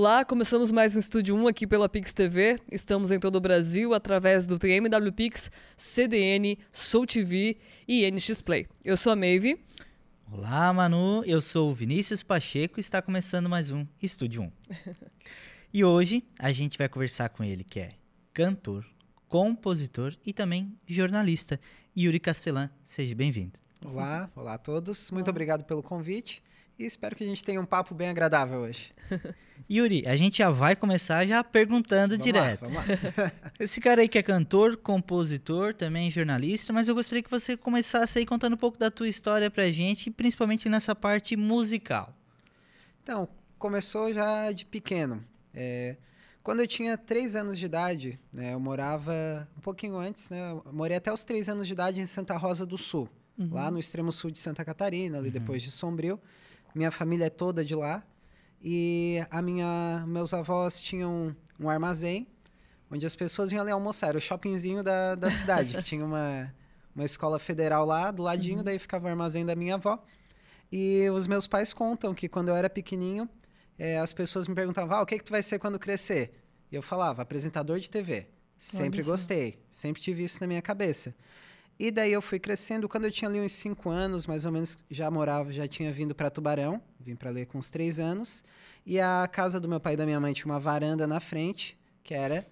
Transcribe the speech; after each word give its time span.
Olá, 0.00 0.24
começamos 0.24 0.70
mais 0.70 0.94
um 0.94 1.00
Estúdio 1.00 1.34
1 1.34 1.48
aqui 1.48 1.66
pela 1.66 1.88
Pix 1.88 2.14
TV. 2.14 2.60
Estamos 2.70 3.10
em 3.10 3.18
todo 3.18 3.34
o 3.34 3.40
Brasil 3.40 3.92
através 3.92 4.46
do 4.46 4.56
TMW 4.56 5.12
Pix, 5.12 5.50
CDN, 5.76 6.56
Soul 6.70 7.04
TV 7.04 7.58
e 7.88 8.08
NX 8.08 8.40
Play. 8.40 8.68
Eu 8.84 8.96
sou 8.96 9.10
a 9.12 9.16
Maeve. 9.16 9.58
Olá, 10.30 10.72
Manu. 10.72 11.24
Eu 11.24 11.40
sou 11.40 11.72
o 11.72 11.74
Vinícius 11.74 12.22
Pacheco 12.22 12.78
e 12.78 12.80
está 12.80 13.02
começando 13.02 13.48
mais 13.48 13.72
um 13.72 13.84
Estúdio 14.00 14.42
1. 14.42 14.52
e 15.74 15.84
hoje 15.84 16.22
a 16.38 16.52
gente 16.52 16.78
vai 16.78 16.88
conversar 16.88 17.30
com 17.30 17.42
ele, 17.42 17.64
que 17.64 17.80
é 17.80 17.88
cantor, 18.32 18.86
compositor 19.26 20.14
e 20.24 20.32
também 20.32 20.78
jornalista. 20.86 21.58
Yuri 21.96 22.20
Castellan, 22.20 22.70
seja 22.84 23.16
bem-vindo. 23.16 23.58
Olá, 23.84 24.30
olá 24.36 24.54
a 24.54 24.58
todos. 24.58 25.10
Muito 25.10 25.26
olá. 25.26 25.32
obrigado 25.32 25.64
pelo 25.64 25.82
convite 25.82 26.40
e 26.78 26.86
espero 26.86 27.16
que 27.16 27.24
a 27.24 27.26
gente 27.26 27.42
tenha 27.42 27.60
um 27.60 27.66
papo 27.66 27.94
bem 27.94 28.08
agradável 28.08 28.60
hoje. 28.60 28.92
Yuri, 29.70 30.06
a 30.06 30.16
gente 30.16 30.38
já 30.38 30.48
vai 30.48 30.76
começar 30.76 31.26
já 31.26 31.42
perguntando 31.42 32.12
vamos 32.12 32.24
direto. 32.24 32.62
Lá, 32.62 32.68
vamos 32.68 33.16
lá. 33.16 33.32
Esse 33.58 33.80
cara 33.80 34.00
aí 34.00 34.08
que 34.08 34.16
é 34.16 34.22
cantor, 34.22 34.76
compositor, 34.76 35.74
também 35.74 36.10
jornalista, 36.10 36.72
mas 36.72 36.88
eu 36.88 36.94
gostaria 36.94 37.22
que 37.22 37.30
você 37.30 37.56
começasse 37.56 38.18
aí 38.18 38.24
contando 38.24 38.54
um 38.54 38.58
pouco 38.58 38.78
da 38.78 38.90
tua 38.90 39.08
história 39.08 39.50
pra 39.50 39.70
gente, 39.70 40.10
principalmente 40.10 40.68
nessa 40.68 40.94
parte 40.94 41.36
musical. 41.36 42.14
Então, 43.02 43.28
começou 43.58 44.12
já 44.12 44.52
de 44.52 44.64
pequeno. 44.64 45.22
É, 45.52 45.96
quando 46.42 46.60
eu 46.60 46.66
tinha 46.66 46.96
três 46.96 47.34
anos 47.34 47.58
de 47.58 47.66
idade, 47.66 48.20
né, 48.32 48.54
eu 48.54 48.60
morava 48.60 49.46
um 49.56 49.60
pouquinho 49.60 49.96
antes, 49.98 50.30
né, 50.30 50.38
morei 50.72 50.96
até 50.96 51.12
os 51.12 51.24
três 51.24 51.48
anos 51.48 51.66
de 51.66 51.72
idade 51.72 52.00
em 52.00 52.06
Santa 52.06 52.36
Rosa 52.36 52.64
do 52.64 52.78
Sul, 52.78 53.08
uhum. 53.36 53.52
lá 53.52 53.70
no 53.70 53.78
extremo 53.78 54.12
sul 54.12 54.30
de 54.30 54.38
Santa 54.38 54.64
Catarina, 54.64 55.18
ali 55.18 55.26
uhum. 55.26 55.32
depois 55.32 55.62
de 55.62 55.70
Sombrio. 55.70 56.18
Minha 56.74 56.90
família 56.90 57.26
é 57.26 57.30
toda 57.30 57.64
de 57.64 57.74
lá. 57.74 58.02
E 58.62 59.24
a 59.30 59.40
minha, 59.40 60.04
meus 60.06 60.34
avós 60.34 60.80
tinham 60.80 61.34
um 61.58 61.68
armazém 61.68 62.26
onde 62.90 63.04
as 63.04 63.14
pessoas 63.14 63.50
vinham 63.50 63.62
ali 63.62 63.70
almoçar. 63.70 64.08
Era 64.08 64.18
o 64.18 64.20
shoppingzinho 64.20 64.82
da, 64.82 65.14
da 65.14 65.30
cidade, 65.30 65.74
que 65.74 65.82
tinha 65.84 66.04
uma, 66.04 66.52
uma 66.94 67.04
escola 67.04 67.38
federal 67.38 67.84
lá, 67.84 68.10
do 68.10 68.22
ladinho, 68.22 68.58
uhum. 68.58 68.64
daí 68.64 68.78
ficava 68.78 69.06
o 69.06 69.10
armazém 69.10 69.44
da 69.44 69.54
minha 69.54 69.74
avó. 69.74 70.02
E 70.70 71.08
os 71.10 71.26
meus 71.26 71.46
pais 71.46 71.72
contam 71.72 72.14
que 72.14 72.28
quando 72.28 72.48
eu 72.48 72.56
era 72.56 72.68
pequenininho, 72.68 73.28
é, 73.78 73.98
as 73.98 74.12
pessoas 74.12 74.46
me 74.48 74.54
perguntavam, 74.54 74.98
ah, 74.98 75.02
o 75.02 75.06
que, 75.06 75.18
que 75.18 75.24
tu 75.24 75.30
vai 75.30 75.42
ser 75.42 75.58
quando 75.58 75.78
crescer? 75.78 76.32
E 76.70 76.74
eu 76.74 76.82
falava, 76.82 77.22
apresentador 77.22 77.78
de 77.78 77.90
TV. 77.90 78.26
Sempre 78.58 79.02
gostei, 79.02 79.62
sempre 79.70 80.02
tive 80.02 80.24
isso 80.24 80.40
na 80.40 80.46
minha 80.46 80.60
cabeça. 80.60 81.14
E 81.78 81.90
daí 81.90 82.12
eu 82.12 82.20
fui 82.20 82.38
crescendo. 82.38 82.88
Quando 82.88 83.04
eu 83.04 83.10
tinha 83.10 83.28
ali 83.28 83.40
uns 83.40 83.52
5 83.52 83.88
anos, 83.88 84.26
mais 84.26 84.44
ou 84.44 84.50
menos, 84.50 84.78
já 84.90 85.10
morava, 85.10 85.52
já 85.52 85.68
tinha 85.68 85.92
vindo 85.92 86.14
para 86.14 86.28
Tubarão. 86.28 86.82
Vim 86.98 87.14
para 87.14 87.30
ler 87.30 87.46
com 87.46 87.58
uns 87.58 87.70
3 87.70 88.00
anos. 88.00 88.44
E 88.84 88.98
a 88.98 89.28
casa 89.30 89.60
do 89.60 89.68
meu 89.68 89.78
pai 89.78 89.94
e 89.94 89.96
da 89.96 90.04
minha 90.04 90.18
mãe 90.18 90.32
tinha 90.32 90.46
uma 90.46 90.58
varanda 90.58 91.06
na 91.06 91.20
frente, 91.20 91.78
que 92.02 92.14
era 92.14 92.44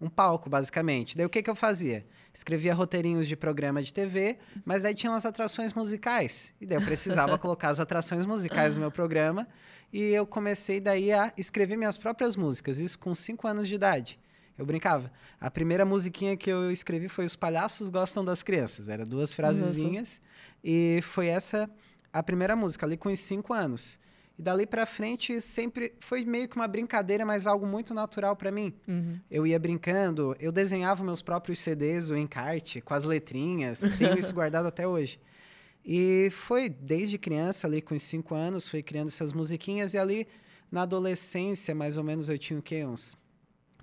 um 0.00 0.08
palco, 0.08 0.48
basicamente. 0.48 1.16
Daí 1.16 1.26
o 1.26 1.30
que, 1.30 1.42
que 1.42 1.50
eu 1.50 1.56
fazia? 1.56 2.06
Escrevia 2.32 2.72
roteirinhos 2.72 3.26
de 3.26 3.36
programa 3.36 3.82
de 3.82 3.92
TV, 3.92 4.38
mas 4.64 4.84
aí 4.84 4.94
tinha 4.94 5.10
umas 5.10 5.26
atrações 5.26 5.72
musicais. 5.74 6.54
E 6.60 6.66
daí 6.66 6.78
eu 6.78 6.84
precisava 6.84 7.36
colocar 7.38 7.70
as 7.70 7.80
atrações 7.80 8.24
musicais 8.24 8.74
no 8.74 8.80
meu 8.80 8.92
programa. 8.92 9.48
E 9.92 10.02
eu 10.02 10.26
comecei 10.26 10.80
daí 10.80 11.12
a 11.12 11.32
escrever 11.36 11.76
minhas 11.76 11.96
próprias 11.96 12.36
músicas, 12.36 12.78
isso 12.78 12.98
com 12.98 13.14
5 13.14 13.48
anos 13.48 13.66
de 13.66 13.74
idade. 13.74 14.20
Eu 14.58 14.66
brincava. 14.66 15.10
A 15.40 15.50
primeira 15.50 15.86
musiquinha 15.86 16.36
que 16.36 16.50
eu 16.50 16.70
escrevi 16.70 17.08
foi 17.08 17.24
Os 17.24 17.36
Palhaços 17.36 17.88
Gostam 17.88 18.24
das 18.24 18.42
Crianças. 18.42 18.88
Era 18.88 19.06
duas 19.06 19.32
frasezinhas. 19.32 20.20
E 20.62 21.00
foi 21.02 21.28
essa 21.28 21.70
a 22.12 22.22
primeira 22.22 22.56
música, 22.56 22.84
ali 22.84 22.96
com 22.96 23.08
os 23.08 23.20
cinco 23.20 23.54
anos. 23.54 24.00
E 24.36 24.42
dali 24.42 24.66
para 24.66 24.86
frente 24.86 25.40
sempre 25.40 25.94
foi 26.00 26.24
meio 26.24 26.48
que 26.48 26.56
uma 26.56 26.68
brincadeira, 26.68 27.24
mas 27.24 27.46
algo 27.46 27.66
muito 27.66 27.92
natural 27.92 28.36
para 28.36 28.50
mim. 28.50 28.72
Uhum. 28.86 29.18
Eu 29.30 29.46
ia 29.46 29.58
brincando, 29.58 30.34
eu 30.38 30.52
desenhava 30.52 31.02
meus 31.04 31.22
próprios 31.22 31.58
CDs, 31.58 32.10
o 32.10 32.16
encarte, 32.16 32.80
com 32.80 32.94
as 32.94 33.04
letrinhas. 33.04 33.80
Tenho 33.98 34.18
isso 34.18 34.34
guardado 34.34 34.66
até 34.66 34.86
hoje. 34.86 35.20
E 35.84 36.30
foi 36.30 36.68
desde 36.68 37.18
criança, 37.18 37.66
ali 37.66 37.80
com 37.80 37.94
os 37.94 38.02
cinco 38.02 38.34
anos, 38.34 38.68
fui 38.68 38.82
criando 38.82 39.08
essas 39.08 39.32
musiquinhas. 39.32 39.94
E 39.94 39.98
ali 39.98 40.26
na 40.70 40.82
adolescência, 40.82 41.74
mais 41.74 41.96
ou 41.96 42.04
menos, 42.04 42.28
eu 42.28 42.38
tinha 42.38 42.58
o 42.58 42.62
quê? 42.62 42.84
Uns 42.84 43.16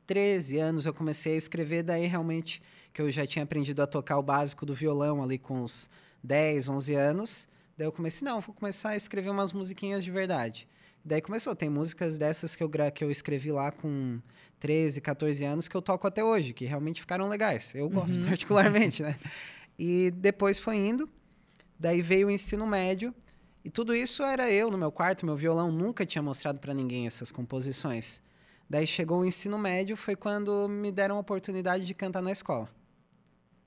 13 0.06 0.58
anos 0.58 0.86
eu 0.86 0.94
comecei 0.94 1.34
a 1.34 1.38
escrever, 1.38 1.84
daí 1.84 2.06
realmente 2.06 2.62
que 2.94 3.02
eu 3.02 3.12
já 3.12 3.26
tinha 3.28 3.44
aprendido 3.44 3.82
a 3.82 3.88
tocar 3.88 4.18
o 4.18 4.24
básico 4.24 4.66
do 4.66 4.74
violão 4.74 5.22
ali 5.22 5.38
com 5.38 5.62
uns 5.62 5.90
10, 6.24 6.70
11 6.70 6.96
anos. 6.96 7.48
Daí 7.78 7.86
eu 7.86 7.92
comecei, 7.92 8.26
não, 8.26 8.40
vou 8.40 8.56
começar 8.56 8.90
a 8.90 8.96
escrever 8.96 9.30
umas 9.30 9.52
musiquinhas 9.52 10.04
de 10.04 10.12
verdade. 10.12 10.68
Daí 11.04 11.22
começou, 11.22 11.56
tem 11.56 11.70
músicas 11.70 12.18
dessas 12.18 12.56
que 12.56 12.64
eu, 12.64 12.70
que 12.94 13.04
eu 13.04 13.12
escrevi 13.12 13.52
lá 13.52 13.72
com 13.72 14.20
13, 14.60 15.02
14 15.02 15.44
anos 15.44 15.68
que 15.68 15.76
eu 15.76 15.82
toco 15.82 16.08
até 16.08 16.24
hoje, 16.24 16.54
que 16.54 16.66
realmente 16.66 17.02
ficaram 17.02 17.28
legais. 17.28 17.76
Eu 17.76 17.90
gosto 17.90 18.18
uhum. 18.18 18.26
particularmente, 18.26 19.04
né? 19.04 19.20
E 19.78 20.12
depois 20.12 20.58
foi 20.58 20.78
indo, 20.78 21.10
daí 21.78 22.02
veio 22.02 22.28
o 22.28 22.32
ensino 22.32 22.66
médio, 22.66 23.14
e 23.64 23.70
tudo 23.70 23.96
isso 23.96 24.24
era 24.24 24.50
eu 24.50 24.72
no 24.72 24.78
meu 24.78 24.92
quarto, 24.92 25.26
meu 25.26 25.36
violão 25.36 25.72
nunca 25.72 26.06
tinha 26.06 26.22
mostrado 26.22 26.60
para 26.60 26.74
ninguém 26.74 27.08
essas 27.08 27.32
composições. 27.32 28.22
Daí 28.70 28.88
chegou 28.88 29.20
o 29.20 29.26
ensino 29.26 29.58
médio, 29.58 29.96
foi 29.96 30.16
quando 30.16 30.68
me 30.68 30.92
deram 30.92 31.18
a 31.18 31.20
oportunidade 31.20 31.86
de 31.86 31.94
cantar 31.94 32.22
na 32.22 32.32
escola. 32.32 32.70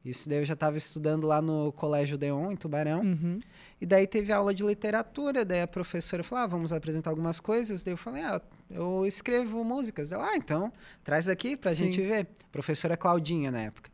Isso 0.04 0.28
daí 0.28 0.38
eu 0.38 0.44
já 0.44 0.54
estava 0.54 0.76
estudando 0.76 1.26
lá 1.26 1.42
no 1.42 1.72
Colégio 1.72 2.16
Deon, 2.16 2.50
em 2.50 2.56
Tubarão. 2.56 3.00
Uhum. 3.00 3.40
E 3.80 3.86
daí 3.86 4.06
teve 4.06 4.32
aula 4.32 4.54
de 4.54 4.64
literatura, 4.64 5.44
daí 5.44 5.62
a 5.62 5.66
professora 5.66 6.22
falou, 6.22 6.44
ah, 6.44 6.46
vamos 6.46 6.72
apresentar 6.72 7.10
algumas 7.10 7.38
coisas. 7.38 7.82
Daí 7.82 7.92
eu 7.92 7.96
falei, 7.98 8.22
ah, 8.22 8.40
eu 8.70 9.04
escrevo 9.06 9.62
músicas. 9.62 10.10
Ela, 10.10 10.30
ah, 10.30 10.36
então, 10.36 10.72
traz 11.04 11.28
aqui 11.28 11.56
pra 11.56 11.72
Sim. 11.72 11.84
gente 11.84 12.00
ver. 12.00 12.26
Professora 12.50 12.96
Claudinha, 12.96 13.50
na 13.50 13.60
época. 13.60 13.90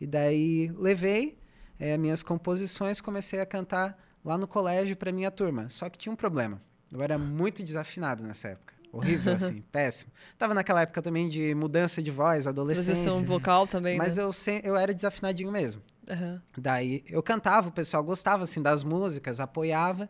E 0.00 0.06
daí 0.06 0.72
levei 0.76 1.36
é, 1.78 1.96
minhas 1.96 2.22
composições, 2.22 3.00
comecei 3.00 3.40
a 3.40 3.46
cantar 3.46 3.98
lá 4.24 4.38
no 4.38 4.46
colégio 4.46 4.96
para 4.96 5.10
minha 5.10 5.30
turma. 5.30 5.68
Só 5.68 5.88
que 5.88 5.98
tinha 5.98 6.12
um 6.12 6.16
problema. 6.16 6.62
Eu 6.92 7.02
era 7.02 7.18
muito 7.18 7.62
desafinado 7.62 8.22
nessa 8.22 8.48
época. 8.48 8.77
Horrível, 8.92 9.34
assim, 9.36 9.62
péssimo. 9.72 10.10
Tava 10.38 10.54
naquela 10.54 10.82
época 10.82 11.02
também 11.02 11.28
de 11.28 11.54
mudança 11.54 12.02
de 12.02 12.10
voz, 12.10 12.46
adolescência. 12.46 12.94
Transição 12.94 13.24
vocal 13.24 13.66
também, 13.66 13.98
Mas 13.98 14.16
né? 14.16 14.22
eu, 14.22 14.32
se, 14.32 14.60
eu 14.64 14.76
era 14.76 14.94
desafinadinho 14.94 15.50
mesmo. 15.52 15.82
Uhum. 16.08 16.40
Daí 16.56 17.04
eu 17.08 17.22
cantava, 17.22 17.68
o 17.68 17.72
pessoal 17.72 18.02
gostava, 18.02 18.44
assim, 18.44 18.62
das 18.62 18.82
músicas, 18.82 19.40
apoiava. 19.40 20.08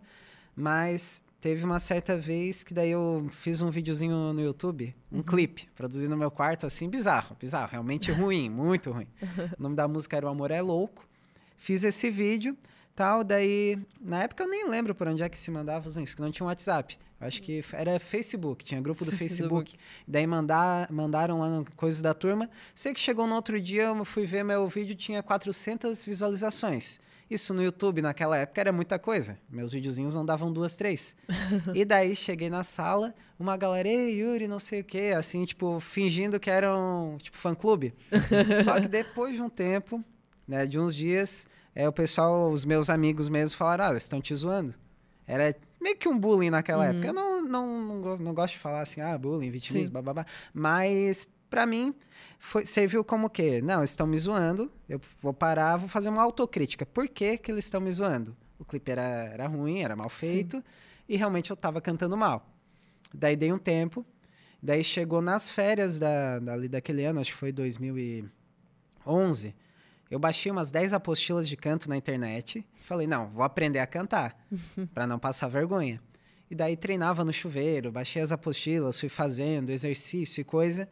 Mas 0.55 1.23
teve 1.41 1.65
uma 1.65 1.79
certa 1.79 2.17
vez 2.17 2.65
que 2.65 2.75
daí 2.75 2.91
eu 2.91 3.29
fiz 3.31 3.61
um 3.61 3.71
videozinho 3.71 4.33
no 4.33 4.41
YouTube, 4.41 4.95
um 5.11 5.19
uhum. 5.19 5.23
clipe, 5.23 5.69
produzido 5.75 6.11
no 6.11 6.17
meu 6.17 6.31
quarto, 6.31 6.67
assim, 6.67 6.89
bizarro, 6.89 7.37
bizarro. 7.39 7.71
Realmente 7.73 8.11
ruim, 8.13 8.49
muito 8.49 8.91
ruim. 8.91 9.09
O 9.59 9.63
nome 9.63 9.77
da 9.77 9.87
música 9.87 10.17
era 10.17 10.27
O 10.27 10.29
Amor 10.29 10.51
é 10.51 10.61
Louco. 10.61 11.07
Fiz 11.57 11.83
esse 11.83 12.11
vídeo, 12.11 12.57
tal, 12.95 13.25
daí... 13.25 13.79
Na 14.01 14.23
época 14.23 14.45
eu 14.45 14.49
nem 14.49 14.69
lembro 14.69 14.95
por 14.95 15.09
onde 15.09 15.23
é 15.23 15.29
que 15.29 15.39
se 15.39 15.51
mandava 15.51 15.89
os 15.89 15.97
links, 15.97 16.15
que 16.15 16.23
não 16.23 16.31
tinha 16.31 16.45
um 16.45 16.49
WhatsApp. 16.49 16.99
Acho 17.21 17.43
que 17.43 17.63
era 17.73 17.99
Facebook, 17.99 18.65
tinha 18.65 18.81
grupo 18.81 19.05
do 19.05 19.11
Facebook. 19.17 19.77
Daí 20.07 20.27
mandar, 20.27 20.91
mandaram 20.91 21.41
lá 21.41 21.65
coisas 21.77 22.01
da 22.01 22.15
turma. 22.15 22.49
Sei 22.75 22.95
que 22.95 23.01
chegou 23.01 23.27
no 23.27 23.35
outro 23.35 23.61
dia, 23.61 23.85
eu 23.85 24.05
fui 24.05 24.25
ver 24.25 24.45
meu 24.45 24.67
vídeo, 24.69 24.95
tinha 24.95 25.23
400 25.23 26.05
visualizações. 26.05 27.01
Isso 27.31 27.53
no 27.53 27.63
YouTube 27.63 28.01
naquela 28.01 28.39
época 28.39 28.61
era 28.61 28.73
muita 28.73 28.99
coisa. 28.99 29.39
Meus 29.51 29.73
videozinhos 29.73 30.15
não 30.15 30.25
davam 30.25 30.51
duas, 30.51 30.77
três. 30.77 31.15
e 31.75 31.85
daí 31.85 32.17
cheguei 32.17 32.49
na 32.49 32.65
sala, 32.65 33.15
uma 33.39 33.57
galera, 33.57 33.89
ei, 33.89 34.21
Yuri, 34.21 34.49
não 34.49 34.59
sei 34.59 34.81
o 34.81 34.85
quê, 34.85 35.13
assim, 35.15 35.45
tipo, 35.45 35.79
fingindo 35.81 36.41
que 36.41 36.49
eram, 36.49 37.19
tipo, 37.21 37.37
fã-clube. 37.37 37.93
Só 38.65 38.81
que 38.81 38.89
depois 38.89 39.35
de 39.35 39.43
um 39.43 39.51
tempo, 39.51 40.03
né, 40.47 40.65
de 40.65 40.79
uns 40.79 40.97
dias, 40.97 41.47
é, 41.75 41.87
o 41.87 41.93
pessoal, 41.93 42.51
os 42.51 42.65
meus 42.65 42.89
amigos 42.89 43.29
mesmo 43.29 43.59
falaram, 43.59 43.85
ah, 43.85 43.91
eles 43.91 44.05
estão 44.05 44.23
te 44.23 44.35
zoando. 44.35 44.75
Era 45.27 45.55
meio 45.81 45.97
que 45.97 46.09
um 46.09 46.19
bullying 46.19 46.51
naquela 46.51 46.85
uhum. 46.85 46.91
época. 46.91 47.07
Eu 47.07 47.15
não, 47.15 47.43
não, 47.43 47.83
não, 47.83 48.01
gosto, 48.01 48.23
não 48.23 48.35
gosto 48.35 48.55
de 48.55 48.61
falar 48.61 48.83
assim, 48.83 49.01
ah, 49.01 49.17
bullying, 49.17 49.51
vitimismo, 49.51 50.03
babá. 50.03 50.27
Mas, 50.53 51.27
para 51.49 51.67
mim, 51.67 51.95
foi, 52.39 52.65
serviu 52.65 53.05
como 53.05 53.27
o 53.27 53.31
quê? 53.31 53.61
Não, 53.63 53.83
estão 53.83 54.07
me 54.07 54.19
zoando, 54.19 54.71
eu 54.89 55.01
vou 55.21 55.35
parar, 55.35 55.77
vou 55.77 55.89
fazer 55.89 56.09
uma 56.09 56.23
autocrítica. 56.23 56.87
Por 56.87 57.09
que, 57.09 57.39
que 57.39 57.51
eles 57.51 57.65
estão 57.65 57.81
me 57.81 57.91
zoando? 57.91 58.37
O 58.59 58.65
clipe 58.65 58.91
era, 58.91 59.03
era 59.03 59.47
ruim, 59.47 59.83
era 59.83 59.95
mal 59.95 60.09
feito, 60.09 60.57
Sim. 60.57 60.65
e 61.09 61.17
realmente 61.17 61.51
eu 61.51 61.55
estava 61.55 61.81
cantando 61.81 62.17
mal. 62.17 62.53
Daí 63.15 63.37
dei 63.37 63.53
um 63.53 63.59
tempo, 63.59 64.05
daí 64.63 64.85
chegou 64.85 65.23
nas 65.23 65.49
férias 65.49 65.99
da, 65.99 66.39
dali 66.39 66.69
daquele 66.69 67.05
ano, 67.05 67.21
acho 67.21 67.33
que 67.33 67.39
foi 67.39 67.53
2011, 67.53 69.55
eu 70.11 70.19
baixei 70.19 70.51
umas 70.51 70.71
10 70.71 70.93
apostilas 70.93 71.49
de 71.49 71.57
canto 71.57 71.89
na 71.89 71.97
internet. 71.97 72.67
Falei, 72.85 73.07
não, 73.07 73.29
vou 73.29 73.43
aprender 73.43 73.79
a 73.79 73.87
cantar, 73.87 74.37
para 74.95 75.07
não 75.07 75.19
passar 75.19 75.49
vergonha. 75.49 76.01
E 76.51 76.55
daí 76.55 76.77
treinava 76.77 77.25
no 77.25 77.33
chuveiro, 77.33 77.93
baixei 77.93 78.23
as 78.23 78.33
apostilas, 78.33 78.99
fui 78.99 79.09
fazendo 79.09 79.71
exercício 79.71 80.41
e 80.41 80.45
coisa. 80.45 80.89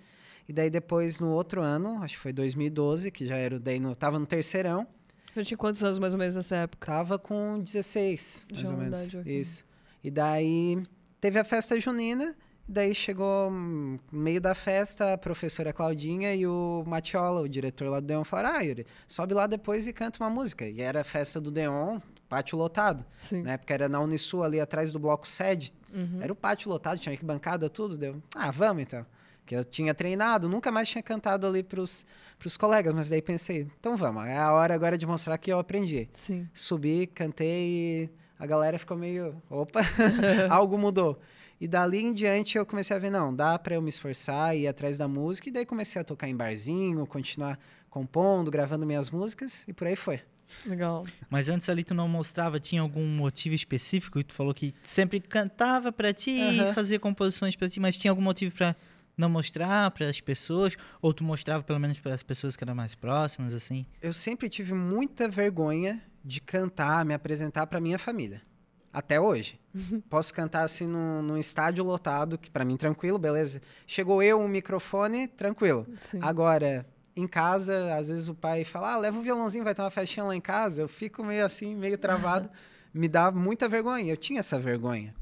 E 0.49 0.53
daí 0.53 0.69
depois, 0.69 1.19
no 1.19 1.31
outro 1.31 1.63
ano, 1.63 2.03
acho 2.03 2.17
que 2.17 2.21
foi 2.21 2.33
2012, 2.33 3.11
que 3.11 3.27
já 3.27 3.37
era, 3.37 3.59
daí 3.59 3.81
no, 3.81 3.97
tava 3.97 4.19
no 4.19 4.27
terceirão. 4.27 4.87
Já 5.35 5.43
tinha 5.43 5.59
quantos 5.59 5.83
anos 5.83 5.99
mais 5.99 6.13
ou 6.13 6.19
menos 6.19 6.37
nessa 6.37 6.57
época? 6.57 6.87
Tava 6.87 7.19
com 7.19 7.61
16, 7.61 8.47
mais 8.51 8.69
já 8.69 8.75
ou 8.75 8.81
menos. 8.81 9.15
Isso. 9.25 9.67
E 10.05 10.11
daí 10.11 10.83
teve 11.21 11.39
a 11.39 11.45
festa 11.45 11.79
junina 11.81 12.37
Daí 12.69 12.93
chegou 12.93 13.51
no 13.51 14.01
meio 14.11 14.41
da 14.41 14.55
festa, 14.55 15.13
a 15.13 15.19
professora 15.19 15.73
Claudinha 15.73 16.35
e 16.35 16.47
o 16.47 16.83
Matiola, 16.85 17.41
o 17.41 17.49
diretor 17.49 17.89
lá 17.89 18.01
do 18.01 18.07
Deon, 18.07 18.25
falaram: 18.25 18.57
Ah, 18.57 18.61
Yuri, 18.61 18.87
sobe 19.07 19.35
lá 19.35 19.47
depois 19.47 19.87
e 19.87 19.93
canta 19.93 20.23
uma 20.23 20.29
música. 20.29 20.67
E 20.67 20.81
era 20.81 21.03
a 21.03 21.05
festa 21.05 21.41
do 21.41 21.51
Deon, 21.51 22.01
pátio 22.29 22.59
lotado. 22.59 23.05
Sim. 23.21 23.43
Né? 23.43 23.57
Porque 23.57 23.73
era 23.73 23.89
na 23.89 24.01
Unisul, 24.01 24.43
ali 24.43 24.59
atrás 24.61 24.91
do 24.91 24.99
bloco 24.99 25.29
sede. 25.29 25.73
Uhum. 25.95 26.19
Era 26.21 26.33
o 26.33 26.37
pátio 26.37 26.69
lotado, 26.69 26.99
tinha 26.99 27.17
bancada, 27.23 27.71
tudo. 27.71 27.97
Deu. 27.97 28.21
Ah, 28.35 28.51
vamos 28.51 28.83
então. 28.83 29.07
Que 29.47 29.55
eu 29.55 29.65
tinha 29.65 29.95
treinado, 29.95 30.49
nunca 30.49 30.73
mais 30.73 30.89
tinha 30.89 31.03
cantado 31.03 31.47
ali 31.47 31.63
pros, 31.63 32.05
pros 32.37 32.57
colegas, 32.57 32.93
mas 32.93 33.09
daí 33.09 33.23
pensei, 33.23 33.69
então 33.79 33.97
vamos, 33.97 34.27
é 34.27 34.37
a 34.37 34.53
hora 34.53 34.75
agora 34.75 34.99
de 34.99 35.07
mostrar 35.07 35.39
que 35.39 35.53
eu 35.53 35.59
aprendi. 35.61 36.09
Sim. 36.15 36.49
Subi, 36.53 37.07
cantei 37.07 37.69
e 37.69 38.11
a 38.41 38.45
galera 38.45 38.77
ficou 38.77 38.97
meio, 38.97 39.41
opa, 39.49 39.83
algo 40.51 40.77
mudou. 40.77 41.21
E 41.61 41.67
dali 41.67 41.99
em 42.03 42.13
diante 42.13 42.59
eu 42.59 42.67
comecei 42.67 42.95
a 42.95 42.99
ver, 42.99 43.11
não, 43.11 43.35
dá 43.35 43.59
para 43.59 43.75
eu 43.75 43.83
me 43.83 43.89
esforçar, 43.89 44.57
ir 44.57 44.67
atrás 44.69 44.99
da 44.99 45.09
música, 45.09 45.49
e 45.49 45.53
daí 45.53 45.65
comecei 45.65 46.01
a 46.01 46.05
tocar 46.05 46.29
em 46.29 46.37
barzinho, 46.37 47.07
continuar 47.07 47.59
compondo, 47.89 48.51
gravando 48.51 48.85
minhas 48.85 49.11
músicas, 49.11 49.65
e 49.67 49.73
por 49.73 49.87
aí 49.87 49.97
foi. 49.97 50.21
Legal. 50.65 51.05
Mas 51.29 51.49
antes 51.49 51.69
ali 51.69 51.83
tu 51.83 51.95
não 51.95 52.09
mostrava, 52.09 52.61
tinha 52.61 52.81
algum 52.83 53.07
motivo 53.07 53.55
específico? 53.55 54.23
Tu 54.23 54.35
falou 54.35 54.55
que 54.55 54.75
sempre 54.83 55.19
cantava 55.19 55.91
pra 55.91 56.13
ti, 56.13 56.41
Aham. 56.41 56.73
fazia 56.75 57.01
composições 57.01 57.57
pra 57.57 57.69
ti, 57.69 57.81
mas 57.81 57.97
tinha 57.97 58.11
algum 58.11 58.23
motivo 58.23 58.55
pra 58.55 58.77
não 59.17 59.29
mostrar 59.29 59.91
para 59.91 60.09
as 60.09 60.21
pessoas? 60.21 60.77
Ou 61.01 61.13
tu 61.13 61.25
mostrava 61.25 61.65
pelo 61.65 61.81
menos 61.81 61.99
para 61.99 62.15
as 62.15 62.23
pessoas 62.23 62.55
que 62.55 62.63
eram 62.63 62.75
mais 62.75 62.95
próximas, 62.95 63.55
assim? 63.55 63.87
Eu 64.01 64.13
sempre 64.13 64.49
tive 64.49 64.75
muita 64.75 65.27
vergonha 65.29 66.03
de 66.25 66.41
cantar, 66.41 67.05
me 67.05 67.15
apresentar 67.15 67.67
para 67.67 67.81
minha 67.81 67.99
família. 67.99 68.43
Até 68.97 69.21
hoje. 69.21 69.61
Posso 70.09 70.33
cantar 70.33 70.63
assim 70.63 70.87
num, 70.87 71.21
num 71.21 71.37
estádio 71.37 71.85
lotado, 71.85 72.39
que 72.39 72.51
para 72.51 72.65
mim 72.65 72.79
tranquilo, 72.79 73.19
beleza. 73.19 73.61
Chegou 73.87 74.23
eu, 74.23 74.41
um 74.41 74.49
microfone, 74.49 75.29
tranquilo. 75.29 75.87
Sim. 76.01 76.19
Agora, 76.23 76.87
em 77.15 77.29
casa, 77.29 77.95
às 77.95 78.09
vezes 78.09 78.27
o 78.27 78.35
pai 78.35 78.65
fala, 78.65 78.95
ah, 78.95 78.97
leva 78.97 79.19
o 79.19 79.21
violãozinho, 79.21 79.65
vai 79.65 79.75
ter 79.75 79.83
uma 79.83 79.91
festinha 79.91 80.25
lá 80.25 80.35
em 80.35 80.41
casa. 80.41 80.81
Eu 80.81 80.89
fico 80.89 81.23
meio 81.23 81.45
assim, 81.45 81.75
meio 81.75 81.99
travado. 81.99 82.49
Me 82.95 83.07
dá 83.07 83.31
muita 83.31 83.69
vergonha. 83.69 84.11
Eu 84.11 84.17
tinha 84.17 84.41
essa 84.41 84.59
vergonha. 84.59 85.15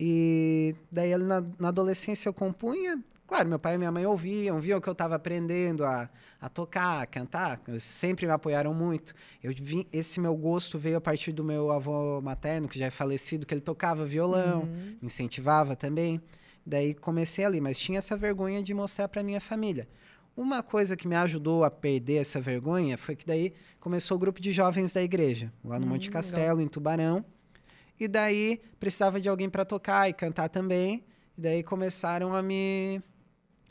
E 0.00 0.74
daí 0.90 1.14
na, 1.18 1.44
na 1.58 1.68
adolescência 1.68 2.30
eu 2.30 2.32
compunha. 2.32 2.98
Claro, 3.26 3.48
meu 3.48 3.58
pai 3.58 3.76
e 3.76 3.78
minha 3.78 3.90
mãe 3.90 4.04
ouviam, 4.04 4.60
viam 4.60 4.78
que 4.80 4.88
eu 4.88 4.92
estava 4.92 5.14
aprendendo 5.14 5.84
a, 5.86 6.08
a 6.40 6.48
tocar, 6.50 7.00
a 7.02 7.06
cantar. 7.06 7.60
Eles 7.66 7.82
sempre 7.82 8.26
me 8.26 8.32
apoiaram 8.32 8.74
muito. 8.74 9.14
Eu 9.42 9.52
vim, 9.54 9.86
esse 9.90 10.20
meu 10.20 10.36
gosto 10.36 10.78
veio 10.78 10.98
a 10.98 11.00
partir 11.00 11.32
do 11.32 11.42
meu 11.42 11.70
avô 11.72 12.20
materno, 12.20 12.68
que 12.68 12.78
já 12.78 12.86
é 12.86 12.90
falecido, 12.90 13.46
que 13.46 13.54
ele 13.54 13.62
tocava 13.62 14.04
violão, 14.04 14.62
Uhum. 14.64 14.68
me 15.00 15.06
incentivava 15.06 15.74
também. 15.74 16.20
Daí 16.64 16.92
comecei 16.94 17.44
ali, 17.44 17.58
mas 17.60 17.78
tinha 17.78 17.98
essa 17.98 18.16
vergonha 18.16 18.62
de 18.62 18.74
mostrar 18.74 19.08
para 19.08 19.22
minha 19.22 19.40
família. 19.40 19.88
Uma 20.36 20.62
coisa 20.62 20.96
que 20.96 21.08
me 21.08 21.14
ajudou 21.16 21.64
a 21.64 21.70
perder 21.70 22.16
essa 22.16 22.40
vergonha 22.40 22.96
foi 22.98 23.16
que 23.16 23.26
daí 23.26 23.52
começou 23.80 24.16
o 24.16 24.20
grupo 24.20 24.40
de 24.40 24.52
jovens 24.52 24.92
da 24.92 25.02
igreja, 25.02 25.50
lá 25.64 25.78
no 25.78 25.86
Hum, 25.86 25.90
Monte 25.90 26.08
legal. 26.08 26.22
Castelo, 26.22 26.60
em 26.60 26.68
Tubarão. 26.68 27.24
E 27.98 28.06
daí 28.06 28.60
precisava 28.78 29.20
de 29.20 29.28
alguém 29.28 29.48
para 29.48 29.64
tocar 29.64 30.08
e 30.08 30.12
cantar 30.12 30.48
também. 30.48 31.02
E 31.36 31.40
daí 31.40 31.62
começaram 31.62 32.34
a 32.34 32.42
me 32.42 33.02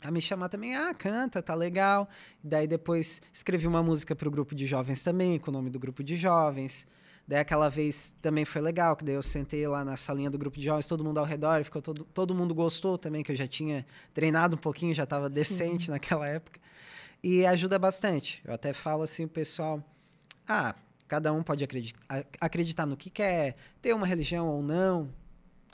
a 0.02 0.10
me 0.10 0.20
chamar 0.20 0.48
também, 0.48 0.74
ah, 0.74 0.92
canta, 0.92 1.42
tá 1.42 1.54
legal. 1.54 2.08
Daí 2.42 2.66
depois 2.66 3.22
escrevi 3.32 3.66
uma 3.66 3.82
música 3.82 4.14
para 4.14 4.28
o 4.28 4.30
grupo 4.30 4.54
de 4.54 4.66
jovens 4.66 5.02
também, 5.02 5.38
com 5.38 5.50
o 5.50 5.52
nome 5.52 5.70
do 5.70 5.78
grupo 5.78 6.02
de 6.02 6.16
jovens. 6.16 6.86
Daí 7.26 7.38
aquela 7.38 7.68
vez 7.68 8.12
também 8.20 8.44
foi 8.44 8.60
legal, 8.60 8.96
que 8.96 9.04
daí 9.04 9.14
eu 9.14 9.22
sentei 9.22 9.66
lá 9.66 9.84
na 9.84 9.96
salinha 9.96 10.28
do 10.28 10.36
grupo 10.36 10.58
de 10.58 10.64
jovens, 10.64 10.86
todo 10.88 11.04
mundo 11.04 11.18
ao 11.18 11.24
redor, 11.24 11.60
e 11.60 11.64
ficou 11.64 11.80
todo, 11.80 12.04
todo 12.04 12.34
mundo 12.34 12.54
gostou 12.54 12.98
também, 12.98 13.22
que 13.22 13.30
eu 13.30 13.36
já 13.36 13.46
tinha 13.46 13.86
treinado 14.12 14.56
um 14.56 14.58
pouquinho, 14.58 14.94
já 14.94 15.04
estava 15.04 15.30
decente 15.30 15.88
naquela 15.90 16.26
época. 16.26 16.60
E 17.22 17.46
ajuda 17.46 17.78
bastante. 17.78 18.42
Eu 18.44 18.52
até 18.52 18.72
falo 18.72 19.04
assim, 19.04 19.24
o 19.24 19.28
pessoal, 19.28 19.82
ah, 20.48 20.74
cada 21.06 21.32
um 21.32 21.42
pode 21.42 21.62
acreditar, 21.62 22.26
acreditar 22.40 22.86
no 22.86 22.96
que 22.96 23.08
quer, 23.08 23.56
ter 23.80 23.94
uma 23.94 24.06
religião 24.06 24.48
ou 24.48 24.60
não. 24.60 25.08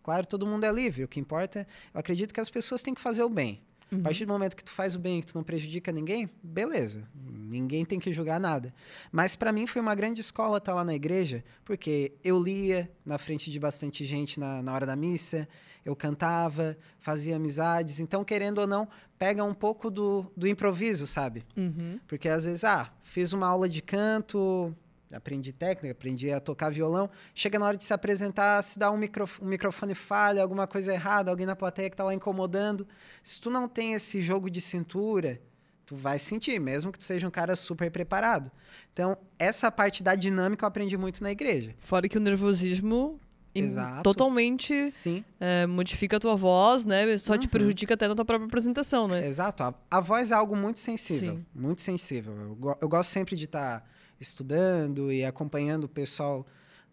Claro, 0.02 0.26
todo 0.26 0.46
mundo 0.46 0.64
é 0.64 0.72
livre. 0.72 1.04
O 1.04 1.08
que 1.08 1.18
importa, 1.18 1.66
eu 1.94 2.00
acredito 2.00 2.34
que 2.34 2.40
as 2.40 2.50
pessoas 2.50 2.82
têm 2.82 2.94
que 2.94 3.00
fazer 3.00 3.22
o 3.22 3.30
bem. 3.30 3.60
Uhum. 3.90 4.00
A 4.00 4.02
partir 4.04 4.26
do 4.26 4.32
momento 4.32 4.56
que 4.56 4.64
tu 4.64 4.70
faz 4.70 4.94
o 4.94 4.98
bem 4.98 5.18
e 5.18 5.20
que 5.22 5.28
tu 5.28 5.34
não 5.34 5.42
prejudica 5.42 5.90
ninguém, 5.90 6.28
beleza. 6.42 7.08
Ninguém 7.14 7.84
tem 7.84 7.98
que 7.98 8.12
julgar 8.12 8.38
nada. 8.38 8.74
Mas 9.10 9.34
para 9.34 9.52
mim 9.52 9.66
foi 9.66 9.80
uma 9.80 9.94
grande 9.94 10.20
escola 10.20 10.58
estar 10.58 10.74
lá 10.74 10.84
na 10.84 10.94
igreja, 10.94 11.42
porque 11.64 12.12
eu 12.22 12.42
lia 12.42 12.90
na 13.04 13.16
frente 13.16 13.50
de 13.50 13.58
bastante 13.58 14.04
gente 14.04 14.38
na, 14.38 14.62
na 14.62 14.74
hora 14.74 14.84
da 14.84 14.94
missa, 14.94 15.48
eu 15.84 15.96
cantava, 15.96 16.76
fazia 16.98 17.36
amizades. 17.36 17.98
Então, 17.98 18.22
querendo 18.22 18.58
ou 18.58 18.66
não, 18.66 18.86
pega 19.18 19.42
um 19.42 19.54
pouco 19.54 19.90
do, 19.90 20.30
do 20.36 20.46
improviso, 20.46 21.06
sabe? 21.06 21.42
Uhum. 21.56 21.98
Porque 22.06 22.28
às 22.28 22.44
vezes, 22.44 22.64
ah, 22.64 22.92
fiz 23.02 23.32
uma 23.32 23.46
aula 23.46 23.68
de 23.68 23.80
canto, 23.80 24.74
aprendi 25.12 25.52
técnica, 25.52 25.92
aprendi 25.92 26.30
a 26.30 26.40
tocar 26.40 26.70
violão. 26.70 27.08
Chega 27.34 27.58
na 27.58 27.66
hora 27.66 27.76
de 27.76 27.84
se 27.84 27.92
apresentar, 27.94 28.62
se 28.62 28.78
dá 28.78 28.90
um, 28.90 28.96
microf 28.96 29.42
um 29.42 29.46
microfone 29.46 29.94
falha, 29.94 30.42
alguma 30.42 30.66
coisa 30.66 30.92
errada, 30.92 31.30
alguém 31.30 31.46
na 31.46 31.56
plateia 31.56 31.88
que 31.90 31.96
tá 31.96 32.04
lá 32.04 32.14
incomodando. 32.14 32.86
Se 33.22 33.40
tu 33.40 33.50
não 33.50 33.68
tem 33.68 33.94
esse 33.94 34.20
jogo 34.20 34.50
de 34.50 34.60
cintura, 34.60 35.40
tu 35.86 35.96
vai 35.96 36.18
sentir, 36.18 36.60
mesmo 36.60 36.92
que 36.92 36.98
tu 36.98 37.04
seja 37.04 37.26
um 37.26 37.30
cara 37.30 37.56
super 37.56 37.90
preparado. 37.90 38.50
Então, 38.92 39.16
essa 39.38 39.70
parte 39.70 40.02
da 40.02 40.14
dinâmica 40.14 40.64
eu 40.64 40.68
aprendi 40.68 40.96
muito 40.96 41.22
na 41.22 41.30
igreja. 41.30 41.74
Fora 41.80 42.08
que 42.08 42.18
o 42.18 42.20
nervosismo 42.20 43.18
Exato. 43.54 44.02
totalmente 44.04 44.82
Sim, 44.90 45.24
é, 45.40 45.66
modifica 45.66 46.18
a 46.18 46.20
tua 46.20 46.36
voz, 46.36 46.84
né? 46.84 47.16
Só 47.18 47.36
te 47.36 47.44
Uhum. 47.46 47.50
prejudica 47.50 47.94
até 47.94 48.06
na 48.06 48.14
tua 48.14 48.24
própria 48.24 48.46
apresentação, 48.46 49.08
né? 49.08 49.26
exato. 49.26 49.62
A, 49.64 49.74
a 49.90 50.00
voz 50.00 50.30
é 50.30 50.34
algo 50.34 50.54
muito 50.54 50.78
sensível, 50.78 51.34
Sim. 51.36 51.46
muito 51.54 51.82
sensível. 51.82 52.32
Eu, 52.34 52.78
eu 52.82 52.88
gosto 52.88 53.10
sempre 53.10 53.34
de 53.34 53.46
estar 53.46 53.84
estudando 54.20 55.12
e 55.12 55.24
acompanhando 55.24 55.84
o 55.84 55.88
pessoal 55.88 56.46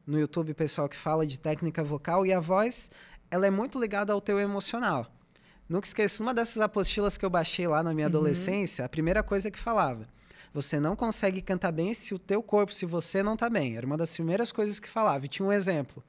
no 0.05 0.19
YouTube, 0.19 0.51
o 0.51 0.55
pessoal 0.55 0.87
que 0.87 0.97
fala 0.97 1.25
de 1.25 1.39
técnica 1.39 1.83
vocal, 1.83 2.25
e 2.25 2.31
a 2.33 2.39
voz, 2.39 2.91
ela 3.31 3.47
é 3.47 3.49
muito 3.49 3.79
ligada 3.79 4.13
ao 4.13 4.21
teu 4.21 4.39
emocional. 4.39 5.07
Nunca 5.67 5.87
esqueço, 5.87 6.21
uma 6.21 6.33
dessas 6.33 6.61
apostilas 6.61 7.17
que 7.17 7.25
eu 7.25 7.29
baixei 7.29 7.67
lá 7.67 7.81
na 7.81 7.93
minha 7.93 8.05
Uhum. 8.05 8.11
adolescência, 8.11 8.85
a 8.85 8.89
primeira 8.89 9.23
coisa 9.23 9.49
que 9.49 9.57
falava, 9.57 10.07
você 10.53 10.79
não 10.79 10.95
consegue 10.95 11.41
cantar 11.41 11.71
bem 11.71 11.93
se 11.93 12.13
o 12.13 12.19
teu 12.19 12.41
corpo, 12.43 12.73
se 12.73 12.85
você 12.85 13.23
não 13.23 13.35
tá 13.35 13.49
bem. 13.49 13.75
Era 13.75 13.85
uma 13.85 13.97
das 13.97 14.13
primeiras 14.13 14.51
coisas 14.51 14.79
que 14.79 14.87
falava. 14.87 15.25
E 15.25 15.27
tinha 15.27 15.45
um 15.45 15.51
exemplo. 15.51 16.03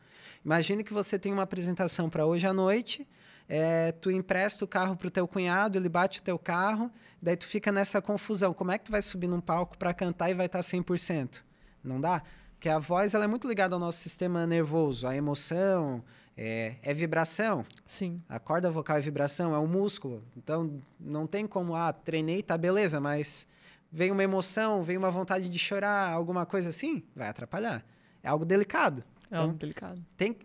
Imagine 0.44 0.84
que 0.84 0.92
você 0.92 1.18
tem 1.18 1.32
uma 1.32 1.42
apresentação 1.42 2.08
para 2.08 2.24
hoje 2.26 2.46
à 2.46 2.52
noite, 2.52 3.08
é, 3.48 3.92
tu 3.92 4.10
empresta 4.10 4.64
o 4.64 4.68
carro 4.68 4.96
pro 4.96 5.10
teu 5.10 5.26
cunhado, 5.26 5.78
ele 5.78 5.88
bate 5.88 6.20
o 6.20 6.22
teu 6.22 6.38
carro, 6.38 6.90
daí 7.20 7.36
tu 7.36 7.46
fica 7.46 7.70
nessa 7.70 8.02
confusão. 8.02 8.52
Como 8.52 8.72
é 8.72 8.78
que 8.78 8.84
tu 8.84 8.92
vai 8.92 9.02
subir 9.02 9.26
num 9.26 9.40
palco 9.40 9.76
para 9.78 9.94
cantar 9.94 10.30
e 10.30 10.34
vai 10.34 10.46
estar 10.46 10.60
100%? 10.60 11.44
Não 11.82 12.00
dá? 12.00 12.22
Porque 12.54 12.68
a 12.68 12.78
voz 12.78 13.14
ela 13.14 13.24
é 13.24 13.28
muito 13.28 13.46
ligada 13.46 13.74
ao 13.74 13.80
nosso 13.80 13.98
sistema 13.98 14.46
nervoso, 14.46 15.06
a 15.06 15.14
emoção, 15.14 16.02
é, 16.36 16.76
é 16.82 16.92
vibração. 16.92 17.64
Sim. 17.86 18.20
A 18.28 18.38
corda 18.38 18.70
vocal 18.70 18.96
é 18.96 19.00
vibração, 19.00 19.54
é 19.54 19.58
um 19.58 19.66
músculo. 19.66 20.22
Então, 20.36 20.78
não 20.98 21.26
tem 21.26 21.46
como, 21.46 21.74
ah, 21.74 21.92
treinei, 21.92 22.42
tá 22.42 22.58
beleza, 22.58 23.00
mas 23.00 23.46
vem 23.90 24.10
uma 24.10 24.22
emoção, 24.22 24.82
vem 24.82 24.96
uma 24.96 25.10
vontade 25.10 25.48
de 25.48 25.58
chorar, 25.58 26.12
alguma 26.12 26.44
coisa 26.44 26.70
assim, 26.70 27.02
vai 27.14 27.28
atrapalhar. 27.28 27.84
É 28.22 28.28
algo 28.28 28.44
delicado. 28.44 29.04
É 29.30 29.36
algo 29.36 29.54
delicado. 29.54 30.04
Tem 30.16 30.36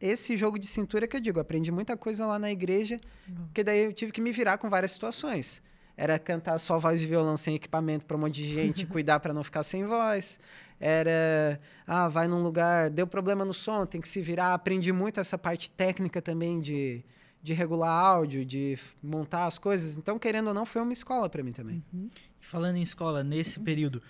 esse 0.00 0.36
jogo 0.36 0.58
de 0.58 0.66
cintura 0.66 1.06
que 1.06 1.16
eu 1.16 1.20
digo, 1.20 1.40
aprendi 1.40 1.70
muita 1.72 1.96
coisa 1.96 2.26
lá 2.26 2.38
na 2.38 2.50
igreja, 2.50 3.00
Uhum. 3.28 3.34
porque 3.46 3.62
daí 3.64 3.84
eu 3.84 3.92
tive 3.92 4.12
que 4.12 4.20
me 4.20 4.32
virar 4.32 4.58
com 4.58 4.68
várias 4.68 4.92
situações. 4.92 5.62
Era 5.96 6.18
cantar 6.18 6.58
só 6.58 6.78
voz 6.78 7.02
e 7.02 7.06
violão 7.06 7.36
sem 7.36 7.54
equipamento 7.54 8.04
para 8.04 8.16
um 8.16 8.20
monte 8.20 8.34
de 8.42 8.48
gente, 8.52 8.84
cuidar 8.86 9.20
para 9.20 9.32
não 9.32 9.44
ficar 9.44 9.62
sem 9.62 9.84
voz. 9.84 10.38
Era, 10.80 11.60
ah, 11.86 12.08
vai 12.08 12.26
num 12.26 12.42
lugar, 12.42 12.90
deu 12.90 13.06
problema 13.06 13.44
no 13.44 13.54
som, 13.54 13.86
tem 13.86 14.00
que 14.00 14.08
se 14.08 14.20
virar. 14.20 14.54
Aprendi 14.54 14.92
muito 14.92 15.20
essa 15.20 15.38
parte 15.38 15.70
técnica 15.70 16.20
também 16.20 16.60
de, 16.60 17.04
de 17.40 17.52
regular 17.52 17.90
áudio, 17.90 18.44
de 18.44 18.76
montar 19.02 19.46
as 19.46 19.56
coisas. 19.56 19.96
Então, 19.96 20.18
querendo 20.18 20.48
ou 20.48 20.54
não, 20.54 20.66
foi 20.66 20.82
uma 20.82 20.92
escola 20.92 21.28
para 21.30 21.42
mim 21.44 21.52
também. 21.52 21.82
Uhum. 21.92 22.10
E 22.42 22.44
falando 22.44 22.76
em 22.76 22.82
escola, 22.82 23.22
nesse 23.22 23.60
período, 23.60 24.02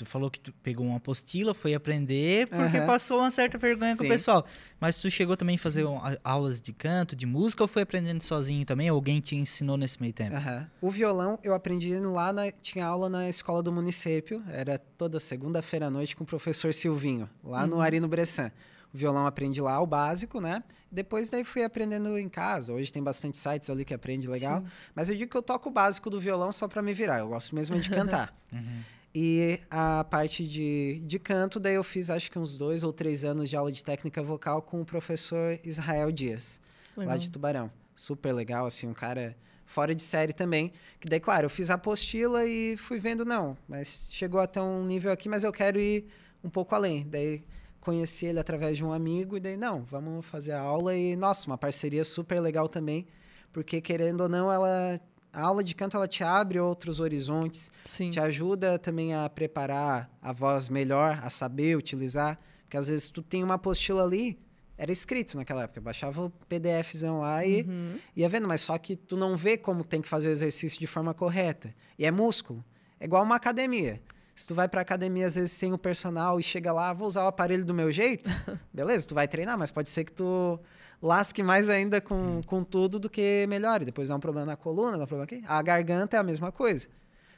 tu 0.00 0.06
falou 0.06 0.30
que 0.30 0.40
tu 0.40 0.50
pegou 0.62 0.86
uma 0.86 0.96
apostila, 0.96 1.52
foi 1.52 1.74
aprender, 1.74 2.48
porque 2.48 2.78
Aham. 2.78 2.86
passou 2.86 3.18
uma 3.18 3.30
certa 3.30 3.58
vergonha 3.58 3.94
com 3.94 4.02
o 4.02 4.06
Sim. 4.06 4.08
pessoal. 4.12 4.46
Mas 4.80 4.98
tu 4.98 5.10
chegou 5.10 5.36
também 5.36 5.56
a 5.56 5.58
fazer 5.58 5.84
aulas 6.24 6.58
de 6.58 6.72
canto, 6.72 7.14
de 7.14 7.26
música, 7.26 7.62
ou 7.62 7.68
foi 7.68 7.82
aprendendo 7.82 8.22
sozinho 8.22 8.64
também? 8.64 8.90
Ou 8.90 8.94
alguém 8.96 9.20
te 9.20 9.36
ensinou 9.36 9.76
nesse 9.76 10.00
meio 10.00 10.14
tempo? 10.14 10.34
Aham. 10.36 10.66
O 10.80 10.90
violão 10.90 11.38
eu 11.42 11.52
aprendi 11.54 11.94
lá, 11.98 12.32
na, 12.32 12.50
tinha 12.50 12.86
aula 12.86 13.10
na 13.10 13.28
escola 13.28 13.62
do 13.62 13.70
município, 13.70 14.42
era 14.48 14.78
toda 14.78 15.20
segunda-feira 15.20 15.86
à 15.86 15.90
noite 15.90 16.16
com 16.16 16.24
o 16.24 16.26
professor 16.26 16.72
Silvinho, 16.72 17.28
lá 17.44 17.66
no 17.66 17.76
Uhum. 17.76 17.82
Arino 17.82 18.08
Bressan. 18.08 18.50
O 18.92 18.96
violão 18.98 19.24
aprendi 19.26 19.60
lá, 19.60 19.78
o 19.80 19.86
básico, 19.86 20.40
né? 20.40 20.64
Depois 20.90 21.30
daí 21.30 21.44
fui 21.44 21.62
aprendendo 21.62 22.18
em 22.18 22.28
casa. 22.28 22.72
Hoje 22.72 22.92
tem 22.92 23.00
bastante 23.02 23.38
sites 23.38 23.70
ali 23.70 23.84
que 23.84 23.94
aprende 23.94 24.26
legal. 24.26 24.60
Sim. 24.60 24.66
Mas 24.94 25.08
eu 25.08 25.14
digo 25.16 25.30
que 25.30 25.36
eu 25.36 25.42
toco 25.42 25.68
o 25.68 25.72
básico 25.72 26.10
do 26.10 26.18
violão 26.18 26.50
só 26.50 26.66
para 26.66 26.82
me 26.82 26.92
virar. 26.92 27.18
Eu 27.20 27.28
gosto 27.28 27.54
mesmo 27.54 27.78
de 27.78 27.88
cantar. 27.90 28.34
Uhum. 28.52 28.82
E 29.14 29.58
a 29.68 30.04
parte 30.04 30.46
de, 30.46 31.02
de 31.04 31.18
canto, 31.18 31.58
daí 31.58 31.74
eu 31.74 31.82
fiz 31.82 32.10
acho 32.10 32.30
que 32.30 32.38
uns 32.38 32.56
dois 32.56 32.84
ou 32.84 32.92
três 32.92 33.24
anos 33.24 33.48
de 33.48 33.56
aula 33.56 33.72
de 33.72 33.82
técnica 33.82 34.22
vocal 34.22 34.62
com 34.62 34.80
o 34.80 34.84
professor 34.84 35.58
Israel 35.64 36.12
Dias 36.12 36.60
lá 36.96 37.16
de 37.16 37.30
Tubarão. 37.30 37.70
super 37.94 38.32
legal, 38.32 38.66
assim, 38.66 38.86
um 38.86 38.94
cara 38.94 39.36
fora 39.66 39.94
de 39.94 40.02
série 40.02 40.32
também. 40.32 40.72
Que 40.98 41.08
daí, 41.08 41.20
claro, 41.20 41.46
eu 41.46 41.50
fiz 41.50 41.70
a 41.70 41.74
apostila 41.74 42.44
e 42.46 42.76
fui 42.76 42.98
vendo, 42.98 43.24
não, 43.24 43.56
mas 43.68 44.08
chegou 44.10 44.40
até 44.40 44.60
um 44.60 44.84
nível 44.84 45.12
aqui, 45.12 45.28
mas 45.28 45.44
eu 45.44 45.52
quero 45.52 45.78
ir 45.80 46.06
um 46.42 46.50
pouco 46.50 46.74
além. 46.74 47.06
Daí 47.08 47.42
conheci 47.80 48.26
ele 48.26 48.38
através 48.38 48.76
de 48.76 48.84
um 48.84 48.92
amigo 48.92 49.36
e 49.36 49.40
daí, 49.40 49.56
não, 49.56 49.82
vamos 49.84 50.26
fazer 50.26 50.52
a 50.52 50.60
aula 50.60 50.94
e, 50.94 51.16
nossa, 51.16 51.46
uma 51.46 51.58
parceria 51.58 52.04
super 52.04 52.40
legal 52.40 52.68
também, 52.68 53.06
porque 53.52 53.80
querendo 53.80 54.20
ou 54.22 54.28
não, 54.28 54.52
ela 54.52 55.00
a 55.32 55.42
aula 55.42 55.62
de 55.62 55.74
canto 55.74 55.96
ela 55.96 56.08
te 56.08 56.22
abre 56.24 56.58
outros 56.58 57.00
horizontes, 57.00 57.70
Sim. 57.84 58.10
te 58.10 58.18
ajuda 58.20 58.78
também 58.78 59.14
a 59.14 59.28
preparar 59.28 60.10
a 60.20 60.32
voz 60.32 60.68
melhor, 60.68 61.20
a 61.22 61.30
saber 61.30 61.76
utilizar, 61.76 62.38
porque 62.64 62.76
às 62.76 62.88
vezes 62.88 63.08
tu 63.08 63.22
tem 63.22 63.42
uma 63.44 63.54
apostila 63.54 64.02
ali, 64.04 64.38
era 64.78 64.90
escrito 64.90 65.36
naquela 65.36 65.64
época, 65.64 65.78
eu 65.78 65.82
baixava 65.82 66.24
o 66.24 66.30
PDFzão 66.48 67.20
lá 67.20 67.44
e 67.44 67.62
Uhum. 67.62 67.98
ia 68.16 68.28
vendo, 68.28 68.48
mas 68.48 68.60
só 68.62 68.76
que 68.78 68.96
tu 68.96 69.16
não 69.16 69.36
vê 69.36 69.56
como 69.58 69.84
tem 69.84 70.00
que 70.00 70.08
fazer 70.08 70.28
o 70.28 70.32
exercício 70.32 70.78
de 70.80 70.86
forma 70.86 71.12
correta. 71.12 71.74
E 71.98 72.06
é 72.06 72.10
músculo. 72.10 72.64
É 72.98 73.04
igual 73.04 73.22
uma 73.22 73.36
academia. 73.36 74.00
Se 74.34 74.46
tu 74.48 74.54
vai 74.54 74.66
pra 74.68 74.80
academia, 74.80 75.26
às 75.26 75.34
vezes, 75.34 75.52
sem 75.52 75.70
o 75.72 75.76
personal 75.76 76.40
e 76.40 76.42
chega 76.42 76.72
lá, 76.72 76.88
"Ah, 76.88 76.92
vou 76.94 77.06
usar 77.06 77.24
o 77.24 77.26
aparelho 77.26 77.62
do 77.64 77.74
meu 77.74 77.92
jeito, 77.92 78.30
beleza, 78.72 79.06
tu 79.06 79.14
vai 79.14 79.28
treinar, 79.28 79.58
mas 79.58 79.70
pode 79.70 79.90
ser 79.90 80.02
que 80.04 80.12
tu 80.12 80.58
lasque 81.02 81.42
mais 81.42 81.68
ainda 81.68 82.00
com, 82.00 82.40
com 82.46 82.62
tudo 82.64 82.98
do 82.98 83.08
que 83.08 83.46
melhore. 83.48 83.84
Depois 83.84 84.08
dá 84.08 84.16
um 84.16 84.20
problema 84.20 84.46
na 84.46 84.56
coluna, 84.56 84.98
dá 84.98 85.04
um 85.04 85.06
problema 85.06 85.24
aqui. 85.24 85.42
A 85.46 85.60
garganta 85.62 86.16
é 86.16 86.20
a 86.20 86.22
mesma 86.22 86.50
coisa. 86.52 86.88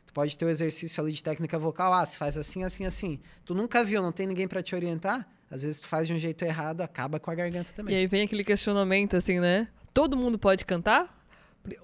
Tu 0.07 0.13
pode 0.13 0.37
ter 0.37 0.45
o 0.45 0.49
exercício 0.49 1.03
ali 1.03 1.13
de 1.13 1.23
técnica 1.23 1.59
vocal, 1.59 1.93
ah, 1.93 2.05
se 2.05 2.19
faz 2.19 2.37
assim, 2.37 2.65
assim, 2.65 2.85
assim. 2.85 3.21
Tu 3.45 3.55
nunca 3.55 3.85
viu, 3.85 4.03
não 4.03 4.13
tem 4.13 4.27
ninguém 4.27 4.49
pra 4.49 4.63
te 4.63 4.75
orientar, 4.75 5.27
às 5.51 5.63
vezes 5.63 5.81
tu 5.81 5.87
faz 5.87 6.09
de 6.09 6.13
um 6.15 6.19
jeito 6.19 6.45
errado, 6.45 6.81
acaba 6.81 7.21
com 7.21 7.31
a 7.31 7.35
garganta 7.35 7.73
também. 7.73 7.95
E 7.95 7.99
aí 7.99 8.07
vem 8.07 8.23
aquele 8.23 8.43
questionamento, 8.43 9.17
assim, 9.17 9.39
né? 9.39 9.69
Todo 9.95 10.17
mundo 10.17 10.39
pode 10.39 10.65
cantar? 10.65 11.25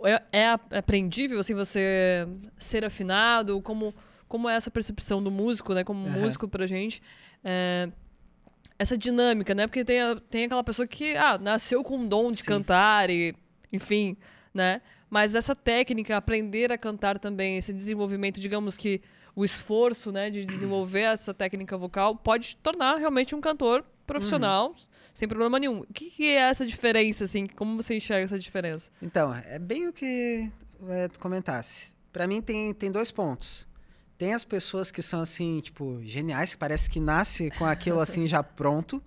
É, 0.02 0.40
é 0.40 0.49
ap- 0.49 0.73
aprendível, 0.75 1.38
assim, 1.38 1.54
você 1.54 2.26
ser 2.58 2.85
afinado? 2.85 3.62
Como, 3.62 3.94
como 4.26 4.49
é 4.49 4.56
essa 4.56 4.70
percepção 4.70 5.23
do 5.23 5.30
músico, 5.30 5.73
né? 5.73 5.85
Como 5.85 6.06
Aham. 6.08 6.18
músico 6.18 6.49
pra 6.49 6.66
gente. 6.66 7.00
É, 7.44 7.88
essa 8.78 8.97
dinâmica, 8.97 9.54
né? 9.54 9.66
Porque 9.66 9.85
tem, 9.85 10.00
a- 10.00 10.16
tem 10.30 10.44
aquela 10.44 10.62
pessoa 10.64 10.87
que, 10.87 11.16
ah, 11.16 11.37
nasceu 11.38 11.82
com 11.82 11.97
um 11.99 12.06
dom 12.08 12.30
de 12.32 12.38
Sim. 12.38 12.44
cantar 12.44 13.11
e, 13.11 13.35
enfim, 13.73 14.16
né? 14.54 14.80
Mas 15.11 15.35
essa 15.35 15.54
técnica, 15.56 16.16
aprender 16.16 16.70
a 16.70 16.78
cantar 16.78 17.18
também, 17.18 17.56
esse 17.58 17.73
desenvolvimento, 17.73 18.38
digamos 18.38 18.76
que 18.76 19.00
o 19.35 19.44
esforço, 19.44 20.11
né, 20.12 20.30
de 20.30 20.44
desenvolver 20.44 21.00
essa 21.12 21.32
técnica 21.32 21.76
vocal 21.76 22.14
pode 22.16 22.49
te 22.49 22.56
tornar 22.56 22.97
realmente 22.97 23.35
um 23.35 23.40
cantor 23.40 23.85
profissional, 24.06 24.75
sem 25.14 25.28
problema 25.28 25.58
nenhum. 25.58 25.80
O 25.80 25.87
que, 25.92 26.11
que 26.11 26.26
é 26.26 26.40
essa 26.40 26.64
diferença, 26.66 27.25
assim? 27.25 27.47
Como 27.47 27.80
você 27.80 27.97
enxerga 27.97 28.25
essa 28.25 28.38
diferença? 28.38 28.90
Então, 29.02 29.35
é 29.35 29.58
bem 29.58 29.87
o 29.88 29.92
que 29.92 30.50
é, 30.88 31.08
tu 31.08 31.18
comentasse. 31.20 31.92
Pra 32.12 32.26
mim 32.26 32.40
tem, 32.40 32.73
tem 32.75 32.90
dois 32.90 33.11
pontos. 33.11 33.66
Tem 34.19 34.35
as 34.35 34.43
pessoas 34.43 34.91
que 34.91 35.01
são 35.01 35.21
assim, 35.21 35.61
tipo, 35.61 36.01
geniais, 36.03 36.53
que 36.53 36.59
parece 36.59 36.91
que 36.91 36.99
nasce 36.99 37.53
com 37.53 37.65
aquilo 37.65 38.01
assim 38.01 38.27
já 38.27 38.43
pronto, 38.43 39.01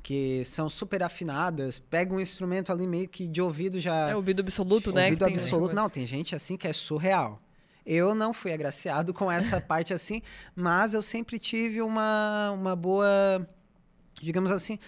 que 0.00 0.44
são 0.44 0.68
super 0.68 1.02
afinadas, 1.02 1.80
pegam 1.80 2.18
um 2.18 2.20
instrumento 2.20 2.70
ali 2.70 2.86
meio 2.86 3.08
que 3.08 3.26
de 3.26 3.42
ouvido 3.42 3.80
já. 3.80 4.10
É 4.10 4.14
ouvido 4.14 4.40
absoluto, 4.40 4.92
né? 4.92 5.06
ouvido 5.06 5.24
tem 5.24 5.34
esse 5.34 5.46
absoluto. 5.46 5.74
Não, 5.74 5.90
tem 5.90 6.06
gente 6.06 6.36
assim 6.36 6.56
que 6.56 6.68
é 6.68 6.72
surreal. 6.72 7.42
Eu 7.84 8.14
não 8.14 8.32
fui 8.32 8.52
agraciado 8.52 9.12
com 9.12 9.30
essa 9.30 9.60
parte 9.60 9.92
assim, 9.92 10.22
mas 10.54 10.94
eu 10.94 11.02
sempre 11.02 11.36
tive 11.36 11.82
uma, 11.82 12.52
uma 12.52 12.76
boa, 12.76 13.44
digamos 14.22 14.52
assim, 14.52 14.78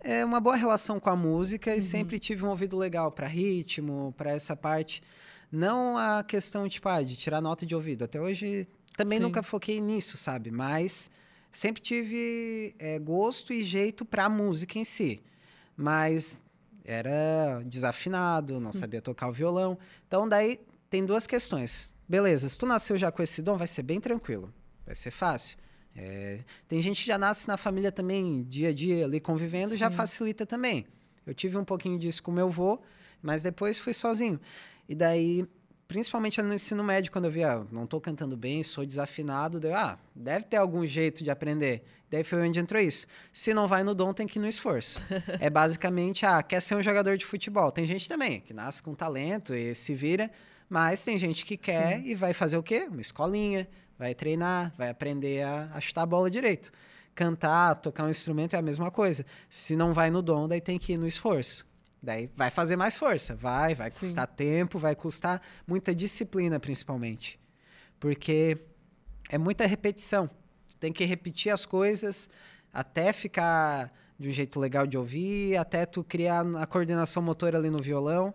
é 0.00 0.22
uma 0.22 0.38
boa 0.38 0.54
relação 0.54 1.00
com 1.00 1.08
a 1.08 1.16
música 1.16 1.74
e 1.74 1.80
sempre 1.80 2.18
tive 2.18 2.44
um 2.44 2.50
ouvido 2.50 2.76
legal 2.76 3.10
para 3.10 3.26
ritmo, 3.26 4.12
para 4.18 4.32
essa 4.32 4.54
parte. 4.54 5.02
Não 5.50 5.96
a 5.96 6.22
questão 6.22 6.68
tipo, 6.68 6.88
ah, 6.90 7.02
de 7.02 7.16
tirar 7.16 7.40
nota 7.40 7.64
de 7.64 7.74
ouvido. 7.74 8.04
Até 8.04 8.20
hoje 8.20 8.68
também 8.96 9.18
Sim. 9.18 9.24
nunca 9.24 9.42
foquei 9.42 9.80
nisso, 9.80 10.16
sabe? 10.16 10.50
Mas 10.50 11.10
sempre 11.50 11.82
tive 11.82 12.74
é, 12.78 12.98
gosto 12.98 13.52
e 13.52 13.62
jeito 13.62 14.04
para 14.04 14.24
a 14.24 14.28
música 14.28 14.78
em 14.78 14.84
si. 14.84 15.22
Mas 15.76 16.42
era 16.84 17.62
desafinado, 17.64 18.60
não 18.60 18.72
sabia 18.72 19.00
tocar 19.00 19.28
o 19.28 19.32
violão. 19.32 19.78
Então 20.06 20.28
daí 20.28 20.60
tem 20.90 21.04
duas 21.04 21.26
questões. 21.26 21.94
Beleza, 22.08 22.48
se 22.48 22.58
tu 22.58 22.66
nasceu 22.66 22.96
já 22.96 23.10
com 23.10 23.22
esse 23.22 23.42
dom, 23.42 23.56
vai 23.56 23.66
ser 23.66 23.82
bem 23.82 24.00
tranquilo. 24.00 24.52
Vai 24.84 24.94
ser 24.94 25.10
fácil. 25.10 25.56
É, 25.96 26.40
tem 26.68 26.80
gente 26.80 27.02
que 27.02 27.06
já 27.06 27.16
nasce 27.16 27.48
na 27.48 27.56
família 27.56 27.90
também, 27.90 28.42
dia 28.44 28.68
a 28.68 28.72
dia, 28.72 29.04
ali 29.04 29.20
convivendo, 29.20 29.76
já 29.76 29.90
Sim. 29.90 29.96
facilita 29.96 30.44
também. 30.44 30.86
Eu 31.26 31.32
tive 31.34 31.56
um 31.56 31.64
pouquinho 31.64 31.98
disso 31.98 32.22
com 32.22 32.30
meu 32.30 32.48
avô, 32.48 32.80
mas 33.22 33.42
depois 33.42 33.78
fui 33.78 33.94
sozinho. 33.94 34.38
E 34.88 34.94
daí, 34.94 35.46
principalmente 35.94 36.42
no 36.42 36.52
ensino 36.52 36.82
médio, 36.82 37.12
quando 37.12 37.26
eu 37.26 37.30
vi, 37.30 37.44
ah, 37.44 37.64
não 37.70 37.86
tô 37.86 38.00
cantando 38.00 38.36
bem, 38.36 38.64
sou 38.64 38.84
desafinado, 38.84 39.60
daí, 39.60 39.72
ah, 39.72 39.96
deve 40.12 40.44
ter 40.44 40.56
algum 40.56 40.84
jeito 40.84 41.22
de 41.22 41.30
aprender. 41.30 41.84
Daí 42.10 42.24
foi 42.24 42.42
onde 42.42 42.58
entrou 42.58 42.82
isso. 42.82 43.06
Se 43.32 43.54
não 43.54 43.68
vai 43.68 43.84
no 43.84 43.94
dom, 43.94 44.12
tem 44.12 44.26
que 44.26 44.36
ir 44.36 44.42
no 44.42 44.48
esforço. 44.48 45.00
é 45.38 45.48
basicamente, 45.48 46.26
ah, 46.26 46.42
quer 46.42 46.60
ser 46.60 46.74
um 46.74 46.82
jogador 46.82 47.16
de 47.16 47.24
futebol. 47.24 47.70
Tem 47.70 47.86
gente 47.86 48.08
também 48.08 48.40
que 48.40 48.52
nasce 48.52 48.82
com 48.82 48.92
talento 48.92 49.54
e 49.54 49.72
se 49.72 49.94
vira, 49.94 50.32
mas 50.68 51.04
tem 51.04 51.16
gente 51.16 51.44
que 51.44 51.56
quer 51.56 52.04
e 52.04 52.12
vai 52.12 52.34
fazer 52.34 52.56
o 52.56 52.62
quê? 52.62 52.88
Uma 52.90 53.00
escolinha, 53.00 53.68
vai 53.96 54.16
treinar, 54.16 54.74
vai 54.76 54.88
aprender 54.88 55.44
a, 55.44 55.70
a 55.74 55.80
chutar 55.80 56.02
a 56.02 56.06
bola 56.06 56.28
direito. 56.28 56.72
Cantar, 57.14 57.76
tocar 57.76 58.02
um 58.02 58.10
instrumento 58.10 58.56
é 58.56 58.58
a 58.58 58.62
mesma 58.62 58.90
coisa. 58.90 59.24
Se 59.48 59.76
não 59.76 59.94
vai 59.94 60.10
no 60.10 60.20
dom, 60.20 60.48
daí 60.48 60.60
tem 60.60 60.76
que 60.76 60.94
ir 60.94 60.96
no 60.96 61.06
esforço. 61.06 61.64
Daí 62.04 62.30
vai 62.36 62.50
fazer 62.50 62.76
mais 62.76 62.96
força, 62.96 63.34
vai, 63.34 63.74
vai 63.74 63.90
Sim. 63.90 64.00
custar 64.00 64.26
tempo, 64.26 64.78
vai 64.78 64.94
custar 64.94 65.40
muita 65.66 65.94
disciplina, 65.94 66.60
principalmente. 66.60 67.40
Porque 67.98 68.58
é 69.30 69.38
muita 69.38 69.66
repetição. 69.66 70.28
Tu 70.68 70.76
tem 70.76 70.92
que 70.92 71.04
repetir 71.04 71.50
as 71.50 71.64
coisas 71.64 72.28
até 72.72 73.12
ficar 73.12 73.90
de 74.18 74.28
um 74.28 74.30
jeito 74.30 74.60
legal 74.60 74.86
de 74.86 74.98
ouvir, 74.98 75.56
até 75.56 75.86
tu 75.86 76.04
criar 76.04 76.44
a 76.56 76.66
coordenação 76.66 77.22
motora 77.22 77.58
ali 77.58 77.70
no 77.70 77.82
violão. 77.82 78.34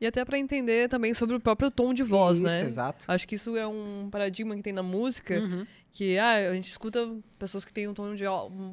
E 0.00 0.06
até 0.06 0.24
pra 0.24 0.38
entender 0.38 0.88
também 0.88 1.12
sobre 1.12 1.34
o 1.34 1.40
próprio 1.40 1.70
tom 1.70 1.92
de 1.92 2.02
voz, 2.04 2.36
Isso, 2.38 2.46
né? 2.46 2.60
exato. 2.62 3.04
Acho 3.08 3.26
que 3.26 3.34
isso 3.34 3.56
é 3.56 3.66
um 3.66 4.08
paradigma 4.10 4.54
que 4.54 4.62
tem 4.62 4.72
na 4.72 4.82
música, 4.82 5.40
Uhum. 5.40 5.66
que 5.90 6.16
ah, 6.18 6.50
a 6.50 6.54
gente 6.54 6.68
escuta 6.68 7.16
pessoas 7.36 7.64
que 7.64 7.72
têm 7.72 7.88
um 7.88 7.94
tom 7.94 8.14
de 8.14 8.22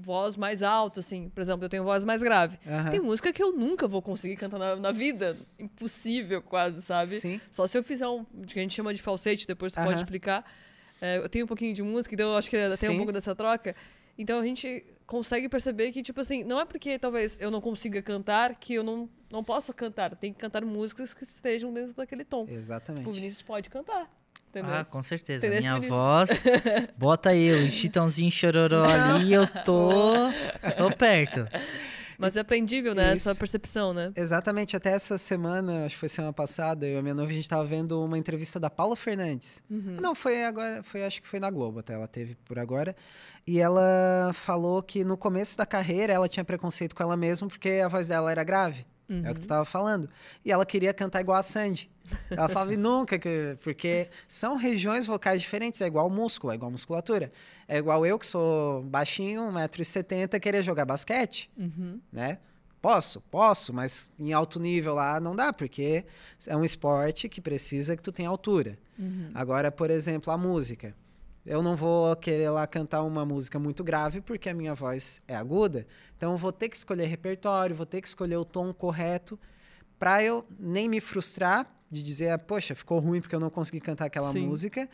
voz 0.01 0.36
mais 0.36 0.62
alto, 0.62 1.00
assim. 1.00 1.29
Por 1.29 1.41
exemplo, 1.41 1.65
eu 1.65 1.70
tenho 1.70 1.84
voz 1.84 2.05
mais 2.05 2.22
grave. 2.22 2.60
Aham. 2.67 2.91
Tem 2.91 3.00
música 3.00 3.34
que 3.34 3.41
eu 3.41 3.51
nunca 3.53 3.88
vou 3.88 4.03
conseguir 4.03 4.36
cantar 4.36 4.60
na, 4.60 4.75
na 4.75 4.91
vida. 4.91 5.36
Impossível, 5.58 6.41
quase, 6.44 6.82
sabe? 6.84 7.20
Sim. 7.20 7.41
Só 7.50 7.65
se 7.65 7.75
eu 7.77 7.84
fizer 7.84 8.08
um 8.08 8.24
que 8.48 8.60
a 8.60 8.62
gente 8.62 8.75
chama 8.75 8.94
de 8.94 9.01
falsete, 9.01 9.48
depois 9.48 9.74
tu 9.74 9.77
pode 9.77 9.89
Aham. 9.89 9.96
explicar. 9.98 10.46
É, 11.01 11.17
eu 11.17 11.27
tenho 11.27 11.46
um 11.46 11.48
pouquinho 11.48 11.74
de 11.74 11.82
música, 11.84 12.13
então 12.15 12.29
eu 12.32 12.38
acho 12.38 12.50
que 12.50 12.58
tem 12.79 12.89
um 12.91 12.98
pouco 12.98 13.12
dessa 13.12 13.36
troca. 13.36 13.75
Então 14.17 14.39
a 14.39 14.44
gente 14.44 14.86
consegue 15.05 15.50
perceber 15.50 15.91
que, 15.91 16.01
tipo 16.01 16.22
assim, 16.22 16.44
não 16.44 16.60
é 16.60 16.65
porque 16.65 16.98
talvez 16.98 17.38
eu 17.41 17.51
não 17.51 17.60
consiga 17.60 18.01
cantar 18.01 18.55
que 18.55 18.74
eu 18.75 18.84
não, 18.84 19.10
não 19.36 19.44
posso 19.44 19.74
cantar. 19.74 20.15
Tem 20.15 20.32
que 20.34 20.39
cantar 20.39 20.63
músicas 20.63 21.13
que 21.13 21.24
estejam 21.24 21.74
dentro 21.74 21.94
daquele 21.94 22.24
tom. 22.24 22.48
Exatamente. 22.50 23.08
O 23.08 23.12
Vinícius 23.12 23.42
pode 23.42 23.70
cantar. 23.70 24.10
Entendeu? 24.50 24.74
Ah, 24.74 24.86
com 24.86 25.01
certeza. 25.01 25.46
Entendeu, 25.46 25.62
Minha 25.62 25.74
Vinícius? 25.74 25.98
voz. 25.98 26.44
Bota 26.98 27.30
aí 27.30 27.65
o 27.65 27.70
chitãozinho 27.70 28.32
chororó 28.32 28.86
ali 28.86 29.30
e 29.30 29.34
eu 29.34 29.46
tô. 29.65 30.32
tô 30.77 30.96
perto. 30.98 31.46
Mas 32.18 32.38
é 32.38 32.39
aprendível, 32.39 32.96
né? 32.96 33.12
Essa 33.12 33.32
Isso. 33.32 33.39
percepção, 33.39 33.94
né? 33.94 34.13
Exatamente, 34.15 34.77
até 34.77 34.92
essa 34.92 35.18
semana, 35.18 35.86
acho 35.86 35.96
que 35.96 36.00
foi 36.00 36.08
semana 36.08 36.32
passada, 36.32 36.86
eu 36.86 36.96
e 36.96 36.98
a 36.98 37.01
minha 37.01 37.13
noiva, 37.13 37.30
a 37.30 37.36
gente 37.36 37.50
tava 37.50 37.65
vendo 37.65 38.01
uma 38.01 38.18
entrevista 38.18 38.58
da 38.58 38.70
Paula 38.70 38.96
Fernandes. 38.96 39.62
Uhum. 39.70 39.98
Não, 40.00 40.15
foi 40.15 40.46
agora, 40.46 40.82
foi, 40.82 41.04
acho 41.04 41.22
que 41.22 41.27
foi 41.27 41.42
na 41.42 41.51
Globo 41.51 41.80
até, 41.80 41.94
ela 41.94 42.08
teve 42.08 42.36
por 42.46 42.58
agora. 42.58 42.96
E 43.46 43.60
ela 43.60 44.32
falou 44.34 44.82
que 44.82 45.04
no 45.04 45.18
começo 45.18 45.58
da 45.58 45.65
carreira 45.65 46.13
ela 46.13 46.30
tinha 46.30 46.46
preconceito 46.46 46.96
com 46.96 47.04
ela 47.04 47.18
mesma 47.18 47.50
porque 47.50 47.82
a 47.84 47.89
voz 47.89 48.08
dela 48.08 48.32
era 48.32 48.46
grave. 48.46 48.86
É 49.10 49.32
o 49.32 49.36
que 49.36 49.42
tu 49.42 49.48
tava 49.48 49.66
falando. 49.66 50.10
E 50.44 50.52
ela 50.52 50.66
queria 50.66 50.94
cantar 50.94 51.22
igual 51.22 51.38
a 51.38 51.44
Sandy. 51.44 51.90
Ela 52.30 52.48
falava, 52.50 52.74
e 52.74 52.78
nunca, 52.78 53.18
que... 53.20 53.58
porque 53.64 54.10
são 54.28 54.56
regiões 54.58 55.06
vocais 55.06 55.42
diferentes, 55.42 55.82
é 55.82 55.88
igual 55.88 56.10
músculo, 56.10 56.52
é 56.52 56.56
igual 56.56 56.72
musculatura. 56.72 57.32
É 57.68 57.78
igual 57.78 58.06
eu, 58.06 58.18
que 58.18 58.26
sou 58.26 58.84
baixinho, 58.84 59.42
1,70m, 59.52 60.40
querer 60.40 60.64
jogar 60.64 60.86
basquete, 60.86 61.50
Uhum. 61.58 62.00
né? 62.12 62.40
Posso, 62.82 63.20
posso, 63.32 63.74
mas 63.74 64.12
em 64.20 64.32
alto 64.32 64.60
nível 64.60 64.94
lá 64.94 65.20
não 65.20 65.36
dá, 65.36 65.52
porque 65.52 66.06
é 66.46 66.56
um 66.56 66.64
esporte 66.64 67.28
que 67.28 67.42
precisa 67.42 67.98
que 67.98 68.04
tu 68.04 68.12
tenha 68.12 68.30
altura. 68.30 68.78
Uhum. 69.00 69.32
Agora, 69.34 69.72
por 69.72 69.90
exemplo, 69.90 70.32
a 70.32 70.38
música. 70.38 70.96
Eu 71.46 71.62
não 71.62 71.75
vou 71.75 72.16
querer 72.16 72.50
lá 72.50 72.66
cantar 72.66 73.04
uma 73.04 73.24
música 73.24 73.60
muito 73.60 73.84
grave 73.84 74.20
porque 74.20 74.50
a 74.50 74.54
minha 74.54 74.74
voz 74.74 75.22
é 75.28 75.36
aguda. 75.36 75.86
Então 76.18 76.32
eu 76.32 76.38
vou 76.38 76.52
ter 76.52 76.70
que 76.70 76.75
escolher 76.75 77.06
repertório, 77.06 77.75
vou 77.75 77.86
ter 77.86 78.02
que 78.02 78.08
escolher 78.08 78.38
o 78.38 78.46
tom 78.46 78.74
correto 78.74 79.40
para 80.00 80.24
eu 80.24 80.46
nem 80.60 80.90
me 80.90 81.00
frustrar 81.00 81.72
de 81.90 82.02
dizer, 82.02 82.30
ah, 82.30 82.40
poxa, 82.40 82.74
ficou 82.74 83.00
ruim 83.00 83.22
porque 83.22 83.36
eu 83.36 83.40
não 83.40 83.50
consegui 83.50 83.80
cantar 83.80 84.06
aquela 84.06 84.32
Sim. 84.32 84.48
música 84.48 84.90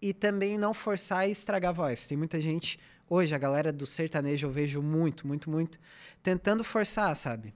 e 0.00 0.12
também 0.12 0.58
não 0.58 0.74
forçar 0.74 1.28
e 1.28 1.32
estragar 1.32 1.70
a 1.70 1.72
voz. 1.72 2.06
Tem 2.06 2.18
muita 2.18 2.40
gente 2.40 2.78
hoje 3.08 3.34
a 3.34 3.38
galera 3.38 3.72
do 3.72 3.86
sertanejo 3.86 4.48
eu 4.48 4.50
vejo 4.50 4.82
muito, 4.82 5.26
muito, 5.26 5.48
muito 5.48 5.78
tentando 6.22 6.64
forçar, 6.64 7.16
sabe? 7.16 7.54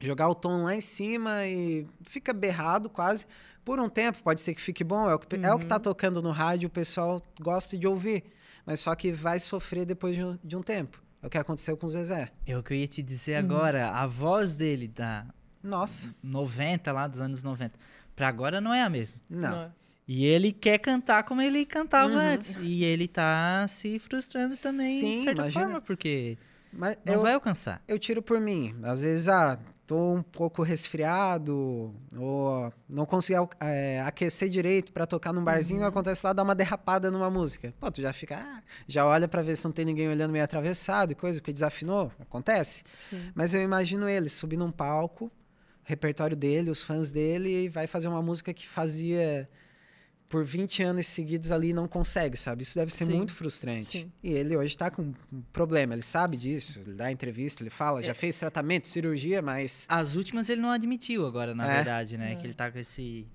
jogar 0.00 0.28
o 0.28 0.34
tom 0.34 0.64
lá 0.64 0.74
em 0.74 0.80
cima 0.80 1.46
e 1.46 1.86
fica 2.02 2.32
berrado 2.32 2.90
quase. 2.90 3.26
Por 3.66 3.80
um 3.80 3.88
tempo, 3.88 4.22
pode 4.22 4.40
ser 4.40 4.54
que 4.54 4.60
fique 4.62 4.84
bom, 4.84 5.10
é 5.10 5.14
o 5.14 5.18
que, 5.18 5.34
é 5.44 5.52
o 5.52 5.58
que 5.58 5.66
tá 5.66 5.74
Uhum. 5.74 5.82
tocando 5.82 6.22
no 6.22 6.30
rádio, 6.30 6.68
o 6.68 6.70
pessoal 6.70 7.20
gosta 7.40 7.76
de 7.76 7.84
ouvir. 7.86 8.22
Mas 8.64 8.78
só 8.80 8.94
que 8.94 9.10
vai 9.10 9.40
sofrer 9.40 9.84
depois 9.84 10.14
de 10.16 10.22
um, 10.24 10.38
de 10.42 10.56
um 10.56 10.62
tempo. 10.62 11.02
É 11.20 11.26
o 11.26 11.30
que 11.30 11.36
aconteceu 11.36 11.76
com 11.76 11.84
o 11.86 11.90
Zezé. 11.90 12.30
É 12.46 12.56
o 12.56 12.62
que 12.62 12.72
eu 12.72 12.76
ia 12.78 12.86
te 12.86 13.02
dizer 13.02 13.32
Uhum. 13.42 13.50
agora. 13.50 13.90
A 13.90 14.06
voz 14.06 14.54
dele 14.54 14.86
da 14.86 15.26
Nossa, 15.62 16.14
90, 16.22 16.92
lá 16.92 17.08
dos 17.08 17.20
anos 17.20 17.42
90, 17.42 17.76
pra 18.14 18.28
agora 18.28 18.60
não 18.60 18.72
é 18.72 18.82
a 18.82 18.88
mesma. 18.88 19.18
não. 19.28 19.62
é. 19.64 19.70
E 20.08 20.24
ele 20.24 20.52
quer 20.52 20.78
cantar 20.78 21.24
como 21.24 21.42
ele 21.42 21.66
cantava 21.66 22.12
Uhum. 22.12 22.20
antes. 22.20 22.56
E 22.60 22.84
ele 22.84 23.08
tá 23.08 23.66
se 23.68 23.98
frustrando 23.98 24.56
também, 24.56 25.00
de 25.00 25.00
Sim, 25.18 25.24
certa 25.24 25.42
imagina. 25.42 25.64
forma, 25.64 25.80
porque 25.80 26.38
Mas 26.72 26.96
não 27.04 27.14
eu, 27.14 27.20
vai 27.22 27.34
alcançar. 27.34 27.82
eu 27.88 27.98
tiro 27.98 28.22
por 28.22 28.40
mim. 28.40 28.76
Às 28.84 29.02
vezes, 29.02 29.26
ah, 29.26 29.58
tô 29.86 30.14
um 30.14 30.22
pouco 30.22 30.62
resfriado, 30.62 31.94
ou 32.18 32.72
não 32.88 33.06
consigo 33.06 33.48
é, 33.60 34.00
aquecer 34.04 34.48
direito 34.48 34.92
pra 34.92 35.06
tocar 35.06 35.32
num 35.32 35.44
barzinho, 35.44 35.80
Uhum. 35.82 35.86
acontece 35.86 36.26
lá, 36.26 36.32
dá 36.32 36.42
uma 36.42 36.54
derrapada 36.54 37.10
numa 37.10 37.30
música. 37.30 37.72
Pô, 37.78 37.90
tu 37.90 38.00
já 38.00 38.12
fica, 38.12 38.36
ah, 38.36 38.62
já 38.88 39.06
olha 39.06 39.28
pra 39.28 39.42
ver 39.42 39.56
se 39.56 39.64
não 39.64 39.72
tem 39.72 39.84
ninguém 39.84 40.08
olhando 40.08 40.32
meio 40.32 40.44
atravessado 40.44 41.12
e 41.12 41.14
coisa, 41.14 41.40
porque 41.40 41.52
desafinou, 41.52 42.10
acontece. 42.20 42.82
Sim. 42.98 43.30
Mas 43.34 43.54
eu 43.54 43.62
imagino 43.62 44.08
ele 44.08 44.28
subir 44.28 44.56
num 44.56 44.72
palco, 44.72 45.30
repertório 45.84 46.36
dele, 46.36 46.68
os 46.70 46.82
fãs 46.82 47.12
dele, 47.12 47.64
e 47.64 47.68
vai 47.68 47.86
fazer 47.86 48.08
uma 48.08 48.20
música 48.20 48.52
que 48.52 48.66
fazia 48.66 49.48
por 50.28 50.44
20 50.44 50.82
anos 50.82 51.06
seguidos 51.06 51.52
ali 51.52 51.68
e 51.68 51.72
não 51.72 51.86
consegue, 51.86 52.36
sabe? 52.36 52.62
Isso 52.64 52.74
deve 52.76 52.92
ser 52.92 53.04
Sim. 53.06 53.14
muito 53.14 53.32
frustrante. 53.32 53.86
Sim. 54.00 54.12
E 54.22 54.32
ele 54.32 54.56
hoje 54.56 54.76
tá 54.76 54.90
com 54.90 55.02
um 55.32 55.40
problema, 55.52 55.94
ele 55.94 56.02
sabe 56.02 56.36
disso, 56.36 56.80
ele 56.80 56.94
dá 56.94 57.10
entrevista, 57.12 57.62
ele 57.62 57.70
fala, 57.70 58.00
É. 58.00 58.04
já 58.04 58.14
fez 58.14 58.36
tratamento, 58.38 58.88
cirurgia, 58.88 59.40
mas 59.40 59.86
As 59.88 60.14
últimas 60.16 60.48
ele 60.48 60.60
não 60.60 60.70
admitiu 60.70 61.26
agora, 61.26 61.54
na 61.54 61.64
É. 61.70 61.74
verdade, 61.76 62.18
né? 62.18 62.32
É. 62.32 62.34
Que 62.36 62.46
ele 62.46 62.54
tá 62.54 62.70
com 62.70 62.78
esse. 62.78 63.26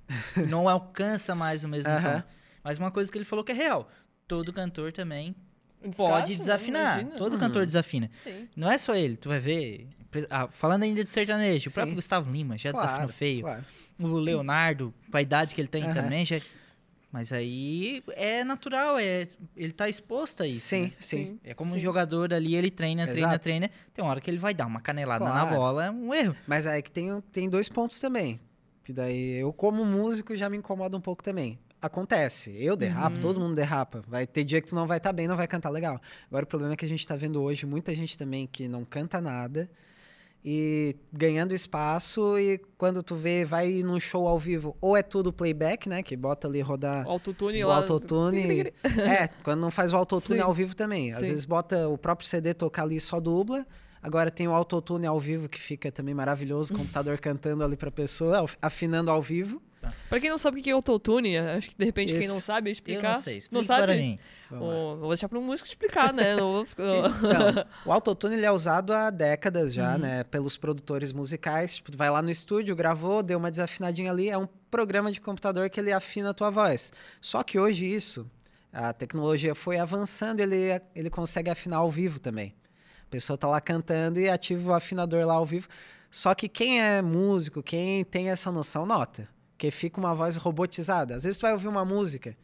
não 0.50 0.68
alcança 0.68 1.34
mais 1.34 1.64
o 1.64 1.70
mesmo 1.70 1.92
Aham. 1.92 2.22
tom. 2.22 2.28
Mas 2.64 2.78
uma 2.78 2.92
coisa 2.92 3.12
que 3.12 3.18
ele 3.18 3.26
falou 3.26 3.44
que 3.46 3.52
é 3.52 3.56
real: 3.56 3.90
todo 4.28 4.52
cantor 4.52 4.92
também 4.92 5.34
Descaixa, 5.82 5.96
pode 5.98 6.32
né? 6.34 6.38
desafinar. 6.40 7.00
Imagina. 7.00 7.18
Todo 7.18 7.34
Uhum. 7.34 7.40
cantor 7.40 7.66
desafina. 7.66 8.10
Sim. 8.22 8.48
Não 8.56 8.70
é 8.70 8.78
só 8.78 8.94
ele, 8.96 9.16
tu 9.16 9.30
vai 9.30 9.40
ver. 9.40 9.88
ah, 10.30 10.50
falando 10.52 10.84
ainda 10.84 11.04
de 11.06 11.10
sertanejo, 11.10 11.70
o 11.70 11.74
próprio 11.74 11.92
Sim. 11.94 11.96
Gustavo 11.96 12.30
Lima 12.32 12.58
já 12.58 12.72
claro, 12.72 12.86
desafinou 12.86 13.10
feio. 13.14 13.42
claro. 13.44 13.66
O 13.98 14.08
Leonardo, 14.18 14.94
com 15.10 15.16
a 15.18 15.22
idade 15.22 15.56
que 15.56 15.62
ele 15.62 15.68
tem 15.70 15.94
também, 15.94 16.26
já. 16.26 16.40
Mas 17.12 17.34
aí 17.34 18.02
é 18.16 18.44
natural, 18.44 18.98
é, 18.98 19.28
ele 19.58 19.74
tá 19.74 19.90
exposto 19.90 20.44
a 20.44 20.48
isso. 20.48 20.66
Sim, 20.68 20.82
né? 20.84 20.92
sim. 21.00 21.40
É 21.44 21.54
como 21.54 21.72
um 21.72 21.74
Sim. 21.74 21.80
jogador 21.82 22.34
ali, 22.34 22.56
ele 22.56 22.72
treina, 22.72 23.04
treina, 23.06 23.28
Exato. 23.32 23.44
treina. 23.44 23.70
Tem 23.94 24.04
uma 24.04 24.12
hora 24.12 24.22
que 24.22 24.30
ele 24.32 24.38
vai 24.38 24.54
dar 24.54 24.66
uma 24.66 24.80
canelada 24.80 25.26
na 25.26 25.42
Claro. 25.42 25.56
bola, 25.58 25.86
é 25.88 25.92
um 25.92 26.14
erro. 26.14 26.36
Mas 26.48 26.66
aí 26.66 26.82
que 26.82 26.90
tem, 26.92 27.20
tem 27.32 27.50
dois 27.50 27.68
pontos 27.68 28.00
também. 28.00 28.40
Que 28.84 28.94
daí 28.94 29.34
eu, 29.42 29.52
como 29.52 29.84
músico, 29.84 30.36
já 30.38 30.50
me 30.50 30.56
incomoda 30.58 30.96
um 30.96 31.02
pouco 31.02 31.22
também. 31.22 31.60
Acontece. 31.82 32.56
Eu 32.58 32.78
derrapo, 32.78 33.18
Uhum. 33.18 33.22
todo 33.22 33.40
mundo 33.42 33.56
derrapa. 33.56 34.02
Vai 34.08 34.26
ter 34.26 34.44
dia 34.46 34.62
que 34.62 34.68
tu 34.70 34.76
não 34.76 34.88
vai 34.88 34.98
estar 34.98 35.12
bem, 35.12 35.28
não 35.28 35.36
vai 35.36 35.48
cantar 35.48 35.70
legal. 35.70 36.00
Agora 36.28 36.46
o 36.46 36.48
problema 36.48 36.74
é 36.74 36.78
que 36.78 36.86
a 36.86 36.88
gente 36.90 37.06
tá 37.06 37.16
vendo 37.18 37.42
hoje 37.42 37.66
muita 37.66 37.94
gente 37.94 38.18
também 38.18 38.48
que 38.48 38.68
não 38.68 38.86
canta 38.86 39.20
nada 39.20 39.70
e 40.44 40.96
ganhando 41.14 41.54
espaço 41.54 42.38
e 42.40 42.60
quando 42.78 43.04
tu 43.04 43.16
vê, 43.16 43.46
vai 43.46 43.84
num 43.84 44.00
show 44.00 44.28
ao 44.28 44.40
vivo, 44.40 44.76
ou 44.82 44.98
é 44.98 45.04
tudo 45.04 45.32
playback, 45.32 45.88
né? 45.88 46.02
Que 46.02 46.16
bota 46.18 46.48
ali 46.48 46.62
rodar 46.62 47.06
O 47.08 47.12
autotune 47.12 47.64
o 47.64 47.70
autotune. 47.72 48.74
é, 48.84 49.28
quando 49.44 49.60
não 49.62 49.70
faz 49.72 49.94
o 49.94 49.98
autotune 49.98 50.40
Sim. 50.40 50.46
ao 50.46 50.54
vivo 50.54 50.76
também. 50.76 51.12
Às 51.12 51.20
Sim. 51.20 51.26
vezes 51.28 51.46
bota 51.46 51.88
o 51.88 51.98
próprio 51.98 52.28
CD 52.28 52.54
tocar 52.54 52.84
ali 52.84 53.00
só 53.00 53.20
dubla. 53.20 53.66
Agora 54.02 54.32
tem 54.32 54.48
o 54.48 54.52
autotune 54.52 55.06
ao 55.06 55.20
vivo 55.20 55.48
que 55.48 55.62
fica 55.62 55.92
também 55.92 56.16
maravilhoso, 56.16 56.74
o 56.74 56.78
computador 56.78 57.18
cantando 57.22 57.64
ali 57.64 57.78
pra 57.78 57.92
pessoa, 57.92 58.42
af- 58.44 58.58
afinando 58.60 59.12
ao 59.12 59.22
vivo. 59.22 59.62
Pra 60.10 60.20
quem 60.20 60.30
não 60.30 60.38
sabe 60.38 60.60
o 60.60 60.64
que 60.64 60.70
é 60.70 60.74
autotune, 60.74 61.38
acho 61.38 61.70
que 61.72 61.76
de 61.78 61.86
repente 61.86 62.12
quem 62.14 62.22
Isso. 62.24 62.34
não 62.34 62.42
sabe 62.42 62.70
Eu 62.70 62.74
explicar. 62.74 63.14
não 63.14 63.20
sei, 63.20 63.38
explica 63.38 63.58
Não 63.60 63.64
sabe? 63.64 63.82
para 63.84 63.96
mim. 63.96 64.20
Vou 64.50 65.08
deixar 65.08 65.28
para 65.30 65.40
um 65.40 65.44
músico 65.44 65.68
explicar, 65.68 66.14
né? 66.14 66.36
Vou 66.38 66.64
Então, 66.74 67.66
o 67.86 67.92
autotune 67.92 68.36
ele 68.36 68.46
é 68.46 68.52
usado 68.52 68.94
há 68.94 69.10
décadas 69.10 69.74
já, 69.74 69.94
Uhum. 69.94 70.00
né, 70.00 70.24
pelos 70.26 70.58
produtores 70.58 71.12
musicais. 71.14 71.78
Tipo, 71.78 71.96
vai 71.96 72.10
lá 72.10 72.22
no 72.22 72.30
estúdio, 72.30 72.76
gravou, 72.76 73.24
deu 73.24 73.38
uma 73.38 73.50
desafinadinha 73.50 74.12
ali, 74.12 74.30
é 74.30 74.38
um 74.38 74.48
programa 74.70 75.12
de 75.12 75.20
computador 75.22 75.70
que 75.70 75.80
ele 75.80 75.92
afina 75.92 76.30
a 76.32 76.34
tua 76.34 76.50
voz. 76.50 76.92
Só 77.20 77.42
que 77.44 77.58
hoje 77.60 77.86
isso, 77.90 78.30
a 78.72 78.94
tecnologia 78.94 79.56
foi 79.56 79.78
avançando, 79.80 80.40
ele 80.42 80.80
ele 80.96 81.10
consegue 81.10 81.50
afinar 81.50 81.78
ao 81.78 81.90
vivo 81.90 82.20
também. 82.20 82.54
A 83.08 83.10
pessoa 83.10 83.38
tá 83.38 83.48
lá 83.48 83.60
cantando 83.60 84.20
e 84.20 84.30
ativa 84.30 84.72
o 84.72 84.74
afinador 84.74 85.26
lá 85.26 85.34
ao 85.34 85.46
vivo. 85.46 85.68
Só 86.10 86.34
que 86.36 86.48
quem 86.50 86.82
é 86.82 87.02
músico, 87.02 87.64
quem 87.64 88.04
tem 88.04 88.30
essa 88.30 88.52
noção, 88.52 88.86
nota. 88.86 89.28
Que 89.62 89.70
fica 89.70 90.00
uma 90.00 90.16
voz 90.16 90.38
robotizada. 90.38 91.16
Às 91.16 91.24
vezes 91.24 91.38
tu 91.38 91.44
vai 91.44 91.52
ouvir 91.54 91.68
uma 91.68 91.86
música. 91.86 92.36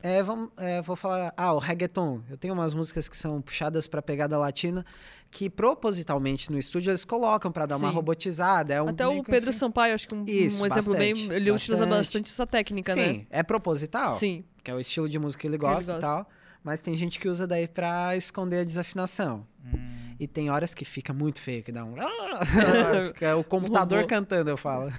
É, 0.00 0.22
vamos, 0.22 0.50
é, 0.56 0.80
vou 0.80 0.94
falar. 0.94 1.34
Ah, 1.36 1.52
o 1.52 1.58
reggaeton. 1.58 2.20
Eu 2.30 2.36
tenho 2.36 2.54
umas 2.54 2.74
músicas 2.74 3.08
que 3.08 3.16
são 3.16 3.42
puxadas 3.42 3.88
pra 3.88 4.00
pegada 4.00 4.38
latina, 4.38 4.86
que 5.32 5.50
propositalmente 5.50 6.52
no 6.52 6.56
estúdio 6.56 6.90
eles 6.92 7.04
colocam 7.04 7.50
pra 7.50 7.66
dar 7.66 7.76
uma 7.76 7.88
Sim. 7.88 7.94
robotizada. 7.96 8.72
É 8.72 8.80
um 8.80 8.86
Até 8.90 9.04
o 9.04 9.20
Pedro 9.24 9.52
Sampaio, 9.52 9.96
acho 9.96 10.06
que 10.06 10.14
um, 10.14 10.20
um 10.20 10.24
Isso, 10.28 10.64
exemplo 10.64 10.94
bem. 10.96 11.12
bastante, 11.12 11.34
Ele 11.34 11.50
utiliza 11.50 11.84
bastante. 11.84 11.98
bastante 11.98 12.30
essa 12.30 12.46
técnica, 12.46 12.94
né? 12.94 13.04
Sim, 13.04 13.26
é 13.30 13.42
proposital. 13.42 14.12
Sim. 14.12 14.44
Que 14.62 14.70
é 14.70 14.74
o 14.74 14.78
estilo 14.78 15.08
de 15.08 15.18
música 15.18 15.40
que 15.40 15.48
ele 15.48 15.58
Que 15.58 15.64
ele 15.64 15.74
gosta 15.74 15.90
e 15.90 15.94
gosta. 15.96 16.06
tal. 16.06 16.30
Mas 16.62 16.80
tem 16.80 16.94
gente 16.94 17.18
que 17.18 17.28
usa 17.28 17.48
daí 17.48 17.66
pra 17.66 18.16
esconder 18.16 18.60
a 18.60 18.64
desafinação. 18.64 19.44
Hum, 19.64 20.14
E 20.20 20.28
tem 20.28 20.50
horas 20.50 20.72
que 20.72 20.84
fica 20.84 21.12
muito 21.12 21.40
feio, 21.40 21.64
que 21.64 21.72
dá 21.72 21.84
um. 21.84 21.94
Fica 23.12 23.36
o 23.36 23.42
computador 23.42 24.06
cantando, 24.06 24.50
eu 24.50 24.56
falo. 24.56 24.92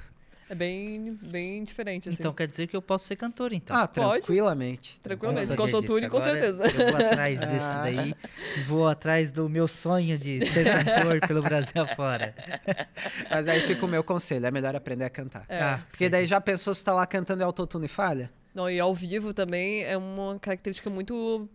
É 0.52 0.56
bem, 0.56 1.18
bem 1.22 1.64
diferente, 1.64 2.10
assim. 2.10 2.18
Então 2.20 2.34
quer 2.34 2.48
dizer 2.48 2.66
que 2.66 2.76
eu 2.76 2.82
posso 2.82 3.06
ser 3.06 3.16
cantor, 3.16 3.54
então. 3.54 3.76
Ah, 3.76 3.88
Pode. 3.88 4.24
tranquilamente. 4.24 5.00
Tranquilamente. 5.00 5.56
Com 5.56 5.62
autotune, 5.62 6.10
com 6.10 6.20
certeza. 6.20 6.64
Eu 6.66 6.92
vou 6.92 7.06
atrás 7.06 7.40
desse 7.46 7.66
Ah. 7.76 7.82
daí. 7.84 8.16
Vou 8.68 8.88
atrás 8.88 9.30
do 9.30 9.48
meu 9.48 9.68
sonho 9.68 10.18
de 10.18 10.44
ser 10.48 10.66
cantor 10.84 11.20
pelo 11.28 11.44
Brasil 11.44 11.80
afora. 11.84 12.34
Mas 13.30 13.48
aí 13.48 13.62
fica 13.62 13.86
o 13.86 13.88
meu 13.88 14.04
conselho, 14.04 14.46
é 14.48 14.52
melhor 14.52 14.76
aprender 14.76 15.06
a 15.06 15.10
cantar. 15.10 15.46
É. 15.48 15.62
Ah, 15.62 15.80
Porque 15.88 16.10
daí 16.10 16.26
já 16.26 16.42
pensou 16.42 16.74
se 16.74 16.84
tá 16.84 16.94
lá 16.94 17.06
cantando 17.06 17.42
e 17.42 17.46
autotune 17.46 17.88
falha? 17.88 18.32
Não, 18.54 18.68
e 18.68 18.80
ao 18.80 18.94
vivo 18.94 19.32
também 19.34 19.84
é 19.84 19.96
uma 19.96 20.40
característica 20.40 20.90
muito. 20.90 21.48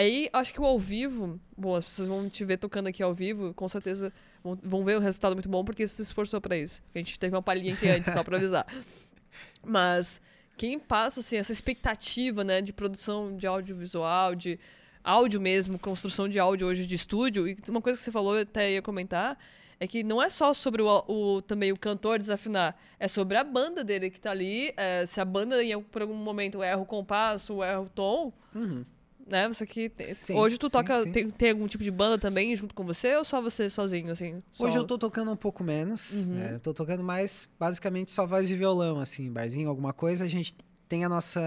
Aí, 0.00 0.30
acho 0.32 0.52
que 0.54 0.60
o 0.60 0.64
ao 0.64 0.78
vivo, 0.78 1.38
bom, 1.56 1.74
as 1.76 1.84
pessoas 1.84 2.08
vão 2.08 2.28
te 2.28 2.42
ver 2.44 2.56
tocando 2.56 2.86
aqui 2.86 3.02
ao 3.02 3.12
vivo, 3.14 3.52
com 3.54 3.68
certeza 3.68 4.10
vão, 4.42 4.58
vão 4.62 4.84
ver 4.84 4.96
o 4.96 5.00
resultado 5.00 5.34
muito 5.34 5.48
bom, 5.48 5.62
porque 5.64 5.86
você 5.86 5.96
se 5.96 6.02
esforçou 6.02 6.40
pra 6.40 6.56
isso. 6.56 6.82
A 6.94 6.98
gente 6.98 7.18
teve 7.18 7.34
uma 7.34 7.42
palhinha 7.42 7.74
aqui 7.74 7.86
antes, 7.88 8.10
só 8.12 8.24
pra 8.24 8.38
avisar. 8.38 8.66
Mas 9.62 10.20
quem 10.56 10.78
passa, 10.78 11.20
assim, 11.20 11.36
essa 11.36 11.52
expectativa, 11.52 12.42
né, 12.44 12.62
de 12.62 12.72
produção 12.72 13.36
de 13.36 13.46
audiovisual, 13.46 14.34
de 14.34 14.58
áudio 15.04 15.40
mesmo, 15.40 15.78
construção 15.78 16.28
de 16.28 16.38
áudio 16.38 16.66
hoje 16.66 16.86
de 16.86 16.94
estúdio, 16.94 17.46
e 17.48 17.56
uma 17.68 17.80
coisa 17.82 17.98
que 17.98 18.04
você 18.04 18.12
falou, 18.12 18.36
eu 18.36 18.42
até 18.42 18.72
ia 18.72 18.82
comentar, 18.82 19.38
é 19.78 19.86
que 19.86 20.02
não 20.02 20.22
é 20.22 20.28
só 20.28 20.52
sobre 20.54 20.82
o, 20.82 21.04
o- 21.08 21.42
também 21.42 21.72
o 21.72 21.76
cantor 21.78 22.18
desafinar, 22.18 22.76
é 22.98 23.08
sobre 23.08 23.36
a 23.36 23.44
banda 23.44 23.82
dele 23.82 24.10
que 24.10 24.20
tá 24.20 24.30
ali. 24.30 24.72
é, 24.76 25.04
se 25.06 25.20
a 25.20 25.24
banda 25.24 25.62
em 25.62 25.80
por 25.82 26.02
algum 26.02 26.14
momento 26.14 26.62
erra 26.62 26.80
o 26.80 26.86
compasso, 26.86 27.62
erra 27.62 27.80
o 27.80 27.88
tom, 27.88 28.32
Uhum. 28.54 28.84
Né? 29.30 29.48
Você 29.48 29.64
que 29.66 29.88
tem- 29.88 30.08
Sim, 30.08 30.34
hoje 30.34 30.58
tu 30.58 30.68
sim, 30.68 30.72
toca 30.72 31.02
sim. 31.04 31.12
tem, 31.12 31.30
tem 31.30 31.50
algum 31.50 31.66
tipo 31.66 31.82
de 31.84 31.90
banda 31.90 32.18
também 32.18 32.54
junto 32.56 32.74
com 32.74 32.84
você 32.84 33.16
ou 33.16 33.24
só 33.24 33.40
você 33.40 33.70
sozinho 33.70 34.10
assim? 34.10 34.34
Hoje 34.34 34.42
solo? 34.50 34.74
eu 34.76 34.84
tô 34.84 34.98
tocando 34.98 35.30
um 35.30 35.36
pouco 35.36 35.62
menos, 35.64 36.26
Uhum. 36.26 36.34
né? 36.34 36.58
Tô 36.62 36.74
tocando 36.74 37.02
mais, 37.02 37.48
basicamente, 37.58 38.10
só 38.10 38.26
voz 38.26 38.50
e 38.50 38.56
violão, 38.56 39.00
assim, 39.00 39.30
barzinho, 39.30 39.68
alguma 39.68 39.92
coisa. 39.92 40.24
A 40.24 40.28
gente 40.28 40.54
tem 40.88 41.04
a 41.04 41.08
nossa 41.08 41.40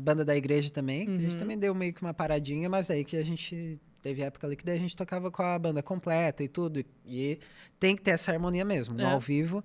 banda 0.00 0.24
da 0.24 0.36
igreja 0.36 0.70
também, 0.70 1.06
que 1.06 1.12
a 1.16 1.18
gente 1.20 1.32
Uhum. 1.34 1.38
também 1.38 1.58
deu 1.58 1.74
meio 1.74 1.94
que 1.94 2.02
uma 2.02 2.12
paradinha, 2.12 2.68
mas 2.68 2.90
aí 2.90 3.04
que 3.04 3.16
a 3.16 3.22
gente 3.22 3.78
teve 4.02 4.22
época 4.22 4.46
ali 4.46 4.56
que 4.56 4.64
daí 4.64 4.76
a 4.76 4.78
gente 4.80 4.96
tocava 4.96 5.30
com 5.30 5.42
a 5.42 5.58
banda 5.58 5.82
completa 5.82 6.42
e 6.42 6.48
tudo. 6.48 6.82
E 7.06 7.38
tem 7.78 7.94
que 7.94 8.02
ter 8.02 8.12
essa 8.12 8.32
harmonia 8.32 8.64
mesmo, 8.64 8.94
no 8.96 9.02
É. 9.02 9.06
ao 9.06 9.20
vivo. 9.20 9.62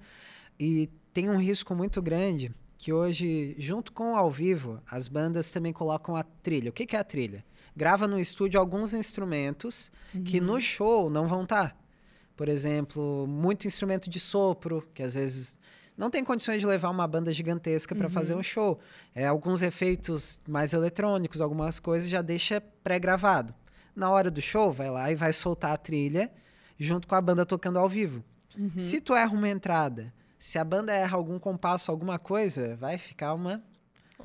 E 0.59 0.89
tem 1.13 1.29
um 1.29 1.37
risco 1.37 1.73
muito 1.73 2.01
grande 2.01 2.51
que 2.77 2.91
hoje, 2.93 3.55
junto 3.57 3.91
com 3.93 4.11
o 4.11 4.15
ao 4.15 4.29
vivo, 4.29 4.79
as 4.85 5.07
bandas 5.07 5.49
também 5.49 5.73
colocam 5.73 6.15
a 6.15 6.23
trilha. 6.23 6.69
O 6.69 6.73
que, 6.73 6.85
que 6.85 6.95
é 6.95 6.99
a 6.99 7.03
trilha? 7.03 7.43
Grava 7.75 8.07
no 8.07 8.19
estúdio 8.19 8.59
alguns 8.59 8.93
instrumentos 8.93 9.91
que 10.25 10.39
Uhum. 10.39 10.45
no 10.45 10.61
show 10.61 11.09
não 11.09 11.27
vão 11.27 11.43
estar. 11.43 11.75
Por 12.35 12.47
exemplo, 12.49 13.25
muito 13.27 13.67
instrumento 13.67 14.09
de 14.09 14.19
sopro, 14.19 14.87
que 14.93 15.01
às 15.03 15.15
vezes 15.15 15.57
não 15.97 16.09
tem 16.09 16.23
condições 16.23 16.59
de 16.59 16.65
levar 16.65 16.89
uma 16.89 17.07
banda 17.07 17.31
gigantesca 17.33 17.95
para 17.95 18.07
Uhum. 18.07 18.13
fazer 18.13 18.35
um 18.35 18.43
show. 18.43 18.79
É, 19.13 19.25
alguns 19.27 19.61
efeitos 19.61 20.39
mais 20.47 20.73
eletrônicos, 20.73 21.39
algumas 21.41 21.79
coisas 21.79 22.09
já 22.09 22.21
deixa 22.21 22.61
pré-gravado. 22.83 23.53
Na 23.95 24.09
hora 24.09 24.29
do 24.29 24.41
show, 24.41 24.71
vai 24.73 24.89
lá 24.89 25.09
e 25.11 25.15
vai 25.15 25.31
soltar 25.31 25.71
a 25.71 25.77
trilha 25.77 26.29
junto 26.77 27.07
com 27.07 27.15
a 27.15 27.21
banda 27.21 27.45
tocando 27.45 27.79
ao 27.79 27.87
vivo. 27.87 28.23
Uhum. 28.57 28.71
Se 28.77 28.99
tu 28.99 29.13
erra 29.15 29.31
uma 29.33 29.47
entrada, 29.49 30.13
se 30.37 30.57
a 30.57 30.63
banda 30.65 30.93
erra 30.93 31.15
algum 31.15 31.39
compasso, 31.39 31.89
alguma 31.91 32.19
coisa, 32.19 32.75
vai 32.75 32.97
ficar 32.97 33.33
uma 33.33 33.61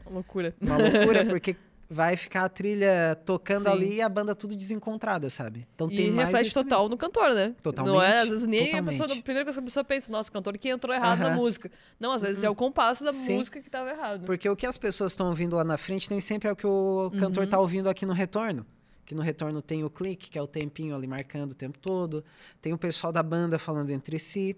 Loucura. 0.08 0.54
uma 0.60 0.76
loucura, 0.76 1.24
porque 1.26 1.54
vai 1.92 2.16
ficar 2.16 2.44
a 2.44 2.48
trilha 2.48 3.18
tocando 3.26 3.64
Sim. 3.64 3.68
ali 3.68 3.94
e 3.96 4.00
a 4.00 4.08
banda 4.08 4.32
tudo 4.32 4.54
desencontrada, 4.54 5.28
sabe? 5.28 5.66
Então 5.74 5.88
E 5.90 5.96
tem 5.96 6.10
mais 6.12 6.28
reflete 6.28 6.54
total 6.54 6.88
no 6.88 6.96
cantor, 6.96 7.34
né? 7.34 7.46
Não 7.46 7.50
é? 7.50 7.54
Totalmente, 7.62 8.14
Às 8.22 8.28
vezes 8.28 8.46
nem 8.46 8.60
a 8.60 8.64
totalmente. 8.66 8.98
pessoa, 8.98 9.18
a 9.18 9.22
primeira 9.22 9.44
coisa 9.44 9.58
que 9.60 9.64
a 9.64 9.66
pessoa 9.66 9.84
pensa, 9.84 10.12
nossa, 10.12 10.30
o 10.30 10.32
cantor 10.32 10.56
que 10.56 10.68
entrou 10.68 10.94
errado 10.94 11.18
na 11.18 11.26
Aham. 11.26 11.36
música. 11.36 11.68
Não, 11.98 12.12
às 12.12 12.22
vezes 12.22 12.44
é 12.44 12.48
o 12.48 12.54
compasso 12.54 13.02
da 13.04 13.12
Sim. 13.12 13.36
música 13.38 13.60
que 13.60 13.68
tava 13.68 13.90
errado. 13.90 14.24
Porque 14.24 14.48
o 14.48 14.54
que 14.54 14.66
as 14.66 14.78
pessoas 14.78 15.10
estão 15.12 15.26
ouvindo 15.28 15.56
lá 15.56 15.64
na 15.64 15.76
frente 15.76 16.08
nem 16.08 16.20
sempre 16.20 16.48
é 16.48 16.52
o 16.52 16.56
que 16.56 16.66
o 16.66 17.10
cantor 17.18 17.42
Uhum. 17.42 17.50
tá 17.50 17.58
ouvindo 17.58 17.88
aqui 17.88 18.06
no 18.06 18.12
retorno. 18.12 18.64
Que 19.04 19.14
no 19.14 19.22
retorno 19.22 19.60
tem 19.60 19.82
o 19.82 19.90
clique, 19.90 20.30
que 20.30 20.38
é 20.38 20.42
o 20.42 20.46
tempinho 20.46 20.94
ali 20.94 21.08
marcando 21.08 21.50
o 21.50 21.54
tempo 21.56 21.76
todo. 21.80 22.24
Tem 22.62 22.72
o 22.72 22.78
pessoal 22.78 23.12
da 23.12 23.24
banda 23.24 23.58
falando 23.58 23.90
entre 23.90 24.16
si. 24.20 24.56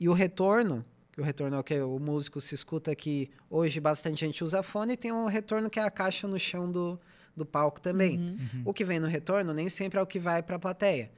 E 0.00 0.08
o 0.08 0.12
retorno, 0.12 0.84
que 1.12 1.20
o 1.20 1.24
retorno 1.24 1.56
é 1.56 1.60
o 1.60 1.62
que 1.64 1.78
o 1.80 1.98
músico 1.98 2.40
se 2.40 2.54
escuta 2.54 2.94
que 2.94 3.30
hoje 3.50 3.78
bastante 3.80 4.20
gente 4.20 4.42
usa 4.42 4.62
fone, 4.62 4.94
e 4.94 4.96
tem 4.96 5.12
o 5.12 5.26
retorno 5.26 5.68
que 5.68 5.78
é 5.78 5.82
a 5.84 5.90
caixa 5.90 6.26
no 6.26 6.38
chão 6.38 6.70
do, 6.70 6.98
do 7.36 7.44
palco 7.44 7.80
também. 7.80 8.18
Uhum. 8.18 8.62
O 8.64 8.72
que 8.72 8.84
vem 8.84 8.98
no 8.98 9.06
retorno 9.06 9.52
nem 9.52 9.68
sempre 9.68 9.98
é 9.98 10.02
o 10.02 10.06
que 10.06 10.18
vai 10.18 10.42
para 10.42 10.56
a 10.56 10.58
plateia. 10.58 11.10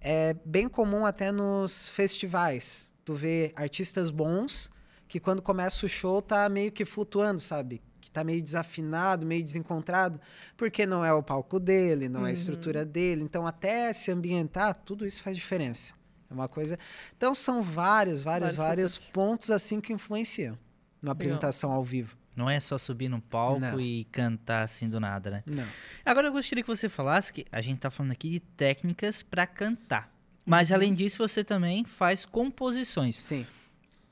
É 0.00 0.34
bem 0.44 0.68
comum 0.68 1.04
até 1.06 1.30
nos 1.30 1.88
festivais, 1.88 2.90
tu 3.04 3.14
vê 3.14 3.52
artistas 3.54 4.10
bons 4.10 4.70
que 5.06 5.20
quando 5.20 5.42
começa 5.42 5.84
o 5.86 5.88
show 5.88 6.20
tá 6.22 6.48
meio 6.48 6.72
que 6.72 6.84
flutuando, 6.84 7.38
sabe? 7.40 7.80
Que 8.00 8.10
tá 8.10 8.24
meio 8.24 8.42
desafinado, 8.42 9.26
meio 9.26 9.42
desencontrado, 9.44 10.20
porque 10.56 10.86
não 10.86 11.04
é 11.04 11.12
o 11.12 11.22
palco 11.22 11.60
dele, 11.60 12.08
não 12.08 12.20
é 12.20 12.22
Uhum. 12.24 12.28
a 12.28 12.32
estrutura 12.32 12.84
dele. 12.84 13.22
Então 13.22 13.46
até 13.46 13.92
se 13.92 14.10
ambientar, 14.10 14.74
tudo 14.84 15.06
isso 15.06 15.22
faz 15.22 15.36
diferença. 15.36 15.92
É 16.34 16.40
uma 16.40 16.48
coisa. 16.48 16.78
Então 17.16 17.32
são 17.32 17.62
vários, 17.62 18.22
vários, 18.22 18.56
Vários 18.56 18.96
vários 18.96 19.10
pontos 19.10 19.50
assim 19.50 19.80
que 19.80 19.92
influenciam 19.92 20.58
na 21.00 21.12
apresentação 21.12 21.70
ao 21.72 21.84
vivo. 21.84 22.16
Não 22.36 22.50
é 22.50 22.58
só 22.58 22.76
subir 22.76 23.08
no 23.08 23.20
palco 23.20 23.60
Não. 23.60 23.80
e 23.80 24.04
cantar 24.10 24.64
assim 24.64 24.88
do 24.88 24.98
nada, 24.98 25.30
né? 25.30 25.42
Não. 25.46 25.64
Agora 26.04 26.26
eu 26.26 26.32
gostaria 26.32 26.64
que 26.64 26.68
você 26.68 26.88
falasse 26.88 27.32
que 27.32 27.46
a 27.52 27.60
gente 27.62 27.78
tá 27.78 27.90
falando 27.90 28.10
aqui 28.10 28.28
de 28.30 28.40
técnicas 28.40 29.22
pra 29.22 29.46
cantar. 29.46 30.12
Mas 30.44 30.70
Uhum. 30.70 30.76
além 30.76 30.92
disso, 30.94 31.18
você 31.18 31.44
também 31.44 31.84
faz 31.84 32.26
composições. 32.26 33.14
Sim. 33.16 33.46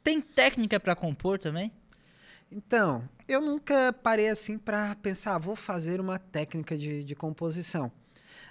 Tem 0.04 0.20
técnica 0.20 0.78
pra 0.78 0.94
compor 0.94 1.38
também? 1.38 1.72
Então, 2.50 3.08
eu 3.26 3.40
nunca 3.40 3.92
parei 3.92 4.28
assim 4.28 4.56
para 4.56 4.94
pensar, 4.96 5.34
ah, 5.34 5.38
vou 5.38 5.56
fazer 5.56 6.00
uma 6.00 6.18
técnica 6.18 6.78
de, 6.78 7.02
de 7.02 7.14
composição. 7.16 7.90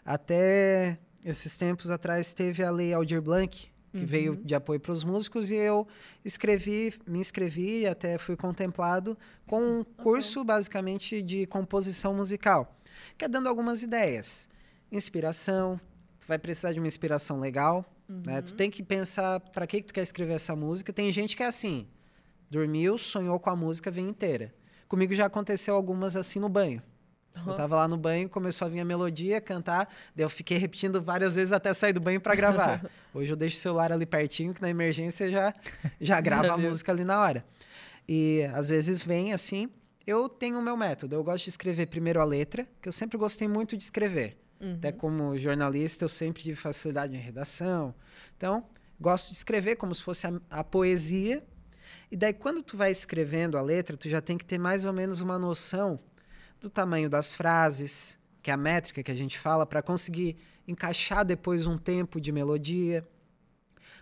Até 0.04 0.98
esses 1.26 1.58
tempos 1.58 1.92
atrás 1.92 2.34
teve 2.34 2.64
a 2.64 2.72
Lei 2.72 2.94
Aldir 2.94 3.22
Blanc, 3.22 3.70
que 3.94 4.00
Uhum. 4.00 4.06
veio 4.06 4.36
de 4.38 4.56
apoio 4.56 4.80
para 4.80 4.94
os 4.94 5.04
músicos, 5.04 5.52
e 5.52 5.56
eu 5.56 5.86
escrevi, 6.24 6.94
me 7.06 7.20
inscrevi 7.20 7.82
e 7.82 7.88
até 7.88 8.18
fui 8.18 8.38
contemplado 8.38 9.18
com 9.46 9.62
um 9.80 9.84
curso 9.84 10.44
basicamente 10.44 11.22
de 11.22 11.46
composição 11.46 12.14
musical, 12.14 12.74
que 13.18 13.26
é 13.26 13.28
dando 13.28 13.50
algumas 13.50 13.84
ideias. 13.84 14.48
Inspiração, 14.92 15.80
tu 16.20 16.28
vai 16.28 16.38
precisar 16.40 16.74
de 16.74 16.80
uma 16.80 16.88
inspiração 16.88 17.40
legal, 17.40 17.86
né? 18.08 18.42
Tu 18.42 18.54
tem 18.56 18.70
que 18.70 18.84
pensar 18.84 19.40
para 19.40 19.66
que, 19.68 19.82
que 19.82 19.88
tu 19.88 19.94
quer 19.94 20.04
escrever 20.04 20.34
essa 20.34 20.56
música. 20.56 20.92
Tem 20.92 21.10
gente 21.12 21.36
que 21.36 21.44
é 21.44 21.46
assim, 21.48 21.88
dormiu, 22.50 22.98
sonhou 22.98 23.40
com 23.40 23.50
a 23.50 23.56
música, 23.56 23.90
vem 23.90 24.08
inteira. 24.10 24.54
Comigo 24.88 25.14
já 25.14 25.26
aconteceu 25.28 25.74
algumas 25.76 26.16
assim 26.18 26.40
no 26.40 26.50
banho. 26.50 26.82
Eu 27.48 27.56
tava 27.56 27.76
lá 27.76 27.88
no 27.88 27.98
banho, 27.98 28.30
começou 28.30 28.66
a 28.66 28.70
vir 28.70 28.80
a 28.82 28.86
melodia, 28.86 29.42
cantar, 29.42 29.92
daí 30.16 30.24
eu 30.24 30.30
fiquei 30.30 30.58
repetindo 30.58 31.02
várias 31.02 31.36
vezes 31.36 31.52
até 31.52 31.74
sair 31.74 31.94
do 31.94 32.00
banho 32.00 32.20
para 32.20 32.36
gravar. 32.36 32.86
Hoje 33.14 33.32
eu 33.32 33.36
deixo 33.36 33.58
o 33.58 33.60
celular 33.60 33.92
ali 33.92 34.06
pertinho, 34.06 34.54
que 34.54 34.62
na 34.62 34.70
emergência 34.70 35.30
já, 35.30 35.54
já 36.00 36.22
grava 36.22 36.54
a 36.54 36.58
música 36.58 36.92
ali 36.92 37.04
na 37.04 37.20
hora. 37.20 37.46
E 38.08 38.44
às 38.54 38.70
vezes 38.70 39.02
vem 39.02 39.34
assim. 39.34 39.70
Eu 40.06 40.28
tenho 40.28 40.60
o 40.60 40.62
meu 40.62 40.76
método. 40.76 41.16
Eu 41.16 41.24
gosto 41.24 41.44
de 41.44 41.50
escrever 41.50 41.86
primeiro 41.88 42.20
a 42.20 42.26
letra, 42.26 42.68
que 42.82 42.88
eu 42.88 42.92
sempre 42.92 43.18
gostei 43.18 43.48
muito 43.48 43.78
de 43.78 43.84
escrever. 43.84 44.38
Uhum. 44.60 44.74
Até 44.74 44.92
como 44.92 45.38
jornalista, 45.38 46.06
eu 46.06 46.10
sempre 46.10 46.44
tive 46.44 46.56
facilidade 46.56 47.16
em 47.16 47.20
redação. 47.20 47.94
Então, 48.36 48.66
gosto 49.00 49.32
de 49.32 49.38
escrever 49.38 49.76
como 49.76 49.94
se 49.94 50.04
fosse 50.04 50.28
a, 50.28 50.34
a 50.50 50.64
poesia. 50.64 51.44
E 52.12 52.16
daí, 52.16 52.34
quando 52.34 52.62
tu 52.62 52.76
vai 52.76 52.92
escrevendo 52.92 53.58
a 53.58 53.62
letra, 53.62 53.96
tu 53.96 54.10
já 54.10 54.22
tem 54.22 54.38
que 54.38 54.46
ter 54.46 54.58
mais 54.58 54.86
ou 54.86 54.92
menos 54.92 55.22
uma 55.22 55.40
noção 55.40 56.00
do 56.62 56.70
tamanho 56.70 57.10
das 57.10 57.34
frases, 57.34 58.18
que 58.42 58.52
é 58.52 58.54
a 58.54 58.58
métrica 58.58 59.02
que 59.02 59.12
a 59.12 59.16
gente 59.16 59.38
fala, 59.38 59.66
para 59.66 59.82
conseguir 59.82 60.38
encaixar 60.68 61.26
depois 61.26 61.66
um 61.66 61.78
tempo 61.78 62.22
de 62.22 62.32
melodia. 62.32 63.06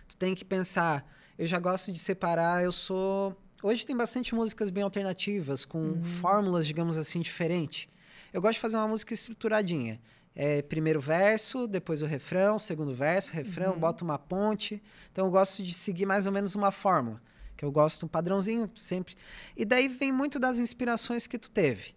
Tu 0.06 0.16
tem 0.16 0.34
que 0.34 0.44
pensar, 0.44 1.10
eu 1.38 1.46
já 1.46 1.58
gosto 1.58 1.90
de 1.90 1.98
separar, 1.98 2.62
eu 2.62 2.70
sou... 2.70 3.34
Hoje 3.62 3.86
tem 3.86 3.96
bastante 3.96 4.34
músicas 4.34 4.70
bem 4.70 4.82
alternativas, 4.82 5.64
com 5.64 6.02
fórmulas, 6.04 6.66
digamos 6.66 6.96
assim, 6.96 7.20
diferentes. 7.20 7.88
Eu 8.32 8.40
gosto 8.40 8.54
de 8.54 8.60
fazer 8.60 8.76
uma 8.76 8.88
música 8.88 9.14
estruturadinha. 9.14 10.00
É, 10.34 10.62
primeiro 10.62 11.00
verso, 11.00 11.66
depois 11.66 12.02
o 12.02 12.06
refrão, 12.06 12.58
segundo 12.58 12.94
verso, 12.94 13.32
refrão, 13.32 13.78
boto 13.78 14.04
uma 14.04 14.18
ponte. 14.18 14.82
Então 15.10 15.26
eu 15.26 15.30
gosto 15.30 15.62
de 15.62 15.74
seguir 15.74 16.06
mais 16.06 16.26
ou 16.26 16.32
menos 16.32 16.54
uma 16.54 16.70
fórmula, 16.70 17.20
que 17.56 17.64
eu 17.64 17.72
gosto 17.72 18.06
um 18.06 18.08
padrãozinho 18.08 18.70
sempre. 18.74 19.16
E 19.56 19.64
daí 19.64 19.88
vem 19.88 20.12
muito 20.12 20.38
das 20.38 20.58
inspirações 20.58 21.26
que 21.26 21.38
tu 21.38 21.50
teve. 21.50 21.94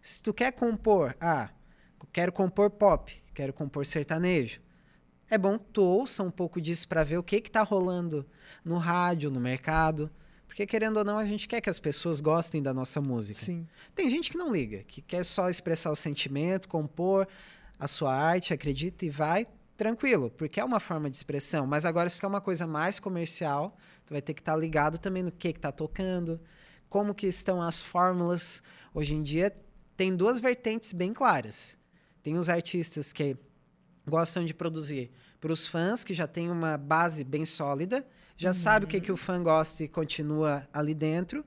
Se 0.00 0.22
tu 0.22 0.32
quer 0.32 0.52
compor, 0.52 1.14
ah, 1.20 1.50
quero 2.12 2.32
compor 2.32 2.70
pop, 2.70 3.12
quero 3.34 3.52
compor 3.52 3.84
sertanejo. 3.84 4.60
É 5.28 5.38
bom 5.38 5.58
que 5.58 5.66
tu 5.66 5.82
ouça 5.82 6.22
um 6.22 6.30
pouco 6.30 6.60
disso 6.60 6.88
para 6.88 7.04
ver 7.04 7.18
o 7.18 7.22
que 7.22 7.40
que 7.40 7.50
tá 7.50 7.62
rolando 7.62 8.26
no 8.64 8.78
rádio, 8.78 9.30
no 9.30 9.38
mercado. 9.38 10.10
Porque 10.46 10.66
querendo 10.66 10.96
ou 10.96 11.04
não, 11.04 11.16
a 11.16 11.24
gente 11.24 11.46
quer 11.46 11.60
que 11.60 11.70
as 11.70 11.78
pessoas 11.78 12.20
gostem 12.20 12.60
da 12.60 12.74
nossa 12.74 13.00
música. 13.00 13.44
Sim. 13.44 13.68
Tem 13.94 14.10
gente 14.10 14.30
que 14.30 14.36
não 14.36 14.52
liga, 14.52 14.82
que 14.82 15.00
quer 15.00 15.24
só 15.24 15.48
expressar 15.48 15.92
o 15.92 15.96
sentimento, 15.96 16.68
compor 16.68 17.28
a 17.78 17.86
sua 17.86 18.12
arte, 18.12 18.52
acredita 18.52 19.04
e 19.04 19.10
vai 19.10 19.46
tranquilo, 19.76 20.30
porque 20.30 20.58
é 20.58 20.64
uma 20.64 20.80
forma 20.80 21.08
de 21.08 21.16
expressão. 21.16 21.66
Mas 21.66 21.86
agora, 21.86 22.10
se 22.10 22.20
quer 22.20 22.26
uma 22.26 22.40
coisa 22.40 22.66
mais 22.66 22.98
comercial, 22.98 23.76
tu 24.04 24.12
vai 24.12 24.20
ter 24.20 24.34
que 24.34 24.40
estar 24.40 24.56
ligado 24.56 24.98
também 24.98 25.22
no 25.22 25.30
que 25.30 25.52
que 25.52 25.60
tá 25.60 25.70
tocando, 25.70 26.40
como 26.88 27.14
que 27.14 27.28
estão 27.28 27.62
as 27.62 27.80
fórmulas. 27.80 28.62
Hoje 28.92 29.14
em 29.14 29.22
dia 29.22 29.54
tem 30.00 30.16
duas 30.16 30.40
vertentes 30.40 30.94
bem 30.94 31.12
claras. 31.12 31.76
Tem 32.22 32.38
os 32.38 32.48
artistas 32.48 33.12
que 33.12 33.36
gostam 34.08 34.46
de 34.46 34.54
produzir 34.54 35.10
para 35.38 35.52
os 35.52 35.66
fãs, 35.66 36.02
que 36.02 36.14
já 36.14 36.26
tem 36.26 36.50
uma 36.50 36.78
base 36.78 37.22
bem 37.22 37.44
sólida, 37.44 38.06
já 38.34 38.54
sabe 38.54 38.86
o 38.86 38.88
que, 38.88 38.98
que 38.98 39.12
o 39.12 39.16
fã 39.18 39.42
gosta 39.42 39.84
e 39.84 39.88
continua 39.88 40.66
ali 40.72 40.94
dentro. 40.94 41.44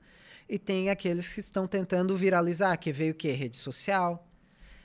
E 0.48 0.56
tem 0.56 0.88
aqueles 0.88 1.32
que 1.32 1.40
estão 1.40 1.66
tentando 1.66 2.16
viralizar, 2.16 2.76
que 2.76 2.92
veio 2.92 3.10
o 3.10 3.16
quê? 3.16 3.32
Rede 3.32 3.56
social, 3.56 4.24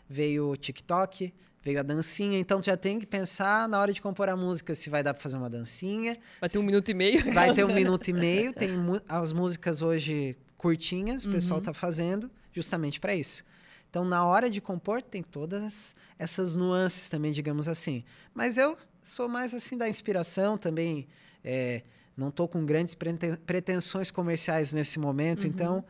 veio 0.09 0.49
o 0.49 0.57
TikTok, 0.57 1.31
veio 1.61 1.79
a 1.79 1.83
dancinha. 1.83 2.39
Então 2.39 2.61
tu 2.61 2.65
já 2.65 2.75
tem 2.75 2.97
que 2.97 3.05
pensar 3.05 3.69
na 3.69 3.79
hora 3.79 3.93
de 3.93 4.01
compor 4.01 4.29
a 4.29 4.35
música 4.35 4.73
se 4.73 4.89
vai 4.89 5.03
dar 5.03 5.13
para 5.13 5.21
fazer 5.21 5.37
uma 5.37 5.47
dancinha, 5.47 6.17
Vai 6.41 6.49
ter 6.49 6.57
um 6.57 6.63
minuto 6.63 6.89
e 6.89 6.93
meio. 6.95 7.31
Vai 7.31 7.53
ter 7.53 7.63
um 7.63 7.73
minuto 7.75 8.07
e 8.07 8.13
meio. 8.13 8.51
Tem 8.51 8.71
as 9.07 9.31
músicas 9.31 9.83
hoje 9.83 10.35
curtinhas, 10.57 11.23
o 11.23 11.29
pessoal 11.29 11.61
tá 11.61 11.71
fazendo 11.71 12.31
justamente 12.51 12.99
para 12.99 13.13
isso. 13.13 13.43
Então, 13.89 14.05
na 14.05 14.23
hora 14.25 14.49
de 14.49 14.61
compor, 14.61 15.01
tem 15.01 15.23
todas 15.23 15.95
essas 16.17 16.55
nuances 16.55 17.09
também, 17.09 17.31
digamos 17.31 17.67
assim. 17.67 18.03
Mas 18.33 18.57
eu 18.57 18.77
sou 19.01 19.27
mais 19.27 19.53
assim 19.53 19.77
da 19.77 19.87
inspiração 19.89 20.57
também. 20.57 21.07
é, 21.43 21.81
não 22.15 22.29
tô 22.31 22.47
com 22.49 22.65
grandes 22.65 22.93
preten- 22.95 23.37
pretensões 23.45 24.11
comerciais 24.11 24.73
nesse 24.73 24.99
momento, 24.99 25.47
então 25.47 25.85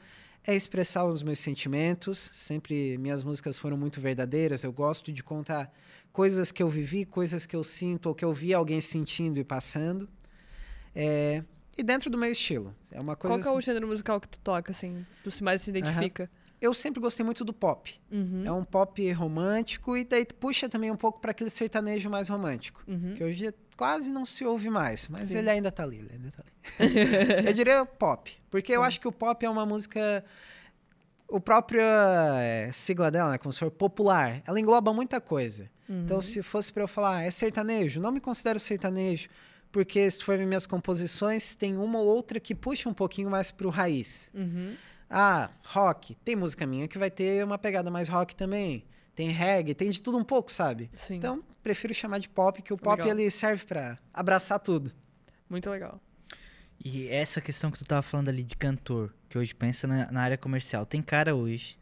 é 0.45 0.55
expressar 0.55 1.03
os 1.05 1.23
meus 1.23 1.39
sentimentos. 1.39 2.29
Sempre 2.33 2.97
minhas 2.99 3.23
músicas 3.23 3.57
foram 3.57 3.75
muito 3.75 3.99
verdadeiras. 3.99 4.63
Eu 4.63 4.71
gosto 4.71 5.11
de 5.11 5.23
contar 5.23 5.73
coisas 6.13 6.51
que 6.51 6.61
eu 6.61 6.69
vivi, 6.69 7.03
coisas 7.03 7.47
que 7.47 7.55
eu 7.55 7.63
sinto 7.63 8.05
ou 8.09 8.15
que 8.15 8.23
eu 8.23 8.31
vi 8.31 8.53
alguém 8.53 8.79
sentindo 8.79 9.39
e 9.39 9.43
passando. 9.43 10.07
É, 10.95 11.43
e 11.77 11.83
dentro 11.83 12.09
do 12.09 12.17
meu 12.17 12.29
estilo. 12.31 12.75
É 12.91 12.99
uma 12.99 13.15
coisa 13.15 13.37
Qual 13.37 13.53
é 13.53 13.55
o 13.55 13.57
assim- 13.57 13.65
gênero 13.65 13.87
musical 13.87 14.19
que 14.21 14.27
tu 14.27 14.39
toca, 14.39 14.71
assim? 14.71 15.05
Tu 15.23 15.43
mais 15.43 15.61
se 15.61 15.69
identifica? 15.71 16.29
Eu 16.61 16.73
sempre 16.73 16.99
gostei 16.99 17.25
muito 17.25 17.45
do 17.45 17.53
pop. 17.53 17.93
Uhum. 18.11 18.43
É 18.45 18.51
um 18.51 18.63
pop 18.63 19.11
romântico 19.13 19.95
e 19.95 20.03
daí 20.03 20.25
puxa 20.25 20.67
também 20.67 20.91
um 20.91 20.97
pouco 20.97 21.19
para 21.19 21.31
aquele 21.31 21.49
sertanejo 21.49 22.09
mais 22.09 22.27
romântico. 22.27 22.83
Uhum. 22.87 23.13
Que 23.15 23.23
hoje 23.23 23.53
quase 23.77 24.11
não 24.11 24.25
se 24.25 24.45
ouve 24.45 24.69
mais, 24.69 25.07
mas 25.07 25.29
Sim. 25.29 25.37
ele 25.37 25.49
ainda 25.49 25.71
tá 25.71 25.83
ali. 25.83 26.05
ainda 26.11 26.31
tá 26.31 26.43
ali. 26.43 27.47
eu 27.47 27.53
diria 27.53 27.85
pop, 27.85 28.31
porque 28.51 28.73
eu 28.73 28.83
acho 28.83 28.99
que 28.99 29.07
o 29.07 29.11
pop 29.11 29.45
é 29.45 29.49
uma 29.49 29.65
música 29.65 30.23
o 31.29 31.39
próprio 31.39 31.81
é, 31.81 32.71
sigla 32.73 33.11
dela, 33.11 33.31
né, 33.31 33.37
como 33.37 33.53
se 33.53 33.59
for 33.59 33.69
popular, 33.69 34.41
ela 34.45 34.59
engloba 34.59 34.91
muita 34.91 35.21
coisa. 35.21 35.69
Uhum. 35.87 36.01
Então, 36.03 36.19
se 36.19 36.41
fosse 36.41 36.73
para 36.73 36.83
eu 36.83 36.87
falar, 36.87 37.17
"Ah, 37.17 37.21
é 37.21 37.31
sertanejo, 37.31 38.01
não 38.01 38.11
me 38.11 38.19
considero 38.19 38.59
sertanejo, 38.59 39.29
porque 39.71 40.09
se 40.09 40.23
for 40.23 40.37
ver 40.37 40.45
minhas 40.47 40.65
composições, 40.65 41.55
tem 41.55 41.77
uma 41.77 41.99
ou 41.99 42.07
outra 42.07 42.39
que 42.39 42.55
puxa 42.55 42.89
um 42.89 42.93
pouquinho 42.93 43.29
mais 43.29 43.51
pro 43.51 43.69
raiz. 43.69 44.31
Uhum. 44.33 44.75
Ah, 45.09 45.49
rock. 45.63 46.15
Tem 46.23 46.35
música 46.35 46.65
minha 46.65 46.87
que 46.87 46.97
vai 46.97 47.09
ter 47.09 47.43
uma 47.43 47.57
pegada 47.57 47.89
mais 47.89 48.07
rock 48.07 48.35
também. 48.35 48.83
Tem 49.15 49.29
reggae, 49.31 49.73
tem 49.73 49.89
de 49.89 50.01
tudo 50.01 50.17
um 50.17 50.23
pouco, 50.23 50.51
sabe? 50.51 50.89
Sim. 50.95 51.15
Então, 51.15 51.43
prefiro 51.63 51.93
chamar 51.93 52.19
de 52.19 52.29
pop, 52.29 52.61
que 52.61 52.71
o 52.73 52.77
pop 52.77 53.01
Legal. 53.01 53.17
ele 53.19 53.29
serve 53.29 53.65
pra 53.65 53.97
abraçar 54.13 54.59
tudo. 54.59 54.91
Muito 55.49 55.69
legal. 55.69 55.99
E 56.83 57.07
essa 57.09 57.41
questão 57.41 57.69
que 57.69 57.77
tu 57.79 57.83
tava 57.85 58.01
falando 58.01 58.29
ali 58.29 58.43
de 58.43 58.55
cantor, 58.55 59.13
que 59.27 59.37
hoje 59.37 59.53
pensa 59.53 59.85
na, 59.87 60.09
na 60.11 60.21
área 60.21 60.37
comercial. 60.37 60.85
Tem 60.85 61.01
cara 61.01 61.35
hoje 61.35 61.77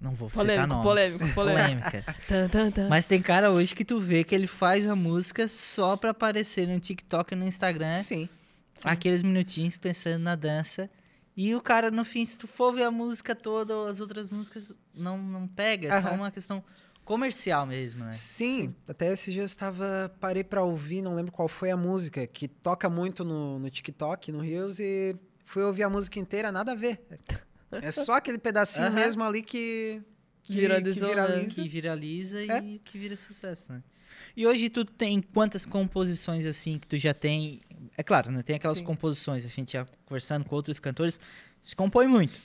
Não 0.00 0.12
vou 0.12 0.30
Polêmico, 0.30 0.52
citar 0.62 0.68
nomes. 0.68 0.84
polêmico, 0.84 1.18
polêmico. 1.34 1.90
Polêmica. 1.90 2.14
Tan, 2.28 2.48
tan, 2.48 2.70
tan. 2.70 2.88
Mas 2.88 3.06
tem 3.06 3.20
cara 3.20 3.50
hoje 3.50 3.74
que 3.74 3.84
tu 3.84 3.98
vê 3.98 4.22
que 4.22 4.34
ele 4.34 4.46
faz 4.46 4.86
a 4.86 4.94
música 4.94 5.48
só 5.48 5.96
pra 5.96 6.10
aparecer 6.10 6.68
no 6.68 6.78
TikTok 6.78 7.32
e 7.32 7.36
no 7.36 7.44
Instagram. 7.46 8.02
Sim. 8.02 8.28
Sim. 8.74 8.88
Aqueles 8.88 9.22
minutinhos 9.24 9.76
pensando 9.76 10.22
na 10.22 10.36
dança. 10.36 10.88
E 11.36 11.54
o 11.54 11.60
cara, 11.60 11.90
no 11.90 12.02
fim, 12.04 12.24
se 12.24 12.38
tu 12.38 12.46
for 12.48 12.72
ver 12.72 12.84
a 12.84 12.90
música 12.90 13.34
toda, 13.34 13.88
as 13.90 14.00
outras 14.00 14.30
músicas, 14.30 14.72
não, 14.94 15.18
não 15.18 15.46
pega. 15.46 15.88
É 15.88 16.00
só 16.00 16.10
uma 16.12 16.30
questão 16.30 16.64
comercial 17.04 17.66
mesmo, 17.66 18.04
né? 18.04 18.12
Sim, 18.12 18.74
até 18.88 19.12
esses 19.12 19.32
dias 19.32 19.42
eu 19.42 19.46
estava, 19.46 20.12
parei 20.18 20.42
pra 20.42 20.62
ouvir, 20.62 21.02
não 21.02 21.14
lembro 21.14 21.30
qual 21.30 21.46
foi 21.46 21.70
a 21.70 21.76
música, 21.76 22.26
que 22.26 22.48
toca 22.48 22.88
muito 22.88 23.22
no, 23.24 23.58
no 23.58 23.70
TikTok, 23.70 24.32
no 24.32 24.40
Reels, 24.40 24.80
e 24.80 25.14
fui 25.44 25.62
ouvir 25.62 25.82
a 25.84 25.90
música 25.90 26.18
inteira, 26.18 26.50
nada 26.50 26.72
a 26.72 26.74
ver. 26.74 27.00
É 27.70 27.90
só 27.92 28.14
aquele 28.14 28.38
pedacinho 28.38 28.90
mesmo 28.90 29.22
ali 29.22 29.42
que, 29.42 30.02
que, 30.42 30.54
Viralizou, 30.54 31.10
que 31.10 31.14
né? 31.14 31.22
viraliza. 31.26 31.62
Que 31.62 31.68
viraliza 31.68 32.40
É. 32.40 32.58
e 32.64 32.78
que 32.78 32.96
vira 32.98 33.16
sucesso, 33.16 33.72
né? 33.72 33.82
E 34.36 34.46
hoje 34.46 34.70
tu 34.70 34.84
tem 34.84 35.20
quantas 35.20 35.66
composições 35.66 36.46
assim 36.46 36.78
que 36.78 36.86
tu 36.86 36.96
já 36.96 37.12
tem? 37.12 37.60
É 37.96 38.02
claro, 38.02 38.30
né? 38.30 38.42
Tem 38.42 38.56
aquelas 38.56 38.78
Sim. 38.78 38.84
composições, 38.84 39.44
a 39.44 39.48
gente 39.48 39.72
já 39.72 39.86
conversando 40.04 40.44
com 40.44 40.54
outros 40.54 40.78
cantores, 40.78 41.20
se 41.60 41.74
compõe 41.74 42.06
muito. 42.06 42.38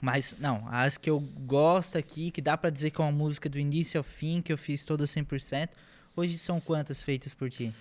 Mas 0.00 0.34
não, 0.38 0.66
as 0.68 0.98
que 0.98 1.08
eu 1.08 1.20
gosto 1.20 1.96
aqui, 1.96 2.30
que 2.30 2.42
dá 2.42 2.56
pra 2.56 2.70
dizer 2.70 2.90
que 2.90 3.00
é 3.00 3.04
uma 3.04 3.12
música 3.12 3.48
do 3.48 3.58
início 3.58 3.98
ao 3.98 4.04
fim, 4.04 4.42
que 4.42 4.52
eu 4.52 4.58
fiz 4.58 4.84
toda 4.84 5.04
100%, 5.04 5.68
hoje 6.16 6.36
são 6.38 6.60
quantas 6.60 7.00
feitas 7.00 7.34
por 7.34 7.48
ti? 7.48 7.72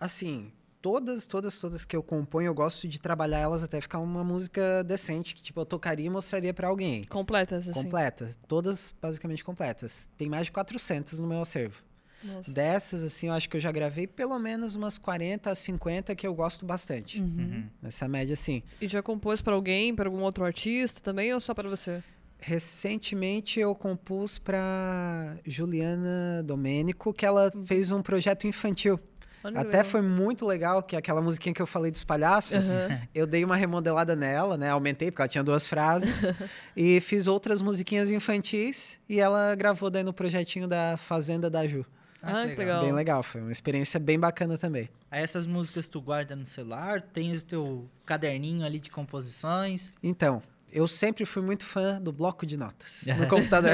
Assim, 0.00 0.50
todas, 0.82 1.28
todas, 1.28 1.60
todas 1.60 1.84
que 1.84 1.94
eu 1.94 2.02
componho, 2.02 2.48
eu 2.48 2.54
gosto 2.54 2.88
de 2.88 3.00
trabalhar 3.00 3.38
elas 3.38 3.62
até 3.62 3.80
ficar 3.80 4.00
uma 4.00 4.24
música 4.24 4.82
decente, 4.82 5.36
que 5.36 5.40
tipo, 5.40 5.60
eu 5.60 5.64
tocaria 5.64 6.04
e 6.04 6.10
mostraria 6.10 6.52
pra 6.52 6.66
alguém. 6.66 7.04
Completas, 7.04 7.68
assim. 7.68 7.84
Completa, 7.84 8.34
todas 8.48 8.92
basicamente 9.00 9.44
completas. 9.44 10.08
Tem 10.18 10.28
mais 10.28 10.46
de 10.46 10.52
400 10.52 11.20
no 11.20 11.28
meu 11.28 11.42
acervo. 11.42 11.80
Nossa. 12.22 12.50
Dessas, 12.50 13.02
assim, 13.02 13.28
eu 13.28 13.32
acho 13.32 13.48
que 13.48 13.56
eu 13.56 13.60
já 13.60 13.72
gravei 13.72 14.06
pelo 14.06 14.38
menos 14.38 14.74
umas 14.74 14.98
40 14.98 15.50
a 15.50 15.54
50 15.54 16.14
que 16.14 16.26
eu 16.26 16.34
gosto 16.34 16.64
bastante. 16.64 17.20
Uhum. 17.20 17.64
Nessa 17.80 18.08
média, 18.08 18.34
assim. 18.34 18.62
E 18.80 18.88
já 18.88 19.02
compôs 19.02 19.40
pra 19.40 19.54
alguém, 19.54 19.94
pra 19.94 20.08
algum 20.08 20.22
outro 20.22 20.44
artista 20.44 21.00
também, 21.00 21.32
ou 21.34 21.40
só 21.40 21.54
pra 21.54 21.68
você? 21.68 22.02
Recentemente 22.38 23.60
eu 23.60 23.72
compus 23.74 24.36
pra 24.38 25.36
Juliana 25.46 26.42
Domênico, 26.44 27.12
que 27.12 27.24
ela 27.24 27.50
fez 27.66 27.92
um 27.92 28.02
projeto 28.02 28.46
infantil. 28.46 28.98
Até 29.44 29.78
legal. 29.78 29.84
foi 29.84 30.02
muito 30.02 30.46
legal, 30.46 30.82
que 30.82 30.94
é 30.94 30.98
aquela 30.98 31.20
musiquinha 31.20 31.52
que 31.52 31.60
eu 31.60 31.66
falei 31.66 31.90
dos 31.90 32.04
palhaços. 32.04 32.76
Aham. 32.76 33.00
Eu 33.12 33.26
dei 33.26 33.44
uma 33.44 33.56
remodelada 33.56 34.14
nela, 34.14 34.56
né? 34.56 34.70
Aumentei, 34.70 35.10
porque 35.10 35.22
ela 35.22 35.28
tinha 35.28 35.42
duas 35.42 35.68
frases. 35.68 36.30
e 36.76 37.00
fiz 37.00 37.26
outras 37.26 37.60
musiquinhas 37.60 38.10
infantis. 38.10 39.00
E 39.08 39.18
ela 39.18 39.54
gravou 39.56 39.90
daí 39.90 40.04
no 40.04 40.12
projetinho 40.12 40.68
da 40.68 40.96
Fazenda 40.96 41.50
da 41.50 41.66
Ju. 41.66 41.84
Ah, 42.22 42.48
que 42.48 42.54
legal. 42.54 42.82
Bem 42.82 42.92
legal, 42.92 43.22
foi 43.22 43.40
uma 43.40 43.50
experiência 43.50 43.98
bem 43.98 44.18
bacana 44.18 44.56
também. 44.56 44.88
Aí 45.10 45.22
essas 45.22 45.44
músicas 45.44 45.88
tu 45.88 46.00
guarda 46.00 46.36
no 46.36 46.46
celular, 46.46 47.02
tem 47.02 47.34
o 47.34 47.42
teu 47.42 47.90
caderninho 48.06 48.64
ali 48.64 48.78
de 48.78 48.90
composições. 48.90 49.92
Então, 50.02 50.40
eu 50.72 50.86
sempre 50.88 51.26
fui 51.26 51.42
muito 51.42 51.64
fã 51.64 52.00
do 52.00 52.12
bloco 52.12 52.46
de 52.46 52.56
notas 52.56 53.02
no 53.18 53.26
computador. 53.26 53.72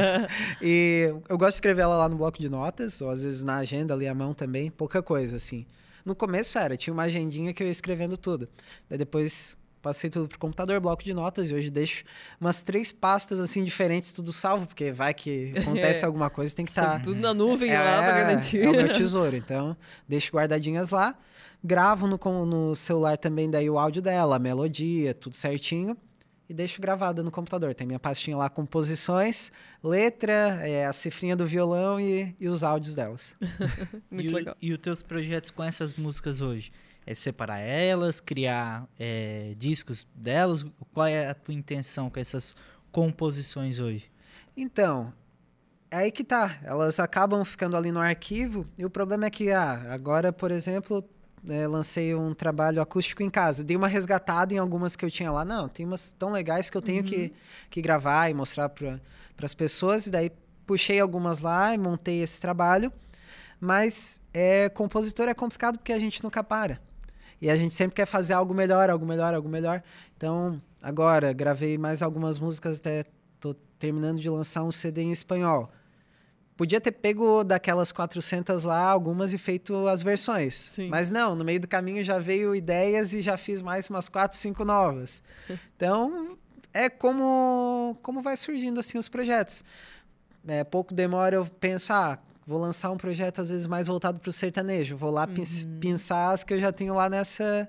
e 0.62 1.12
eu 1.28 1.38
gosto 1.38 1.52
de 1.52 1.54
escrever 1.54 1.82
ela 1.82 1.96
lá 1.96 2.08
no 2.08 2.16
bloco 2.16 2.38
de 2.38 2.48
notas, 2.48 3.00
ou 3.00 3.10
às 3.10 3.22
vezes 3.22 3.42
na 3.42 3.56
agenda 3.56 3.94
ali 3.94 4.06
à 4.06 4.14
mão 4.14 4.34
também, 4.34 4.70
pouca 4.70 5.02
coisa 5.02 5.36
assim. 5.36 5.66
No 6.04 6.14
começo 6.14 6.58
era, 6.58 6.76
tinha 6.76 6.94
uma 6.94 7.04
agendinha 7.04 7.52
que 7.52 7.62
eu 7.62 7.66
ia 7.66 7.70
escrevendo 7.70 8.16
tudo. 8.16 8.48
Daí 8.88 8.98
depois 8.98 9.58
passei 9.82 10.10
tudo 10.10 10.28
pro 10.28 10.38
computador, 10.38 10.80
bloco 10.80 11.02
de 11.04 11.12
notas, 11.14 11.50
e 11.50 11.54
hoje 11.54 11.70
deixo 11.70 12.04
umas 12.40 12.62
três 12.62 12.90
pastas 12.92 13.38
assim 13.40 13.62
diferentes, 13.64 14.12
tudo 14.12 14.32
salvo, 14.32 14.66
porque 14.66 14.90
vai 14.92 15.14
que 15.14 15.52
acontece 15.58 16.02
É. 16.04 16.06
alguma 16.06 16.28
coisa, 16.30 16.54
tem 16.54 16.64
que 16.64 16.70
estar 16.70 17.00
Tudo 17.02 17.20
na 17.20 17.32
nuvem 17.34 17.72
lá 17.72 18.02
pra 18.02 18.12
garantir. 18.12 18.60
é 18.62 18.68
o 18.68 18.72
meu 18.72 18.92
tesouro. 18.92 19.36
Então, 19.36 19.76
deixo 20.08 20.32
guardadinhas 20.32 20.90
lá. 20.90 21.16
Gravo 21.62 22.06
no, 22.06 22.18
no 22.46 22.76
celular 22.76 23.16
também 23.18 23.50
daí 23.50 23.68
o 23.68 23.78
áudio 23.78 24.00
dela, 24.00 24.36
a 24.36 24.38
melodia, 24.38 25.12
tudo 25.14 25.34
certinho. 25.34 25.96
E 26.48 26.54
deixo 26.54 26.80
gravada 26.80 27.22
no 27.22 27.30
computador. 27.30 27.74
Tem 27.74 27.86
minha 27.86 27.98
pastinha 27.98 28.34
lá, 28.36 28.48
composições, 28.48 29.52
letra, 29.84 30.60
é, 30.66 30.86
a 30.86 30.92
cifrinha 30.94 31.36
do 31.36 31.46
violão 31.46 32.00
e, 32.00 32.34
e 32.40 32.48
os 32.48 32.62
áudios 32.62 32.94
delas. 32.94 33.36
Muito 34.10 34.30
e, 34.30 34.32
o- 34.32 34.36
legal. 34.36 34.56
e 34.62 34.72
os 34.72 34.78
teus 34.78 35.02
projetos 35.02 35.50
com 35.50 35.62
essas 35.62 35.92
músicas 35.94 36.40
hoje? 36.40 36.72
É 37.10 37.14
separar 37.14 37.60
elas, 37.60 38.20
criar 38.20 38.86
é, 38.98 39.54
discos 39.56 40.06
delas? 40.14 40.62
Qual 40.92 41.06
é 41.06 41.30
a 41.30 41.34
tua 41.34 41.54
intenção 41.54 42.10
com 42.10 42.20
essas 42.20 42.54
composições 42.92 43.78
hoje? 43.78 44.12
Então, 44.54 45.10
é 45.90 45.96
aí 45.96 46.12
que 46.12 46.22
tá. 46.22 46.58
Elas 46.62 47.00
acabam 47.00 47.42
ficando 47.46 47.78
ali 47.78 47.90
no 47.90 47.98
arquivo. 47.98 48.66
E 48.76 48.84
o 48.84 48.90
problema 48.90 49.24
é 49.24 49.30
que, 49.30 49.50
ah, 49.50 49.86
agora, 49.88 50.34
por 50.34 50.50
exemplo, 50.50 51.02
né, 51.42 51.66
lancei 51.66 52.14
um 52.14 52.34
trabalho 52.34 52.82
acústico 52.82 53.22
em 53.22 53.30
casa. 53.30 53.64
Dei 53.64 53.74
uma 53.74 53.88
resgatada 53.88 54.52
em 54.52 54.58
algumas 54.58 54.94
que 54.94 55.02
eu 55.02 55.10
tinha 55.10 55.32
lá. 55.32 55.46
Não, 55.46 55.66
tem 55.66 55.86
umas 55.86 56.12
tão 56.18 56.30
legais 56.30 56.68
que 56.68 56.76
eu 56.76 56.82
tenho 56.82 57.02
que, 57.02 57.32
que 57.70 57.80
gravar 57.80 58.28
e 58.28 58.34
mostrar 58.34 58.68
para 58.68 59.00
as 59.42 59.54
pessoas. 59.54 60.06
E 60.06 60.10
daí 60.10 60.30
puxei 60.66 61.00
algumas 61.00 61.40
lá 61.40 61.72
e 61.72 61.78
montei 61.78 62.22
esse 62.22 62.38
trabalho. 62.38 62.92
Mas 63.58 64.20
é, 64.34 64.68
compositor 64.68 65.26
é 65.26 65.32
complicado 65.32 65.78
porque 65.78 65.94
a 65.94 65.98
gente 65.98 66.22
nunca 66.22 66.44
para. 66.44 66.86
E 67.40 67.48
a 67.48 67.56
gente 67.56 67.72
sempre 67.72 67.94
quer 67.94 68.06
fazer 68.06 68.32
algo 68.32 68.52
melhor, 68.52 68.90
algo 68.90 69.06
melhor, 69.06 69.34
algo 69.34 69.48
melhor. 69.48 69.82
Então, 70.16 70.60
agora, 70.82 71.32
gravei 71.32 71.78
mais 71.78 72.02
algumas 72.02 72.38
músicas, 72.38 72.78
até 72.78 73.04
tô 73.38 73.54
terminando 73.78 74.20
de 74.20 74.28
lançar 74.28 74.64
um 74.64 74.70
CD 74.70 75.02
em 75.02 75.12
espanhol. 75.12 75.70
Podia 76.56 76.80
ter 76.80 76.90
pego 76.90 77.44
daquelas 77.44 77.92
400 77.92 78.64
lá, 78.64 78.82
algumas, 78.90 79.32
e 79.32 79.38
feito 79.38 79.86
as 79.86 80.02
versões. 80.02 80.56
Sim. 80.56 80.88
Mas 80.88 81.12
não, 81.12 81.36
no 81.36 81.44
meio 81.44 81.60
do 81.60 81.68
caminho 81.68 82.02
já 82.02 82.18
veio 82.18 82.52
ideias 82.52 83.12
e 83.12 83.20
já 83.20 83.38
fiz 83.38 83.62
mais 83.62 83.88
umas 83.88 84.08
4, 84.08 84.36
5 84.36 84.64
novas. 84.64 85.22
Então, 85.76 86.36
é 86.74 86.88
como, 86.88 87.96
como 88.02 88.20
vai 88.20 88.36
surgindo 88.36 88.80
assim 88.80 88.98
os 88.98 89.08
projetos. 89.08 89.64
É, 90.46 90.64
pouco 90.64 90.92
demora, 90.92 91.36
eu 91.36 91.46
penso, 91.46 91.92
ah, 91.92 92.18
vou 92.48 92.58
lançar 92.58 92.90
um 92.90 92.96
projeto 92.96 93.42
às 93.42 93.50
vezes 93.50 93.66
mais 93.66 93.86
voltado 93.86 94.18
para 94.18 94.30
o 94.30 94.32
sertanejo. 94.32 94.96
Vou 94.96 95.10
lá 95.10 95.26
pins- 95.26 95.66
pensar 95.80 96.30
as 96.32 96.42
que 96.42 96.54
eu 96.54 96.58
já 96.58 96.72
tenho 96.72 96.94
lá 96.94 97.08
nessa, 97.10 97.68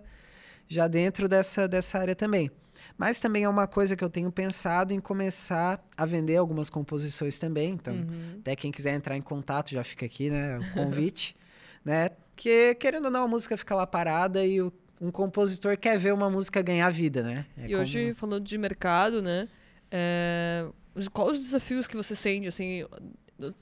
já 0.70 0.88
dentro 0.88 1.28
dessa, 1.28 1.68
dessa 1.68 2.00
área 2.00 2.16
também. 2.16 2.50
Mas 2.98 3.20
também 3.20 3.44
é 3.44 3.50
uma 3.50 3.68
coisa 3.68 3.96
que 3.96 4.04
eu 4.04 4.10
tenho 4.10 4.32
pensado 4.32 4.94
em 4.94 5.00
começar 5.02 5.84
a 5.98 6.06
vender 6.06 6.38
algumas 6.38 6.70
composições 6.70 7.38
também. 7.38 7.72
Então, 7.74 7.94
Uhum. 7.96 8.38
até 8.40 8.56
quem 8.56 8.72
quiser 8.72 8.94
entrar 8.94 9.18
em 9.18 9.22
contato, 9.22 9.72
já 9.72 9.84
fica 9.84 10.06
aqui, 10.06 10.30
né? 10.30 10.58
O 10.60 10.62
convite, 10.74 11.36
né? 11.84 12.10
Porque, 12.10 12.74
querendo 12.76 13.06
ou 13.06 13.12
não, 13.12 13.24
a 13.24 13.28
música 13.28 13.58
fica 13.58 13.76
lá 13.76 13.86
parada 13.86 14.46
e 14.46 14.62
o- 14.62 14.72
um 15.02 15.12
compositor 15.12 15.78
quer 15.78 15.98
ver 16.00 16.14
uma 16.14 16.30
música 16.30 16.62
ganhar 16.62 16.90
vida, 16.90 17.22
né? 17.22 17.46
É 17.58 17.66
e 17.66 17.70
como- 17.70 17.82
hoje, 17.82 18.14
falando 18.14 18.44
de 18.46 18.58
mercado, 18.58 19.22
né? 19.22 19.48
É... 19.92 20.66
Quais 21.14 21.38
os 21.38 21.44
desafios 21.44 21.86
que 21.88 21.96
você 21.98 22.16
sente, 22.16 22.48
assim... 22.48 22.86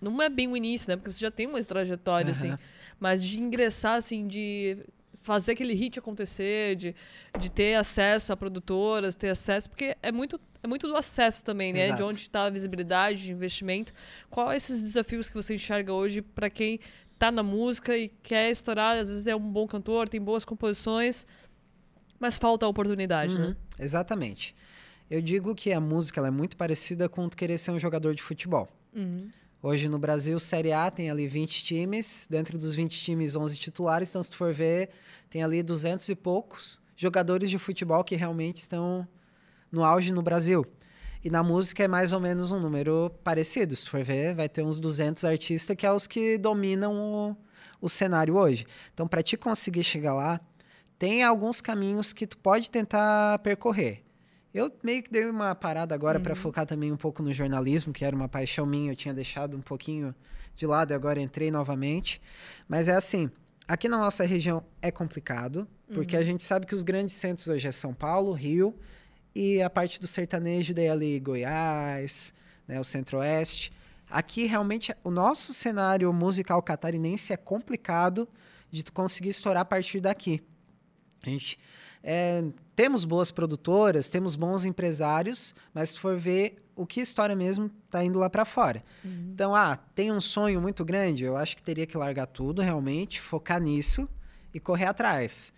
Não 0.02 0.22
é 0.22 0.30
bem 0.30 0.48
o 0.48 0.58
início, 0.58 0.90
né? 0.90 0.96
Porque 0.96 1.12
você 1.12 1.20
já 1.20 1.32
tem 1.32 1.48
uma 1.48 1.64
trajetória, 1.64 2.32
assim. 2.32 2.50
Aham. 2.50 2.60
Mas 3.00 3.24
de 3.24 3.40
ingressar, 3.40 3.96
assim, 3.96 4.28
de 4.28 4.78
fazer 5.22 5.52
aquele 5.52 5.74
hit 5.74 6.00
acontecer, 6.00 6.76
de, 6.76 6.96
de 7.40 7.52
ter 7.52 7.76
acesso 7.76 8.32
a 8.32 8.38
produtoras, 8.38 9.16
ter 9.16 9.30
acesso... 9.30 9.70
Porque 9.70 9.96
é 10.02 10.12
muito, 10.12 10.40
é 10.64 10.68
muito 10.68 10.88
do 10.88 10.96
acesso 10.96 11.44
também, 11.44 11.74
né? 11.74 11.80
De 11.80 11.88
Exato. 11.90 12.06
onde 12.06 12.18
está 12.18 12.46
a 12.46 12.50
visibilidade, 12.50 13.24
de 13.24 13.32
investimento. 13.32 13.94
Qual 14.30 14.52
esses 14.54 14.82
desafios 14.82 15.28
que 15.28 15.36
você 15.36 15.56
enxerga 15.56 15.94
hoje 15.94 16.22
para 16.22 16.50
quem 16.50 16.80
tá 17.20 17.32
na 17.32 17.44
música 17.44 17.98
e 17.98 18.10
quer 18.24 18.50
estourar? 18.52 18.98
Às 18.98 19.10
vezes 19.10 19.28
é 19.28 19.36
um 19.36 19.52
bom 19.52 19.68
cantor, 19.68 20.08
tem 20.08 20.22
boas 20.22 20.46
composições, 20.46 21.28
mas 22.20 22.38
falta 22.38 22.66
a 22.66 22.70
oportunidade, 22.70 23.36
Uhum, 23.36 23.50
né? 23.50 23.56
Exatamente. 23.80 24.56
Eu 25.10 25.22
digo 25.22 25.56
que 25.56 25.72
a 25.72 25.80
música 25.80 26.20
ela 26.20 26.28
é 26.28 26.32
muito 26.32 26.58
parecida 26.58 27.08
com 27.08 27.30
querer 27.30 27.58
ser 27.58 27.72
um 27.72 27.80
jogador 27.80 28.14
de 28.14 28.22
futebol. 28.22 28.68
Uhum. 28.94 29.30
Hoje 29.62 29.90
no 29.90 29.98
Brasil, 29.98 30.40
Série 30.40 30.72
A 30.72 30.92
tem 30.92 31.10
ali 31.10 31.28
20 31.28 31.64
times, 31.64 32.28
dentro 32.30 32.60
dos 32.60 32.76
20 32.76 32.96
times, 33.02 33.36
11 33.36 33.58
titulares, 33.58 34.10
então 34.10 34.22
se 34.22 34.30
tu 34.30 34.38
for 34.38 34.54
ver, 34.54 34.90
tem 35.32 35.42
ali 35.42 35.64
200 35.64 36.08
e 36.10 36.16
poucos 36.16 36.80
jogadores 36.96 37.50
de 37.50 37.58
futebol 37.58 38.04
que 38.04 38.16
realmente 38.16 38.58
estão 38.58 39.08
no 39.72 39.84
auge 39.84 40.14
no 40.14 40.22
Brasil. 40.22 40.64
E 41.24 41.30
na 41.32 41.42
música 41.42 41.84
é 41.84 41.88
mais 41.88 42.14
ou 42.14 42.20
menos 42.20 42.52
um 42.52 42.60
número 42.60 43.12
parecido, 43.24 43.76
se 43.76 43.90
for 43.90 44.04
ver, 44.04 44.36
vai 44.36 44.48
ter 44.48 44.62
uns 44.62 44.80
200 44.80 45.26
artistas 45.26 45.76
que 45.76 45.88
é 45.88 45.92
os 45.92 46.06
que 46.06 46.38
dominam 46.38 46.96
o, 46.96 47.38
o 47.82 47.90
cenário 47.90 48.36
hoje. 48.36 48.68
Então, 48.94 49.08
para 49.08 49.24
te 49.24 49.36
conseguir 49.36 49.84
chegar 49.84 50.14
lá, 50.14 50.40
tem 51.00 51.24
alguns 51.24 51.62
caminhos 51.62 52.14
que 52.14 52.28
tu 52.28 52.38
pode 52.38 52.70
tentar 52.70 53.40
percorrer. 53.40 54.07
Eu 54.58 54.72
meio 54.82 55.04
que 55.04 55.12
dei 55.12 55.30
uma 55.30 55.54
parada 55.54 55.94
agora 55.94 56.20
para 56.20 56.34
focar 56.36 56.66
também 56.66 56.92
um 56.92 56.98
pouco 56.98 57.22
no 57.22 57.32
jornalismo, 57.32 57.94
que 57.94 58.04
era 58.04 58.16
uma 58.16 58.28
paixão 58.28 58.66
minha, 58.66 58.92
eu 58.92 58.96
tinha 58.96 59.14
deixado 59.14 59.56
um 59.56 59.62
pouquinho 59.62 60.16
de 60.56 60.66
lado 60.66 60.92
e 60.92 60.96
agora 60.96 61.22
entrei 61.22 61.52
novamente. 61.52 62.20
Mas 62.68 62.88
é 62.88 62.96
assim, 62.96 63.30
aqui 63.68 63.88
na 63.88 64.00
nossa 64.00 64.26
região 64.26 64.66
é 64.82 64.90
complicado, 64.90 65.68
porque 65.94 66.18
a 66.18 66.24
gente 66.24 66.42
sabe 66.42 66.66
que 66.66 66.74
os 66.74 66.82
grandes 66.82 67.14
centros 67.14 67.48
hoje 67.48 67.68
é 67.68 67.72
São 67.72 67.94
Paulo, 67.94 68.34
Rio 68.34 68.76
e 69.36 69.62
a 69.62 69.70
parte 69.70 70.02
do 70.02 70.08
sertanejo 70.08 70.74
daí 70.74 70.90
ali 70.90 71.20
Goiás, 71.20 72.34
né, 72.68 72.80
o 72.80 72.84
Centro-Oeste. 72.84 73.72
Aqui 74.10 74.48
realmente 74.48 74.92
o 75.04 75.12
nosso 75.12 75.54
cenário 75.54 76.12
musical 76.12 76.64
catarinense 76.64 77.32
é 77.32 77.38
complicado 77.38 78.28
de 78.72 78.82
tu 78.82 78.92
conseguir 78.92 79.30
estourar 79.30 79.62
a 79.62 79.66
partir 79.66 80.00
daqui. 80.00 80.42
A 81.22 81.30
gente 81.30 81.60
é, 82.02 82.44
temos 82.78 83.04
boas 83.04 83.32
produtoras, 83.32 84.08
temos 84.08 84.36
bons 84.36 84.64
empresários, 84.64 85.56
mas 85.74 85.90
se 85.90 86.00
for 86.00 86.16
ver 86.16 86.64
o 86.76 86.86
que 86.86 87.02
história 87.02 87.36
mesmo 87.36 87.72
está 87.86 88.06
indo 88.06 88.20
lá 88.20 88.30
para 88.30 88.46
fora. 88.46 88.84
Uhum. 89.04 89.32
Então, 89.34 89.56
ah, 89.56 89.76
tem 89.96 90.12
um 90.12 90.22
sonho 90.22 90.62
muito 90.62 90.86
grande, 90.86 91.26
eu 91.26 91.36
acho 91.36 91.58
que 91.58 91.64
teria 91.64 91.88
que 91.88 91.98
largar 91.98 92.28
tudo 92.28 92.62
realmente, 92.62 93.20
focar 93.20 93.60
nisso 93.60 94.08
e 94.54 94.60
correr 94.60 94.86
atrás. 94.86 95.52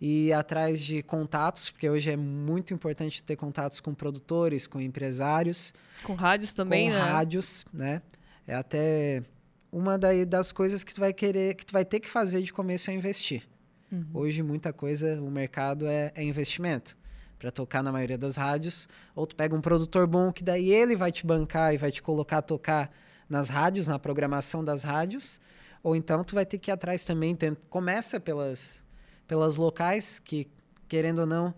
E 0.00 0.28
ir 0.28 0.32
atrás 0.32 0.82
de 0.82 1.02
contatos, 1.02 1.68
porque 1.68 1.90
hoje 1.90 2.10
é 2.10 2.16
muito 2.16 2.72
importante 2.72 3.22
ter 3.22 3.36
contatos 3.36 3.78
com 3.78 3.92
produtores, 3.92 4.66
com 4.66 4.80
empresários. 4.80 5.74
Com 6.02 6.14
rádios 6.14 6.54
também, 6.54 6.88
com 6.88 6.96
né? 6.96 7.02
rádios, 7.02 7.66
né? 7.70 8.00
É 8.46 8.54
até 8.54 9.22
uma 9.70 9.98
das 9.98 10.52
coisas 10.52 10.82
que 10.82 10.94
tu 10.94 11.00
vai 11.00 11.12
querer, 11.12 11.54
que 11.54 11.66
tu 11.66 11.72
vai 11.72 11.84
ter 11.84 12.00
que 12.00 12.08
fazer 12.08 12.40
de 12.40 12.50
começo 12.50 12.90
é 12.90 12.94
investir. 12.94 13.46
Uhum. 13.92 14.06
Hoje, 14.14 14.42
muita 14.42 14.72
coisa, 14.72 15.20
o 15.20 15.30
mercado 15.30 15.86
é, 15.86 16.10
é 16.14 16.24
investimento 16.24 16.96
para 17.38 17.50
tocar 17.50 17.82
na 17.82 17.92
maioria 17.92 18.16
das 18.16 18.36
rádios, 18.36 18.88
ou 19.14 19.26
tu 19.26 19.36
pega 19.36 19.54
um 19.54 19.60
produtor 19.60 20.06
bom 20.06 20.32
que 20.32 20.42
daí 20.42 20.72
ele 20.72 20.96
vai 20.96 21.12
te 21.12 21.26
bancar 21.26 21.74
e 21.74 21.76
vai 21.76 21.90
te 21.90 22.00
colocar 22.00 22.38
a 22.38 22.42
tocar 22.42 22.90
nas 23.28 23.48
rádios, 23.48 23.86
na 23.88 23.98
programação 23.98 24.64
das 24.64 24.82
rádios, 24.82 25.40
ou 25.82 25.96
então 25.96 26.22
tu 26.22 26.34
vai 26.34 26.46
ter 26.46 26.58
que 26.58 26.70
ir 26.70 26.72
atrás 26.72 27.04
também, 27.04 27.34
tem, 27.34 27.54
começa 27.68 28.20
pelas, 28.20 28.84
pelas 29.26 29.56
locais, 29.56 30.20
que 30.20 30.48
querendo 30.88 31.20
ou 31.20 31.26
não, 31.26 31.54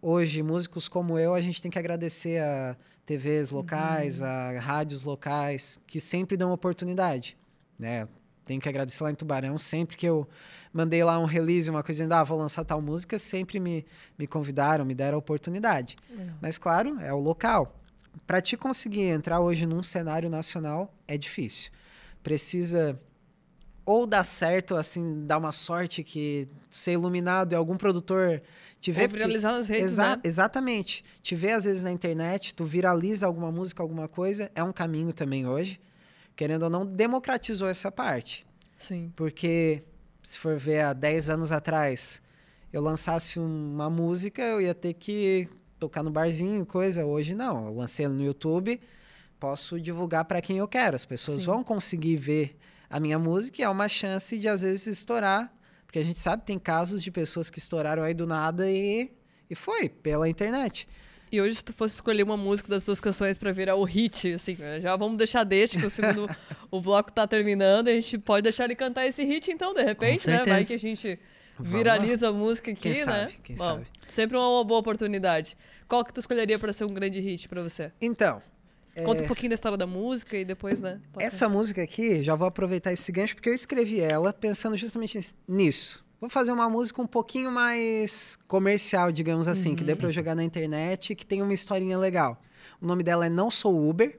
hoje 0.00 0.42
músicos 0.42 0.88
como 0.88 1.18
eu, 1.18 1.34
a 1.34 1.40
gente 1.40 1.60
tem 1.60 1.70
que 1.70 1.78
agradecer 1.78 2.40
a 2.40 2.76
TVs 3.04 3.50
locais, 3.50 4.20
uhum. 4.20 4.26
a 4.26 4.58
rádios 4.58 5.04
locais, 5.04 5.78
que 5.86 6.00
sempre 6.00 6.36
dão 6.36 6.50
oportunidade, 6.50 7.36
né? 7.78 8.08
Tenho 8.46 8.60
que 8.60 8.68
agradecer 8.68 9.02
lá 9.02 9.10
em 9.10 9.14
Tubarão, 9.14 9.58
sempre 9.58 9.96
que 9.96 10.06
eu 10.06 10.26
mandei 10.72 11.02
lá 11.02 11.18
um 11.18 11.24
release, 11.24 11.68
uma 11.68 11.82
coisa, 11.82 12.06
ah, 12.14 12.22
vou 12.22 12.38
lançar 12.38 12.64
tal 12.64 12.80
música, 12.80 13.18
sempre 13.18 13.58
me, 13.58 13.84
me 14.16 14.26
convidaram, 14.26 14.84
me 14.84 14.94
deram 14.94 15.16
a 15.16 15.18
oportunidade. 15.18 15.96
Uhum. 16.08 16.32
Mas, 16.40 16.56
claro, 16.56 16.98
é 17.00 17.12
o 17.12 17.18
local. 17.18 17.78
Para 18.26 18.40
te 18.40 18.56
conseguir 18.56 19.08
entrar 19.08 19.40
hoje 19.40 19.66
num 19.66 19.82
cenário 19.82 20.30
nacional, 20.30 20.94
é 21.08 21.18
difícil. 21.18 21.70
Precisa 22.22 22.98
ou 23.86 24.04
dar 24.04 24.24
certo, 24.24 24.74
assim, 24.74 25.24
dar 25.26 25.38
uma 25.38 25.52
sorte 25.52 26.02
que 26.02 26.48
ser 26.68 26.92
iluminado 26.92 27.52
e 27.52 27.54
algum 27.54 27.76
produtor 27.76 28.42
te 28.80 28.90
vê. 28.90 29.02
Ou 29.02 29.08
viralizar 29.08 29.52
nas 29.52 29.68
redes, 29.68 29.92
Exa 29.92 30.16
né? 30.16 30.22
Exatamente. 30.24 31.04
Te 31.22 31.36
vê, 31.36 31.52
às 31.52 31.64
vezes, 31.64 31.84
na 31.84 31.92
internet, 31.92 32.52
tu 32.52 32.64
viraliza 32.64 33.26
alguma 33.26 33.50
música, 33.52 33.82
alguma 33.82 34.08
coisa, 34.08 34.50
é 34.54 34.62
um 34.62 34.72
caminho 34.72 35.12
também 35.12 35.46
hoje. 35.46 35.80
Querendo 36.36 36.64
ou 36.64 36.70
não, 36.70 36.84
democratizou 36.86 37.66
essa 37.66 37.90
parte. 37.90 38.46
Sim. 38.78 39.10
Porque 39.16 39.82
se 40.22 40.38
for 40.38 40.58
ver 40.58 40.80
há 40.82 40.92
10 40.92 41.30
anos 41.30 41.50
atrás, 41.50 42.22
eu 42.72 42.82
lançasse 42.82 43.38
uma 43.38 43.88
música, 43.88 44.42
eu 44.42 44.60
ia 44.60 44.74
ter 44.74 44.92
que 44.92 45.48
tocar 45.78 46.02
no 46.02 46.10
barzinho, 46.10 46.64
coisa. 46.66 47.04
Hoje 47.04 47.34
não, 47.34 47.66
eu 47.66 47.74
lancei 47.74 48.06
no 48.06 48.22
YouTube, 48.22 48.80
posso 49.40 49.80
divulgar 49.80 50.24
para 50.26 50.42
quem 50.42 50.58
eu 50.58 50.68
quero. 50.68 50.94
As 50.94 51.06
pessoas 51.06 51.40
Sim. 51.40 51.46
vão 51.46 51.64
conseguir 51.64 52.16
ver 52.16 52.56
a 52.88 53.00
minha 53.00 53.18
música 53.18 53.62
e 53.62 53.64
é 53.64 53.68
uma 53.68 53.88
chance 53.88 54.38
de 54.38 54.46
às 54.46 54.62
vezes 54.62 54.86
estourar, 54.86 55.52
porque 55.86 55.98
a 55.98 56.04
gente 56.04 56.18
sabe 56.18 56.44
tem 56.44 56.58
casos 56.58 57.02
de 57.02 57.10
pessoas 57.10 57.48
que 57.50 57.58
estouraram 57.58 58.02
aí 58.02 58.14
do 58.14 58.26
nada 58.26 58.70
e 58.70 59.10
e 59.48 59.54
foi 59.54 59.88
pela 59.88 60.28
internet. 60.28 60.88
E 61.30 61.40
hoje, 61.40 61.56
se 61.56 61.64
tu 61.64 61.72
fosse 61.72 61.94
escolher 61.96 62.22
uma 62.22 62.36
música 62.36 62.68
das 62.68 62.84
suas 62.84 63.00
canções 63.00 63.36
para 63.36 63.50
virar 63.50 63.74
o 63.74 63.84
hit, 63.84 64.34
assim, 64.34 64.56
já 64.80 64.94
vamos 64.96 65.16
deixar 65.16 65.42
deixa, 65.44 65.78
que 65.78 65.86
o 65.86 65.90
segundo 65.90 66.28
o 66.70 66.80
bloco 66.80 67.10
tá 67.10 67.26
terminando, 67.26 67.88
a 67.88 67.92
gente 67.92 68.18
pode 68.18 68.44
deixar 68.44 68.64
ele 68.64 68.76
cantar 68.76 69.06
esse 69.06 69.24
hit, 69.24 69.50
então, 69.50 69.74
de 69.74 69.82
repente, 69.82 70.26
né? 70.28 70.44
Vai 70.44 70.64
que 70.64 70.74
a 70.74 70.78
gente 70.78 71.18
viraliza 71.58 72.28
a 72.28 72.32
música 72.32 72.70
aqui, 72.70 72.82
quem 72.82 72.92
né? 72.92 72.98
Sabe, 72.98 73.32
quem 73.42 73.56
Bom, 73.56 73.64
sabe. 73.64 73.86
Sempre 74.06 74.36
uma, 74.36 74.62
boa 74.62 74.80
oportunidade. 74.80 75.56
Qual 75.88 76.04
que 76.04 76.12
tu 76.12 76.20
escolheria 76.20 76.58
para 76.58 76.72
ser 76.72 76.84
um 76.84 76.94
grande 76.94 77.20
hit 77.20 77.48
para 77.48 77.62
você? 77.62 77.90
Então. 78.00 78.40
Conta 79.04 79.20
é... 79.20 79.24
um 79.24 79.26
pouquinho 79.26 79.50
da 79.50 79.54
história 79.54 79.76
da 79.76 79.86
música 79.86 80.36
e 80.38 80.44
depois, 80.44 80.80
né? 80.80 81.00
Essa 81.18 81.48
música 81.48 81.82
aqui, 81.82 82.22
já 82.22 82.34
vou 82.34 82.48
aproveitar 82.48 82.92
esse 82.92 83.10
gancho, 83.12 83.34
porque 83.34 83.48
eu 83.48 83.54
escrevi 83.54 84.00
ela 84.00 84.32
pensando 84.32 84.76
justamente 84.76 85.18
nisso. 85.46 86.05
Vou 86.20 86.30
fazer 86.30 86.52
uma 86.52 86.68
música 86.68 87.00
um 87.02 87.06
pouquinho 87.06 87.52
mais 87.52 88.38
comercial, 88.48 89.12
digamos 89.12 89.46
assim, 89.46 89.70
uhum. 89.70 89.76
que 89.76 89.84
dê 89.84 89.94
pra 89.94 90.08
eu 90.08 90.12
jogar 90.12 90.34
na 90.34 90.42
internet 90.42 91.10
e 91.10 91.16
que 91.16 91.26
tenha 91.26 91.44
uma 91.44 91.52
historinha 91.52 91.98
legal. 91.98 92.40
O 92.80 92.86
nome 92.86 93.02
dela 93.02 93.26
é 93.26 93.28
Não 93.28 93.50
Sou 93.50 93.88
Uber. 93.88 94.18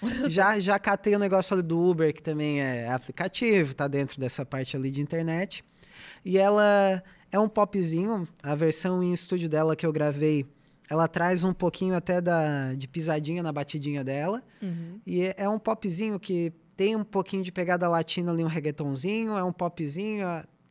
já, 0.28 0.58
já 0.58 0.78
catei 0.78 1.14
o 1.14 1.18
negócio 1.18 1.54
ali 1.54 1.62
do 1.62 1.78
Uber, 1.78 2.12
que 2.14 2.22
também 2.22 2.60
é 2.60 2.88
aplicativo, 2.88 3.74
tá 3.74 3.88
dentro 3.88 4.20
dessa 4.20 4.44
parte 4.44 4.76
ali 4.76 4.90
de 4.90 5.00
internet. 5.00 5.64
E 6.24 6.38
ela 6.38 7.02
é 7.30 7.38
um 7.38 7.48
popzinho, 7.48 8.26
a 8.42 8.54
versão 8.54 9.02
em 9.02 9.12
estúdio 9.12 9.48
dela 9.48 9.76
que 9.76 9.86
eu 9.86 9.92
gravei, 9.92 10.46
ela 10.88 11.08
traz 11.08 11.44
um 11.44 11.52
pouquinho 11.52 11.94
até 11.94 12.20
da, 12.20 12.72
de 12.74 12.86
pisadinha 12.86 13.42
na 13.42 13.52
batidinha 13.52 14.04
dela. 14.04 14.42
Uhum. 14.62 15.00
E 15.06 15.22
é, 15.22 15.34
é 15.38 15.48
um 15.48 15.58
popzinho 15.58 16.18
que 16.18 16.52
tem 16.76 16.94
um 16.94 17.04
pouquinho 17.04 17.42
de 17.42 17.50
pegada 17.50 17.88
latina 17.88 18.32
ali, 18.32 18.44
um 18.44 18.48
reggaetonzinho, 18.48 19.36
é 19.36 19.42
um 19.42 19.52
popzinho, 19.52 20.26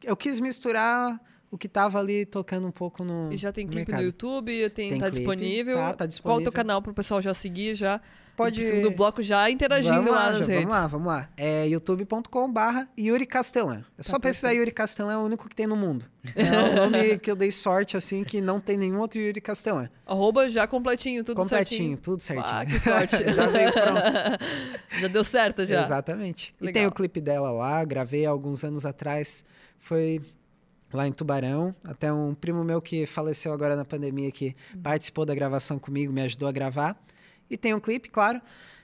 eu 0.05 0.15
quis 0.15 0.39
misturar 0.39 1.19
o 1.51 1.57
que 1.57 1.67
tava 1.67 1.99
ali 1.99 2.25
tocando 2.25 2.67
um 2.67 2.71
pouco 2.71 3.03
no. 3.03 3.31
E 3.31 3.37
já 3.37 3.51
tem 3.51 3.67
clipe 3.67 3.91
no, 3.91 3.97
no 3.97 4.03
YouTube, 4.03 4.69
tem, 4.69 4.89
tem 4.89 4.99
tá 4.99 5.09
clipe, 5.09 5.17
disponível. 5.17 5.77
Tá, 5.77 5.93
tá 5.93 6.05
disponível. 6.05 6.31
Qual 6.31 6.39
o 6.39 6.43
teu 6.43 6.51
canal 6.51 6.81
pro 6.81 6.93
pessoal 6.93 7.21
já 7.21 7.33
seguir 7.33 7.75
já? 7.75 8.01
Pode. 8.35 8.59
No 8.59 8.67
segundo 8.67 8.91
bloco 8.91 9.23
já 9.23 9.49
interagindo 9.49 9.95
vamos 9.95 10.11
lá, 10.11 10.25
lá 10.25 10.31
nas 10.33 10.39
já, 10.45 10.53
redes. 10.53 10.65
Vamos 10.65 10.71
lá, 10.71 10.87
vamos 10.87 11.07
lá. 11.07 11.29
É 11.37 11.67
youtube.com/barra 11.67 12.89
Yuri 12.99 13.25
Castelã. 13.25 13.85
É 13.97 14.03
só 14.03 14.13
tá 14.13 14.19
pesquisar 14.19 14.51
Yuri 14.51 14.71
Castelã, 14.71 15.13
é 15.13 15.17
o 15.17 15.21
único 15.21 15.47
que 15.47 15.55
tem 15.55 15.65
no 15.65 15.75
mundo. 15.75 16.05
É 16.35 16.51
um 16.51 16.75
nome 16.75 17.19
que 17.19 17.29
eu 17.29 17.35
dei 17.35 17.51
sorte, 17.51 17.95
assim, 17.95 18.23
que 18.23 18.41
não 18.41 18.59
tem 18.59 18.75
nenhum 18.75 18.99
outro 18.99 19.21
Yuri 19.21 19.39
Castelã. 19.39 19.87
Arroba 20.05 20.49
já 20.49 20.67
completinho, 20.67 21.23
tudo 21.23 21.37
completinho, 21.37 21.79
certinho. 21.79 21.97
tudo 21.97 22.19
certinho. 22.19 22.47
Ah, 22.47 22.65
que 22.65 22.79
sorte. 22.79 23.23
já 23.31 23.47
veio 23.47 23.71
pronto. 23.71 24.99
já 24.99 25.07
deu 25.07 25.23
certo, 25.23 25.65
já. 25.65 25.81
Exatamente. 25.81 26.53
Legal. 26.59 26.69
E 26.69 26.73
tem 26.73 26.87
o 26.87 26.91
clipe 26.91 27.21
dela 27.21 27.51
lá, 27.51 27.83
gravei 27.85 28.25
há 28.25 28.31
alguns 28.31 28.63
anos 28.63 28.85
atrás. 28.85 29.45
Foi 29.79 30.21
lá 30.93 31.07
em 31.07 31.11
Tubarão. 31.11 31.75
Até 31.83 32.11
um 32.11 32.33
primo 32.33 32.63
meu 32.63 32.81
que 32.81 33.05
faleceu 33.05 33.53
agora 33.53 33.75
na 33.75 33.85
pandemia 33.85 34.31
que 34.31 34.55
uhum. 34.73 34.81
participou 34.81 35.25
da 35.25 35.35
gravação 35.35 35.77
comigo, 35.77 36.11
me 36.11 36.21
ajudou 36.21 36.47
a 36.47 36.51
gravar. 36.51 36.99
E 37.49 37.57
tem 37.57 37.73
um 37.73 37.79
clipe, 37.79 38.09
claro. 38.09 38.41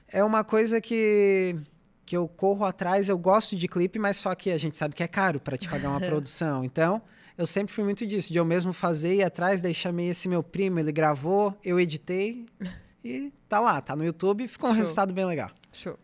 É 0.08 0.24
uma 0.24 0.44
coisa 0.44 0.80
que 0.80 1.56
que 2.04 2.18
eu 2.18 2.28
corro 2.28 2.66
atrás, 2.66 3.08
eu 3.08 3.18
gosto 3.18 3.56
de 3.56 3.70
clipe, 3.70 3.98
mas 3.98 4.18
só 4.18 4.36
que 4.36 4.52
a 4.52 4.58
gente 4.58 4.76
sabe 4.76 4.94
que 4.94 5.02
é 5.02 5.08
caro 5.08 5.40
para 5.40 5.56
te 5.56 5.70
pagar 5.70 5.92
uma 5.92 6.00
produção. 6.02 6.62
Então, 6.62 7.02
eu 7.38 7.46
sempre 7.46 7.72
fui 7.72 7.86
muito 7.86 8.06
disso, 8.06 8.34
de 8.34 8.38
eu 8.38 8.44
mesmo 8.44 8.74
fazer 8.74 9.16
e 9.16 9.24
atrás, 9.24 9.62
daí 9.62 9.74
chamei 9.74 10.10
esse 10.10 10.28
meu 10.28 10.44
primo, 10.44 10.78
ele 10.78 10.92
gravou, 10.92 11.58
eu 11.64 11.80
editei 11.80 12.46
e 13.02 13.32
tá 13.48 13.62
lá, 13.62 13.80
tá 13.80 13.96
no 13.96 14.04
YouTube, 14.04 14.46
ficou 14.50 14.72
um 14.72 14.74
Show. 14.74 14.82
resultado 14.82 15.14
bem 15.14 15.24
legal. 15.24 15.52
Show. 15.72 15.98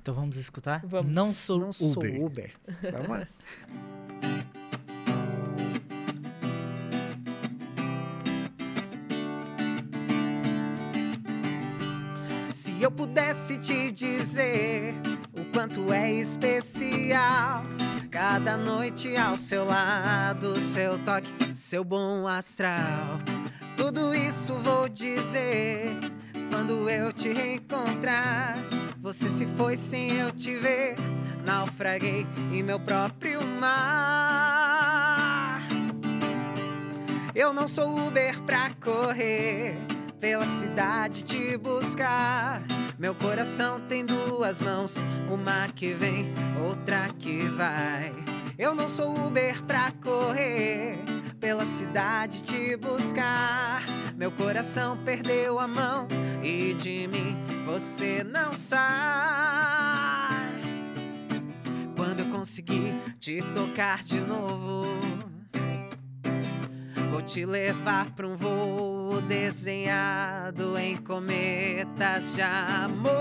Então 0.00 0.14
vamos 0.14 0.38
escutar? 0.38 0.82
Vamos. 0.86 1.12
Não 1.12 1.34
sou 1.34 1.58
Não 1.58 1.68
Uber. 1.68 2.14
Sou 2.14 2.26
Uber. 2.26 2.54
Vamos 2.92 3.08
lá. 3.08 3.28
eu 12.82 12.90
pudesse 12.90 13.58
te 13.58 13.90
dizer 13.90 14.94
o 15.32 15.44
quanto 15.52 15.92
é 15.92 16.12
especial 16.12 17.64
cada 18.10 18.56
noite 18.56 19.16
ao 19.16 19.36
seu 19.36 19.64
lado, 19.64 20.60
seu 20.60 20.98
toque, 20.98 21.32
seu 21.54 21.82
bom 21.82 22.26
astral. 22.28 23.18
Tudo 23.76 24.14
isso 24.14 24.54
vou 24.54 24.88
dizer 24.88 25.98
quando 26.50 26.88
eu 26.88 27.12
te 27.12 27.32
reencontrar. 27.32 28.56
Você 29.00 29.28
se 29.28 29.46
foi 29.56 29.76
sem 29.76 30.16
eu 30.16 30.30
te 30.30 30.56
ver, 30.56 30.94
naufraguei 31.44 32.26
em 32.52 32.62
meu 32.62 32.78
próprio 32.78 33.44
mar. 33.44 34.74
Eu 37.34 37.52
não 37.52 37.66
sou 37.66 38.06
Uber 38.06 38.40
pra 38.42 38.70
correr 38.80 39.76
pela 40.24 40.46
cidade 40.46 41.22
te 41.22 41.54
buscar. 41.58 42.62
Meu 42.98 43.14
coração 43.14 43.78
tem 43.78 44.06
duas 44.06 44.58
mãos, 44.58 45.04
uma 45.30 45.68
que 45.68 45.92
vem, 45.92 46.32
outra 46.66 47.10
que 47.18 47.46
vai. 47.50 48.10
Eu 48.56 48.74
não 48.74 48.88
sou 48.88 49.14
Uber 49.26 49.62
pra 49.64 49.92
correr 50.02 50.98
pela 51.38 51.66
cidade 51.66 52.42
te 52.42 52.74
buscar. 52.74 53.84
Meu 54.16 54.32
coração 54.32 54.96
perdeu 55.04 55.58
a 55.58 55.68
mão 55.68 56.08
e 56.42 56.72
de 56.72 57.06
mim 57.06 57.36
você 57.66 58.24
não 58.24 58.54
sai. 58.54 58.80
Quando 61.94 62.20
eu 62.20 62.30
conseguir 62.30 62.94
te 63.20 63.42
tocar 63.52 64.02
de 64.02 64.20
novo, 64.20 64.86
vou 67.10 67.20
te 67.20 67.44
levar 67.44 68.10
pra 68.12 68.26
um 68.26 68.36
voo 68.36 68.93
desenhado 69.20 70.76
em 70.78 70.96
cometas 70.96 72.34
de 72.34 72.42
amor. 72.42 73.12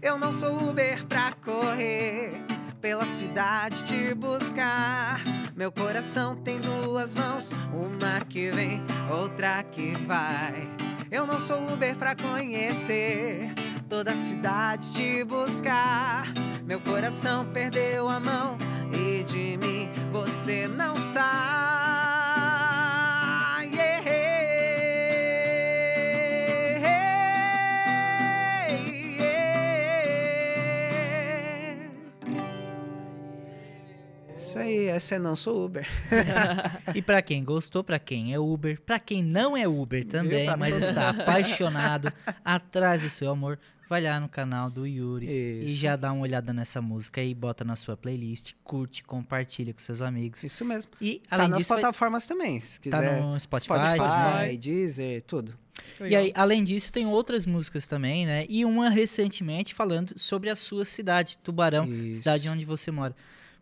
Eu 0.00 0.18
não 0.18 0.32
sou 0.32 0.70
Uber 0.70 1.04
pra 1.06 1.32
correr 1.44 2.32
pela 2.80 3.04
cidade 3.04 3.84
te 3.84 4.14
buscar. 4.14 5.22
Meu 5.54 5.70
coração 5.70 6.36
tem 6.36 6.58
duas 6.60 7.14
mãos, 7.14 7.52
uma 7.72 8.20
que 8.28 8.50
vem, 8.50 8.82
outra 9.10 9.62
que 9.62 9.92
vai. 10.06 10.68
Eu 11.10 11.26
não 11.26 11.38
sou 11.38 11.72
Uber 11.72 11.96
pra 11.96 12.14
conhecer 12.14 13.52
toda 13.88 14.12
a 14.12 14.14
cidade 14.14 14.92
te 14.92 15.24
buscar. 15.24 16.32
Meu 16.64 16.80
coração 16.80 17.44
perdeu 17.46 18.08
a 18.08 18.20
mão 18.20 18.69
e 18.92 19.22
de 19.24 19.56
mim 19.56 19.88
você 20.12 20.68
não 20.68 20.96
sai. 20.96 21.70
Isso 34.50 34.58
aí, 34.58 34.86
essa 34.86 35.14
é 35.14 35.18
não 35.20 35.36
sou 35.36 35.66
Uber. 35.66 35.86
e 36.92 37.00
para 37.00 37.22
quem 37.22 37.44
gostou, 37.44 37.84
para 37.84 38.00
quem 38.00 38.34
é 38.34 38.38
Uber, 38.40 38.80
para 38.80 38.98
quem 38.98 39.22
não 39.22 39.56
é 39.56 39.68
Uber 39.68 40.04
também, 40.04 40.46
Tá 40.46 40.56
mas 40.56 40.74
está 40.74 41.10
apaixonado, 41.10 42.12
atrás 42.44 43.02
do 43.02 43.10
seu 43.10 43.30
amor, 43.30 43.60
vai 43.90 44.00
lá 44.00 44.20
no 44.20 44.28
canal 44.28 44.70
do 44.70 44.86
Yuri 44.86 45.26
e 45.26 45.64
Isso. 45.64 45.74
já 45.74 45.96
dá 45.96 46.12
uma 46.12 46.22
olhada 46.22 46.52
nessa 46.52 46.80
música 46.80 47.20
aí, 47.20 47.34
bota 47.34 47.64
na 47.64 47.74
sua 47.74 47.96
playlist, 47.96 48.52
curte, 48.62 49.02
compartilha 49.02 49.74
com 49.74 49.80
seus 49.80 50.00
amigos. 50.00 50.44
Isso 50.44 50.64
mesmo. 50.64 50.92
E 51.00 51.20
Tá 51.28 51.34
além 51.34 51.48
nas 51.48 51.58
disso, 51.58 51.68
vai- 51.70 51.80
plataformas 51.80 52.24
também, 52.26 52.60
se 52.60 52.80
tá 52.80 52.82
quiser. 52.98 53.20
no 53.20 53.38
Spotify, 53.40 53.74
Spotify. 53.96 54.56
Deezer, 54.56 55.22
tudo. 55.22 55.58
E 56.08 56.14
aí, 56.14 56.30
além 56.36 56.62
disso, 56.62 56.92
tem 56.92 57.04
outras 57.06 57.44
músicas 57.44 57.86
também, 57.88 58.24
né? 58.26 58.46
E 58.48 58.64
uma 58.64 58.88
recentemente 58.88 59.74
falando 59.74 60.16
sobre 60.16 60.48
a 60.50 60.54
sua 60.54 60.84
cidade, 60.84 61.36
Tubarão, 61.38 61.84
Isso. 61.86 62.18
cidade 62.22 62.48
onde 62.48 62.64
você 62.64 62.90
mora. 62.92 63.14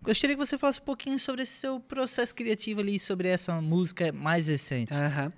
Gostaria 0.02 0.36
que 0.36 0.46
você 0.46 0.58
falasse 0.58 0.78
um 0.80 0.84
pouquinho 0.84 1.18
sobre 1.18 1.42
esse 1.42 1.52
seu 1.52 1.80
processo 1.80 2.34
criativo 2.34 2.80
ali, 2.80 2.98
sobre 3.00 3.28
essa 3.28 3.60
música 3.60 4.12
mais 4.12 4.46
recente. 4.46 4.92
Aham. 4.92 5.32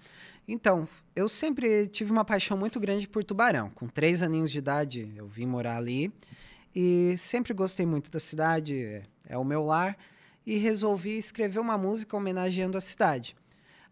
Então, 0.53 0.89
eu 1.15 1.29
sempre 1.29 1.87
tive 1.87 2.11
uma 2.11 2.25
paixão 2.25 2.57
muito 2.57 2.81
grande 2.81 3.07
por 3.07 3.23
Tubarão. 3.23 3.71
Com 3.71 3.87
três 3.87 4.21
aninhos 4.21 4.51
de 4.51 4.59
idade, 4.59 5.13
eu 5.15 5.29
vim 5.29 5.47
morar 5.47 5.77
ali. 5.77 6.13
E 6.75 7.15
sempre 7.17 7.55
gostei 7.55 7.87
muito 7.87 8.11
da 8.11 8.19
cidade, 8.19 8.77
é, 8.77 9.03
é 9.29 9.39
o 9.39 9.45
meu 9.45 9.65
lar. 9.65 9.97
E 10.45 10.57
resolvi 10.57 11.17
escrever 11.17 11.61
uma 11.61 11.79
música 11.79 12.17
homenageando 12.17 12.77
a 12.77 12.81
cidade. 12.81 13.37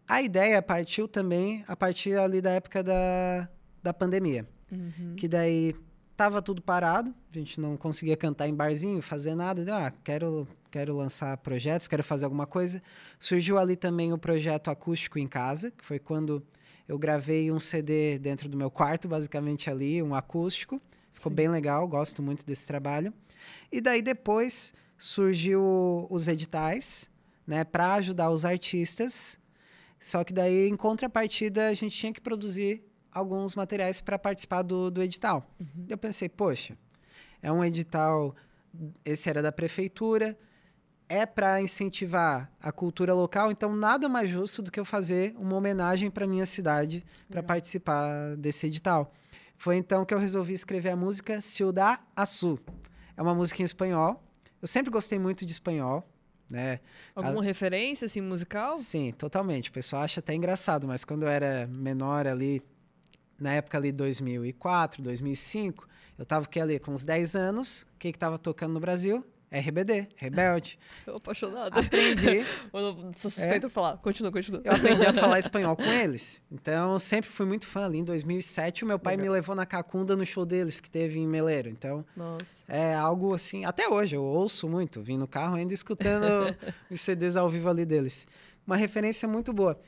A 0.05 0.21
ideia 0.21 0.61
partiu 0.61 1.07
também 1.07 1.63
a 1.65 1.77
partir 1.77 2.17
ali 2.17 2.41
da 2.41 2.51
época 2.51 2.83
da, 2.83 3.47
da 3.81 3.93
pandemia. 3.93 4.45
Uhum. 4.69 5.15
Que 5.15 5.29
daí 5.29 5.73
tava 6.17 6.41
tudo 6.41 6.61
parado, 6.61 7.15
a 7.31 7.33
gente 7.33 7.61
não 7.61 7.77
conseguia 7.77 8.17
cantar 8.17 8.49
em 8.49 8.53
barzinho, 8.53 9.01
fazer 9.01 9.33
nada. 9.33 9.63
Deu, 9.63 9.73
ah, 9.73 9.93
quero, 10.03 10.45
quero 10.69 10.95
lançar 10.95 11.35
projetos, 11.37 11.87
quero 11.87 12.03
fazer 12.03 12.25
alguma 12.25 12.45
coisa. 12.45 12.81
Surgiu 13.19 13.57
ali 13.57 13.75
também 13.75 14.13
o 14.13 14.17
projeto 14.17 14.69
Acústico 14.69 15.19
em 15.19 15.27
Casa, 15.27 15.71
que 15.71 15.83
foi 15.83 15.99
quando 15.99 16.43
eu 16.87 16.97
gravei 16.97 17.51
um 17.51 17.59
CD 17.59 18.17
dentro 18.17 18.49
do 18.49 18.57
meu 18.57 18.71
quarto, 18.71 19.07
basicamente 19.07 19.69
ali, 19.69 20.01
um 20.01 20.15
acústico. 20.15 20.81
Ficou 21.13 21.31
Sim. 21.31 21.35
bem 21.35 21.49
legal, 21.49 21.87
gosto 21.87 22.21
muito 22.21 22.45
desse 22.45 22.65
trabalho. 22.65 23.13
E 23.71 23.81
daí 23.81 24.01
depois 24.01 24.73
surgiu 24.97 26.07
os 26.09 26.27
editais, 26.27 27.09
né, 27.45 27.63
para 27.63 27.95
ajudar 27.95 28.29
os 28.31 28.45
artistas. 28.45 29.39
Só 29.99 30.23
que 30.23 30.33
daí, 30.33 30.67
em 30.67 30.75
contrapartida, 30.75 31.67
a 31.67 31.73
gente 31.73 31.95
tinha 31.95 32.13
que 32.13 32.21
produzir 32.21 32.83
alguns 33.11 33.55
materiais 33.55 33.99
para 34.01 34.17
participar 34.17 34.61
do, 34.61 34.89
do 34.89 35.01
edital. 35.01 35.45
Eu 35.87 35.97
pensei, 35.97 36.29
poxa, 36.29 36.77
é 37.41 37.51
um 37.51 37.63
edital, 37.63 38.35
esse 39.03 39.29
era 39.29 39.41
da 39.41 39.51
prefeitura, 39.51 40.37
é 41.09 41.25
para 41.25 41.59
incentivar 41.59 42.49
a 42.61 42.71
cultura 42.71 43.15
local, 43.15 43.51
então 43.51 43.75
nada 43.75 44.07
mais 44.07 44.29
justo 44.29 44.61
do 44.61 44.71
que 44.71 44.79
eu 44.79 44.85
fazer 44.85 45.35
uma 45.37 45.55
homenagem 45.55 46.11
para 46.11 46.27
minha 46.27 46.45
cidade 46.45 47.03
para 47.27 47.41
participar 47.41 48.35
desse 48.37 48.67
edital. 48.67 49.11
Foi 49.57 49.75
então 49.75 50.05
que 50.05 50.13
eu 50.13 50.19
resolvi 50.19 50.53
escrever 50.53 50.91
a 50.91 50.95
música 50.95 51.41
Ciudad 51.41 51.99
Azul. 52.15 52.59
É 53.17 53.21
uma 53.21 53.33
música 53.33 53.61
em 53.63 53.65
espanhol. 53.65 54.23
Eu 54.61 54.67
sempre 54.67 54.91
gostei 54.91 55.17
muito 55.17 55.45
de 55.45 55.51
espanhol, 55.51 56.07
né? 56.49 56.79
Alguma 57.15 57.43
referência, 57.43 58.05
assim, 58.05 58.21
musical? 58.21 58.77
Sim, 58.77 59.11
totalmente. 59.11 59.69
O 59.69 59.73
pessoal 59.73 60.03
acha 60.03 60.19
até 60.19 60.35
engraçado, 60.35 60.87
mas 60.87 61.03
quando 61.03 61.23
eu 61.23 61.29
era 61.29 61.67
menor 61.67 62.27
ali, 62.27 62.61
na 63.39 63.53
época 63.53 63.77
ali 63.77 63.91
2004, 63.91 65.01
2005, 65.01 65.87
eu 66.17 66.25
tava 66.25 66.47
que 66.47 66.59
ali 66.59 66.79
com 66.79 66.91
uns 66.91 67.03
10 67.03 67.35
anos, 67.35 67.81
o 67.95 67.97
que 67.97 68.11
que 68.11 68.19
tava 68.19 68.37
tocando 68.37 68.73
no 68.73 68.79
Brasil? 68.79 69.25
RBD, 69.51 70.07
Rebelde. 70.15 70.77
Eu 71.05 71.17
apaixonada. 71.17 71.79
Aprendi, 71.79 72.45
Eu 72.73 73.11
sou 73.15 73.31
suspeito 73.31 73.67
de 73.67 73.73
falar. 73.73 73.97
Continua, 73.97 74.31
continua. 74.31 74.61
eu 74.63 74.71
aprendi 74.71 75.05
a 75.05 75.13
falar 75.13 75.37
espanhol 75.39 75.75
com 75.75 75.83
eles. 75.83 76.41
Então, 76.51 76.99
sempre 76.99 77.29
fui 77.29 77.45
muito 77.45 77.65
fã 77.65 77.85
ali. 77.85 77.97
Em 77.99 78.03
2007, 78.03 78.83
o 78.83 78.87
meu 78.87 78.99
pai 78.99 79.15
Legal. 79.15 79.31
me 79.31 79.37
levou 79.37 79.55
na 79.55 79.65
Cacunda 79.65 80.15
no 80.15 80.25
show 80.25 80.45
deles, 80.45 80.79
que 80.79 80.89
teve 80.89 81.19
em 81.19 81.27
Meleiro. 81.27 81.69
Então, 81.69 82.05
Nossa. 82.15 82.63
é 82.67 82.93
algo 82.93 83.33
assim, 83.33 83.65
até 83.65 83.87
hoje 83.87 84.15
eu 84.15 84.23
ouço 84.23 84.69
muito, 84.69 85.01
vim 85.01 85.17
no 85.17 85.27
carro 85.27 85.55
ainda 85.55 85.73
escutando 85.73 86.55
os 86.89 87.01
CDs 87.01 87.35
ao 87.35 87.49
vivo 87.49 87.69
ali 87.69 87.85
deles. 87.85 88.27
Uma 88.65 88.77
referência 88.77 89.27
muito 89.27 89.51
boa. 89.51 89.79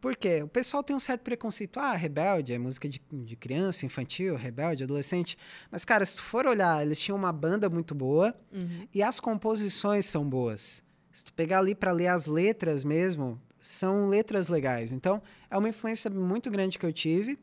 Por 0.00 0.14
quê? 0.16 0.42
O 0.42 0.48
pessoal 0.48 0.82
tem 0.82 0.94
um 0.94 0.98
certo 0.98 1.22
preconceito. 1.22 1.78
Ah, 1.80 1.92
rebelde, 1.92 2.52
é 2.52 2.58
música 2.58 2.88
de, 2.88 3.00
de 3.10 3.36
criança, 3.36 3.84
infantil, 3.86 4.36
rebelde, 4.36 4.84
adolescente. 4.84 5.36
Mas, 5.70 5.84
cara, 5.84 6.04
se 6.04 6.16
tu 6.16 6.22
for 6.22 6.46
olhar, 6.46 6.84
eles 6.84 7.00
tinham 7.00 7.16
uma 7.18 7.32
banda 7.32 7.68
muito 7.68 7.94
boa 7.94 8.34
Uhum. 8.52 8.86
e 8.94 9.02
as 9.02 9.18
composições 9.18 10.04
são 10.06 10.28
boas. 10.28 10.82
Se 11.10 11.24
tu 11.24 11.32
pegar 11.32 11.58
ali 11.60 11.74
para 11.74 11.92
ler 11.92 12.08
as 12.08 12.26
letras 12.26 12.84
mesmo, 12.84 13.40
são 13.58 14.06
letras 14.08 14.48
legais. 14.48 14.92
Então, 14.92 15.20
é 15.50 15.56
uma 15.56 15.68
influência 15.68 16.10
muito 16.10 16.50
grande 16.50 16.78
que 16.78 16.84
eu 16.86 16.92
tive. 16.92 17.38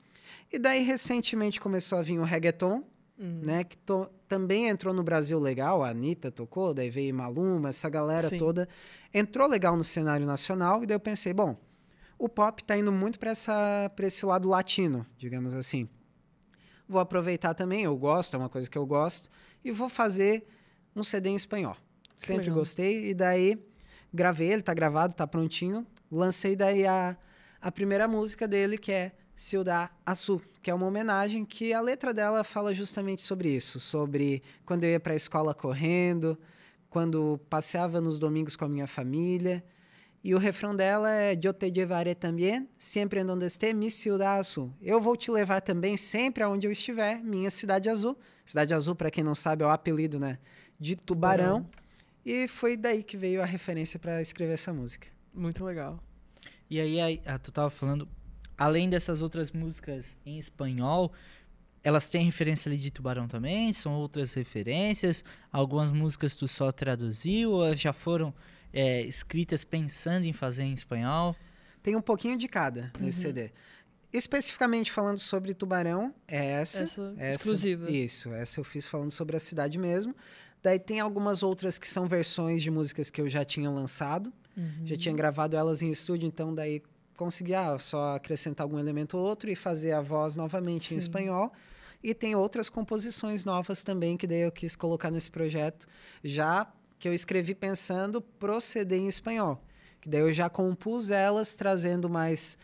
E 0.51 0.59
daí, 0.59 0.83
recentemente, 0.83 1.59
começou 1.59 1.97
a 1.97 2.01
vir 2.03 2.19
o 2.19 2.23
reggaeton, 2.23 2.83
Uhum. 3.19 3.39
né? 3.43 3.63
Que 3.63 3.77
to- 3.77 4.09
também 4.27 4.67
entrou 4.69 4.93
no 4.93 5.03
Brasil 5.03 5.39
legal. 5.39 5.83
A 5.83 5.89
Anitta 5.89 6.31
tocou, 6.31 6.73
daí 6.73 6.89
veio 6.89 7.13
Maluma, 7.13 7.69
essa 7.69 7.89
galera 7.89 8.29
Sim. 8.29 8.37
toda. 8.37 8.67
Entrou 9.13 9.47
legal 9.47 9.75
no 9.75 9.83
cenário 9.83 10.25
nacional. 10.25 10.83
E 10.83 10.87
daí 10.87 10.95
eu 10.95 10.99
pensei, 10.99 11.33
bom, 11.33 11.55
o 12.18 12.30
pop 12.30 12.64
tá 12.64 12.78
indo 12.78 12.91
muito 12.91 13.20
para 13.20 13.32
esse 13.32 14.26
lado 14.26 14.47
latino, 14.47 15.05
digamos 15.18 15.53
assim. 15.53 15.88
Vou 16.88 16.99
aproveitar 16.99 17.53
também, 17.53 17.84
eu 17.84 17.95
gosto, 17.97 18.36
é 18.36 18.38
uma 18.38 18.49
coisa 18.49 18.70
que 18.70 18.78
eu 18.78 18.86
gosto. 18.86 19.30
E 19.64 19.72
vou 19.72 19.89
fazer 19.89 20.45
um 20.95 21.03
CD 21.03 21.30
em 21.30 21.36
espanhol. 21.36 21.76
Que 22.18 22.28
Sempre 22.28 22.43
legal. 22.43 22.59
gostei. 22.59 23.09
E 23.09 23.14
daí 23.14 23.57
gravei 24.14 24.51
ele, 24.51 24.61
tá 24.61 24.74
gravado, 24.74 25.14
tá 25.14 25.26
prontinho. 25.26 25.86
Lancei 26.11 26.55
daí 26.55 26.86
a, 26.86 27.18
a 27.59 27.72
primeira 27.72 28.07
música 28.07 28.47
dele, 28.47 28.78
que 28.78 28.91
é 28.91 29.11
Ciudad 29.36 29.89
Azul, 30.05 30.41
que 30.61 30.70
é 30.70 30.74
uma 30.74 30.86
homenagem 30.86 31.43
que 31.43 31.74
a 31.74 31.82
letra 31.82 32.14
dela 32.14 32.43
fala 32.43 32.74
justamente 32.74 33.22
sobre 33.22 33.49
isso, 33.49 33.80
sobre 33.80 34.43
quando 34.66 34.84
eu 34.84 34.91
ia 34.91 34.99
para 34.99 35.14
a 35.14 35.16
escola 35.16 35.53
correndo, 35.53 36.38
quando 36.89 37.39
passeava 37.49 37.99
nos 37.99 38.20
domingos 38.20 38.55
com 38.55 38.66
a 38.66 38.70
minha 38.70 38.88
família. 38.88 39.64
E 40.24 40.34
o 40.34 40.38
refrão 40.38 40.74
dela 40.74 41.11
é 41.11 41.38
Eu 41.43 41.53
te 41.53 41.69
llevaré 41.69 42.15
também, 42.15 42.69
sempre 42.78 43.19
em 43.19 43.26
donde 43.26 43.45
esté, 43.45 43.74
mi 43.74 43.91
ciudad 43.91 44.39
azul. 44.39 44.74
Eu 44.82 45.01
vou 45.01 45.17
te 45.17 45.30
levar 45.30 45.59
também 45.59 45.97
sempre 45.97 46.41
aonde 46.41 46.65
eu 46.65 46.71
estiver, 46.71 47.21
minha 47.21 47.49
cidade 47.49 47.89
azul. 47.89 48.17
Cidade 48.45 48.74
azul, 48.74 48.95
para 48.95 49.11
quem 49.11 49.24
não 49.24 49.36
sabe, 49.36 49.63
é 49.63 49.65
o 49.65 49.69
apelido, 49.69 50.17
né, 50.17 50.39
de 50.80 50.95
Tubarão. 50.95 51.67
E 52.26 52.47
foi 52.47 52.78
daí 52.78 53.03
que 53.03 53.17
veio 53.17 53.41
a 53.41 53.45
referência 53.45 53.99
para 53.99 54.21
escrever 54.21 54.53
essa 54.53 54.71
música. 54.71 55.07
Muito 55.34 55.65
legal. 55.65 56.01
E 56.69 56.80
aí, 56.80 57.01
aí, 57.01 57.21
a, 57.26 57.38
tu 57.38 57.51
tava 57.51 57.69
falando, 57.69 58.07
além 58.57 58.89
dessas 58.89 59.21
outras 59.21 59.51
músicas 59.51 60.17
em 60.26 60.39
espanhol, 60.39 61.11
elas 61.84 62.07
têm 62.07 62.26
referência 62.26 62.69
ali 62.69 62.78
de 62.78 62.91
Tubarão 62.91 63.28
também? 63.28 63.74
São 63.74 63.93
outras 63.95 64.34
referências? 64.34 65.21
Algumas 65.51 65.91
músicas 65.91 66.34
tu 66.34 66.47
só 66.47 66.71
traduziu 66.71 67.51
ou 67.51 67.65
elas 67.65 67.82
já 67.82 67.91
foram 67.91 68.34
é, 68.74 69.01
escritas 69.03 69.63
pensando 69.63 70.26
em 70.26 70.34
fazer 70.34 70.63
em 70.63 70.74
espanhol? 70.74 71.36
Tem 71.82 71.95
um 71.95 72.01
pouquinho 72.01 72.38
de 72.38 72.47
cada 72.47 72.91
nesse 72.99 73.19
Uhum. 73.28 73.34
CD. 73.34 73.51
Especificamente 74.11 74.91
falando 74.91 75.17
sobre 75.17 75.53
Tubarão, 75.53 76.13
é 76.28 76.45
essa. 76.51 76.84
Essa, 76.84 77.13
essa 77.17 77.36
exclusiva. 77.38 77.89
Isso, 77.89 78.32
essa 78.34 78.59
eu 78.59 78.63
fiz 78.63 78.88
falando 78.88 79.11
sobre 79.11 79.36
a 79.36 79.39
cidade 79.39 79.80
mesmo. 79.80 80.15
Daí 80.61 80.80
tem 80.80 80.99
algumas 80.99 81.43
outras 81.43 81.80
que 81.80 81.88
são 81.88 82.07
versões 82.07 82.61
de 82.61 82.69
músicas 82.69 83.09
que 83.09 83.19
eu 83.19 83.28
já 83.28 83.43
tinha 83.43 83.69
lançado. 83.69 84.32
Uhum. 84.55 84.86
Já 84.86 84.95
tinha 84.95 85.15
gravado 85.15 85.55
elas 85.57 85.82
em 85.82 85.89
estúdio, 85.89 86.28
então 86.28 86.53
daí 86.53 86.82
consegui 87.17 87.53
ah, 87.53 87.78
só 87.80 88.15
acrescentar 88.15 88.63
algum 88.63 88.80
elemento 88.80 89.17
ou 89.17 89.26
outro 89.26 89.49
e 89.49 89.55
fazer 89.55 89.91
a 89.91 90.01
voz 90.01 90.36
novamente 90.36 90.89
Sim. 90.89 90.95
em 90.95 90.97
espanhol. 90.99 91.51
E 92.03 92.13
tem 92.13 92.36
outras 92.36 92.69
composições 92.69 93.45
novas 93.45 93.84
também 93.84 94.15
que 94.15 94.28
daí 94.28 94.41
eu 94.41 94.51
quis 94.51 94.76
colocar 94.76 95.09
nesse 95.09 95.32
projeto, 95.32 95.88
já 96.24 96.71
que 97.03 97.09
eu 97.09 97.13
escrevi 97.13 97.53
pensando 97.53 98.21
proceder 98.21 98.97
em 98.97 99.07
espanhol. 99.09 99.61
Que 99.99 100.07
daí 100.07 100.21
eu 100.21 100.31
já 100.31 100.49
compus 100.49 101.11
elas 101.11 101.53
trazendo 101.53 102.09
mais 102.09 102.57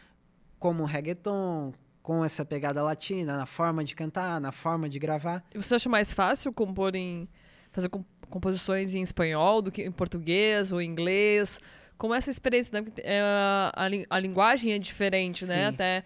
como 0.57 0.85
reggaeton, 0.85 1.73
com 2.01 2.23
essa 2.23 2.45
pegada 2.45 2.81
latina, 2.81 3.35
na 3.35 3.45
forma 3.45 3.83
de 3.83 3.93
cantar, 3.93 4.39
na 4.39 4.53
forma 4.53 4.87
de 4.87 4.97
gravar. 4.97 5.43
E 5.53 5.57
você 5.61 5.75
acha 5.75 5.89
mais 5.89 6.13
fácil 6.13 6.53
compor 6.53 6.95
em. 6.95 7.27
fazer 7.73 7.89
com- 7.89 8.05
composições 8.29 8.93
em 8.93 9.01
espanhol 9.01 9.61
do 9.61 9.69
que 9.73 9.83
em 9.83 9.91
português 9.91 10.71
ou 10.71 10.79
em 10.81 10.89
inglês? 10.89 11.59
Como 11.97 12.13
essa 12.13 12.29
experiência, 12.29 12.79
né? 12.81 12.87
É, 12.99 13.19
a, 13.75 13.87
lin- 13.89 14.05
a 14.09 14.17
linguagem 14.21 14.71
é 14.71 14.79
diferente, 14.79 15.45
né? 15.45 15.53
Sim. 15.55 15.63
Até 15.65 16.03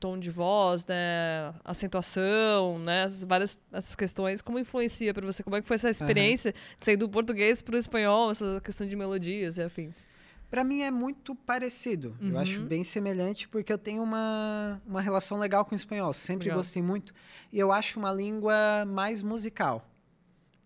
tom 0.00 0.18
de 0.18 0.30
voz, 0.30 0.86
né? 0.86 1.54
Acentuação, 1.64 2.78
né? 2.78 3.04
Essas 3.04 3.24
várias 3.24 3.58
essas 3.72 3.94
questões. 3.94 4.42
Como 4.42 4.58
influencia 4.58 5.14
para 5.14 5.24
você? 5.24 5.42
Como 5.42 5.56
é 5.56 5.60
que 5.62 5.66
foi 5.66 5.76
essa 5.76 5.88
experiência 5.90 6.52
de 6.78 6.84
sair 6.84 6.96
do 6.96 7.08
português 7.08 7.62
para 7.62 7.74
o 7.76 7.78
espanhol, 7.78 8.30
essa 8.30 8.60
questão 8.62 8.86
de 8.86 8.96
melodias 8.96 9.56
e 9.56 9.62
afins? 9.62 10.06
Pra 10.50 10.62
mim 10.62 10.82
é 10.82 10.90
muito 10.90 11.34
parecido. 11.34 12.16
Eu 12.20 12.28
Uhum. 12.34 12.38
acho 12.38 12.60
bem 12.60 12.84
semelhante 12.84 13.48
porque 13.48 13.72
eu 13.72 13.78
tenho 13.78 14.02
uma, 14.02 14.80
uma 14.86 15.00
relação 15.00 15.38
legal 15.38 15.64
com 15.64 15.72
o 15.72 15.76
espanhol. 15.76 16.12
Sempre 16.12 16.44
Legal. 16.44 16.58
gostei 16.58 16.82
muito. 16.82 17.12
E 17.52 17.58
eu 17.58 17.72
acho 17.72 17.98
uma 17.98 18.12
língua 18.12 18.84
mais 18.86 19.22
musical. 19.22 19.88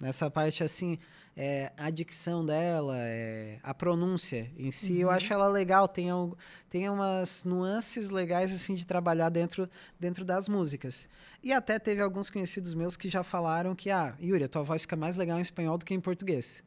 Nessa 0.00 0.30
parte, 0.30 0.62
assim, 0.62 0.98
é, 1.40 1.70
a 1.76 1.88
dicção 1.88 2.44
dela, 2.44 2.96
é, 2.98 3.60
a 3.62 3.72
pronúncia 3.72 4.50
em 4.58 4.72
si, 4.72 4.98
eu 4.98 5.06
Uhum. 5.06 5.14
acho 5.14 5.32
ela 5.32 5.46
legal. 5.48 5.86
Tem, 5.86 6.10
algo- 6.10 6.36
tem 6.68 6.88
umas 6.90 7.44
nuances 7.44 8.10
legais, 8.10 8.52
assim, 8.52 8.74
de 8.74 8.84
trabalhar 8.84 9.28
dentro, 9.28 9.70
dentro 10.00 10.24
das 10.24 10.48
músicas. 10.48 11.08
E 11.40 11.52
até 11.52 11.78
teve 11.78 12.02
alguns 12.02 12.28
conhecidos 12.28 12.74
meus 12.74 12.96
que 12.96 13.08
já 13.08 13.22
falaram 13.22 13.72
que, 13.76 13.88
ah, 13.88 14.16
Yuri, 14.20 14.42
a 14.42 14.48
tua 14.48 14.64
voz 14.64 14.82
fica 14.82 14.96
mais 14.96 15.16
legal 15.16 15.38
em 15.38 15.42
espanhol 15.42 15.78
do 15.78 15.84
que 15.84 15.94
em 15.94 16.00
português. 16.00 16.64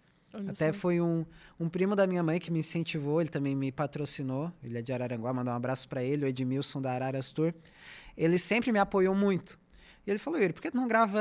Até 0.47 0.71
foi 0.71 1.01
um, 1.01 1.25
um 1.59 1.67
primo 1.67 1.93
da 1.93 2.07
minha 2.07 2.23
mãe 2.23 2.39
que 2.39 2.49
me 2.49 2.59
incentivou, 2.59 3.19
ele 3.19 3.29
também 3.29 3.53
me 3.53 3.69
patrocinou. 3.73 4.49
Ele 4.63 4.77
é 4.77 4.81
de 4.81 4.93
Araranguá, 4.93 5.33
mandar 5.33 5.51
um 5.51 5.55
abraço 5.57 5.89
para 5.89 6.01
ele, 6.01 6.23
o 6.23 6.27
Edmilson 6.29 6.81
da 6.81 6.93
Araras 6.93 7.33
Tour. 7.33 7.53
Ele 8.15 8.37
sempre 8.37 8.71
me 8.71 8.79
apoiou 8.79 9.13
muito. 9.13 9.59
E 10.07 10.09
ele 10.09 10.17
falou: 10.17 10.39
Yuri, 10.39 10.53
por 10.53 10.61
que 10.61 10.71
tu 10.71 10.77
não 10.77 10.87
grava 10.87 11.19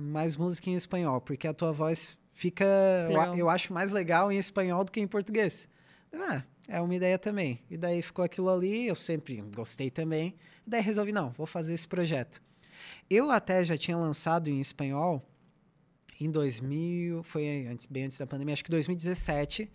mais 0.00 0.36
música 0.36 0.70
em 0.70 0.74
espanhol? 0.74 1.20
Porque 1.20 1.48
a 1.48 1.52
tua 1.52 1.72
voz 1.72 2.16
fica, 2.38 2.64
eu, 3.10 3.34
eu 3.34 3.50
acho, 3.50 3.72
mais 3.72 3.90
legal 3.90 4.30
em 4.30 4.38
espanhol 4.38 4.84
do 4.84 4.92
que 4.92 5.00
em 5.00 5.08
português. 5.08 5.68
Ah, 6.12 6.44
é 6.68 6.80
uma 6.80 6.94
ideia 6.94 7.18
também. 7.18 7.60
E 7.68 7.76
daí 7.76 8.00
ficou 8.00 8.24
aquilo 8.24 8.48
ali, 8.48 8.86
eu 8.86 8.94
sempre 8.94 9.42
gostei 9.56 9.90
também. 9.90 10.36
E 10.64 10.70
daí 10.70 10.80
resolvi: 10.80 11.10
não, 11.10 11.30
vou 11.30 11.46
fazer 11.46 11.74
esse 11.74 11.88
projeto. 11.88 12.40
Eu 13.10 13.28
até 13.32 13.64
já 13.64 13.76
tinha 13.76 13.96
lançado 13.96 14.48
em 14.48 14.60
espanhol 14.60 15.28
em 16.20 16.30
2000, 16.30 17.24
foi 17.24 17.66
antes, 17.66 17.86
bem 17.86 18.04
antes 18.04 18.16
da 18.18 18.26
pandemia, 18.26 18.52
acho 18.52 18.64
que 18.64 18.70
2017, 18.70 19.70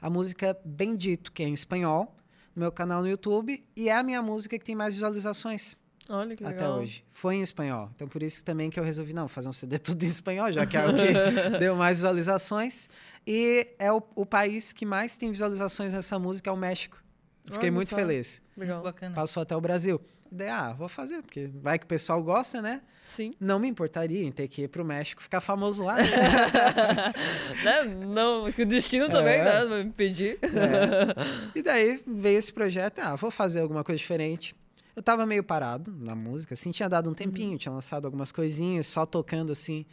a 0.00 0.10
música 0.10 0.58
Bendito, 0.64 1.32
que 1.32 1.42
é 1.42 1.46
em 1.46 1.54
espanhol, 1.54 2.14
no 2.54 2.60
meu 2.60 2.72
canal 2.72 3.02
no 3.02 3.08
YouTube, 3.08 3.62
e 3.74 3.88
é 3.88 3.96
a 3.96 4.02
minha 4.02 4.22
música 4.22 4.58
que 4.58 4.64
tem 4.64 4.74
mais 4.74 4.94
visualizações 4.94 5.76
Olha 6.08 6.34
que 6.36 6.44
até 6.44 6.54
legal. 6.54 6.78
hoje. 6.78 7.04
Foi 7.12 7.36
em 7.36 7.42
espanhol. 7.42 7.90
Então 7.94 8.08
por 8.08 8.22
isso 8.22 8.44
também 8.44 8.68
que 8.70 8.78
eu 8.78 8.84
resolvi 8.84 9.12
não 9.12 9.28
fazer 9.28 9.48
um 9.48 9.52
CD 9.52 9.78
tudo 9.78 10.02
em 10.04 10.08
espanhol, 10.08 10.50
já 10.52 10.66
que 10.66 10.76
é 10.76 10.84
o 10.86 10.92
que 10.94 11.58
deu 11.58 11.76
mais 11.76 11.98
visualizações. 11.98 12.88
E 13.26 13.68
é 13.78 13.92
o, 13.92 14.02
o 14.16 14.26
país 14.26 14.72
que 14.72 14.84
mais 14.84 15.16
tem 15.16 15.30
visualizações 15.30 15.92
nessa 15.92 16.18
música 16.18 16.50
é 16.50 16.52
o 16.52 16.56
México. 16.56 17.00
Fiquei 17.44 17.68
Olha 17.68 17.72
muito 17.72 17.88
só. 17.90 17.96
feliz. 17.96 18.42
Legal. 18.56 18.82
Bacana. 18.82 19.14
Passou 19.14 19.42
até 19.42 19.54
o 19.56 19.60
Brasil. 19.60 20.00
Daí, 20.30 20.48
ah, 20.48 20.72
vou 20.72 20.88
fazer, 20.88 21.20
porque 21.22 21.50
vai 21.54 21.78
que 21.78 21.84
o 21.84 21.88
pessoal 21.88 22.22
gosta, 22.22 22.62
né? 22.62 22.80
Sim. 23.04 23.34
Não 23.38 23.58
me 23.58 23.68
importaria 23.68 24.24
em 24.24 24.32
ter 24.32 24.48
que 24.48 24.62
ir 24.62 24.68
pro 24.68 24.84
México 24.84 25.22
ficar 25.22 25.40
famoso 25.40 25.82
lá. 25.84 25.96
né? 25.96 26.02
né? 27.64 27.84
Não, 28.06 28.50
que 28.50 28.62
o 28.62 28.66
destino 28.66 29.08
também, 29.10 29.34
É. 29.40 29.44
né? 29.44 29.64
Vai 29.66 29.84
me 29.84 29.90
pedir. 29.92 30.38
É. 30.42 31.58
E 31.58 31.62
daí 31.62 32.02
veio 32.06 32.38
esse 32.38 32.52
projeto, 32.52 33.00
ah, 33.00 33.14
vou 33.16 33.30
fazer 33.30 33.60
alguma 33.60 33.84
coisa 33.84 33.98
diferente. 33.98 34.54
Eu 34.94 35.02
tava 35.02 35.24
meio 35.26 35.42
parado 35.42 35.90
na 35.98 36.14
música, 36.14 36.54
assim, 36.54 36.70
tinha 36.70 36.88
dado 36.88 37.08
um 37.08 37.14
tempinho, 37.14 37.56
tinha 37.58 37.72
lançado 37.72 38.04
algumas 38.04 38.30
coisinhas, 38.30 38.86
só 38.86 39.06
tocando 39.06 39.50
assim 39.52 39.86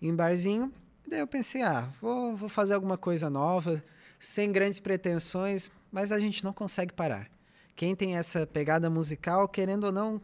em 0.00 0.14
barzinho. 0.14 0.72
E 1.06 1.10
daí 1.10 1.20
eu 1.20 1.26
pensei, 1.26 1.62
ah, 1.62 1.88
vou, 2.00 2.34
vou 2.36 2.48
fazer 2.48 2.74
alguma 2.74 2.96
coisa 2.96 3.28
nova, 3.28 3.82
sem 4.18 4.50
grandes 4.50 4.80
pretensões, 4.80 5.70
mas 5.92 6.12
a 6.12 6.18
gente 6.18 6.42
não 6.44 6.52
consegue 6.52 6.92
parar. 6.92 7.28
Quem 7.76 7.94
tem 7.94 8.16
essa 8.16 8.46
pegada 8.46 8.88
musical, 8.90 9.46
querendo 9.48 9.84
ou 9.84 9.92
não, 9.92 10.20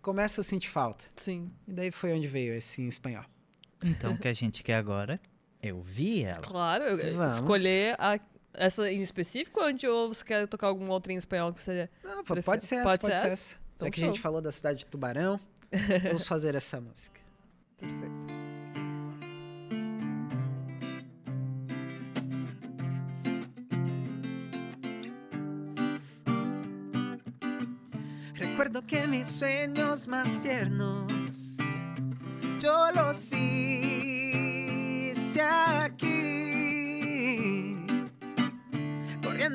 começa 0.00 0.40
a 0.40 0.44
sentir 0.44 0.68
falta. 0.70 1.04
Sim. 1.16 1.50
E 1.66 1.72
daí 1.72 1.90
foi 1.90 2.12
onde 2.12 2.26
veio 2.28 2.54
esse 2.54 2.80
em 2.82 2.86
espanhol. 2.88 3.24
Então, 3.84 4.12
o 4.14 4.18
que 4.18 4.28
a 4.28 4.32
gente 4.32 4.62
quer 4.62 4.76
agora 4.76 5.20
é 5.60 5.72
ouvir 5.74 6.24
ela. 6.24 6.40
Claro, 6.40 6.84
eu- 6.84 7.16
Vamos. 7.16 7.34
escolher 7.34 7.94
a- 7.98 8.18
essa 8.56 8.90
em 8.90 9.00
específico 9.00 9.60
ou 9.60 10.08
você 10.08 10.24
quer 10.24 10.46
tocar 10.48 10.68
alguma 10.68 10.92
outra 10.92 11.12
em 11.12 11.16
espanhol 11.16 11.52
que 11.52 11.62
seja. 11.62 11.90
Não, 12.02 12.24
pode 12.24 12.64
ser 12.64 12.76
essa, 12.76 12.84
pode 12.84 13.00
pode, 13.00 13.14
ser 13.14 13.20
ser 13.20 13.26
essa? 13.26 13.26
essa. 13.28 13.56
Então 13.76 13.86
Já 13.88 13.92
que 13.92 14.00
a 14.00 14.04
show. 14.04 14.14
gente 14.14 14.22
falou 14.22 14.40
da 14.40 14.50
cidade 14.50 14.78
de 14.80 14.86
Tubarão, 14.86 15.38
vamos 16.02 16.26
fazer 16.26 16.54
essa 16.54 16.80
música. 16.80 17.20
Perfeito. 17.78 18.36
Recuerdo 28.34 28.82
que 28.82 29.06
mis 29.06 29.28
sueños 29.28 30.06
más 30.08 30.42
tiernos 30.42 31.56
yo 32.60 32.90
los 32.92 33.32
hice 33.32 33.92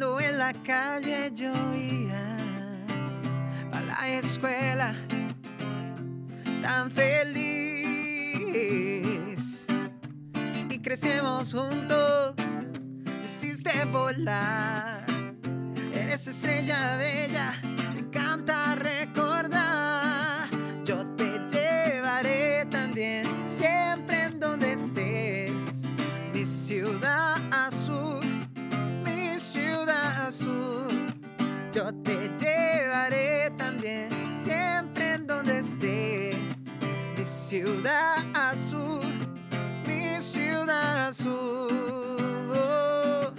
En 0.03 0.39
la 0.39 0.51
calle 0.65 1.31
yo 1.35 1.53
iba 1.75 2.17
a 3.71 3.81
la 3.81 4.07
escuela 4.07 4.95
tan 6.63 6.89
feliz. 6.89 7.37
Y 10.71 10.79
crecemos 10.79 11.53
juntos, 11.53 12.33
me 13.05 13.25
hiciste 13.25 13.85
volar. 13.91 15.05
Eres 15.93 16.25
estrella 16.25 16.97
bella, 16.97 17.61
ciudad 37.71 38.25
azul, 38.33 39.01
mi 39.87 40.21
ciudad 40.21 41.07
azul. 41.07 41.69
Oh 42.53 43.31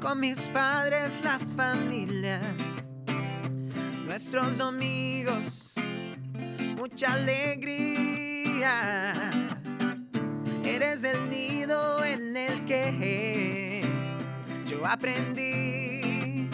con 0.00 0.20
mis 0.20 0.48
padres, 0.48 1.12
la 1.22 1.38
familia, 1.56 2.40
nuestros 4.06 4.56
domingos, 4.56 5.72
mucha 6.76 7.12
alegría. 7.12 8.62
Eres 10.64 11.04
el 11.04 11.28
nido 11.28 12.02
en 12.04 12.36
el 12.36 12.64
que 12.64 13.82
yo 14.66 14.86
aprendí 14.86 16.48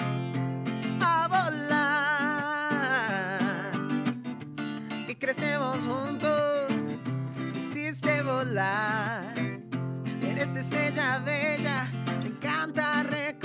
a 1.01 1.29
volar 1.29 2.07
y 5.09 5.15
crecemos 5.15 5.87
juntos, 5.87 6.56
volar. 8.37 9.35
Eres 10.23 10.57
estrella 10.57 11.21
bella, 11.25 11.89
me 12.21 12.27
encanta 12.27 13.03
recordar. 13.03 13.36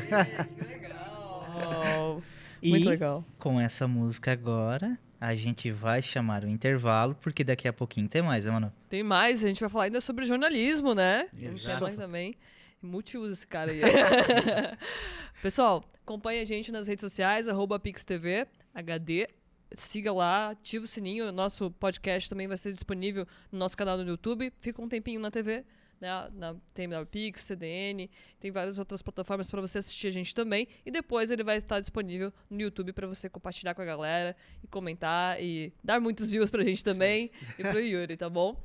Que 0.00 0.64
legal. 0.64 2.22
E 2.62 2.70
Muito 2.70 2.88
legal. 2.88 3.24
com 3.38 3.58
essa 3.58 3.88
música 3.88 4.32
agora, 4.32 4.98
a 5.18 5.34
gente 5.34 5.70
vai 5.70 6.02
chamar 6.02 6.44
o 6.44 6.48
intervalo, 6.48 7.14
porque 7.14 7.42
daqui 7.42 7.66
a 7.66 7.72
pouquinho 7.72 8.08
tem 8.08 8.20
mais, 8.20 8.44
né, 8.44 8.52
mano? 8.52 8.72
Tem 8.88 9.02
mais, 9.02 9.42
a 9.42 9.48
gente 9.48 9.60
vai 9.60 9.68
falar 9.68 9.84
ainda 9.84 10.00
sobre 10.00 10.26
jornalismo, 10.26 10.94
né? 10.94 11.28
Exato. 11.38 11.78
falar 11.78 11.94
também. 11.94 12.34
Multiuso 12.82 13.32
esse 13.32 13.46
cara 13.46 13.70
aí. 13.70 13.80
Pessoal, 15.42 15.84
acompanhe 16.02 16.40
a 16.40 16.44
gente 16.44 16.70
nas 16.70 16.86
redes 16.86 17.00
sociais, 17.00 17.48
arroba 17.48 17.78
PixTV, 17.78 18.46
HD. 18.74 19.28
Siga 19.74 20.12
lá, 20.12 20.50
ativa 20.50 20.84
o 20.84 20.88
sininho. 20.88 21.30
Nosso 21.30 21.70
podcast 21.70 22.28
também 22.28 22.48
vai 22.48 22.56
ser 22.56 22.72
disponível 22.72 23.26
no 23.52 23.58
nosso 23.58 23.76
canal 23.76 23.96
no 23.96 24.04
YouTube. 24.04 24.52
Fica 24.60 24.82
um 24.82 24.88
tempinho 24.88 25.20
na 25.20 25.30
TV. 25.30 25.64
Né, 26.00 26.08
na, 26.32 26.56
tem 26.72 26.86
na 26.86 27.04
Pix, 27.04 27.42
CDN, 27.42 28.08
tem 28.38 28.50
várias 28.50 28.78
outras 28.78 29.02
plataformas 29.02 29.50
para 29.50 29.60
você 29.60 29.78
assistir 29.78 30.06
a 30.06 30.10
gente 30.10 30.34
também. 30.34 30.66
E 30.84 30.90
depois 30.90 31.30
ele 31.30 31.44
vai 31.44 31.58
estar 31.58 31.78
disponível 31.78 32.32
no 32.48 32.60
YouTube 32.60 32.92
para 32.94 33.06
você 33.06 33.28
compartilhar 33.28 33.74
com 33.74 33.82
a 33.82 33.84
galera 33.84 34.34
e 34.64 34.66
comentar 34.66 35.42
e 35.42 35.72
dar 35.84 36.00
muitos 36.00 36.30
views 36.30 36.48
pra 36.50 36.64
gente 36.64 36.82
também 36.82 37.30
Sim. 37.38 37.46
e 37.58 37.62
pro 37.62 37.80
Yuri, 37.80 38.16
tá 38.16 38.30
bom? 38.30 38.56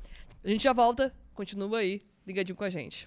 A 0.42 0.48
gente 0.48 0.62
já 0.62 0.72
volta, 0.72 1.14
continua 1.34 1.78
aí, 1.80 2.00
ligadinho 2.26 2.56
com 2.56 2.64
a 2.64 2.70
gente. 2.70 3.06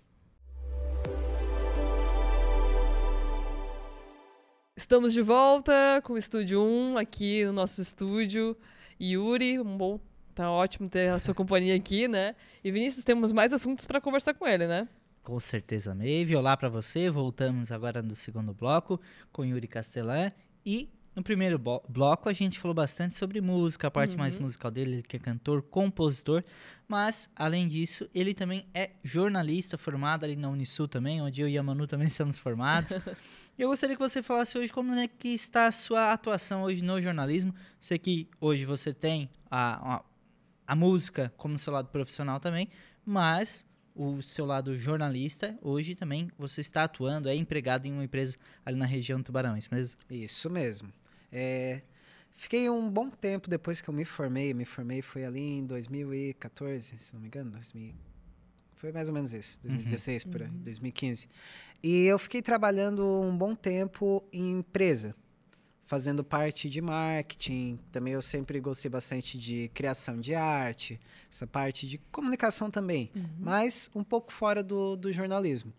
Estamos 4.75 5.11
de 5.11 5.21
volta 5.21 6.01
com 6.03 6.13
o 6.13 6.17
Estúdio 6.17 6.63
1 6.63 6.97
aqui 6.97 7.43
no 7.45 7.51
nosso 7.51 7.81
estúdio. 7.81 8.55
Yuri, 9.01 9.59
um 9.59 9.77
bom. 9.77 9.99
Tá 10.39 10.49
ótimo 10.49 10.87
ter 10.87 11.09
a 11.09 11.19
sua 11.19 11.35
companhia 11.35 11.75
aqui, 11.75 12.07
né? 12.07 12.33
E 12.63 12.71
Vinícius, 12.71 13.03
temos 13.03 13.29
mais 13.29 13.51
assuntos 13.51 13.83
para 13.83 13.99
conversar 13.99 14.33
com 14.33 14.47
ele, 14.47 14.67
né? 14.67 14.87
Com 15.21 15.37
certeza, 15.37 15.93
Maeve. 15.93 16.33
Olá 16.33 16.55
para 16.55 16.69
você. 16.69 17.09
Voltamos 17.09 17.73
agora 17.73 18.01
no 18.01 18.15
segundo 18.15 18.53
bloco 18.53 19.01
com 19.33 19.43
Yuri 19.43 19.67
Castellan. 19.67 20.31
E 20.65 20.89
no 21.13 21.21
primeiro 21.21 21.59
bloco 21.89 22.29
a 22.29 22.31
gente 22.31 22.57
falou 22.57 22.73
bastante 22.73 23.15
sobre 23.15 23.41
música, 23.41 23.87
a 23.87 23.91
parte 23.91 24.11
uhum. 24.11 24.19
mais 24.19 24.37
musical 24.37 24.71
dele, 24.71 24.93
ele 24.93 25.01
que 25.01 25.17
é 25.17 25.19
cantor, 25.19 25.61
compositor, 25.61 26.41
mas 26.87 27.29
além 27.35 27.67
disso, 27.67 28.09
ele 28.15 28.33
também 28.33 28.65
é 28.73 28.91
jornalista 29.03 29.77
formado 29.77 30.23
ali 30.23 30.37
na 30.37 30.47
Unisul 30.47 30.87
também, 30.87 31.21
onde 31.21 31.41
eu 31.41 31.49
e 31.49 31.57
a 31.57 31.63
Manu 31.63 31.85
também 31.85 32.07
somos 32.09 32.39
formados. 32.39 32.93
Eu 33.59 33.67
gostaria 33.67 33.93
que 33.93 34.01
você 34.01 34.23
falasse 34.23 34.57
hoje 34.57 34.71
como 34.71 34.93
é 34.93 35.05
que 35.05 35.27
está 35.27 35.67
a 35.67 35.71
sua 35.73 36.13
atuação 36.13 36.63
hoje 36.63 36.81
no 36.81 37.01
jornalismo. 37.01 37.53
Sei 37.77 37.99
que 37.99 38.29
hoje 38.39 38.63
você 38.63 38.93
tem 38.93 39.29
a, 39.51 39.95
a, 39.95 40.03
a 40.69 40.75
música 40.75 41.33
como 41.35 41.57
seu 41.57 41.73
lado 41.73 41.89
profissional 41.89 42.39
também, 42.39 42.69
mas 43.03 43.65
o 43.95 44.21
seu 44.21 44.45
lado 44.45 44.77
jornalista, 44.77 45.57
hoje 45.63 45.95
também 45.95 46.29
você 46.37 46.61
está 46.61 46.83
atuando, 46.83 47.27
é 47.27 47.35
empregado 47.35 47.87
em 47.87 47.91
uma 47.91 48.03
empresa 48.03 48.37
ali 48.63 48.77
na 48.77 48.85
região 48.85 49.19
do 49.19 49.25
Tubarão, 49.25 49.55
é 49.55 49.57
isso 49.57 49.73
mesmo? 49.73 49.97
Isso 50.11 50.47
mesmo. 50.47 50.93
É, 51.31 51.81
fiquei 52.29 52.69
um 52.69 52.87
bom 52.87 53.09
tempo 53.09 53.49
depois 53.49 53.81
que 53.81 53.89
eu 53.89 53.93
me 53.93 54.05
formei, 54.05 54.53
me 54.53 54.63
formei 54.63 55.01
foi 55.01 55.25
ali 55.25 55.41
em 55.41 55.65
2014, 55.65 56.99
se 56.99 57.15
não 57.15 57.21
me 57.21 57.27
engano, 57.29 57.49
2000, 57.49 57.95
foi 58.75 58.91
mais 58.91 59.09
ou 59.09 59.15
menos 59.15 59.33
isso, 59.33 59.59
2016 59.63 60.23
uhum. 60.23 60.31
por 60.31 60.43
aí, 60.43 60.49
2015. 60.49 61.25
Uhum. 61.25 61.31
E 61.81 62.05
eu 62.05 62.19
fiquei 62.19 62.43
trabalhando 62.43 63.03
um 63.03 63.35
bom 63.35 63.55
tempo 63.55 64.23
em 64.31 64.59
empresa, 64.59 65.15
fazendo 65.89 66.23
parte 66.23 66.69
de 66.69 66.79
marketing. 66.81 67.79
Também 67.91 68.13
eu 68.13 68.21
sempre 68.21 68.59
gostei 68.59 68.91
bastante 68.91 69.39
de 69.39 69.71
criação 69.73 70.21
de 70.21 70.35
arte, 70.35 70.99
essa 71.27 71.47
parte 71.47 71.87
de 71.87 71.97
comunicação 72.11 72.69
também, 72.69 73.09
uhum. 73.15 73.25
mas 73.39 73.89
um 73.95 74.03
pouco 74.03 74.31
fora 74.31 74.61
do, 74.61 74.95
do 74.95 75.11
jornalismo. 75.11 75.73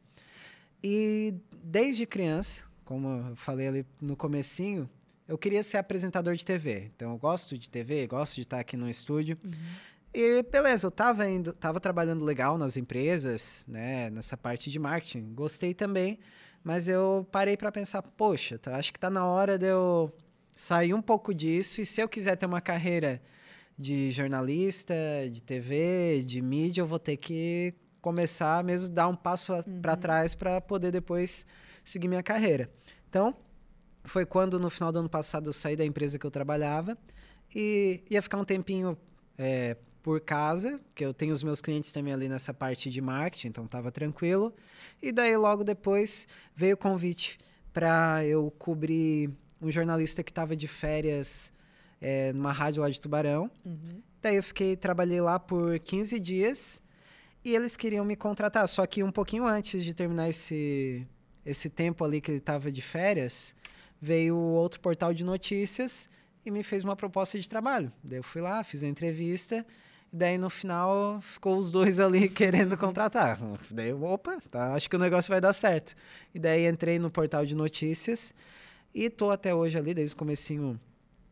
E 0.83 1.33
desde 1.63 2.07
criança, 2.07 2.65
como 2.85 3.29
eu 3.29 3.37
falei 3.37 3.69
ali 3.69 3.87
no 4.01 4.17
comecinho, 4.17 4.91
eu 5.29 5.39
queria 5.39 5.63
ser 5.63 5.77
apresentador 5.77 6.35
de 6.35 6.45
TV. 6.45 6.91
Então 6.97 7.13
eu 7.13 7.17
gosto 7.17 7.57
de 7.57 7.71
TV, 7.71 8.09
gosto 8.09 8.35
de 8.35 8.41
estar 8.41 8.59
aqui 8.59 8.77
no 8.77 8.89
estúdio. 8.89 9.39
Uhum. 9.45 9.53
E 10.13 10.43
beleza, 10.43 10.89
eu 10.89 10.91
tava 10.91 11.29
indo, 11.29 11.53
tava 11.53 11.79
trabalhando 11.79 12.25
legal 12.25 12.59
nas 12.59 12.77
empresas, 12.77 13.65
né, 13.69 14.11
nessa 14.11 14.37
parte 14.37 14.73
de 14.73 14.79
marketing. 14.81 15.33
Gostei 15.35 15.73
também, 15.73 16.19
mas 16.63 16.89
eu 16.89 17.27
parei 17.31 17.57
para 17.57 17.73
pensar, 17.73 18.03
poxa, 18.03 18.59
tá, 18.59 18.77
acho 18.77 18.93
que 18.93 18.99
tá 18.99 19.09
na 19.11 19.27
hora 19.27 19.59
de 19.59 19.67
eu 19.67 20.13
sair 20.55 20.93
um 20.93 21.03
pouco 21.03 21.33
disso 21.33 21.81
e 21.81 21.87
se 21.87 22.01
eu 22.01 22.09
quiser 22.09 22.37
ter 22.37 22.47
uma 22.47 22.61
carreira 22.61 23.21
de 23.79 24.11
jornalista, 24.11 24.95
de 25.33 25.43
TV, 25.43 26.23
de 26.23 26.43
mídia, 26.43 26.83
eu 26.83 26.87
vou 26.87 26.99
ter 26.99 27.17
que 27.17 27.73
começar 28.03 28.63
mesmo 28.63 28.91
dar 28.91 29.09
um 29.09 29.17
passo 29.17 29.55
uhum. 29.55 29.81
para 29.81 29.97
trás 29.97 30.35
para 30.35 30.61
poder 30.61 30.91
depois 30.91 31.47
seguir 31.83 32.09
minha 32.09 32.23
carreira. 32.23 32.71
Então, 33.09 33.35
foi 34.05 34.27
quando 34.27 34.59
no 34.59 34.69
final 34.69 34.93
do 34.93 34.99
ano 34.99 35.09
passado 35.09 35.49
eu 35.49 35.53
saí 35.53 35.77
da 35.77 35.85
empresa 35.85 36.19
que 36.19 36.27
eu 36.27 36.31
trabalhava 36.31 36.97
e 37.55 38.03
ia 38.11 38.21
ficar 38.21 38.39
um 38.39 38.45
tempinho 38.45 38.97
é, 39.39 39.77
por 40.03 40.21
casa, 40.21 40.81
que 40.95 41.05
eu 41.05 41.13
tenho 41.13 41.33
os 41.33 41.43
meus 41.43 41.61
clientes 41.61 41.93
também 41.93 42.13
ali 42.13 42.29
nessa 42.29 42.55
parte 42.55 42.91
de 42.91 43.01
marketing, 43.01 43.49
então 43.49 43.65
estava 43.65 43.91
tranquilo. 43.91 44.55
E 45.03 45.13
daí 45.13 45.37
logo 45.37 45.63
depois 45.63 46.27
veio 46.55 46.75
o 46.75 46.79
convite 46.79 47.39
para 47.73 48.25
eu 48.25 48.53
cobrir 48.59 49.31
um 49.61 49.71
jornalista 49.71 50.23
que 50.23 50.31
estava 50.31 50.57
de 50.57 50.67
férias 50.67 51.53
é, 52.01 52.33
numa 52.33 52.53
rádio 52.53 52.83
lá 52.83 52.89
de 52.89 53.01
Tubarão. 53.01 53.51
Uhum. 53.65 54.03
Daí 54.23 54.37
eu 54.37 54.43
fiquei, 54.43 54.77
trabalhei 54.77 55.21
lá 55.21 55.39
por 55.39 55.79
15 55.79 56.19
dias 56.19 56.83
e 57.45 57.55
eles 57.55 57.77
queriam 57.77 58.05
me 58.05 58.17
contratar. 58.17 58.67
Só 58.69 58.87
que 58.87 59.03
um 59.03 59.13
pouquinho 59.13 59.47
antes 59.47 59.85
de 59.85 59.93
terminar 59.93 60.29
esse, 60.29 61.07
esse 61.45 61.69
tempo 61.69 62.05
ali 62.05 62.21
que 62.21 62.31
ele 62.31 62.39
estava 62.39 62.73
de 62.73 62.83
férias, 62.83 63.55
veio 64.01 64.37
outro 64.37 64.81
portal 64.81 65.13
de 65.13 65.25
notícias 65.25 66.09
e 66.45 66.51
me 66.51 66.63
fez 66.63 66.83
uma 66.83 66.97
proposta 66.97 67.39
de 67.39 67.49
trabalho. 67.49 67.93
Daí 68.03 68.19
eu 68.19 68.23
fui 68.23 68.41
lá, 68.41 68.65
fiz 68.65 68.83
a 68.83 68.89
entrevista 68.89 69.65
e 70.13 70.17
daí 70.17 70.37
no 70.37 70.51
final 70.51 71.21
ficou 71.21 71.57
os 71.57 71.71
dois 71.71 72.01
ali 72.01 72.29
querendo 72.31 72.77
contratar. 72.77 73.39
Daí 73.71 73.93
opa, 73.93 74.39
tá, 74.51 74.75
acho 74.75 74.91
que 74.91 74.97
o 74.97 74.99
negócio 74.99 75.31
vai 75.31 75.41
dar 75.41 75.53
certo. 75.53 75.95
E 76.35 76.39
daí 76.39 76.67
entrei 76.67 76.99
no 76.99 77.11
portal 77.11 77.47
de 77.47 77.55
notícias 77.55 78.35
e 78.95 79.09
tô 79.09 79.31
até 79.31 79.55
hoje 79.55 79.79
ali, 79.79 79.95
desde 79.95 80.15
o 80.15 80.19
comecinho 80.19 80.81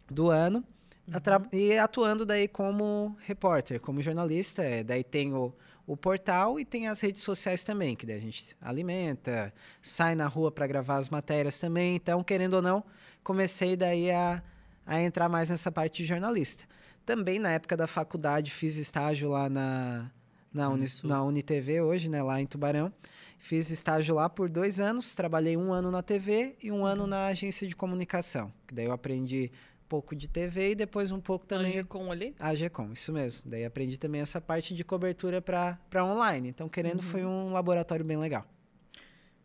do 0.08 0.30
ano. 0.30 0.64
Uhum. 1.08 1.58
E 1.58 1.78
atuando 1.78 2.24
daí 2.24 2.46
como 2.46 3.16
repórter, 3.24 3.80
como 3.80 4.00
jornalista. 4.00 4.62
É, 4.62 4.84
daí 4.84 5.02
tem 5.02 5.34
o, 5.34 5.52
o 5.86 5.96
portal 5.96 6.60
e 6.60 6.64
tem 6.64 6.86
as 6.86 7.00
redes 7.00 7.22
sociais 7.22 7.64
também, 7.64 7.96
que 7.96 8.06
daí 8.06 8.16
a 8.16 8.20
gente 8.20 8.56
alimenta, 8.60 9.52
sai 9.82 10.14
na 10.14 10.26
rua 10.26 10.52
para 10.52 10.66
gravar 10.66 10.96
as 10.96 11.08
matérias 11.08 11.58
também. 11.58 11.96
Então, 11.96 12.22
querendo 12.22 12.54
ou 12.54 12.62
não, 12.62 12.84
comecei 13.24 13.74
daí 13.74 14.10
a, 14.10 14.42
a 14.86 15.00
entrar 15.00 15.28
mais 15.28 15.48
nessa 15.48 15.72
parte 15.72 16.02
de 16.02 16.08
jornalista. 16.08 16.64
Também 17.08 17.38
na 17.38 17.52
época 17.52 17.74
da 17.74 17.86
faculdade 17.86 18.50
fiz 18.50 18.76
estágio 18.76 19.30
lá 19.30 19.48
na, 19.48 20.10
na, 20.52 20.68
Uni, 20.68 20.84
na 21.02 21.24
UniTV 21.24 21.80
hoje, 21.80 22.06
né, 22.06 22.22
lá 22.22 22.38
em 22.38 22.44
Tubarão. 22.44 22.92
Fiz 23.38 23.70
estágio 23.70 24.14
lá 24.14 24.28
por 24.28 24.50
dois 24.50 24.78
anos, 24.78 25.14
trabalhei 25.14 25.56
um 25.56 25.72
ano 25.72 25.90
na 25.90 26.02
TV 26.02 26.54
e 26.62 26.70
um 26.70 26.80
uhum. 26.80 26.84
ano 26.84 27.06
na 27.06 27.28
agência 27.28 27.66
de 27.66 27.74
comunicação. 27.74 28.52
Daí 28.70 28.84
eu 28.84 28.92
aprendi 28.92 29.50
um 29.86 29.88
pouco 29.88 30.14
de 30.14 30.28
TV 30.28 30.72
e 30.72 30.74
depois 30.74 31.10
um 31.10 31.18
pouco 31.18 31.46
também... 31.46 31.78
A 31.78 31.82
GCOM 31.82 32.12
ali? 32.12 32.34
A 32.38 32.54
GCOM, 32.54 32.92
isso 32.92 33.10
mesmo. 33.10 33.50
Daí 33.50 33.64
aprendi 33.64 33.98
também 33.98 34.20
essa 34.20 34.38
parte 34.38 34.74
de 34.74 34.84
cobertura 34.84 35.40
para 35.40 36.04
online. 36.04 36.50
Então, 36.50 36.68
querendo, 36.68 36.98
uhum. 36.98 37.06
foi 37.06 37.24
um 37.24 37.52
laboratório 37.52 38.04
bem 38.04 38.18
legal. 38.18 38.46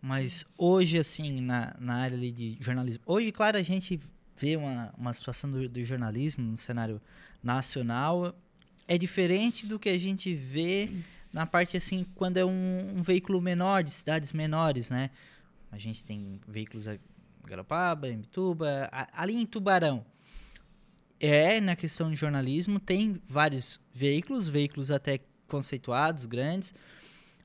Mas 0.02 0.44
hoje, 0.58 1.00
assim, 1.00 1.40
na, 1.40 1.74
na 1.80 1.96
área 1.96 2.18
ali 2.18 2.30
de 2.30 2.58
jornalismo... 2.60 3.02
Hoje, 3.06 3.32
claro, 3.32 3.58
a 3.58 3.64
gente 3.64 4.02
vê 4.38 4.56
uma, 4.56 4.94
uma 4.98 5.14
situação 5.14 5.50
do, 5.50 5.68
do 5.70 5.84
jornalismo 5.84 6.44
no 6.44 6.58
cenário 6.58 7.02
nacional 7.42 8.36
é 8.88 8.98
diferente 8.98 9.66
do 9.66 9.80
que 9.80 9.90
a 9.90 9.98
gente 9.98 10.34
vê 10.34 10.90
na 11.32 11.46
parte 11.46 11.76
assim 11.78 12.06
quando 12.16 12.38
é 12.38 12.46
um, 12.46 12.98
um 12.98 13.02
veículo 13.02 13.42
menor 13.42 13.84
de 13.84 13.92
cidades 13.92 14.32
menores, 14.32 14.90
né? 14.90 15.10
A 15.72 15.78
gente 15.78 16.04
tem 16.04 16.40
veículos 16.48 16.86
em 16.88 17.00
Garopaba, 17.46 18.08
em 18.08 18.18
Bituba, 18.18 18.90
ali 19.12 19.36
em 19.36 19.46
Tubarão. 19.46 20.06
É 21.20 21.60
na 21.60 21.76
questão 21.76 22.10
de 22.10 22.16
jornalismo 22.16 22.80
tem 22.80 23.22
vários 23.28 23.80
veículos, 23.94 24.48
veículos 24.48 24.92
até 24.92 25.20
conceituados, 25.48 26.26
grandes, 26.26 26.74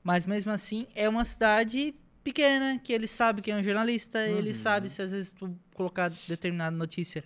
mas 0.03 0.25
mesmo 0.25 0.51
assim 0.51 0.85
é 0.93 1.07
uma 1.07 1.25
cidade 1.25 1.95
pequena 2.23 2.79
que 2.79 2.93
ele 2.93 3.07
sabe 3.07 3.41
quem 3.41 3.53
é 3.53 3.57
um 3.57 3.63
jornalista, 3.63 4.19
uhum. 4.19 4.37
ele 4.37 4.53
sabe 4.53 4.89
se 4.89 5.01
às 5.01 5.11
vezes 5.11 5.31
tu 5.31 5.57
colocar 5.73 6.11
determinada 6.27 6.75
notícia 6.75 7.23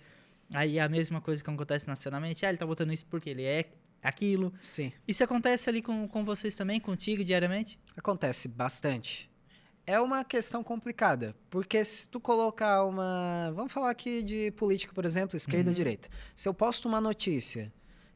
Aí 0.52 0.78
é 0.78 0.82
a 0.82 0.88
mesma 0.88 1.20
coisa 1.20 1.42
que 1.42 1.50
acontece 1.50 1.86
nacionalmente. 1.86 2.44
Ah, 2.44 2.48
ele 2.48 2.58
tá 2.58 2.66
botando 2.66 2.92
isso 2.92 3.06
porque 3.06 3.30
ele 3.30 3.44
é 3.44 3.66
aquilo. 4.02 4.52
Sim. 4.60 4.92
Isso 5.06 5.24
acontece 5.24 5.68
ali 5.68 5.82
com, 5.82 6.06
com 6.06 6.24
vocês 6.24 6.54
também, 6.54 6.80
contigo, 6.80 7.24
diariamente? 7.24 7.78
Acontece 7.96 8.48
bastante. 8.48 9.30
É 9.86 10.00
uma 10.00 10.24
questão 10.24 10.64
complicada, 10.64 11.36
porque 11.50 11.84
se 11.84 12.08
tu 12.08 12.18
colocar 12.18 12.84
uma. 12.84 13.52
Vamos 13.54 13.70
falar 13.70 13.90
aqui 13.90 14.22
de 14.22 14.50
política, 14.52 14.94
por 14.94 15.04
exemplo, 15.04 15.36
esquerda 15.36 15.70
uhum. 15.70 15.76
direita. 15.76 16.08
Se 16.34 16.48
eu 16.48 16.54
posto 16.54 16.88
uma 16.88 17.00
notícia 17.00 17.70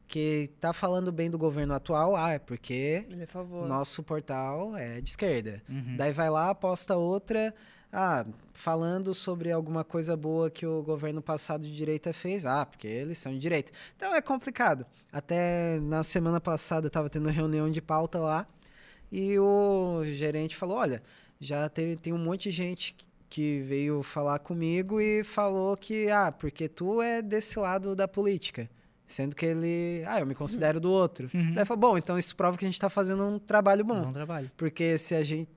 que 0.09 0.49
tá 0.59 0.73
falando 0.73 1.11
bem 1.11 1.29
do 1.29 1.37
governo 1.37 1.71
atual, 1.73 2.15
ah, 2.15 2.31
é 2.31 2.39
porque 2.39 3.05
é 3.11 3.67
nosso 3.67 4.01
portal 4.01 4.75
é 4.75 4.99
de 4.99 5.07
esquerda. 5.07 5.61
Uhum. 5.69 5.95
Daí 5.95 6.11
vai 6.11 6.31
lá, 6.31 6.53
posta 6.55 6.97
outra 6.97 7.53
ah, 7.93 8.25
falando 8.51 9.13
sobre 9.13 9.51
alguma 9.51 9.83
coisa 9.83 10.17
boa 10.17 10.49
que 10.49 10.65
o 10.65 10.81
governo 10.81 11.21
passado 11.21 11.63
de 11.63 11.75
direita 11.75 12.11
fez. 12.11 12.43
Ah, 12.43 12.65
porque 12.65 12.87
eles 12.87 13.19
são 13.19 13.31
de 13.31 13.37
direita. 13.37 13.71
Então 13.95 14.13
é 14.15 14.19
complicado. 14.19 14.83
Até 15.13 15.79
na 15.79 16.01
semana 16.01 16.41
passada 16.41 16.87
estava 16.87 17.07
tendo 17.07 17.29
reunião 17.29 17.69
de 17.69 17.79
pauta 17.79 18.19
lá 18.19 18.47
e 19.11 19.37
o 19.37 20.01
gerente 20.05 20.55
falou: 20.55 20.77
olha, 20.77 21.03
já 21.39 21.69
teve, 21.69 21.95
tem 21.95 22.13
um 22.13 22.17
monte 22.17 22.49
de 22.49 22.51
gente 22.51 22.95
que 23.29 23.61
veio 23.61 24.01
falar 24.01 24.39
comigo 24.39 24.99
e 24.99 25.23
falou 25.23 25.77
que, 25.77 26.09
ah, 26.09 26.31
porque 26.31 26.67
tu 26.67 26.99
é 26.99 27.21
desse 27.21 27.59
lado 27.59 27.95
da 27.95 28.07
política. 28.07 28.67
Sendo 29.09 29.35
que 29.35 29.45
ele, 29.45 30.03
ah, 30.05 30.19
eu 30.21 30.25
me 30.25 30.35
considero 30.35 30.79
do 30.79 30.89
outro. 30.91 31.29
Uhum. 31.33 31.53
Daí 31.55 31.65
falou, 31.65 31.81
bom, 31.81 31.97
então 31.97 32.17
isso 32.17 32.33
prova 32.35 32.55
que 32.57 32.63
a 32.63 32.67
gente 32.67 32.75
está 32.75 32.89
fazendo 32.91 33.23
um 33.25 33.39
trabalho 33.39 33.83
bom. 33.83 34.03
Bom 34.03 34.13
trabalho. 34.13 34.49
Porque 34.55 34.97
se 34.99 35.15
a 35.15 35.23
gente 35.23 35.49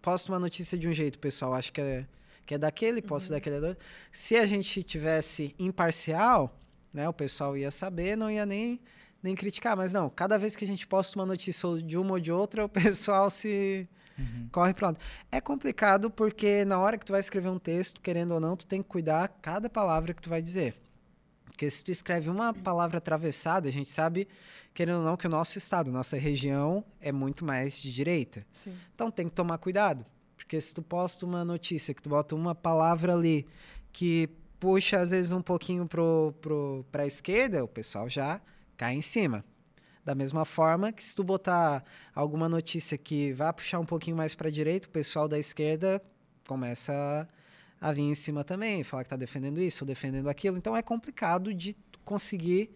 posta 0.00 0.32
uma 0.32 0.38
notícia 0.38 0.76
de 0.78 0.88
um 0.88 0.92
jeito, 0.92 1.16
o 1.16 1.18
pessoal 1.18 1.52
acha 1.54 1.70
que 1.70 1.80
é, 1.80 2.06
que 2.46 2.54
é 2.54 2.58
daquele, 2.58 3.02
posta 3.02 3.34
daquele. 3.34 3.56
é 3.56 3.60
do- 3.60 3.76
Se 4.10 4.34
a 4.36 4.46
gente 4.46 4.82
tivesse 4.82 5.54
imparcial, 5.58 6.58
né, 6.92 7.06
o 7.08 7.12
pessoal 7.12 7.56
ia 7.56 7.70
saber, 7.70 8.16
não 8.16 8.30
ia 8.30 8.46
nem, 8.46 8.80
nem 9.22 9.34
criticar. 9.34 9.76
Mas 9.76 9.92
não, 9.92 10.08
cada 10.08 10.38
vez 10.38 10.56
que 10.56 10.64
a 10.64 10.66
gente 10.66 10.86
posta 10.86 11.18
uma 11.18 11.26
notícia 11.26 11.68
de 11.82 11.98
uma 11.98 12.12
ou 12.12 12.20
de 12.20 12.32
outra, 12.32 12.64
o 12.66 12.68
pessoal 12.68 13.28
se 13.30 13.86
Uhum. 14.18 14.48
corre 14.52 14.74
para 14.74 14.88
lado. 14.88 14.98
É 15.32 15.40
complicado 15.40 16.10
porque 16.10 16.62
na 16.66 16.78
hora 16.78 16.98
que 16.98 17.06
tu 17.06 17.12
vai 17.12 17.20
escrever 17.20 17.48
um 17.48 17.58
texto, 17.58 18.02
querendo 18.02 18.32
ou 18.32 18.40
não, 18.40 18.54
tu 18.54 18.66
tem 18.66 18.82
que 18.82 18.88
cuidar 18.88 19.28
cada 19.40 19.70
palavra 19.70 20.12
que 20.12 20.20
tu 20.20 20.28
vai 20.28 20.42
dizer. 20.42 20.74
Porque 21.60 21.70
se 21.70 21.84
tu 21.84 21.90
escreve 21.90 22.30
uma 22.30 22.54
palavra 22.54 22.96
atravessada, 22.96 23.68
a 23.68 23.70
gente 23.70 23.90
sabe, 23.90 24.26
querendo 24.72 25.00
ou 25.00 25.04
não, 25.04 25.14
que 25.14 25.26
o 25.26 25.30
nosso 25.30 25.58
estado, 25.58 25.92
nossa 25.92 26.16
região 26.16 26.82
é 27.02 27.12
muito 27.12 27.44
mais 27.44 27.78
de 27.78 27.92
direita. 27.92 28.46
Sim. 28.50 28.74
Então 28.94 29.10
tem 29.10 29.28
que 29.28 29.34
tomar 29.34 29.58
cuidado. 29.58 30.06
Porque 30.38 30.58
se 30.58 30.74
tu 30.74 30.80
posta 30.80 31.26
uma 31.26 31.44
notícia, 31.44 31.92
que 31.92 32.02
tu 32.02 32.08
bota 32.08 32.34
uma 32.34 32.54
palavra 32.54 33.12
ali 33.12 33.46
que 33.92 34.26
puxa 34.58 35.00
às 35.00 35.10
vezes 35.10 35.32
um 35.32 35.42
pouquinho 35.42 35.86
pro, 35.86 36.34
pro, 36.40 36.82
pra 36.90 37.04
esquerda, 37.04 37.62
o 37.62 37.68
pessoal 37.68 38.08
já 38.08 38.40
cai 38.74 38.94
em 38.94 39.02
cima. 39.02 39.44
Da 40.02 40.14
mesma 40.14 40.46
forma 40.46 40.90
que 40.90 41.04
se 41.04 41.14
tu 41.14 41.22
botar 41.22 41.84
alguma 42.14 42.48
notícia 42.48 42.96
que 42.96 43.34
vá 43.34 43.52
puxar 43.52 43.80
um 43.80 43.86
pouquinho 43.86 44.16
mais 44.16 44.34
para 44.34 44.50
direita, 44.50 44.88
o 44.88 44.90
pessoal 44.90 45.28
da 45.28 45.38
esquerda 45.38 46.02
começa 46.48 46.90
a, 46.90 47.26
a 47.80 47.92
vir 47.92 48.02
em 48.02 48.14
cima 48.14 48.44
também, 48.44 48.84
falar 48.84 49.04
que 49.04 49.10
tá 49.10 49.16
defendendo 49.16 49.60
isso 49.60 49.84
ou 49.84 49.86
defendendo 49.86 50.28
aquilo. 50.28 50.58
Então 50.58 50.76
é 50.76 50.82
complicado 50.82 51.54
de 51.54 51.74
conseguir 52.04 52.70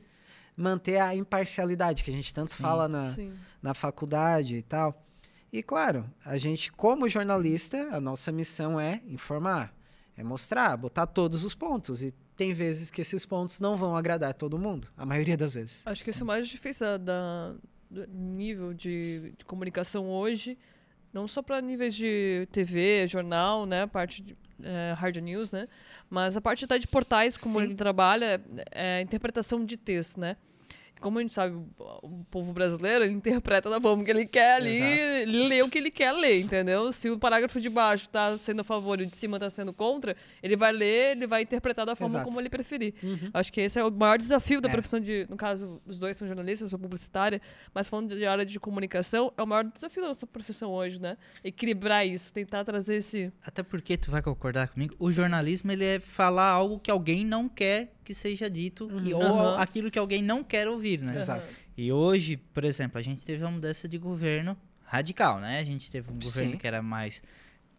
manter 0.57 0.99
a 1.01 1.15
imparcialidade 1.15 2.05
que 2.05 2.11
a 2.11 2.15
gente 2.15 2.33
tanto 2.33 2.55
Sim. 2.55 2.63
fala 2.63 2.89
na, 2.89 3.15
Sim. 3.15 3.33
na 3.63 3.75
faculdade 3.75 4.57
e 4.57 4.63
tal. 4.63 5.05
E 5.53 5.63
claro, 5.63 6.09
a 6.25 6.37
gente, 6.39 6.73
como 6.73 7.09
jornalista, 7.09 7.89
a 7.93 8.01
nossa 8.01 8.33
missão 8.33 8.79
é 8.81 9.03
informar, 9.07 9.75
é 10.17 10.23
mostrar, 10.23 10.77
botar 10.77 11.07
todos 11.07 11.45
os 11.45 11.55
pontos. 11.55 12.03
E 12.03 12.13
tem 12.37 12.53
vezes 12.53 12.91
que 12.91 13.01
esses 13.01 13.25
pontos 13.27 13.61
não 13.61 13.77
vão 13.77 13.97
agradar 13.97 14.35
todo 14.35 14.59
mundo, 14.59 14.89
a 14.97 15.05
maioria 15.07 15.37
das 15.37 15.55
vezes. 15.55 15.83
Acho 15.87 16.03
que 16.03 16.11
isso 16.11 16.21
é 16.21 16.25
o 16.25 16.27
mais 16.27 16.49
difícil 16.49 16.87
da, 16.87 16.97
da- 16.99 17.55
do 17.91 18.07
nível 18.09 18.75
de, 18.75 19.35
de 19.39 19.45
comunicação 19.45 20.09
hoje, 20.09 20.59
não 21.13 21.29
só 21.29 21.41
para 21.43 21.61
níveis 21.61 21.95
de 21.95 22.49
TV, 22.51 23.07
jornal, 23.07 23.67
né, 23.67 23.87
parte 23.87 24.21
de 24.21 24.37
é, 24.63 24.95
hard 24.97 25.17
news, 25.17 25.51
né, 25.53 25.69
mas 26.09 26.37
a 26.37 26.41
parte 26.41 26.65
até 26.65 26.79
de 26.79 26.87
portais, 26.87 27.37
como 27.37 27.55
Sim. 27.55 27.63
ele 27.63 27.75
trabalha, 27.75 28.41
é 28.71 28.99
a 28.99 29.01
interpretação 29.01 29.65
de 29.65 29.77
texto, 29.77 30.19
né. 30.21 30.37
Como 31.01 31.19
a 31.19 31.23
gente 31.23 31.35
sabe, 31.35 31.55
o 32.03 32.25
povo 32.31 32.53
brasileiro 32.53 33.05
interpreta 33.05 33.69
da 33.69 33.79
forma 33.81 34.03
que 34.05 34.11
ele 34.11 34.25
quer 34.25 34.57
ali, 34.57 34.77
Exato. 34.79 35.49
lê 35.49 35.63
o 35.63 35.69
que 35.69 35.77
ele 35.79 35.91
quer 35.91 36.13
ler, 36.13 36.41
entendeu? 36.41 36.91
Se 36.93 37.11
o 37.11 37.19
parágrafo 37.19 37.61
de 37.61 37.69
baixo 37.69 38.09
tá 38.09 38.39
sendo 38.39 38.61
a 38.61 38.65
favor 38.65 38.99
e 39.01 39.05
o 39.05 39.07
de 39.07 39.15
cima 39.15 39.39
tá 39.39 39.51
sendo 39.51 39.73
contra, 39.73 40.17
ele 40.43 40.57
vai 40.57 40.73
ler, 40.73 41.17
ele 41.17 41.27
vai 41.27 41.43
interpretar 41.43 41.85
da 41.85 41.95
forma 41.95 42.13
Exato. 42.13 42.25
como 42.25 42.41
ele 42.41 42.49
preferir. 42.49 42.95
Uhum. 43.03 43.29
Acho 43.35 43.53
que 43.53 43.61
esse 43.61 43.79
é 43.79 43.85
o 43.85 43.91
maior 43.91 44.17
desafio 44.17 44.61
da 44.61 44.69
É. 44.69 44.73
profissão 44.73 44.99
de. 44.99 45.27
No 45.29 45.37
caso, 45.37 45.81
os 45.87 45.99
dois 45.99 46.17
são 46.17 46.27
jornalistas, 46.27 46.67
eu 46.67 46.71
sou 46.71 46.79
publicitária, 46.79 47.41
mas 47.75 47.87
falando 47.87 48.17
de 48.17 48.25
área 48.25 48.47
de 48.47 48.59
comunicação, 48.59 49.33
é 49.37 49.43
o 49.43 49.47
maior 49.47 49.65
desafio 49.65 50.01
da 50.03 50.09
nossa 50.09 50.27
profissão 50.27 50.71
hoje, 50.71 51.01
né? 51.01 51.19
Equilibrar 51.43 52.07
isso, 52.07 52.33
tentar 52.33 52.65
trazer 52.65 52.97
esse. 52.97 53.33
Até 53.45 53.63
porque 53.63 53.97
tu 53.97 54.11
vai 54.11 54.23
concordar 54.23 54.69
comigo, 54.69 54.95
o 54.99 55.11
jornalismo 55.11 55.71
ele 55.71 55.85
é 55.85 56.01
falar 56.01 56.49
algo 56.49 56.79
que 56.79 56.91
alguém 56.91 57.25
não 57.25 57.49
quer 57.49 57.94
que 58.05 58.15
seja 58.15 58.49
dito 58.49 58.89
e, 59.03 59.15
ou 59.15 59.23
Aham. 59.23 59.57
aquilo 59.57 59.91
que 59.91 59.99
alguém 59.99 60.23
não 60.23 60.45
quer 60.45 60.69
ouvir, 60.69 61.01
né? 61.01 61.19
Exato. 61.19 61.55
E 61.77 61.91
hoje, 61.91 62.37
por 62.37 62.65
exemplo, 62.65 62.99
a 62.99 63.03
gente 63.03 63.25
teve 63.25 63.43
uma 63.43 63.51
mudança 63.51 63.89
de 63.89 63.99
governo 63.99 64.57
radical, 64.85 65.41
né? 65.41 65.59
A 65.59 65.65
gente 65.65 65.91
teve 65.91 66.13
um 66.13 66.19
governo 66.19 66.53
Sim. 66.53 66.59
que 66.59 66.67
era 66.67 66.83
mais 66.83 67.23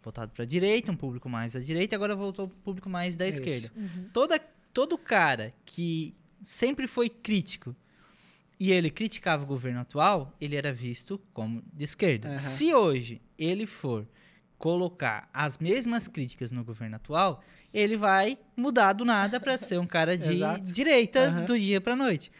voltado 0.04 0.32
para 0.32 0.44
a 0.44 0.46
direita, 0.48 0.92
um 0.92 0.96
público 0.96 1.30
mais 1.30 1.54
da 1.54 1.60
direita, 1.60 1.96
agora 1.96 2.16
voltou 2.16 2.48
para 2.48 2.56
o 2.56 2.60
público 2.60 2.90
mais 2.90 3.16
da 3.16 3.28
Isso. 3.28 3.42
esquerda. 3.42 3.72
Uhum. 3.76 4.10
Toda, 4.12 4.40
todo 4.74 4.98
cara 4.98 5.54
que 5.66 6.14
sempre 6.44 6.88
foi 6.88 7.10
crítico 7.10 7.76
e 8.60 8.72
ele 8.72 8.90
criticava 8.90 9.44
o 9.44 9.48
governo 9.48 9.80
atual, 9.80 10.36
ele 10.40 10.56
era 10.56 10.72
visto 10.72 11.20
como 11.34 11.64
de 11.74 11.84
esquerda. 11.84 12.30
Aham. 12.30 12.38
Se 12.38 12.74
hoje 12.74 13.22
ele 13.38 13.66
for 13.66 14.08
colocar 14.58 15.30
as 15.34 15.58
mesmas 15.58 16.08
críticas 16.08 16.52
no 16.52 16.64
governo 16.64 16.96
atual, 16.96 17.44
ele 17.78 17.98
vai 17.98 18.38
mudar 18.56 18.94
do 18.94 19.04
nada 19.04 19.40
para 19.40 19.58
ser 19.58 19.80
um 19.80 19.86
cara 19.88 20.18
de 20.18 20.30
direita 20.72 21.20
Aham. 21.28 21.46
do 21.46 21.58
dia 21.60 21.82
para 21.82 21.96
noite. 21.96 22.32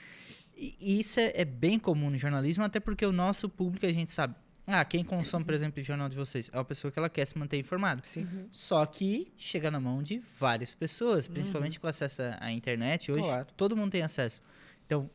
E 0.58 1.00
isso 1.02 1.20
é, 1.20 1.34
é 1.36 1.44
bem 1.44 1.78
comum 1.78 2.10
no 2.10 2.18
jornalismo, 2.18 2.64
até 2.64 2.80
porque 2.80 3.06
o 3.06 3.12
nosso 3.12 3.50
público, 3.50 3.86
a 3.86 3.92
gente 3.92 4.12
sabe. 4.12 4.34
Ah, 4.68 4.84
quem 4.84 5.04
consome, 5.04 5.44
por 5.46 5.54
exemplo, 5.54 5.80
o 5.80 5.84
jornal 5.84 6.10
de 6.10 6.16
vocês 6.16 6.50
é 6.52 6.58
uma 6.58 6.66
pessoa 6.66 6.92
que 6.92 6.98
ela 6.98 7.10
quer 7.10 7.26
se 7.28 7.38
manter 7.38 7.58
informada. 7.60 8.02
Sim. 8.06 8.26
Só 8.50 8.84
que 8.86 9.32
chega 9.38 9.70
na 9.70 9.80
mão 9.80 10.02
de 10.02 10.20
várias 10.40 10.74
pessoas, 10.74 11.28
principalmente 11.28 11.80
com 11.80 11.86
acesso 11.86 12.24
à- 12.24 12.38
à 12.40 12.52
internet. 12.52 13.12
Hoje 13.12 13.22
Claro. 13.22 13.48
todo 13.58 13.76
mundo 13.76 13.92
tem 13.92 14.02
acesso. 14.02 14.42
Então, 14.86 15.08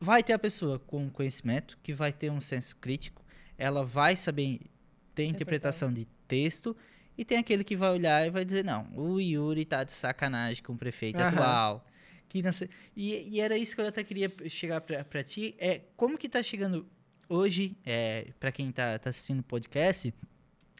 vai 0.00 0.22
ter 0.22 0.32
a 0.32 0.38
pessoa 0.38 0.78
com 0.80 1.08
conhecimento, 1.10 1.78
que 1.82 1.92
vai 1.92 2.12
ter 2.12 2.30
um 2.32 2.40
senso 2.40 2.74
crítico, 2.76 3.22
ela 3.56 3.84
vai 3.84 4.16
saber 4.16 4.60
ter 5.14 5.26
interpretação 5.26 5.92
de 5.92 6.06
texto, 6.26 6.76
e 7.16 7.24
tem 7.24 7.38
aquele 7.38 7.64
que 7.64 7.76
vai 7.76 7.90
olhar 7.90 8.26
e 8.26 8.30
vai 8.30 8.44
dizer: 8.44 8.64
não, 8.64 8.88
o 8.94 9.20
Yuri 9.20 9.64
tá 9.64 9.84
de 9.84 9.92
sacanagem 9.92 10.62
com 10.62 10.72
o 10.72 10.76
prefeito 10.78 11.18
Aham. 11.18 11.28
atual. 11.28 11.86
Que 12.28 12.42
não 12.42 12.52
sei- 12.52 12.68
E, 12.96 13.36
e 13.36 13.40
era 13.40 13.56
isso 13.56 13.74
que 13.74 13.80
eu 13.80 13.86
até 13.86 14.02
queria 14.02 14.32
chegar 14.48 14.80
pra 14.80 15.22
ti. 15.22 15.54
É, 15.58 15.82
como 15.96 16.18
que 16.18 16.28
tá 16.28 16.42
chegando 16.42 16.84
hoje, 17.28 17.76
é, 17.86 18.28
para 18.40 18.50
quem 18.50 18.70
tá, 18.72 18.98
tá 18.98 19.10
assistindo 19.10 19.40
o 19.40 19.42
podcast, 19.44 20.12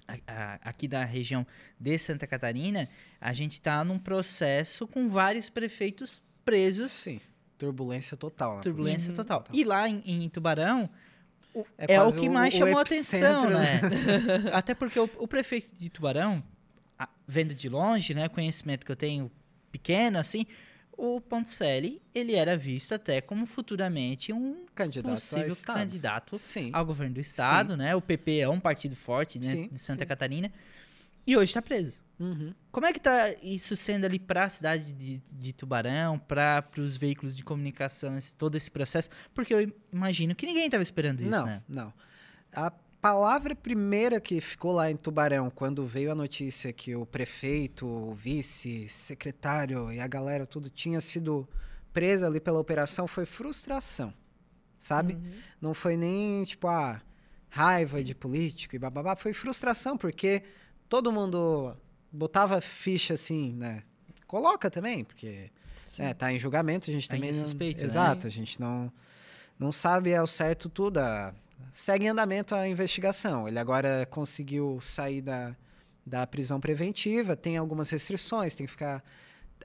a- 0.08 0.18
a- 0.26 0.58
aqui 0.62 0.88
da 0.88 1.04
região 1.04 1.46
de 1.78 1.96
Santa 1.98 2.26
Catarina, 2.26 2.88
a 3.20 3.32
gente 3.32 3.60
tá 3.60 3.84
num 3.84 3.98
processo 3.98 4.86
com 4.88 5.08
vários 5.08 5.48
prefeitos 5.48 6.20
presos, 6.44 6.90
Sim. 6.92 7.20
Turbulência 7.58 8.16
total. 8.16 8.56
na 8.56 8.60
turbulência 8.60 9.10
Uhum. 9.10 9.16
total. 9.16 9.44
E 9.52 9.64
lá 9.64 9.88
em, 9.88 10.02
em 10.04 10.28
Tubarão, 10.28 10.90
política. 11.64 11.92
é, 11.92 12.02
o 12.02 12.12
que 12.12 12.28
mais 12.28 12.54
chamou 12.54 12.78
a 12.78 12.82
atenção, 12.82 13.44
epicentro, 13.44 13.58
né? 13.58 13.80
Até 14.52 14.74
porque 14.74 14.98
o, 14.98 15.08
o 15.18 15.28
prefeito 15.28 15.74
de 15.74 15.88
Tubarão, 15.90 16.42
a- 16.98 17.08
vendo 17.26 17.54
de 17.54 17.68
longe, 17.68 18.14
né, 18.14 18.28
conhecimento 18.28 18.84
que 18.84 18.92
eu 18.92 18.96
tenho 18.96 19.30
pequeno, 19.70 20.18
assim, 20.18 20.46
o 20.96 21.20
Ponticelli, 21.20 22.00
ele 22.14 22.34
era 22.34 22.56
visto 22.56 22.92
até 22.92 23.20
como 23.20 23.44
futuramente 23.46 24.32
um 24.32 24.64
Candidato 24.74 25.12
possível 25.12 25.54
candidato 25.66 26.38
Sim. 26.38 26.70
ao 26.72 26.86
governo 26.86 27.14
do 27.14 27.20
estado, 27.20 27.76
né? 27.76 27.94
O 27.94 28.00
PP 28.00 28.38
é 28.38 28.48
um 28.48 28.58
partido 28.58 28.96
forte, 28.96 29.38
né, 29.38 29.46
Sim, 29.46 29.68
de 29.70 29.78
Santa 29.78 30.04
sim. 30.04 30.08
Catarina. 30.08 30.50
E 31.26 31.36
hoje 31.36 31.50
está 31.50 31.60
preso. 31.62 32.02
Uhum. 32.20 32.54
Como 32.70 32.86
é 32.86 32.92
que 32.92 33.00
tá 33.00 33.32
isso 33.42 33.74
sendo 33.76 34.04
ali 34.04 34.18
para 34.18 34.44
a 34.44 34.48
cidade 34.48 34.92
de, 34.92 35.22
de 35.30 35.52
Tubarão, 35.52 36.18
para 36.18 36.64
os 36.78 36.96
veículos 36.96 37.36
de 37.36 37.42
comunicação, 37.44 38.16
esse- 38.16 38.34
todo 38.34 38.56
esse 38.56 38.70
processo? 38.70 39.10
Porque 39.34 39.52
eu 39.52 39.72
imagino 39.92 40.34
que 40.34 40.46
ninguém 40.46 40.66
estava 40.66 40.82
esperando 40.82 41.20
isso, 41.20 41.30
não, 41.30 41.44
né? 41.46 41.62
não. 41.68 41.92
A 42.52 42.70
palavra 42.70 43.54
primeira 43.54 44.20
que 44.20 44.40
ficou 44.40 44.72
lá 44.72 44.90
em 44.90 44.96
Tubarão, 44.96 45.50
quando 45.50 45.86
veio 45.86 46.10
a 46.10 46.14
notícia 46.14 46.72
que 46.72 46.94
o 46.96 47.04
prefeito, 47.04 47.86
o 47.86 48.14
vice, 48.14 48.88
secretário 48.88 49.92
e 49.92 50.00
a 50.00 50.06
galera 50.06 50.46
tudo 50.46 50.70
tinha 50.70 51.00
sido 51.00 51.46
presa 51.92 52.26
ali 52.26 52.40
pela 52.40 52.58
operação, 52.58 53.06
foi 53.06 53.26
frustração, 53.26 54.12
sabe? 54.78 55.14
Uhum. 55.14 55.32
Não 55.60 55.74
foi 55.74 55.96
nem, 55.96 56.44
tipo, 56.44 56.66
a 56.68 57.00
raiva 57.48 58.02
de 58.02 58.14
político 58.14 58.74
e 58.76 58.78
bababá, 58.78 59.16
foi 59.16 59.32
frustração, 59.32 59.96
porque 59.96 60.42
todo 60.88 61.12
mundo 61.12 61.76
botava 62.12 62.60
ficha 62.60 63.14
assim, 63.14 63.52
né? 63.52 63.82
Coloca 64.26 64.70
também, 64.70 65.04
porque 65.04 65.50
Sim. 65.86 66.02
é, 66.02 66.14
tá 66.14 66.32
em 66.32 66.38
julgamento, 66.38 66.90
a 66.90 66.92
gente 66.92 67.04
Ainda 67.12 67.16
também 67.26 67.32
não... 67.38 67.46
suspeito, 67.46 67.80
né? 67.80 67.86
Exato, 67.86 68.26
a 68.26 68.30
gente 68.30 68.60
não 68.60 68.92
não 69.58 69.72
sabe 69.72 70.14
ao 70.14 70.26
certo 70.26 70.68
tudo. 70.68 70.98
a- 70.98 71.34
Segue 71.72 72.04
em 72.04 72.08
andamento 72.08 72.54
a 72.54 72.68
investigação. 72.68 73.46
Ele 73.48 73.58
agora 73.58 74.06
conseguiu 74.10 74.78
sair 74.80 75.20
da, 75.22 75.54
da 76.04 76.26
prisão 76.26 76.58
preventiva, 76.60 77.34
tem 77.36 77.56
algumas 77.56 77.88
restrições, 77.90 78.54
tem 78.54 78.66
que 78.66 78.72
ficar 78.72 79.02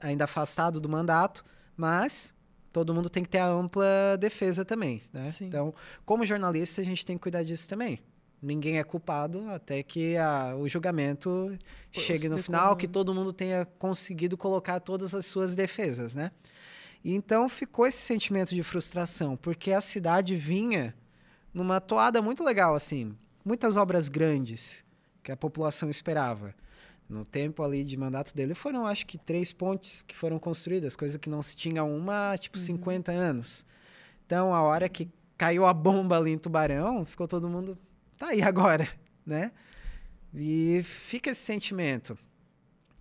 ainda 0.00 0.24
afastado 0.24 0.80
do 0.80 0.88
mandato, 0.88 1.44
mas 1.76 2.34
todo 2.72 2.94
mundo 2.94 3.08
tem 3.10 3.22
que 3.22 3.28
ter 3.28 3.38
a 3.38 3.46
ampla 3.48 4.16
defesa 4.18 4.64
também, 4.64 5.02
né? 5.12 5.30
Sim. 5.30 5.46
Então, 5.46 5.74
como 6.06 6.24
jornalista, 6.24 6.80
a 6.80 6.84
gente 6.84 7.04
tem 7.04 7.16
que 7.16 7.22
cuidar 7.22 7.42
disso 7.42 7.68
também. 7.68 8.00
Ninguém 8.42 8.78
é 8.78 8.84
culpado 8.84 9.48
até 9.50 9.82
que 9.84 10.16
a- 10.16 10.56
o 10.58 10.68
julgamento 10.68 11.56
Pô, 11.92 12.00
chegue 12.00 12.28
no 12.28 12.38
final, 12.38 12.74
que 12.76 12.88
todo 12.88 13.14
mundo 13.14 13.32
tenha 13.32 13.64
conseguido 13.78 14.36
colocar 14.36 14.80
todas 14.80 15.14
as 15.14 15.24
suas 15.26 15.54
defesas, 15.54 16.12
né? 16.14 16.32
E 17.04 17.14
então 17.14 17.48
ficou 17.48 17.86
esse 17.86 17.98
sentimento 17.98 18.52
de 18.54 18.62
frustração, 18.64 19.36
porque 19.36 19.70
a 19.72 19.80
cidade 19.80 20.34
vinha 20.34 20.92
numa 21.54 21.80
toada 21.80 22.20
muito 22.20 22.42
legal, 22.42 22.74
assim. 22.74 23.14
Muitas 23.44 23.76
obras 23.76 24.08
grandes 24.08 24.84
que 25.22 25.30
a 25.30 25.36
população 25.36 25.88
esperava. 25.88 26.52
No 27.08 27.24
tempo 27.24 27.62
ali 27.62 27.84
de 27.84 27.96
mandato 27.96 28.34
dele 28.34 28.54
foram, 28.54 28.86
acho 28.86 29.06
que, 29.06 29.18
três 29.18 29.52
pontes 29.52 30.02
que 30.02 30.16
foram 30.16 30.38
construídas, 30.38 30.96
coisa 30.96 31.18
que 31.18 31.28
não 31.28 31.42
se 31.42 31.54
tinha 31.54 31.84
uma 31.84 32.32
há, 32.32 32.38
tipo, 32.38 32.56
Uhum. 32.58 32.64
50 32.64 33.12
anos. 33.12 33.66
Então, 34.24 34.54
a 34.54 34.62
hora 34.62 34.88
que 34.88 35.08
caiu 35.36 35.66
a 35.66 35.74
bomba 35.74 36.16
ali 36.16 36.30
em 36.32 36.38
Tubarão, 36.38 37.04
ficou 37.04 37.28
todo 37.28 37.48
mundo, 37.48 37.76
tá 38.22 38.28
aí 38.28 38.42
agora, 38.42 38.88
né? 39.26 39.50
E 40.32 40.82
fica 40.84 41.30
esse 41.30 41.40
sentimento. 41.40 42.16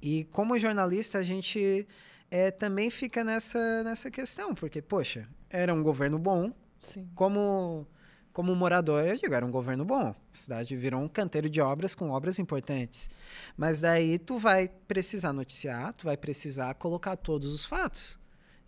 E 0.01 0.26
como 0.32 0.57
jornalista, 0.57 1.19
a 1.19 1.24
gente 1.24 1.88
eh, 2.30 2.49
também 2.49 2.89
fica 2.89 3.24
nessa, 3.24 3.84
nessa 3.84 4.09
questão, 4.09 4.55
porque, 4.55 4.82
poxa, 4.82 5.28
era 5.49 5.74
um 5.74 5.84
governo 5.84 6.17
bom, 6.17 6.51
Sim. 6.80 7.07
como 7.13 7.88
como 8.34 8.55
morador, 8.55 9.05
eu 9.05 9.17
digo, 9.17 9.34
era 9.34 9.45
um 9.45 9.51
governo 9.51 9.84
bom. 9.84 10.07
A 10.07 10.15
cidade 10.32 10.74
virou 10.78 11.01
um 11.01 11.07
canteiro 11.09 11.49
de 11.49 11.59
obras 11.59 11.93
com 11.93 12.11
obras 12.11 12.39
importantes. 12.39 13.09
Mas 13.57 13.82
daí 13.82 14.17
tu 14.17 14.38
vai 14.38 14.69
precisar 14.88 15.34
noticiar, 15.34 15.91
tu 15.93 16.05
vai 16.05 16.15
precisar 16.15 16.74
colocar 16.76 17.17
todos 17.17 17.53
os 17.53 17.65
fatos. 17.65 18.17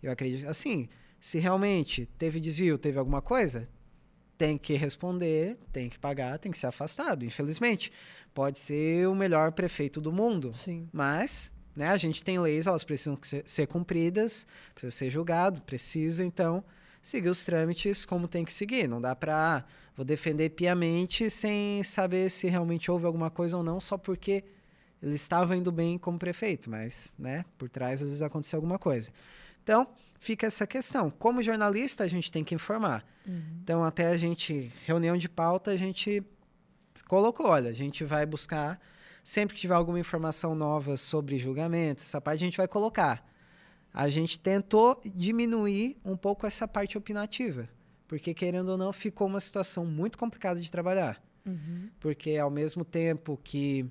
Eu 0.02 0.12
acredito, 0.12 0.46
assim, 0.46 0.86
se 1.18 1.38
realmente 1.38 2.04
teve 2.18 2.40
desvio, 2.40 2.76
teve 2.76 2.98
alguma 2.98 3.22
coisa, 3.22 3.66
tem 4.36 4.58
que 4.58 4.74
responder, 4.74 5.56
tem 5.72 5.88
que 5.88 5.98
pagar, 5.98 6.38
tem 6.38 6.50
que 6.50 6.58
ser 6.58 6.66
afastado. 6.66 7.24
Infelizmente, 7.24 7.92
pode 8.32 8.58
ser 8.58 9.08
o 9.08 9.14
melhor 9.14 9.52
prefeito 9.52 10.00
do 10.00 10.12
mundo, 10.12 10.52
Sim. 10.52 10.88
mas, 10.92 11.52
né, 11.74 11.88
a 11.88 11.96
gente 11.96 12.22
tem 12.22 12.38
leis, 12.38 12.66
elas 12.66 12.84
precisam 12.84 13.18
ser, 13.22 13.42
ser 13.46 13.66
cumpridas, 13.66 14.46
precisa 14.74 14.94
ser 14.94 15.10
julgado, 15.10 15.62
precisa, 15.62 16.24
então, 16.24 16.64
seguir 17.00 17.28
os 17.28 17.44
trâmites 17.44 18.04
como 18.04 18.26
tem 18.26 18.44
que 18.44 18.52
seguir. 18.52 18.88
Não 18.88 19.00
dá 19.00 19.14
pra, 19.14 19.58
ah, 19.58 19.64
vou 19.96 20.04
defender 20.04 20.50
piamente 20.50 21.30
sem 21.30 21.82
saber 21.82 22.30
se 22.30 22.48
realmente 22.48 22.90
houve 22.90 23.06
alguma 23.06 23.30
coisa 23.30 23.56
ou 23.56 23.62
não, 23.62 23.78
só 23.78 23.96
porque 23.96 24.44
ele 25.02 25.14
estava 25.14 25.54
indo 25.54 25.70
bem 25.70 25.98
como 25.98 26.18
prefeito, 26.18 26.70
mas, 26.70 27.14
né, 27.18 27.44
por 27.58 27.68
trás 27.68 28.00
às 28.00 28.08
vezes 28.08 28.22
aconteceu 28.22 28.56
alguma 28.56 28.78
coisa. 28.78 29.12
Então, 29.62 29.86
fica 30.24 30.46
essa 30.46 30.66
questão. 30.66 31.10
Como 31.10 31.42
jornalista, 31.42 32.02
a 32.02 32.08
gente 32.08 32.32
tem 32.32 32.42
que 32.42 32.54
informar. 32.54 33.04
Uhum. 33.26 33.58
Então, 33.62 33.84
até 33.84 34.06
a 34.06 34.16
gente, 34.16 34.72
reunião 34.86 35.18
de 35.18 35.28
pauta, 35.28 35.70
a 35.70 35.76
gente 35.76 36.22
colocou, 37.06 37.46
olha, 37.46 37.68
a 37.68 37.74
gente 37.74 38.04
vai 38.04 38.24
buscar, 38.24 38.80
sempre 39.22 39.54
que 39.54 39.60
tiver 39.60 39.74
alguma 39.74 40.00
informação 40.00 40.54
nova 40.54 40.96
sobre 40.96 41.38
julgamento, 41.38 42.02
essa 42.02 42.20
parte 42.22 42.42
a 42.42 42.46
gente 42.46 42.56
vai 42.56 42.66
colocar. 42.66 43.22
A 43.92 44.08
gente 44.08 44.40
tentou 44.40 45.00
diminuir 45.04 45.98
um 46.02 46.16
pouco 46.16 46.46
essa 46.46 46.66
parte 46.66 46.96
opinativa, 46.96 47.68
porque 48.08 48.32
querendo 48.32 48.70
ou 48.70 48.78
não, 48.78 48.92
ficou 48.94 49.26
uma 49.26 49.40
situação 49.40 49.84
muito 49.84 50.16
complicada 50.16 50.58
de 50.58 50.70
trabalhar. 50.70 51.22
Uhum. 51.46 51.90
Porque 52.00 52.38
ao 52.38 52.50
mesmo 52.50 52.82
tempo 52.82 53.38
que 53.44 53.84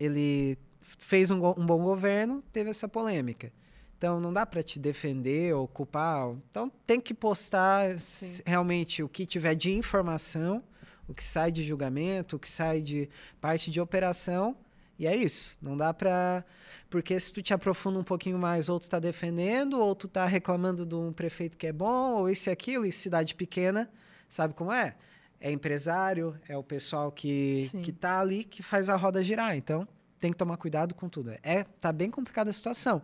ele 0.00 0.56
fez 0.80 1.30
um, 1.30 1.46
um 1.46 1.66
bom 1.66 1.82
governo, 1.82 2.42
teve 2.52 2.70
essa 2.70 2.88
polêmica. 2.88 3.52
Então 3.98 4.20
não 4.20 4.32
dá 4.32 4.46
para 4.46 4.62
te 4.62 4.78
defender 4.78 5.54
ou 5.54 5.66
culpar. 5.66 6.30
Então 6.50 6.70
tem 6.86 7.00
que 7.00 7.12
postar 7.12 7.98
Sim. 7.98 8.42
realmente 8.46 9.02
o 9.02 9.08
que 9.08 9.26
tiver 9.26 9.56
de 9.56 9.72
informação, 9.72 10.62
o 11.08 11.12
que 11.12 11.22
sai 11.22 11.50
de 11.50 11.64
julgamento, 11.64 12.36
o 12.36 12.38
que 12.38 12.48
sai 12.48 12.80
de 12.80 13.10
parte 13.40 13.70
de 13.72 13.80
operação. 13.80 14.56
E 14.96 15.06
é 15.06 15.16
isso. 15.16 15.58
Não 15.60 15.76
dá 15.76 15.92
para 15.92 16.44
porque 16.88 17.18
se 17.20 17.32
tu 17.32 17.42
te 17.42 17.52
aprofunda 17.52 17.98
um 17.98 18.04
pouquinho 18.04 18.38
mais, 18.38 18.68
ou 18.68 18.80
tu 18.80 18.88
tá 18.88 18.98
defendendo, 18.98 19.78
ou 19.78 19.94
tu 19.94 20.08
tá 20.08 20.24
reclamando 20.24 20.86
de 20.86 20.94
um 20.94 21.12
prefeito 21.12 21.58
que 21.58 21.66
é 21.66 21.72
bom, 21.72 22.14
ou 22.14 22.30
isso 22.30 22.48
e 22.48 22.52
aquilo, 22.52 22.86
e 22.86 22.92
cidade 22.92 23.34
pequena, 23.34 23.90
sabe 24.28 24.54
como 24.54 24.72
é? 24.72 24.94
É 25.40 25.50
empresário, 25.50 26.34
é 26.48 26.56
o 26.56 26.62
pessoal 26.62 27.12
que, 27.12 27.68
Sim. 27.70 27.82
que 27.82 27.92
tá 27.92 28.18
ali 28.20 28.42
que 28.42 28.62
faz 28.62 28.88
a 28.88 28.96
roda 28.96 29.22
girar. 29.22 29.54
Então, 29.54 29.86
tem 30.18 30.32
que 30.32 30.36
tomar 30.36 30.56
cuidado 30.56 30.94
com 30.94 31.08
tudo. 31.08 31.30
É, 31.42 31.64
tá 31.80 31.92
bem 31.92 32.10
complicada 32.10 32.50
a 32.50 32.52
situação. 32.52 33.02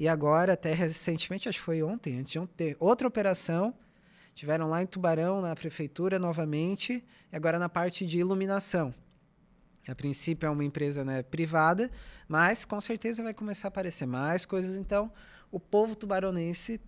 E 0.00 0.08
agora, 0.08 0.54
até 0.54 0.72
recentemente, 0.72 1.46
acho 1.46 1.58
que 1.58 1.64
foi 1.64 1.82
ontem, 1.82 2.18
antes 2.18 2.32
de 2.32 2.38
ontem, 2.38 2.74
outra 2.80 3.06
operação. 3.06 3.74
Tiveram 4.34 4.66
lá 4.66 4.82
em 4.82 4.86
Tubarão, 4.86 5.42
na 5.42 5.54
prefeitura, 5.54 6.18
novamente, 6.18 7.04
e 7.30 7.36
agora 7.36 7.58
na 7.58 7.68
parte 7.68 8.06
de 8.06 8.18
iluminação. 8.18 8.94
A 9.86 9.94
princípio 9.94 10.46
é 10.46 10.50
uma 10.50 10.64
empresa 10.64 11.04
né, 11.04 11.22
privada, 11.22 11.90
mas 12.26 12.64
com 12.64 12.80
certeza 12.80 13.22
vai 13.22 13.34
começar 13.34 13.68
a 13.68 13.70
aparecer 13.70 14.06
mais 14.06 14.46
coisas. 14.46 14.78
Então, 14.78 15.12
o 15.52 15.60
povo 15.60 15.94
tubaronense 15.94 16.80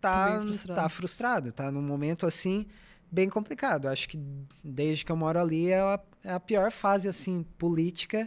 Tá 0.00 0.28
tá, 0.30 0.40
frustrado. 0.40 0.80
tá 0.80 0.88
frustrado, 0.88 1.52
tá 1.52 1.70
num 1.70 1.82
momento 1.82 2.26
assim 2.26 2.66
bem 3.12 3.28
complicado. 3.28 3.86
Acho 3.86 4.08
que 4.08 4.18
desde 4.64 5.04
que 5.04 5.12
eu 5.12 5.16
moro 5.16 5.38
ali 5.38 5.68
é 5.68 5.78
a, 5.78 6.00
é 6.24 6.32
a 6.32 6.40
pior 6.40 6.72
fase 6.72 7.06
assim 7.06 7.42
política 7.58 8.26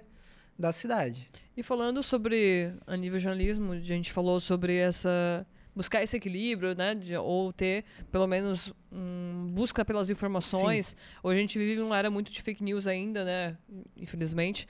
da 0.57 0.72
cidade. 0.72 1.32
E 1.56 1.62
falando 1.62 2.01
sobre, 2.01 2.74
a 2.88 2.97
nível 2.97 3.20
jornalismo, 3.20 3.74
a 3.74 3.80
gente 3.80 4.12
falou 4.12 4.39
sobre 4.39 4.76
essa 4.78 5.45
buscar 5.76 6.04
esse 6.04 6.16
equilíbrio, 6.16 6.76
né, 6.76 6.93
de- 6.93 7.16
ou 7.18 7.51
ter 7.51 7.84
pelo 8.12 8.28
menos 8.28 8.72
um, 8.91 9.49
busca 9.56 9.84
pelas 9.84 10.08
informações. 10.08 10.95
Hoje 11.24 11.38
a 11.39 11.41
gente 11.41 11.58
vive 11.58 11.82
uma 11.82 11.97
era 11.97 12.12
muito 12.12 12.32
de 12.32 12.39
fake 12.43 12.64
news 12.64 12.86
ainda, 12.86 13.26
né, 13.26 13.58
infelizmente. 13.97 14.68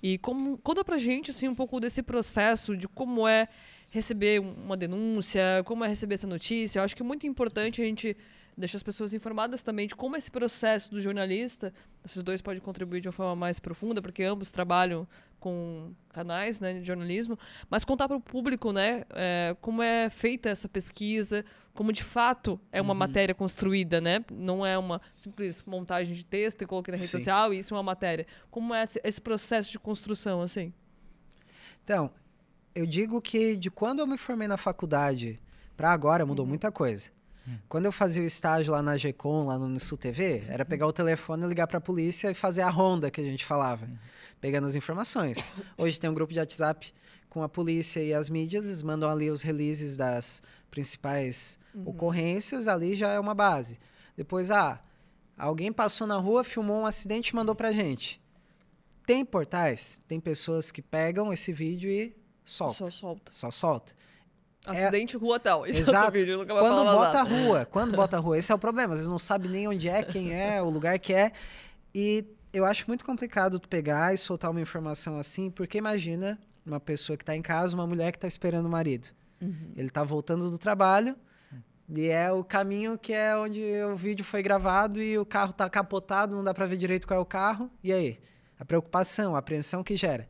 E 0.00 0.16
como 0.18 0.56
conta 0.58 0.84
pra 0.84 0.96
gente 0.96 1.32
assim 1.32 1.48
um 1.48 1.56
pouco 1.56 1.80
desse 1.80 2.04
processo 2.04 2.76
de 2.76 2.86
como 2.86 3.26
é 3.26 3.48
receber 3.90 4.40
um- 4.40 4.52
uma 4.54 4.76
denúncia, 4.76 5.42
como 5.64 5.84
é 5.84 5.88
receber 5.88 6.14
essa 6.14 6.26
notícia. 6.28 6.78
Eu 6.78 6.84
acho 6.84 6.94
que 6.94 7.02
é 7.02 7.04
muito 7.04 7.26
importante 7.26 7.82
a 7.82 7.84
gente 7.84 8.16
deixar 8.56 8.76
as 8.76 8.82
pessoas 8.84 9.12
informadas 9.12 9.64
também 9.64 9.88
de 9.88 9.96
como 9.96 10.16
esse 10.16 10.30
processo 10.30 10.88
do 10.88 11.00
jornalista. 11.00 11.74
Esses 12.06 12.22
dois 12.22 12.40
podem 12.40 12.60
contribuir 12.60 13.00
de 13.00 13.08
uma 13.08 13.12
forma 13.12 13.34
mais 13.34 13.58
profunda, 13.58 14.00
porque 14.00 14.22
ambos 14.22 14.52
trabalham 14.52 15.04
com 15.44 15.92
canais 16.08 16.58
né, 16.58 16.72
de 16.72 16.86
jornalismo, 16.86 17.38
mas 17.68 17.84
contar 17.84 18.08
para 18.08 18.16
o 18.16 18.20
público 18.20 18.72
né, 18.72 19.04
é, 19.10 19.54
como 19.60 19.82
é 19.82 20.08
feita 20.08 20.48
essa 20.48 20.66
pesquisa, 20.66 21.44
como 21.74 21.92
de 21.92 22.02
fato 22.02 22.58
é 22.72 22.80
uma 22.80 22.94
matéria 22.94 23.34
construída, 23.34 24.00
né? 24.00 24.24
Não 24.32 24.64
é 24.64 24.78
uma 24.78 25.02
simples 25.14 25.62
montagem 25.66 26.14
de 26.14 26.24
texto 26.24 26.62
e 26.62 26.66
coloquei 26.66 26.92
na 26.92 26.96
rede 26.96 27.10
Sim. 27.10 27.18
social 27.18 27.52
e 27.52 27.58
isso 27.58 27.74
é 27.74 27.76
uma 27.76 27.82
matéria. 27.82 28.26
Como 28.50 28.72
é 28.74 28.84
esse, 28.84 28.98
esse 29.04 29.20
processo 29.20 29.70
de 29.70 29.78
construção, 29.78 30.40
assim? 30.40 30.72
Então, 31.82 32.10
eu 32.74 32.86
digo 32.86 33.20
que 33.20 33.54
de 33.54 33.70
quando 33.70 33.98
eu 33.98 34.06
me 34.06 34.16
formei 34.16 34.48
na 34.48 34.56
faculdade 34.56 35.38
para 35.76 35.92
agora 35.92 36.24
mudou 36.24 36.46
muita 36.46 36.72
coisa. 36.72 37.10
Quando 37.68 37.86
eu 37.86 37.92
fazia 37.92 38.22
o 38.22 38.26
estágio 38.26 38.72
lá 38.72 38.82
na 38.82 38.96
GECOM, 38.96 39.46
lá 39.46 39.58
no 39.58 39.78
Sul 39.78 39.98
TV, 39.98 40.44
era 40.48 40.64
pegar 40.64 40.86
o 40.86 40.92
telefone, 40.92 41.46
ligar 41.46 41.66
para 41.66 41.78
a 41.78 41.80
polícia 41.80 42.30
e 42.30 42.34
fazer 42.34 42.62
a 42.62 42.70
ronda 42.70 43.10
que 43.10 43.20
a 43.20 43.24
gente 43.24 43.44
falava, 43.44 43.88
pegando 44.40 44.66
as 44.66 44.74
informações. 44.74 45.52
Hoje 45.76 46.00
tem 46.00 46.08
um 46.08 46.14
grupo 46.14 46.32
de 46.32 46.38
WhatsApp 46.38 46.92
com 47.28 47.42
a 47.42 47.48
polícia 47.48 48.00
e 48.00 48.14
as 48.14 48.30
mídias, 48.30 48.64
eles 48.64 48.82
mandam 48.82 49.10
ali 49.10 49.30
os 49.30 49.42
releases 49.42 49.96
das 49.96 50.42
principais 50.70 51.58
ocorrências, 51.84 52.66
ali 52.68 52.94
já 52.96 53.10
é 53.10 53.20
uma 53.20 53.34
base. 53.34 53.78
Depois, 54.16 54.50
ah, 54.50 54.80
alguém 55.36 55.72
passou 55.72 56.06
na 56.06 56.16
rua, 56.16 56.44
filmou 56.44 56.82
um 56.82 56.86
acidente 56.86 57.30
e 57.30 57.34
mandou 57.34 57.54
pra 57.54 57.72
gente. 57.72 58.20
Tem 59.04 59.24
portais, 59.24 60.02
tem 60.08 60.18
pessoas 60.18 60.70
que 60.70 60.80
pegam 60.80 61.32
esse 61.32 61.52
vídeo 61.52 61.90
e 61.90 62.16
soltam. 62.44 62.90
Só 62.90 62.90
solta. 62.90 63.32
Só 63.32 63.50
solta. 63.50 63.92
Acidente 64.64 65.16
rua 65.16 65.38
tal. 65.38 65.66
Esse 65.66 65.80
é 65.80 65.82
Exato. 65.82 66.12
vídeo, 66.12 66.38
nunca 66.38 66.54
Quando 66.58 66.84
bota 66.84 67.20
a 67.20 67.24
nada. 67.24 67.36
rua, 67.36 67.68
quando 67.70 67.96
bota 67.96 68.16
a 68.16 68.20
rua, 68.20 68.38
esse 68.38 68.50
é 68.50 68.54
o 68.54 68.58
problema. 68.58 68.94
Às 68.94 69.00
vezes 69.00 69.10
não 69.10 69.18
sabe 69.18 69.48
nem 69.48 69.68
onde 69.68 69.88
é, 69.88 70.02
quem 70.02 70.32
é, 70.34 70.60
o 70.62 70.70
lugar 70.70 70.98
que 70.98 71.12
é. 71.12 71.32
E 71.94 72.24
eu 72.52 72.64
acho 72.64 72.84
muito 72.86 73.04
complicado 73.04 73.58
tu 73.58 73.68
pegar 73.68 74.14
e 74.14 74.18
soltar 74.18 74.50
uma 74.50 74.60
informação 74.60 75.18
assim, 75.18 75.50
porque 75.50 75.78
imagina 75.78 76.38
uma 76.64 76.80
pessoa 76.80 77.16
que 77.16 77.24
tá 77.24 77.36
em 77.36 77.42
casa, 77.42 77.74
uma 77.74 77.86
mulher 77.86 78.12
que 78.12 78.18
tá 78.18 78.26
esperando 78.26 78.66
o 78.66 78.70
marido. 78.70 79.08
Uhum. 79.40 79.72
Ele 79.76 79.90
tá 79.90 80.02
voltando 80.02 80.50
do 80.50 80.56
trabalho 80.56 81.16
e 81.88 82.06
é 82.06 82.32
o 82.32 82.42
caminho 82.42 82.96
que 82.96 83.12
é 83.12 83.36
onde 83.36 83.62
o 83.82 83.94
vídeo 83.94 84.24
foi 84.24 84.42
gravado 84.42 85.02
e 85.02 85.18
o 85.18 85.26
carro 85.26 85.52
tá 85.52 85.68
capotado, 85.68 86.34
não 86.34 86.42
dá 86.42 86.54
para 86.54 86.66
ver 86.66 86.76
direito 86.76 87.06
qual 87.06 87.18
é 87.18 87.22
o 87.22 87.26
carro. 87.26 87.70
E 87.82 87.92
aí? 87.92 88.18
A 88.58 88.64
preocupação, 88.64 89.34
a 89.34 89.38
apreensão 89.38 89.82
que 89.84 89.96
gera. 89.96 90.28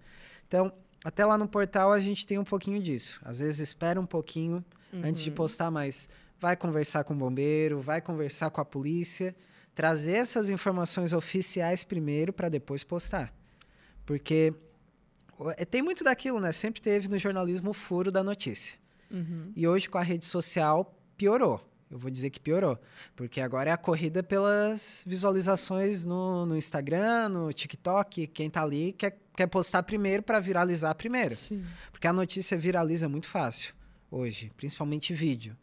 Então, 0.48 0.72
até 1.04 1.24
lá 1.24 1.36
no 1.36 1.46
portal 1.46 1.92
a 1.92 2.00
gente 2.00 2.26
tem 2.26 2.38
um 2.38 2.44
pouquinho 2.44 2.82
disso. 2.82 3.20
Às 3.22 3.38
vezes 3.38 3.60
espera 3.60 4.00
um 4.00 4.06
pouquinho 4.06 4.64
antes 5.02 5.22
de 5.22 5.30
postar, 5.30 5.70
mas 5.70 6.08
vai 6.40 6.56
conversar 6.56 7.04
com 7.04 7.12
o 7.12 7.16
bombeiro, 7.16 7.80
vai 7.80 8.00
conversar 8.00 8.50
com 8.50 8.60
a 8.60 8.64
polícia, 8.64 9.36
trazer 9.74 10.16
essas 10.16 10.48
informações 10.48 11.12
oficiais 11.12 11.84
primeiro 11.84 12.32
para 12.32 12.48
depois 12.48 12.82
postar. 12.82 13.32
Porque 14.06 14.54
é, 15.56 15.64
tem 15.64 15.82
muito 15.82 16.04
daquilo, 16.04 16.40
né? 16.40 16.52
Sempre 16.52 16.80
teve 16.80 17.08
no 17.08 17.18
jornalismo 17.18 17.70
o 17.70 17.74
furo 17.74 18.10
da 18.10 18.22
notícia. 18.22 18.78
Uhum. 19.10 19.52
E 19.54 19.66
hoje 19.66 19.88
com 19.88 19.98
a 19.98 20.02
rede 20.02 20.24
social 20.24 20.98
piorou. 21.16 21.60
Eu 21.94 21.98
vou 22.00 22.10
dizer 22.10 22.28
que 22.30 22.40
piorou. 22.40 22.76
Porque 23.14 23.40
agora 23.40 23.70
é 23.70 23.72
a 23.72 23.76
corrida 23.76 24.20
pelas 24.20 25.04
visualizações 25.06 26.04
no, 26.04 26.44
no 26.44 26.56
Instagram, 26.56 27.28
no 27.28 27.52
TikTok. 27.52 28.26
Quem 28.26 28.50
tá 28.50 28.62
ali 28.64 28.92
quer, 28.94 29.16
quer 29.36 29.46
postar 29.46 29.84
primeiro 29.84 30.20
para 30.20 30.40
viralizar 30.40 30.92
primeiro. 30.96 31.36
Sim. 31.36 31.62
Porque 31.92 32.08
a 32.08 32.12
notícia 32.12 32.58
viraliza 32.58 33.08
muito 33.08 33.28
fácil 33.28 33.72
hoje, 34.10 34.50
principalmente 34.56 35.14
vídeo. 35.14 35.56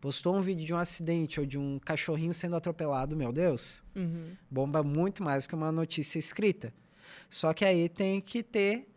Postou 0.00 0.36
um 0.36 0.40
vídeo 0.42 0.66
de 0.66 0.74
um 0.74 0.76
acidente 0.76 1.38
ou 1.38 1.46
de 1.46 1.56
um 1.56 1.78
cachorrinho 1.78 2.32
sendo 2.32 2.56
atropelado, 2.56 3.16
meu 3.16 3.32
Deus, 3.32 3.80
Uhum. 3.94 4.32
bomba 4.50 4.82
muito 4.82 5.22
mais 5.22 5.46
que 5.46 5.54
uma 5.54 5.70
notícia 5.70 6.18
escrita. 6.18 6.74
Só 7.30 7.52
que 7.54 7.64
aí 7.64 7.88
tem 7.88 8.20
que 8.20 8.42
ter 8.42 8.88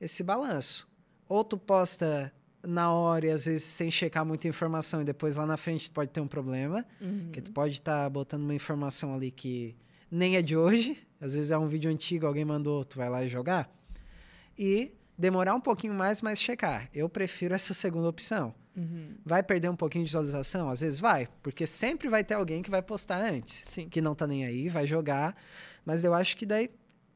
esse 0.00 0.22
balanço. 0.22 0.88
Ou 1.28 1.44
tu 1.44 1.58
posta 1.58 2.32
na 2.62 2.92
hora 2.92 3.26
e 3.26 3.30
às 3.30 3.46
vezes 3.46 3.62
sem 3.64 3.90
checar 3.90 4.24
muita 4.24 4.48
informação 4.48 5.00
e 5.00 5.04
depois 5.04 5.36
lá 5.36 5.46
na 5.46 5.56
frente 5.56 5.90
tu 5.90 5.94
pode 5.94 6.10
ter 6.10 6.20
um 6.20 6.26
problema, 6.28 6.84
Uhum. 7.00 7.30
que 7.32 7.40
tu 7.40 7.50
pode 7.52 7.74
estar 7.74 8.08
botando 8.10 8.42
uma 8.42 8.54
informação 8.54 9.14
ali 9.14 9.30
que 9.30 9.76
nem 10.10 10.36
é 10.36 10.42
de 10.42 10.56
hoje, 10.56 10.98
às 11.20 11.34
vezes 11.34 11.50
é 11.50 11.58
um 11.58 11.66
vídeo 11.68 11.90
antigo, 11.90 12.26
alguém 12.26 12.44
mandou, 12.44 12.84
tu 12.84 12.96
vai 12.96 13.08
lá 13.08 13.24
e 13.24 13.28
jogar. 13.28 13.70
E 14.58 14.92
demorar 15.16 15.54
um 15.54 15.60
pouquinho 15.60 15.94
mais, 15.94 16.22
mas 16.22 16.40
checar. 16.40 16.88
Eu 16.94 17.08
prefiro 17.08 17.54
essa 17.54 17.74
segunda 17.74 18.08
opção. 18.08 18.54
Uhum. 18.76 19.14
Vai 19.24 19.42
perder 19.42 19.68
um 19.68 19.76
pouquinho 19.76 20.04
de 20.04 20.08
visualização? 20.10 20.70
Às 20.70 20.80
vezes 20.80 21.00
vai, 21.00 21.28
porque 21.42 21.66
sempre 21.66 22.08
vai 22.08 22.22
ter 22.22 22.34
alguém 22.34 22.62
que 22.62 22.70
vai 22.70 22.80
postar 22.82 23.18
antes, 23.18 23.64
Sim. 23.66 23.88
que 23.88 24.00
não 24.00 24.14
tá 24.14 24.26
nem 24.26 24.44
aí, 24.44 24.68
vai 24.68 24.86
jogar, 24.86 25.36
mas 25.84 26.04
eu 26.04 26.14
acho 26.14 26.36
que 26.36 26.46
daí 26.46 26.70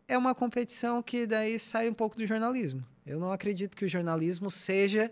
é 0.09 0.19
uma 0.19 0.35
competição 0.35 1.01
que 1.03 1.27
daí 1.27 1.59
sai 1.59 1.89
um 1.89 1.95
pouco 1.95 2.17
do 2.17 2.27
jornalismo. 2.27 2.85
Eu 3.07 3.19
não 3.21 3.31
acredito 3.33 3.77
que 3.77 3.85
o 3.85 3.89
jornalismo 3.89 4.51
seja 4.51 5.11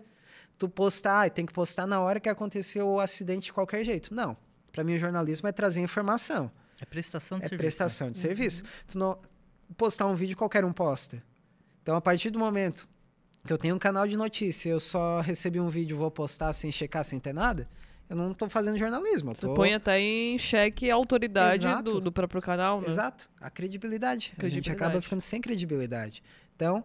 tu 0.60 0.68
postar, 0.68 1.26
e 1.26 1.30
tem 1.30 1.46
que 1.46 1.52
postar 1.54 1.86
na 1.86 2.00
hora 2.00 2.20
que 2.20 2.28
aconteceu 2.28 2.86
o 2.86 3.00
acidente 3.00 3.46
de 3.46 3.52
qualquer 3.52 3.82
jeito. 3.82 4.14
Não. 4.14 4.36
Para 4.70 4.84
mim 4.84 4.94
o 4.94 4.98
jornalismo 4.98 5.48
é 5.48 5.52
trazer 5.52 5.80
informação, 5.80 6.52
É 6.78 6.84
prestação 6.84 7.38
de 7.38 7.46
é 7.46 7.48
serviço. 7.48 7.62
prestação 7.62 8.10
de 8.10 8.18
serviço. 8.18 8.62
Tu 8.86 8.98
não 8.98 9.18
postar 9.76 10.06
um 10.06 10.14
vídeo 10.14 10.36
qualquer 10.36 10.62
um 10.64 10.72
posta. 10.72 11.22
Então 11.82 11.96
a 11.96 12.00
partir 12.00 12.28
do 12.28 12.38
momento 12.38 12.86
que 13.46 13.50
eu 13.50 13.56
tenho 13.56 13.74
um 13.74 13.78
canal 13.78 14.06
de 14.06 14.18
notícia, 14.18 14.68
eu 14.68 14.78
só 14.78 15.20
recebi 15.22 15.58
um 15.58 15.70
vídeo, 15.70 15.96
vou 15.96 16.10
postar 16.10 16.52
sem 16.52 16.70
checar, 16.70 17.04
sem 17.04 17.18
ter 17.18 17.32
nada, 17.32 17.66
eu 18.06 18.14
não 18.14 18.34
tô 18.34 18.46
fazendo 18.46 18.76
jornalismo. 18.76 19.34
Você 19.34 19.40
tô... 19.46 19.54
põe 19.54 19.72
até 19.72 19.98
em 19.98 20.36
xeque 20.36 20.90
a 20.90 20.94
autoridade 20.94 21.64
do, 21.82 22.02
do 22.02 22.12
próprio 22.12 22.42
canal, 22.42 22.82
né? 22.82 22.88
Exato, 22.88 23.30
a 23.40 23.48
credibilidade. 23.48 24.26
A 24.26 24.28
gente 24.28 24.36
Credibilidade. 24.40 24.76
acaba 24.76 25.00
ficando 25.00 25.22
sem 25.22 25.40
credibilidade. 25.40 26.22
Então, 26.54 26.84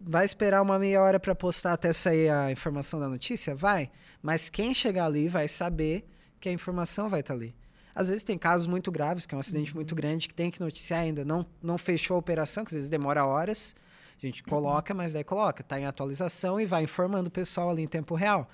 vai 0.00 0.24
esperar 0.24 0.60
uma 0.62 0.78
meia 0.78 1.00
hora 1.02 1.18
para 1.18 1.34
postar 1.34 1.72
até 1.72 1.92
sair 1.92 2.28
a 2.30 2.50
informação 2.50 3.00
da 3.00 3.08
notícia? 3.08 3.54
Vai. 3.54 3.90
Mas 4.22 4.48
quem 4.50 4.74
chegar 4.74 5.06
ali 5.06 5.28
vai 5.28 5.48
saber 5.48 6.04
que 6.40 6.48
a 6.48 6.52
informação 6.52 7.08
vai 7.08 7.20
estar 7.20 7.34
ali. 7.34 7.54
Às 7.94 8.08
vezes 8.08 8.24
tem 8.24 8.36
casos 8.36 8.66
muito 8.66 8.90
graves, 8.90 9.24
que 9.24 9.34
é 9.34 9.36
um 9.36 9.40
acidente 9.40 9.70
Uhum. 9.70 9.76
muito 9.76 9.94
grande, 9.94 10.26
que 10.28 10.34
tem 10.34 10.50
que 10.50 10.60
noticiar 10.60 11.00
ainda. 11.00 11.24
Não, 11.24 11.46
não 11.62 11.78
fechou 11.78 12.16
a 12.16 12.18
operação, 12.18 12.64
que 12.64 12.70
às 12.70 12.74
vezes 12.74 12.90
demora 12.90 13.24
horas. 13.24 13.74
A 14.22 14.26
gente 14.26 14.42
coloca, 14.42 14.92
mas 14.94 15.12
daí 15.12 15.22
coloca. 15.24 15.62
Está 15.62 15.78
em 15.78 15.86
atualização 15.86 16.60
e 16.60 16.66
vai 16.66 16.82
informando 16.84 17.28
o 17.28 17.30
pessoal 17.30 17.70
ali 17.70 17.82
em 17.82 17.86
tempo 17.88 18.14
real. 18.14 18.48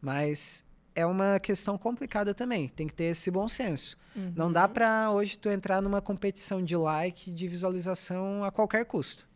Mas 0.00 0.64
é 0.94 1.04
uma 1.06 1.40
questão 1.40 1.76
complicada 1.78 2.34
também. 2.34 2.68
Tem 2.68 2.86
que 2.86 2.92
ter 2.94 3.04
esse 3.04 3.30
bom 3.30 3.48
senso. 3.48 3.96
Não 4.36 4.46
Uhum. 4.46 4.52
dá 4.52 4.68
pra 4.68 5.10
hoje 5.10 5.38
tu 5.38 5.48
entrar 5.48 5.80
numa 5.80 6.00
competição 6.00 6.62
de 6.62 6.76
like, 6.76 7.32
de 7.32 7.48
visualização 7.48 8.44
a 8.44 8.52
qualquer 8.52 8.84
custo. 8.84 9.26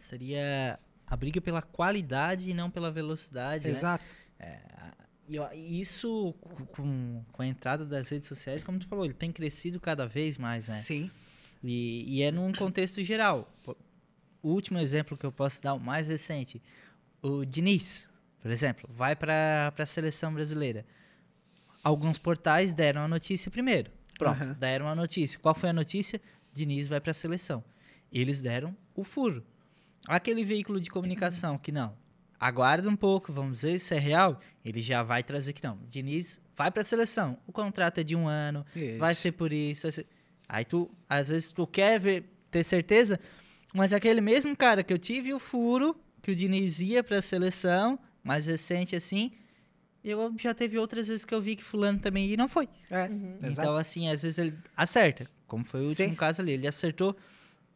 Seria 0.00 0.78
a 1.06 1.16
briga 1.16 1.40
pela 1.40 1.60
qualidade 1.62 2.50
e 2.50 2.54
não 2.54 2.70
pela 2.70 2.90
velocidade, 2.90 3.64
né? 3.64 3.70
Exato. 3.70 4.14
E 5.28 5.38
ó, 5.38 5.48
e 5.52 5.80
isso, 5.80 6.34
com- 6.40 7.22
com, 7.32 7.42
a 7.42 7.46
entrada 7.46 7.84
das 7.86 8.08
redes 8.08 8.26
sociais, 8.26 8.64
como 8.64 8.78
tu 8.78 8.88
falou, 8.88 9.04
ele 9.04 9.14
tem 9.14 9.30
crescido 9.30 9.78
cada 9.78 10.04
vez 10.06 10.36
mais, 10.36 10.68
né? 10.68 10.74
Sim. 10.74 11.10
E, 11.62 12.04
e 12.16 12.22
é 12.22 12.32
num 12.32 12.52
contexto 12.52 13.00
geral. 13.02 13.48
O 14.42 14.48
último 14.48 14.78
exemplo 14.78 15.16
que 15.16 15.24
eu 15.24 15.30
posso 15.30 15.62
dar, 15.62 15.74
o 15.74 15.78
mais 15.78 16.08
recente, 16.08 16.60
o 17.22 17.44
Diniz, 17.44 18.10
por 18.40 18.50
exemplo, 18.50 18.88
vai 18.92 19.14
para 19.14 19.72
a 19.78 19.86
seleção 19.86 20.34
brasileira. 20.34 20.84
Alguns 21.84 22.18
portais 22.18 22.74
deram 22.74 23.02
a 23.02 23.08
notícia 23.08 23.50
primeiro. 23.50 23.90
Pronto, 24.18 24.42
Aham. 24.42 24.52
deram 24.54 24.88
a 24.88 24.94
notícia. 24.94 25.38
Qual 25.38 25.54
foi 25.54 25.68
a 25.68 25.72
notícia? 25.72 26.20
Diniz 26.52 26.88
vai 26.88 27.00
para 27.00 27.12
a 27.12 27.14
seleção. 27.14 27.62
Eles 28.12 28.40
deram 28.40 28.76
o 28.94 29.04
furo. 29.04 29.44
Aquele 30.08 30.44
veículo 30.44 30.80
de 30.80 30.90
comunicação 30.90 31.58
que 31.58 31.70
não, 31.70 31.94
aguarda 32.38 32.88
um 32.88 32.96
pouco, 32.96 33.32
vamos 33.32 33.62
ver 33.62 33.78
se 33.78 33.94
é 33.94 33.98
real. 33.98 34.40
Ele 34.64 34.80
já 34.82 35.02
vai 35.02 35.22
trazer 35.22 35.52
que 35.52 35.62
não. 35.62 35.78
Diniz 35.86 36.40
vai 36.56 36.70
para 36.70 36.82
a 36.82 36.84
seleção. 36.84 37.38
O 37.46 37.52
contrato 37.52 37.98
é 37.98 38.02
de 38.04 38.16
um 38.16 38.26
ano, 38.26 38.64
vai 38.98 39.12
Isso. 39.12 39.20
ser 39.22 39.32
por 39.32 39.52
isso. 39.52 39.82
vai 39.82 39.92
ser- 39.92 40.06
Aí 40.48 40.64
tu, 40.64 40.90
às 41.08 41.28
vezes, 41.28 41.52
tu 41.52 41.66
quer 41.66 42.00
ver, 42.00 42.24
ter 42.50 42.64
certeza, 42.64 43.20
mas 43.72 43.92
aquele 43.92 44.20
mesmo 44.20 44.56
cara 44.56 44.82
que 44.82 44.92
eu 44.92 44.98
tive 44.98 45.32
o 45.32 45.38
furo, 45.38 45.94
que 46.20 46.32
o 46.32 46.34
Diniz 46.34 46.80
ia 46.80 47.04
pra 47.04 47.22
seleção, 47.22 47.98
mais 48.24 48.46
recente 48.46 48.96
assim, 48.96 49.30
eu 50.02 50.34
já 50.38 50.52
teve 50.52 50.76
outras 50.76 51.06
vezes 51.08 51.24
que 51.24 51.32
eu 51.34 51.40
vi 51.40 51.54
que 51.54 51.62
fulano 51.62 52.00
também 52.00 52.26
ia 52.26 52.34
e 52.34 52.36
não 52.36 52.48
foi. 52.48 52.68
É, 52.90 53.06
Uhum. 53.06 53.38
Então, 53.42 53.76
assim, 53.76 54.08
às 54.08 54.22
vezes 54.22 54.38
ele 54.38 54.54
acerta, 54.76 55.26
como 55.46 55.64
foi 55.64 55.80
o 55.82 55.88
último 55.88 56.08
Sim. 56.08 56.14
caso 56.16 56.42
ali, 56.42 56.52
ele 56.52 56.66
acertou, 56.66 57.16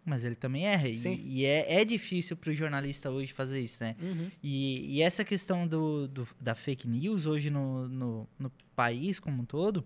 mas 0.05 0.25
ele 0.25 0.35
também 0.35 0.67
erra. 0.67 0.89
E, 0.89 0.99
Sim. 0.99 1.23
e 1.27 1.45
é, 1.45 1.81
é 1.81 1.85
difícil 1.85 2.37
pro 2.37 2.53
jornalista 2.53 3.11
hoje 3.11 3.33
fazer 3.33 3.61
isso, 3.61 3.83
né? 3.83 3.97
Uhum. 4.01 4.31
E, 4.43 4.97
e 4.97 5.03
essa 5.03 5.25
questão 5.25 5.67
do, 5.67 6.07
do- 6.09 6.29
da 6.41 6.55
fake 6.55 6.87
news 6.87 7.27
hoje 7.27 7.51
no, 7.51 7.89
no, 7.89 8.29
no 8.39 8.53
país 8.77 9.19
como 9.19 9.43
um 9.43 9.45
todo, 9.45 9.85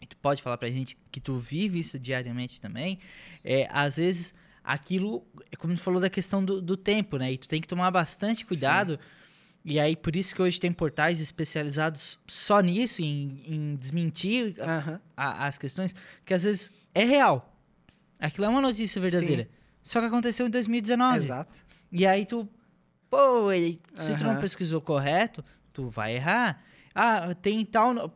e 0.00 0.06
tu 0.06 0.16
pode 0.16 0.42
falar 0.42 0.56
pra 0.58 0.70
gente 0.70 0.96
que 1.10 1.20
tu 1.20 1.38
vive 1.38 1.78
isso 1.78 1.98
diariamente 1.98 2.60
também, 2.60 2.98
é, 3.42 3.68
às 3.70 3.96
vezes 3.96 4.34
aquilo, 4.62 5.26
é 5.52 5.56
como 5.56 5.74
tu 5.74 5.80
falou 5.80 6.00
da 6.00 6.08
questão 6.10 6.42
do, 6.44 6.60
do 6.62 6.76
tempo, 6.76 7.16
né? 7.18 7.32
E 7.32 7.38
tu 7.38 7.46
tem 7.48 7.60
que 7.60 7.68
tomar 7.68 7.90
bastante 7.90 8.44
cuidado. 8.46 8.98
E 9.66 9.80
aí, 9.80 9.96
por 9.96 10.14
isso 10.14 10.34
que 10.34 10.42
hoje 10.42 10.60
tem 10.60 10.70
portais 10.70 11.20
especializados 11.20 12.18
só 12.26 12.60
nisso, 12.60 13.00
em, 13.02 13.40
em 13.46 13.76
desmentir 13.76 14.54
a- 14.60 14.76
Aham. 14.76 15.00
a- 15.16 15.46
as 15.46 15.56
questões, 15.58 15.94
que 16.24 16.34
às 16.34 16.42
vezes 16.42 16.70
é 16.94 17.02
real. 17.04 17.53
Aquilo 18.24 18.46
é 18.46 18.48
uma 18.48 18.60
notícia 18.60 19.00
verdadeira. 19.00 19.48
Só 19.82 20.00
que 20.00 20.06
aconteceu 20.06 20.46
em 20.46 20.50
2019. 20.50 21.18
Exato. 21.18 21.60
E 21.92 22.06
aí 22.06 22.24
tu, 22.24 22.48
pô, 23.10 23.50
se 23.94 24.16
tu 24.16 24.24
não 24.24 24.36
pesquisou 24.40 24.80
correto, 24.80 25.44
tu 25.72 25.88
vai 25.88 26.16
errar. 26.16 26.62
Ah, 26.94 27.34
tem 27.34 27.64
tal. 27.64 28.12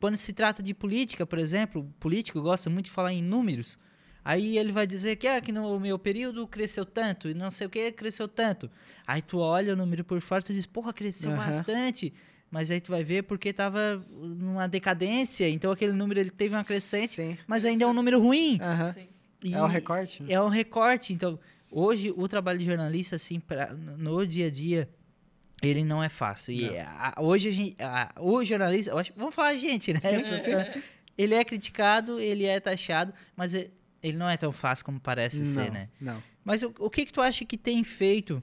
Quando 0.00 0.16
se 0.16 0.32
trata 0.32 0.62
de 0.62 0.72
política, 0.72 1.26
por 1.26 1.38
exemplo, 1.38 1.82
o 1.82 2.00
político 2.00 2.40
gosta 2.40 2.70
muito 2.70 2.86
de 2.86 2.90
falar 2.90 3.12
em 3.12 3.22
números. 3.22 3.78
Aí 4.24 4.56
ele 4.56 4.72
vai 4.72 4.86
dizer 4.86 5.16
que, 5.16 5.28
ah, 5.28 5.40
que 5.40 5.52
no 5.52 5.78
meu 5.78 5.98
período 5.98 6.46
cresceu 6.46 6.86
tanto, 6.86 7.28
e 7.28 7.34
não 7.34 7.50
sei 7.50 7.66
o 7.66 7.70
que 7.70 7.92
cresceu 7.92 8.26
tanto. 8.26 8.70
Aí 9.06 9.20
tu 9.20 9.38
olha 9.38 9.74
o 9.74 9.76
número 9.76 10.02
por 10.02 10.18
fora 10.22 10.40
e 10.40 10.46
tu 10.46 10.54
diz, 10.54 10.64
porra, 10.64 10.94
cresceu 10.94 11.32
Aham. 11.32 11.44
bastante. 11.44 12.14
Mas 12.50 12.70
aí 12.70 12.80
tu 12.80 12.90
vai 12.90 13.04
ver 13.04 13.24
porque 13.24 13.52
tava 13.52 14.02
numa 14.10 14.66
decadência, 14.66 15.48
então 15.50 15.70
aquele 15.70 15.92
número 15.92 16.20
ele 16.20 16.30
teve 16.30 16.54
uma 16.54 16.64
crescente, 16.64 17.16
Sim. 17.16 17.36
mas 17.46 17.64
ainda 17.64 17.84
é 17.84 17.86
um 17.86 17.92
número 17.92 18.18
ruim. 18.20 18.58
Aham. 18.62 18.92
Sim. 18.92 19.08
E- 19.44 19.54
É 19.54 19.62
o 19.62 19.66
recorte? 19.66 20.22
né? 20.22 20.32
é 20.32 20.40
um 20.40 20.48
recorte. 20.48 21.12
Então, 21.12 21.38
hoje, 21.70 22.12
o 22.16 22.26
trabalho 22.26 22.58
de 22.58 22.64
jornalista, 22.64 23.16
assim, 23.16 23.38
pra, 23.38 23.72
no 23.72 24.26
dia 24.26 24.46
a 24.46 24.50
dia, 24.50 24.88
ele 25.62 25.84
não 25.84 26.02
é 26.02 26.08
fácil. 26.08 26.54
E 26.54 26.78
a- 26.78 27.14
hoje, 27.18 27.48
a 27.48 27.52
gente, 27.52 27.76
a- 27.82 28.12
o 28.18 28.44
jornalista, 28.44 28.92
vamos 29.16 29.34
falar 29.34 29.50
a 29.50 29.58
gente, 29.58 29.92
né? 29.92 30.00
Sim, 30.42 30.82
Ele 31.16 31.34
é 31.34 31.44
criticado, 31.44 32.18
ele 32.18 32.44
é 32.44 32.58
taxado, 32.58 33.12
mas 33.36 33.54
e- 33.54 33.70
ele 34.02 34.16
não 34.18 34.28
é 34.28 34.36
tão 34.36 34.50
fácil 34.52 34.84
como 34.84 34.98
parece 35.00 35.38
não, 35.38 35.44
ser, 35.54 35.70
né? 35.70 35.88
Não. 36.00 36.22
Mas 36.44 36.62
o, 36.62 36.74
o 36.78 36.90
que 36.90 37.06
que 37.06 37.12
tu 37.12 37.20
acha 37.22 37.44
que 37.44 37.56
tem 37.56 37.82
feito 37.84 38.42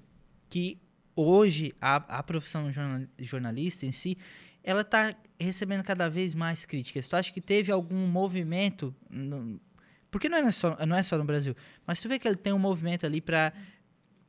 que 0.49 0.79
hoje 1.15 1.73
a, 1.81 1.97
a 2.19 2.23
profissão 2.23 2.71
jornal- 2.71 3.07
jornalista 3.19 3.85
em 3.85 3.91
si, 3.91 4.17
ela 4.63 4.83
tá 4.83 5.13
recebendo 5.39 5.83
cada 5.83 6.09
vez 6.09 6.33
mais 6.33 6.65
críticas? 6.65 7.07
Tu 7.09 7.15
acha 7.15 7.31
que 7.33 7.41
teve 7.41 7.71
algum 7.71 8.07
movimento, 8.07 8.95
no- 9.09 9.59
porque 10.11 10.27
não 10.27 10.37
é, 10.37 10.51
só, 10.51 10.77
não 10.85 10.95
é 10.95 11.01
só 11.01 11.17
no 11.17 11.23
Brasil, 11.23 11.55
mas 11.87 11.99
tu 12.01 12.09
vê 12.09 12.19
que 12.19 12.27
ele 12.27 12.35
tem 12.35 12.51
um 12.51 12.59
movimento 12.59 13.05
ali 13.05 13.21
para 13.21 13.53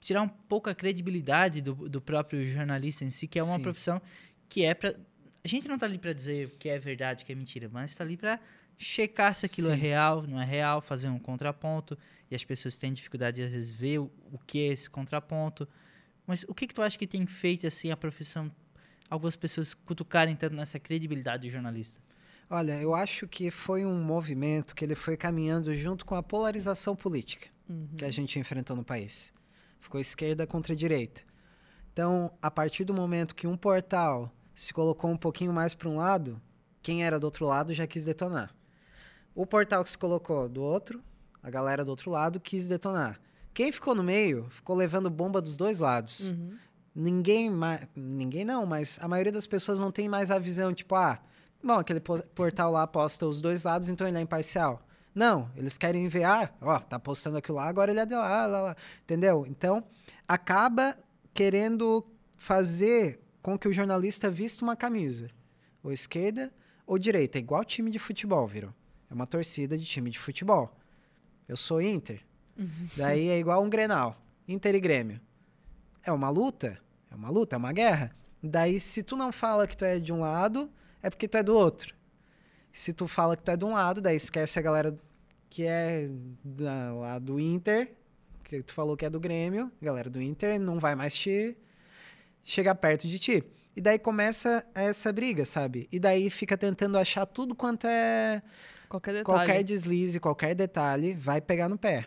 tirar 0.00 0.22
um 0.22 0.28
pouco 0.28 0.70
a 0.70 0.74
credibilidade 0.74 1.60
do, 1.60 1.74
do 1.88 2.00
próprio 2.00 2.44
jornalista 2.44 3.04
em 3.04 3.10
si, 3.10 3.26
que 3.26 3.38
é 3.38 3.42
uma 3.42 3.56
Sim. 3.56 3.62
profissão 3.62 4.00
que 4.48 4.64
é 4.64 4.74
para 4.74 4.94
a 5.44 5.48
gente 5.48 5.66
não 5.66 5.76
tá 5.76 5.86
ali 5.86 5.98
para 5.98 6.12
dizer 6.12 6.46
o 6.46 6.50
que 6.50 6.68
é 6.68 6.78
verdade, 6.78 7.24
o 7.24 7.26
que 7.26 7.32
é 7.32 7.34
mentira, 7.34 7.68
mas 7.70 7.94
tá 7.94 8.04
ali 8.04 8.16
para 8.16 8.38
checar 8.78 9.34
se 9.34 9.44
aquilo 9.44 9.70
é 9.70 9.74
Sim. 9.74 9.80
real, 9.80 10.22
não 10.22 10.40
é 10.40 10.44
real, 10.44 10.80
fazer 10.80 11.08
um 11.08 11.18
contraponto 11.18 11.98
e 12.30 12.34
as 12.34 12.44
pessoas 12.44 12.76
têm 12.76 12.92
dificuldade 12.92 13.36
de 13.36 13.42
às 13.42 13.52
vezes 13.52 13.72
ver 13.72 13.98
o, 13.98 14.10
o 14.30 14.38
que 14.38 14.60
é 14.60 14.72
esse 14.72 14.88
contraponto. 14.88 15.68
Mas 16.26 16.44
o 16.48 16.54
que 16.54 16.68
que 16.68 16.74
tu 16.74 16.80
acha 16.80 16.96
que 16.96 17.06
tem 17.06 17.26
feito 17.26 17.66
assim 17.66 17.90
a 17.90 17.96
profissão 17.96 18.50
algumas 19.10 19.36
pessoas 19.36 19.74
cutucarem 19.74 20.34
tanto 20.34 20.54
nessa 20.54 20.78
credibilidade 20.78 21.48
do 21.48 21.50
jornalista? 21.50 22.00
Olha, 22.54 22.78
eu 22.78 22.94
acho 22.94 23.26
que 23.26 23.50
foi 23.50 23.86
um 23.86 24.02
movimento 24.04 24.74
que 24.74 24.84
ele 24.84 24.94
foi 24.94 25.16
caminhando 25.16 25.74
junto 25.74 26.04
com 26.04 26.14
a 26.14 26.22
polarização 26.22 26.94
política 26.94 27.48
Uhum. 27.66 27.88
que 27.96 28.04
a 28.04 28.10
gente 28.10 28.38
enfrentou 28.38 28.76
no 28.76 28.84
país. 28.84 29.32
Ficou 29.80 29.98
esquerda 29.98 30.46
contra 30.46 30.76
direita. 30.76 31.22
Então, 31.90 32.30
a 32.42 32.50
partir 32.50 32.84
do 32.84 32.92
momento 32.92 33.34
que 33.34 33.46
um 33.46 33.56
portal 33.56 34.30
se 34.54 34.74
colocou 34.74 35.10
um 35.10 35.16
pouquinho 35.16 35.50
mais 35.50 35.72
para 35.72 35.88
um 35.88 35.96
lado, 35.96 36.38
quem 36.82 37.02
era 37.04 37.18
do 37.18 37.24
outro 37.24 37.46
lado 37.46 37.72
já 37.72 37.86
quis 37.86 38.04
detonar. 38.04 38.54
O 39.34 39.46
portal 39.46 39.82
que 39.82 39.88
se 39.88 39.96
colocou 39.96 40.46
do 40.46 40.60
outro, 40.62 41.02
a 41.42 41.48
galera 41.48 41.86
do 41.86 41.88
outro 41.90 42.10
lado 42.10 42.38
quis 42.38 42.68
detonar. 42.68 43.18
Quem 43.54 43.72
ficou 43.72 43.94
no 43.94 44.02
meio 44.02 44.46
ficou 44.50 44.76
levando 44.76 45.08
bomba 45.08 45.40
dos 45.40 45.56
dois 45.56 45.80
lados. 45.80 46.30
Uhum. 46.32 46.58
Ninguém 46.94 47.48
mais. 47.48 47.88
Ninguém 47.96 48.44
não, 48.44 48.66
mas 48.66 48.98
a 49.00 49.08
maioria 49.08 49.32
das 49.32 49.46
pessoas 49.46 49.78
não 49.78 49.90
tem 49.90 50.06
mais 50.06 50.30
a 50.30 50.38
visão, 50.38 50.74
tipo, 50.74 50.94
ah, 50.94 51.18
bom, 51.62 51.78
aquele 51.78 52.00
po- 52.00 52.22
portal 52.34 52.72
lá 52.72 52.86
posta 52.86 53.26
os 53.26 53.40
dois 53.40 53.64
lados, 53.64 53.88
então 53.88 54.06
ele 54.06 54.18
é 54.18 54.20
imparcial. 54.20 54.86
Não, 55.14 55.50
eles 55.56 55.76
querem 55.76 56.08
ah, 56.24 56.50
ó, 56.60 56.78
tá 56.78 56.98
postando 56.98 57.36
aquilo 57.36 57.58
lá, 57.58 57.66
agora 57.66 57.90
ele 57.90 58.00
é 58.00 58.06
de 58.06 58.14
lá, 58.14 58.46
lá, 58.46 58.60
lá. 58.62 58.76
Entendeu? 59.02 59.44
Então, 59.46 59.84
acaba 60.26 60.96
querendo 61.34 62.04
fazer 62.36 63.20
com 63.42 63.58
que 63.58 63.68
o 63.68 63.72
jornalista 63.72 64.30
vista 64.30 64.64
uma 64.64 64.76
camisa, 64.76 65.28
ou 65.82 65.92
esquerda 65.92 66.52
ou 66.86 66.98
direita, 66.98 67.38
é 67.38 67.40
igual 67.40 67.64
time 67.64 67.90
de 67.90 67.98
futebol, 67.98 68.46
viram? 68.46 68.74
É 69.10 69.14
uma 69.14 69.26
torcida 69.26 69.76
de 69.76 69.84
time 69.84 70.10
de 70.10 70.18
futebol. 70.18 70.74
Eu 71.46 71.56
sou 71.56 71.82
Inter. 71.82 72.22
Uhum. 72.56 72.88
Daí 72.96 73.28
é 73.28 73.38
igual 73.38 73.62
um 73.62 73.68
Grenal, 73.68 74.16
Inter 74.48 74.74
e 74.74 74.80
Grêmio. 74.80 75.20
É 76.02 76.10
uma 76.10 76.30
luta, 76.30 76.78
é 77.10 77.14
uma 77.14 77.30
luta, 77.30 77.56
é 77.56 77.58
uma 77.58 77.72
guerra. 77.72 78.14
Daí 78.42 78.80
se 78.80 79.02
tu 79.02 79.16
não 79.16 79.30
fala 79.30 79.66
que 79.66 79.76
tu 79.76 79.84
é 79.84 79.98
de 79.98 80.12
um 80.12 80.20
lado, 80.20 80.70
é 81.02 81.10
porque 81.10 81.26
tu 81.26 81.36
é 81.36 81.42
do 81.42 81.56
outro. 81.56 81.94
Se 82.72 82.92
tu 82.92 83.06
fala 83.06 83.36
que 83.36 83.42
tu 83.42 83.50
é 83.50 83.56
de 83.56 83.64
um 83.64 83.72
lado, 83.72 84.00
daí 84.00 84.16
esquece 84.16 84.58
a 84.58 84.62
galera 84.62 84.96
que 85.50 85.64
é 85.66 86.08
da, 86.42 86.92
lá 86.94 87.18
do 87.18 87.38
Inter, 87.38 87.92
que 88.44 88.62
tu 88.62 88.72
falou 88.72 88.96
que 88.96 89.04
é 89.04 89.10
do 89.10 89.20
Grêmio, 89.20 89.70
a 89.80 89.84
galera 89.84 90.08
do 90.08 90.20
Inter 90.22 90.58
não 90.58 90.78
vai 90.78 90.94
mais 90.94 91.14
te 91.14 91.56
chegar 92.42 92.74
perto 92.74 93.06
de 93.06 93.18
ti. 93.18 93.44
E 93.74 93.80
daí 93.80 93.98
começa 93.98 94.64
essa 94.74 95.12
briga, 95.12 95.44
sabe? 95.44 95.88
E 95.90 95.98
daí 95.98 96.30
fica 96.30 96.56
tentando 96.56 96.98
achar 96.98 97.26
tudo 97.26 97.54
quanto 97.54 97.86
é 97.86 98.42
Qualquer 98.88 99.12
detalhe. 99.12 99.24
qualquer 99.24 99.64
deslize, 99.64 100.20
qualquer 100.20 100.54
detalhe 100.54 101.14
vai 101.14 101.40
pegar 101.40 101.68
no 101.68 101.78
pé. 101.78 102.06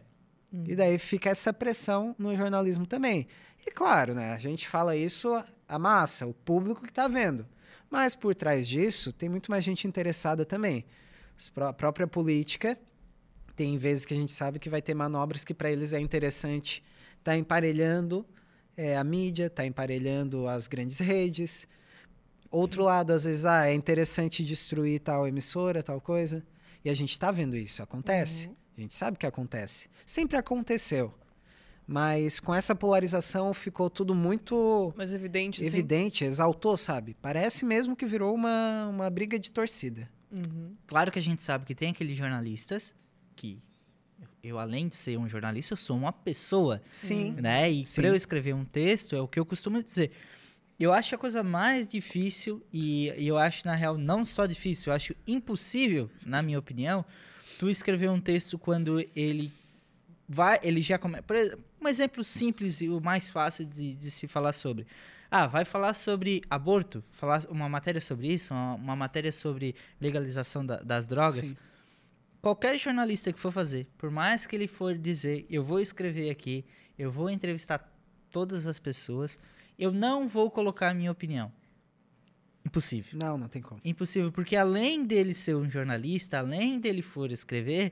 Uhum. 0.53 0.65
E 0.67 0.75
daí 0.75 0.99
fica 0.99 1.31
essa 1.31 1.51
pressão 1.51 2.15
no 2.19 2.35
jornalismo 2.35 2.85
também. 2.85 3.27
E 3.65 3.71
claro, 3.71 4.13
né, 4.13 4.33
a 4.33 4.37
gente 4.37 4.67
fala 4.67 4.95
isso 4.95 5.43
a 5.67 5.79
massa, 5.79 6.27
o 6.27 6.33
público 6.33 6.83
que 6.83 6.89
está 6.89 7.07
vendo. 7.07 7.47
Mas 7.89 8.15
por 8.15 8.35
trás 8.35 8.67
disso, 8.67 9.11
tem 9.13 9.29
muito 9.29 9.49
mais 9.49 9.63
gente 9.63 9.87
interessada 9.87 10.45
também. 10.45 10.85
A 11.57 11.73
própria 11.73 12.07
política, 12.07 12.77
tem 13.55 13.77
vezes 13.77 14.05
que 14.05 14.13
a 14.13 14.17
gente 14.17 14.31
sabe 14.31 14.59
que 14.59 14.69
vai 14.69 14.81
ter 14.81 14.93
manobras 14.93 15.45
que 15.45 15.53
para 15.53 15.71
eles 15.71 15.93
é 15.93 15.99
interessante 15.99 16.83
tá 17.23 17.35
emparelhando 17.35 18.25
é, 18.77 18.95
a 18.95 19.03
mídia, 19.03 19.49
tá 19.49 19.65
emparelhando 19.65 20.47
as 20.47 20.67
grandes 20.67 20.99
redes. 20.99 21.67
Outro 22.51 22.83
lado, 22.83 23.11
às 23.11 23.23
vezes, 23.23 23.45
ah, 23.45 23.67
é 23.67 23.73
interessante 23.73 24.43
destruir 24.43 24.99
tal 24.99 25.27
emissora, 25.27 25.81
tal 25.81 25.99
coisa. 25.99 26.45
E 26.83 26.89
a 26.89 26.93
gente 26.93 27.11
está 27.11 27.31
vendo 27.31 27.57
isso, 27.57 27.81
acontece. 27.81 28.47
Uhum. 28.47 28.55
A 28.77 28.81
gente 28.81 28.93
sabe 28.93 29.17
que 29.17 29.25
acontece. 29.25 29.89
Sempre 30.05 30.37
aconteceu. 30.37 31.13
Mas 31.87 32.39
com 32.39 32.53
essa 32.53 32.73
polarização 32.73 33.53
ficou 33.53 33.89
tudo 33.89 34.15
muito 34.15 34.91
Mais 34.97 35.13
evidente, 35.13 35.59
sim. 35.59 35.67
evidente, 35.67 36.23
exaltou, 36.23 36.75
sabe? 36.75 37.15
Parece 37.21 37.63
mesmo 37.63 37.95
que 37.95 38.05
virou 38.05 38.33
uma, 38.33 38.87
uma 38.87 39.09
briga 39.09 39.37
de 39.37 39.51
torcida. 39.51 40.09
Uhum. 40.31 40.75
Claro 40.87 41.11
que 41.11 41.19
a 41.19 41.21
gente 41.21 41.41
sabe 41.41 41.65
que 41.65 41.75
tem 41.75 41.91
aqueles 41.91 42.17
jornalistas 42.17 42.93
que 43.35 43.61
eu, 44.43 44.59
além 44.59 44.87
de 44.87 44.95
ser 44.95 45.17
um 45.17 45.27
jornalista, 45.27 45.73
eu 45.73 45.77
sou 45.77 45.97
uma 45.97 46.13
pessoa, 46.13 46.81
Sim. 46.91 47.31
né? 47.33 47.69
E 47.69 47.85
Sim. 47.85 48.01
para 48.01 48.09
eu 48.09 48.15
escrever 48.15 48.53
um 48.53 48.63
texto, 48.63 49.15
é 49.15 49.21
o 49.21 49.27
que 49.27 49.39
eu 49.39 49.45
costumo 49.45 49.81
dizer. 49.81 50.11
Eu 50.79 50.93
acho 50.93 51.15
a 51.15 51.17
coisa 51.17 51.41
mais 51.41 51.87
difícil, 51.87 52.63
e, 52.71 53.11
e 53.17 53.27
eu 53.27 53.37
acho, 53.37 53.65
na 53.65 53.73
real, 53.75 53.97
não 53.97 54.23
só 54.23 54.45
difícil, 54.45 54.91
eu 54.91 54.95
acho 54.95 55.15
impossível, 55.25 56.09
na 56.25 56.41
minha 56.41 56.59
opinião, 56.59 57.03
tu 57.57 57.69
escrever 57.69 58.09
um 58.09 58.19
texto 58.19 58.59
quando 58.59 59.03
ele 59.15 59.51
vai, 60.27 60.59
ele 60.61 60.81
já 60.81 60.97
começa. 60.97 61.23
Um 61.85 61.87
exemplo 61.87 62.23
simples 62.23 62.81
e 62.81 62.89
o 62.89 62.99
mais 62.99 63.29
fácil 63.29 63.63
de, 63.63 63.95
de 63.95 64.09
se 64.09 64.27
falar 64.27 64.53
sobre. 64.53 64.87
Ah, 65.29 65.45
vai 65.45 65.63
falar 65.63 65.93
sobre 65.93 66.41
aborto, 66.49 67.03
falar 67.11 67.45
uma 67.47 67.69
matéria 67.69 68.01
sobre 68.01 68.33
isso, 68.33 68.53
uma, 68.55 68.73
uma 68.73 68.95
matéria 68.95 69.31
sobre 69.31 69.75
legalização 70.01 70.65
da- 70.65 70.79
das 70.81 71.05
drogas. 71.07 71.47
Sim. 71.47 71.57
Qualquer 72.41 72.79
jornalista 72.79 73.31
que 73.31 73.39
for 73.39 73.51
fazer, 73.51 73.85
por 73.99 74.09
mais 74.09 74.47
que 74.47 74.55
ele 74.55 74.67
for 74.67 74.97
dizer, 74.97 75.45
eu 75.47 75.63
vou 75.63 75.79
escrever 75.79 76.31
aqui, 76.31 76.65
eu 76.97 77.11
vou 77.11 77.29
entrevistar 77.29 77.91
todas 78.31 78.65
as 78.65 78.79
pessoas, 78.79 79.39
eu 79.77 79.91
não 79.91 80.27
vou 80.27 80.49
colocar 80.49 80.89
a 80.89 80.93
minha 80.93 81.11
opinião. 81.11 81.51
Impossível. 82.65 83.19
Não, 83.19 83.37
não 83.37 83.47
tem 83.47 83.61
como. 83.61 83.79
Impossível, 83.85 84.31
porque 84.31 84.55
além 84.55 85.05
dele 85.05 85.35
ser 85.35 85.55
um 85.55 85.69
jornalista, 85.69 86.39
além 86.39 86.79
dele 86.79 87.03
for 87.03 87.31
escrever, 87.31 87.91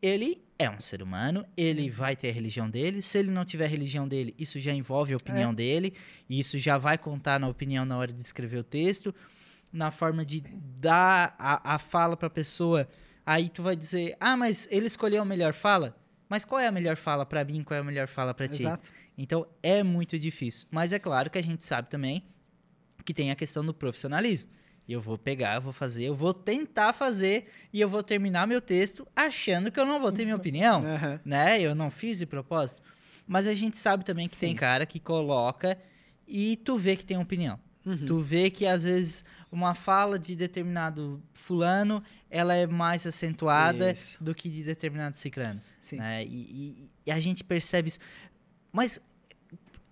ele 0.00 0.42
é 0.58 0.68
um 0.68 0.80
ser 0.80 1.02
humano, 1.02 1.46
ele 1.56 1.88
vai 1.88 2.16
ter 2.16 2.30
a 2.30 2.32
religião 2.32 2.68
dele. 2.68 3.00
Se 3.00 3.18
ele 3.18 3.30
não 3.30 3.44
tiver 3.44 3.66
a 3.66 3.68
religião 3.68 4.08
dele, 4.08 4.34
isso 4.38 4.58
já 4.58 4.72
envolve 4.72 5.12
a 5.12 5.16
opinião 5.16 5.54
dele, 5.54 5.94
e 6.28 6.40
isso 6.40 6.58
já 6.58 6.76
vai 6.76 6.98
contar 6.98 7.38
na 7.38 7.48
opinião 7.48 7.84
na 7.84 7.96
hora 7.96 8.12
de 8.12 8.20
escrever 8.20 8.58
o 8.58 8.64
texto, 8.64 9.14
na 9.72 9.90
forma 9.90 10.24
de 10.24 10.40
dar 10.80 11.36
a, 11.38 11.74
a 11.74 11.78
fala 11.78 12.16
para 12.16 12.26
a 12.26 12.30
pessoa. 12.30 12.88
Aí 13.24 13.48
tu 13.48 13.62
vai 13.62 13.76
dizer: 13.76 14.16
"Ah, 14.18 14.36
mas 14.36 14.66
ele 14.70 14.86
escolheu 14.86 15.22
a 15.22 15.24
melhor 15.24 15.52
fala?" 15.52 15.96
Mas 16.28 16.44
qual 16.44 16.60
é 16.60 16.66
a 16.66 16.72
melhor 16.72 16.96
fala 16.96 17.24
para 17.24 17.42
mim? 17.44 17.62
Qual 17.62 17.76
é 17.76 17.80
a 17.80 17.84
melhor 17.84 18.06
fala 18.06 18.34
para 18.34 18.48
ti? 18.48 18.62
Exato. 18.62 18.92
Então 19.16 19.46
é 19.62 19.82
muito 19.82 20.18
difícil. 20.18 20.68
Mas 20.70 20.92
é 20.92 20.98
claro 20.98 21.30
que 21.30 21.38
a 21.38 21.42
gente 21.42 21.64
sabe 21.64 21.88
também 21.88 22.22
que 23.04 23.14
tem 23.14 23.30
a 23.30 23.34
questão 23.34 23.64
do 23.64 23.72
profissionalismo. 23.72 24.50
E 24.88 24.92
eu 24.94 25.00
vou 25.02 25.18
pegar, 25.18 25.56
eu 25.56 25.60
vou 25.60 25.72
fazer, 25.72 26.04
eu 26.04 26.14
vou 26.14 26.32
tentar 26.32 26.94
fazer 26.94 27.50
e 27.72 27.78
eu 27.80 27.88
vou 27.90 28.02
terminar 28.02 28.46
meu 28.46 28.60
texto 28.60 29.06
achando 29.14 29.70
que 29.70 29.78
eu 29.78 29.84
não 29.84 30.00
vou 30.00 30.10
ter 30.10 30.24
minha 30.24 30.34
opinião, 30.42 30.82
Aham. 30.84 31.20
né? 31.24 31.60
Eu 31.60 31.74
não 31.74 31.90
fiz 31.90 32.16
de 32.18 32.24
propósito. 32.26 32.80
Mas 33.26 33.46
a 33.46 33.52
gente 33.52 33.76
sabe 33.76 34.02
também 34.04 34.26
que 34.26 34.34
tem 34.36 34.50
Sim. 34.52 34.56
cara 34.56 34.86
que 34.86 34.98
coloca 34.98 35.78
e 36.26 36.56
tu 36.56 36.78
vê 36.78 36.96
que 36.96 37.04
tem 37.04 37.18
opinião. 37.18 37.60
Uhum. 37.84 38.06
Tu 38.06 38.18
vê 38.20 38.50
que 38.50 38.66
às 38.66 38.82
vezes 38.84 39.24
uma 39.52 39.74
fala 39.74 40.18
de 40.18 40.34
determinado 40.34 41.22
fulano, 41.34 42.02
ela 42.30 42.54
é 42.54 42.66
mais 42.66 43.06
acentuada 43.06 43.92
Isso. 43.92 44.22
do 44.22 44.34
que 44.34 44.48
de 44.50 44.62
determinado 44.62 45.16
ciclano 45.16 45.60
Sim. 45.80 45.96
né? 45.96 46.24
E, 46.24 46.28
e- 46.28 46.90
e 47.06 47.10
a 47.12 47.20
gente 47.20 47.44
percebe 47.44 47.88
isso. 47.88 47.98
Mas 48.72 48.98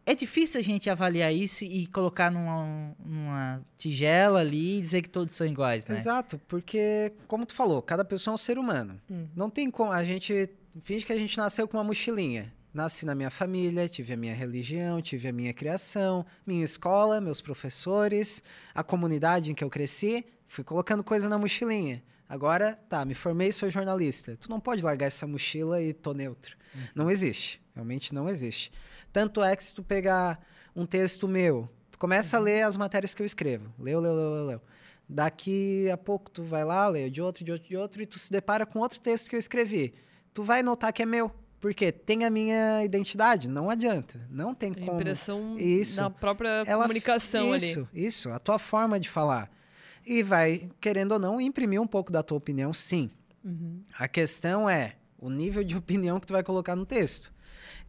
é 0.06 0.14
difícil 0.14 0.60
a 0.60 0.62
gente 0.62 0.88
avaliar 0.88 1.34
isso 1.34 1.64
e 1.64 1.84
colocar 1.88 2.30
numa, 2.30 2.94
numa 3.04 3.60
tigela 3.76 4.38
ali 4.38 4.78
e 4.78 4.80
dizer 4.80 5.02
que 5.02 5.08
todos 5.08 5.34
são 5.34 5.44
iguais, 5.44 5.88
né? 5.88 5.96
Exato, 5.96 6.40
porque, 6.46 7.12
como 7.26 7.44
tu 7.44 7.52
falou, 7.52 7.82
cada 7.82 8.04
pessoa 8.04 8.32
é 8.32 8.34
um 8.36 8.38
ser 8.38 8.56
humano. 8.56 9.00
Hum. 9.10 9.26
Não 9.34 9.50
tem 9.50 9.68
como. 9.68 9.90
A 9.90 10.04
gente 10.04 10.48
finge 10.84 11.04
que 11.04 11.12
a 11.12 11.16
gente 11.16 11.36
nasceu 11.36 11.66
com 11.66 11.76
uma 11.76 11.82
mochilinha. 11.82 12.54
Nasci 12.72 13.04
na 13.04 13.14
minha 13.16 13.30
família, 13.30 13.88
tive 13.88 14.12
a 14.12 14.16
minha 14.16 14.34
religião, 14.34 15.02
tive 15.02 15.26
a 15.26 15.32
minha 15.32 15.52
criação, 15.52 16.24
minha 16.46 16.62
escola, 16.62 17.20
meus 17.20 17.40
professores, 17.40 18.42
a 18.74 18.84
comunidade 18.84 19.50
em 19.50 19.54
que 19.54 19.64
eu 19.64 19.70
cresci. 19.70 20.24
Fui 20.46 20.62
colocando 20.62 21.02
coisa 21.02 21.28
na 21.28 21.36
mochilinha. 21.36 22.00
Agora, 22.28 22.78
tá, 22.88 23.04
me 23.04 23.14
formei, 23.14 23.50
sou 23.50 23.68
jornalista. 23.70 24.36
Tu 24.36 24.48
não 24.48 24.60
pode 24.60 24.82
largar 24.82 25.06
essa 25.06 25.26
mochila 25.26 25.82
e 25.82 25.92
tô 25.92 26.12
neutro. 26.12 26.56
Não 26.94 27.10
existe. 27.10 27.60
Realmente 27.74 28.14
não 28.14 28.28
existe. 28.28 28.70
Tanto 29.12 29.42
é 29.42 29.54
que 29.56 29.64
se 29.64 29.74
tu 29.74 29.82
pegar 29.82 30.38
um 30.74 30.84
texto 30.86 31.26
meu, 31.26 31.68
tu 31.90 31.98
começa 31.98 32.36
a 32.36 32.40
ler 32.40 32.62
as 32.62 32.76
matérias 32.76 33.14
que 33.14 33.22
eu 33.22 33.26
escrevo. 33.26 33.72
Leu, 33.78 34.00
leu, 34.00 34.14
leu, 34.14 34.30
leu, 34.34 34.46
leu. 34.46 34.60
Daqui 35.08 35.88
a 35.90 35.96
pouco 35.96 36.30
tu 36.30 36.42
vai 36.42 36.64
lá, 36.64 36.88
lê 36.88 37.08
de 37.08 37.22
outro, 37.22 37.44
de 37.44 37.52
outro, 37.52 37.68
de 37.68 37.76
outro, 37.76 38.02
e 38.02 38.06
tu 38.06 38.18
se 38.18 38.30
depara 38.30 38.66
com 38.66 38.80
outro 38.80 39.00
texto 39.00 39.30
que 39.30 39.36
eu 39.36 39.40
escrevi. 39.40 39.94
Tu 40.34 40.42
vai 40.42 40.62
notar 40.62 40.92
que 40.92 41.02
é 41.02 41.06
meu. 41.06 41.30
Porque 41.60 41.90
tem 41.90 42.24
a 42.24 42.30
minha 42.30 42.84
identidade. 42.84 43.48
Não 43.48 43.70
adianta. 43.70 44.20
Não 44.28 44.54
tem 44.54 44.72
A 44.72 44.74
como. 44.74 44.92
impressão 45.00 45.56
Isso. 45.58 46.00
na 46.02 46.10
própria 46.10 46.64
Ela- 46.66 46.82
comunicação 46.84 47.54
isso, 47.56 47.80
ali. 47.92 48.06
Isso, 48.06 48.30
a 48.30 48.38
tua 48.38 48.58
forma 48.58 49.00
de 49.00 49.08
falar. 49.08 49.50
E 50.04 50.22
vai, 50.22 50.68
querendo 50.80 51.12
ou 51.12 51.18
não, 51.18 51.40
imprimir 51.40 51.80
um 51.80 51.86
pouco 51.86 52.12
da 52.12 52.22
tua 52.22 52.36
opinião, 52.36 52.72
sim. 52.72 53.10
Uhum. 53.42 53.82
A 53.98 54.06
questão 54.06 54.68
é 54.68 54.96
o 55.18 55.30
nível 55.30 55.64
de 55.64 55.74
opinião 55.78 56.20
que 56.20 56.26
tu 56.26 56.32
vai 56.34 56.42
colocar 56.42 56.76
no 56.76 56.84
texto. 56.84 57.32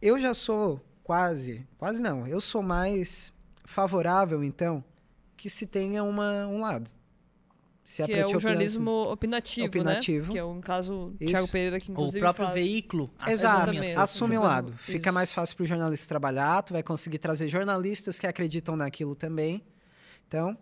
Eu 0.00 0.18
já 0.18 0.32
sou 0.32 0.80
quase, 1.08 1.66
quase 1.78 2.02
não, 2.02 2.26
eu 2.28 2.38
sou 2.38 2.62
mais 2.62 3.32
favorável, 3.64 4.44
então, 4.44 4.84
que 5.38 5.48
se 5.48 5.66
tenha 5.66 6.04
uma, 6.04 6.46
um 6.46 6.60
lado. 6.60 6.90
Se 7.82 8.04
que 8.04 8.12
pra 8.12 8.20
é 8.20 8.24
ti 8.24 8.26
o 8.26 8.36
opinar 8.36 8.40
jornalismo 8.42 8.90
opinativo, 8.90 9.66
Opinativo. 9.68 10.26
né? 10.26 10.32
Que 10.32 10.38
é 10.38 10.44
um 10.44 10.60
caso 10.60 11.16
Isso. 11.18 11.32
Thiago 11.32 11.48
Pereira 11.48 11.80
que 11.80 11.86
Ou 11.86 11.92
o 11.92 11.92
inclusive 11.94 12.20
próprio 12.20 12.44
faz. 12.48 12.54
veículo 12.54 13.10
assim. 13.20 13.30
Exato, 13.30 13.70
assume 13.70 13.96
assume 13.96 14.36
um 14.36 14.40
Isso. 14.42 14.48
lado. 14.50 14.72
Fica 14.76 15.10
mais 15.10 15.32
fácil 15.32 15.56
para 15.56 15.64
o 15.64 15.66
jornalista 15.66 16.06
trabalhar, 16.06 16.62
tu 16.62 16.74
vai 16.74 16.82
conseguir 16.82 17.16
trazer 17.16 17.48
jornalistas 17.48 18.18
que 18.18 18.26
acreditam 18.26 18.76
naquilo 18.76 19.14
também. 19.14 19.64
Então, 20.26 20.58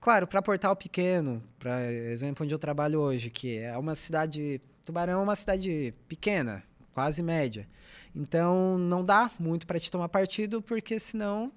claro, 0.00 0.26
para 0.26 0.42
portal 0.42 0.74
pequeno, 0.74 1.40
para 1.60 1.92
exemplo 1.92 2.44
onde 2.44 2.52
eu 2.52 2.58
trabalho 2.58 2.98
hoje, 2.98 3.30
que 3.30 3.58
é 3.58 3.78
uma 3.78 3.94
cidade, 3.94 4.60
Tubarão 4.84 5.20
é 5.20 5.22
uma 5.22 5.36
cidade 5.36 5.94
pequena, 6.08 6.64
quase 6.92 7.22
média. 7.22 7.68
Então, 8.14 8.76
não 8.78 9.04
dá 9.04 9.30
muito 9.38 9.66
para 9.66 9.78
te 9.78 9.90
tomar 9.90 10.08
partido, 10.08 10.60
porque 10.60 10.98
senão 10.98 11.52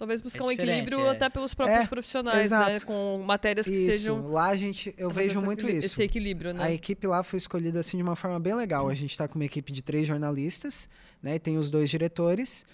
Talvez 0.00 0.22
buscar 0.22 0.44
É 0.44 0.46
um 0.46 0.50
equilíbrio 0.50 1.00
é. 1.00 1.10
até 1.10 1.28
pelos 1.28 1.52
próprios 1.52 1.84
É, 1.84 1.86
profissionais, 1.86 2.50
né? 2.50 2.74
exato. 2.74 2.86
Com 2.86 3.22
matérias 3.22 3.68
que 3.68 3.74
isso, 3.74 3.92
sejam. 3.98 4.28
lá 4.28 4.46
a 4.46 4.56
gente, 4.56 4.94
eu 4.96 5.10
vejo 5.10 5.42
muito 5.42 5.68
isso. 5.68 5.88
Esse 5.88 6.02
equilíbrio, 6.02 6.52
A 6.52 6.54
né? 6.54 6.72
equipe 6.72 7.06
lá 7.06 7.22
foi 7.22 7.36
escolhida 7.36 7.80
assim 7.80 7.98
de 7.98 8.02
uma 8.02 8.16
forma 8.16 8.40
bem 8.40 8.54
legal. 8.54 8.88
A 8.88 8.94
gente 8.94 9.10
está 9.10 9.28
com 9.28 9.34
uma 9.38 9.44
equipe 9.44 9.70
de 9.70 9.82
três 9.82 10.08
jornalistas, 10.08 10.88
né? 11.22 11.34
E 11.34 11.38
tem 11.38 11.58
os 11.58 11.70
dois 11.70 11.90
diretores. 11.90 12.64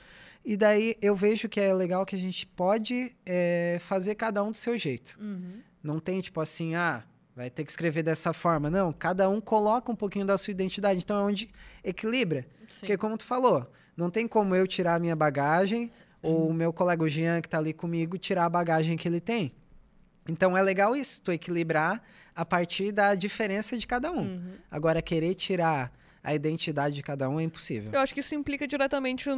E 0.45 0.57
daí 0.57 0.97
eu 1.03 1.17
vejo 1.17 1.49
que 1.49 1.59
é 1.59 1.75
legal 1.75 2.07
que 2.07 2.15
a 2.15 2.19
gente 2.19 2.47
pode 2.47 3.13
é, 3.27 3.79
fazer 3.81 4.15
cada 4.15 4.45
um 4.45 4.53
do 4.53 4.57
seu 4.57 4.79
jeito. 4.79 5.19
Uhum. 5.21 5.59
Não 5.83 5.99
tem 5.99 6.21
tipo 6.21 6.41
assim, 6.41 6.77
ah, 6.77 7.03
vai 7.37 7.51
ter 7.51 7.65
que 7.65 7.71
escrever 7.71 8.03
dessa 8.03 8.33
forma. 8.33 8.71
Não, 8.71 8.93
cada 8.93 9.29
um 9.29 9.41
coloca 9.41 9.93
um 9.93 9.95
pouquinho 9.95 10.25
da 10.25 10.39
sua 10.39 10.51
identidade. 10.51 11.01
Então 11.05 11.19
é 11.19 11.23
onde 11.23 11.51
equilibra. 11.85 12.47
Sim. 12.69 12.81
Porque, 12.81 12.97
como 12.97 13.19
tu 13.19 13.25
falou, 13.25 13.71
não 13.95 14.11
tem 14.11 14.27
como 14.27 14.57
eu 14.57 14.67
tirar 14.67 14.95
a 14.95 14.99
minha 14.99 15.15
bagagem 15.15 15.93
ou 16.23 16.49
o 16.49 16.55
meu 16.55 16.73
colega 16.73 17.05
o 17.05 17.09
Jean, 17.09 17.41
que 17.41 17.49
tá 17.49 17.59
ali 17.59 17.73
comigo, 17.73 18.19
tirar 18.19 18.47
a 18.47 18.49
bagagem 18.49 18.97
que 18.97 19.07
ele 19.07 19.21
tem. 19.21 19.53
Então 20.27 20.57
é 20.57 20.63
legal 20.63 20.97
isso, 20.97 21.23
tu 21.23 21.31
equilibrar 21.31 22.03
a 22.35 22.45
partir 22.45 22.91
da 22.91 23.15
diferença 23.15 23.79
de 23.79 23.87
cada 23.87 24.11
um. 24.11 24.23
Uhum. 24.23 24.53
Agora, 24.69 25.01
querer 25.01 25.35
tirar 25.35 25.93
a 26.25 26.35
identidade 26.35 26.97
de 26.97 27.03
cada 27.05 27.29
um 27.31 27.39
é 27.39 27.45
impossível. 27.45 27.93
Eu 27.93 28.01
acho 28.01 28.13
que 28.13 28.19
isso 28.19 28.35
implica 28.35 28.67
diretamente 28.67 29.31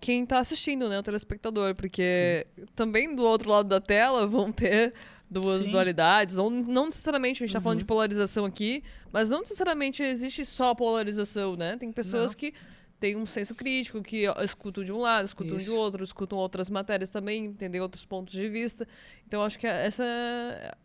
quem 0.00 0.26
tá 0.26 0.40
assistindo, 0.40 0.88
né? 0.88 0.98
O 0.98 1.02
telespectador. 1.02 1.76
Porque 1.76 2.44
também 2.74 3.14
do 3.14 3.22
outro 3.22 3.48
lado 3.48 3.68
da 3.68 3.80
tela 3.80 4.26
vão 4.26 4.50
ter 4.50 4.92
duas 5.32 5.64
Sim. 5.64 5.70
dualidades. 5.70 6.36
Ou 6.36 6.50
não 6.50 6.86
necessariamente, 6.86 7.42
a 7.42 7.46
gente 7.46 7.54
tá 7.54 7.60
falando 7.60 7.78
Uhum. 7.78 7.82
de 7.82 7.86
polarização 7.86 8.44
aqui, 8.44 8.82
mas 9.12 9.30
não 9.30 9.40
necessariamente 9.40 10.02
existe 10.02 10.44
só 10.44 10.74
polarização, 10.74 11.56
né? 11.56 11.76
Tem 11.76 11.90
pessoas 11.92 12.32
Não. 12.32 12.38
que 12.38 12.52
têm 13.00 13.16
um 13.16 13.26
senso 13.26 13.52
crítico, 13.54 14.00
que 14.00 14.26
escutam 14.44 14.84
de 14.84 14.92
um 14.92 14.98
lado, 14.98 15.24
escutam 15.24 15.56
de 15.56 15.64
Isso. 15.64 15.76
outro, 15.76 16.04
escutam 16.04 16.38
outras 16.38 16.70
matérias 16.70 17.10
também, 17.10 17.46
entendem 17.46 17.80
outros 17.80 18.04
pontos 18.04 18.32
de 18.32 18.48
vista. 18.48 18.86
Então 19.26 19.42
acho 19.42 19.58
que 19.58 19.66
essa 19.66 20.04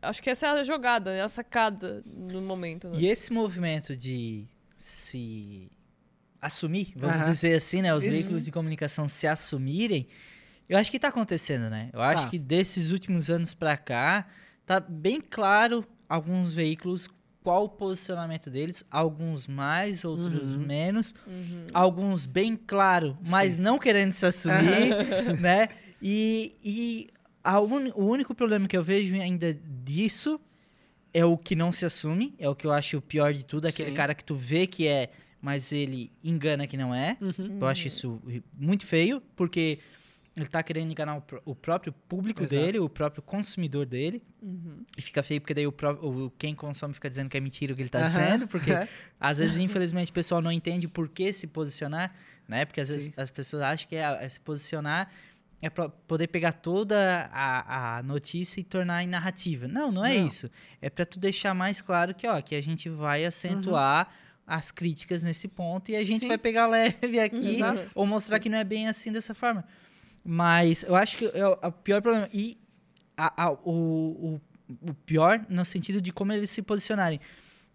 acho 0.02 0.24
que 0.24 0.30
essa 0.30 0.48
é 0.48 0.49
a 0.49 0.64
jogada, 0.64 1.11
né? 1.11 1.22
a 1.22 1.30
sacada 1.30 2.02
no 2.06 2.41
momento. 2.41 2.88
Né? 2.90 3.02
E 3.02 3.07
esse 3.07 3.32
movimento 3.32 3.95
de 3.95 4.48
se 4.76 5.69
assumir, 6.41 6.94
vamos 6.95 7.22
Aham. 7.22 7.32
dizer 7.32 7.56
assim, 7.56 7.82
né? 7.82 7.94
Os 7.94 8.03
Isso. 8.03 8.14
veículos 8.14 8.44
de 8.45 8.52
comunicação 8.52 9.07
se 9.07 9.28
assumirem, 9.28 10.07
eu 10.69 10.77
acho 10.77 10.91
que 10.91 10.99
tá 10.99 11.07
acontecendo, 11.10 11.69
né? 11.69 11.89
Eu 11.94 12.02
acho 12.02 12.26
Tá. 12.26 12.30
que 12.30 12.39
desses 12.39 12.91
últimos 12.91 13.30
anos 13.30 13.53
pra 13.53 13.77
cá, 13.77 14.27
tá 14.65 14.80
bem 14.80 15.19
claro 15.22 15.85
alguns 16.10 16.53
veículos 16.53 17.10
qual 17.44 17.64
o 17.65 17.69
posicionamento 17.69 18.49
deles, 18.49 18.84
alguns 18.91 19.48
mais, 19.48 20.03
outros 20.03 20.52
Uhum. 20.52 20.65
menos, 20.65 21.15
Uhum. 21.26 21.68
alguns 21.73 22.26
bem 22.26 22.57
claro, 22.57 23.18
mas 23.26 23.57
não 23.57 23.80
querendo 23.80 24.11
se 24.11 24.26
assumir, 24.26 24.94
né? 25.39 25.69
E, 26.02 26.56
e 26.64 27.07
a 27.41 27.60
uni- 27.61 27.94
o 27.95 28.03
único 28.06 28.35
problema 28.35 28.68
que 28.68 28.76
eu 28.76 28.84
vejo 28.84 29.15
ainda 29.15 29.53
disso 29.53 30.39
é 31.14 31.23
o 31.23 31.38
que 31.38 31.56
não 31.56 31.72
se 31.72 31.85
assume, 31.85 32.35
é 32.38 32.49
o 32.49 32.53
que 32.56 32.68
eu 32.68 32.72
acho 32.73 32.98
o 32.98 33.02
pior 33.02 33.34
de 33.34 33.45
tudo, 33.45 33.65
aquele 33.65 33.89
Sim. 33.91 33.95
cara 33.95 34.14
que 34.14 34.26
tu 34.26 34.35
vê 34.35 34.68
que 34.68 34.85
é, 34.85 35.10
mas 35.41 35.72
ele 35.72 36.11
engana 36.22 36.68
que 36.68 36.76
não 36.76 36.94
é. 36.94 37.15
Uhum. 37.22 37.60
Eu 37.61 37.68
acho 37.68 37.88
isso 37.88 38.22
muito 38.53 38.85
feio, 38.85 39.22
porque 39.38 39.80
ele 40.38 40.47
tá 40.47 40.61
querendo 40.61 40.91
enganar 40.91 41.18
o, 41.18 41.23
o 41.45 41.55
próprio 41.55 41.91
público 42.07 42.43
Exato. 42.43 42.61
dele, 42.64 42.80
o 42.80 42.88
próprio 42.88 43.23
consumidor 43.23 43.85
dele. 43.85 44.22
Uhum. 44.41 44.84
E 44.95 45.01
fica 45.01 45.23
feio 45.23 45.41
porque 45.41 45.53
daí 45.53 45.65
o, 45.65 45.73
quem 46.38 46.53
consome 46.53 46.93
fica 46.93 47.09
dizendo 47.09 47.30
que 47.30 47.35
é 47.35 47.39
mentira 47.39 47.73
o 47.73 47.76
que 47.76 47.81
ele 47.81 47.89
tá 47.89 47.99
Aham. 47.99 48.07
dizendo, 48.07 48.47
porque 48.47 48.72
É. 48.72 48.88
às 49.19 49.39
vezes, 49.39 49.57
infelizmente, 49.57 50.11
o 50.11 50.14
pessoal 50.14 50.41
não 50.41 50.51
entende 50.51 50.88
por 50.88 51.09
que 51.09 51.34
se 51.34 51.47
posicionar, 51.47 52.14
né? 52.47 52.65
Porque 52.65 52.80
às 52.80 52.89
vezes 52.89 53.05
Sim. 53.05 53.14
as 53.18 53.30
pessoas 53.31 53.64
acham 53.64 53.89
que 53.89 53.95
é, 53.95 54.01
é 54.23 54.30
se 54.30 54.39
posicionar 54.39 55.11
é 55.59 55.72
pra 55.72 55.89
poder 55.89 56.27
pegar 56.27 56.51
toda 56.51 57.27
a, 57.34 57.97
a 57.97 58.03
notícia 58.03 58.59
e 58.59 58.64
tornar 58.64 59.03
em 59.03 59.07
narrativa. 59.07 59.68
Não, 59.68 59.91
não 59.91 60.05
é 60.05 60.14
Não. 60.19 60.27
isso. 60.27 60.51
É 60.80 60.88
pra 60.88 61.03
tu 61.03 61.19
deixar 61.19 61.55
mais 61.55 61.81
claro 61.81 62.14
que, 62.14 62.27
ó, 62.27 62.39
que 62.41 62.53
a 62.53 62.61
gente 62.61 62.88
vai 62.89 63.26
acentuar 63.26 64.14
as 64.45 64.72
críticas 64.72 65.23
nesse 65.23 65.47
ponto 65.47 65.89
e 65.89 65.95
a 65.95 66.01
gente 66.03 66.11
Uhum. 66.14 66.19
Sim. 66.19 66.27
vai 66.27 66.38
pegar 66.38 66.68
leve 66.68 67.19
aqui 67.19 67.55
Exato. 67.55 67.89
ou 67.95 68.05
mostrar 68.05 68.39
que 68.39 68.49
não 68.49 68.57
é 68.59 68.64
bem 68.64 68.88
assim 68.88 69.11
dessa 69.11 69.34
forma. 69.34 69.65
Mas 70.29 70.83
eu 70.83 70.93
acho 70.95 71.17
que 71.17 71.25
é 71.33 71.47
o, 71.47 71.53
o 71.53 71.71
pior 71.71 72.01
problema. 72.01 72.27
E 72.33 72.57
a- 73.15 73.45
a- 73.45 73.51
o, 73.51 73.71
o, 73.71 74.41
o 74.89 74.93
pior 75.05 75.45
no 75.49 75.63
sentido 75.63 76.01
de 76.01 76.11
como 76.11 76.33
eles 76.33 76.51
se 76.51 76.61
posicionarem. 76.61 77.19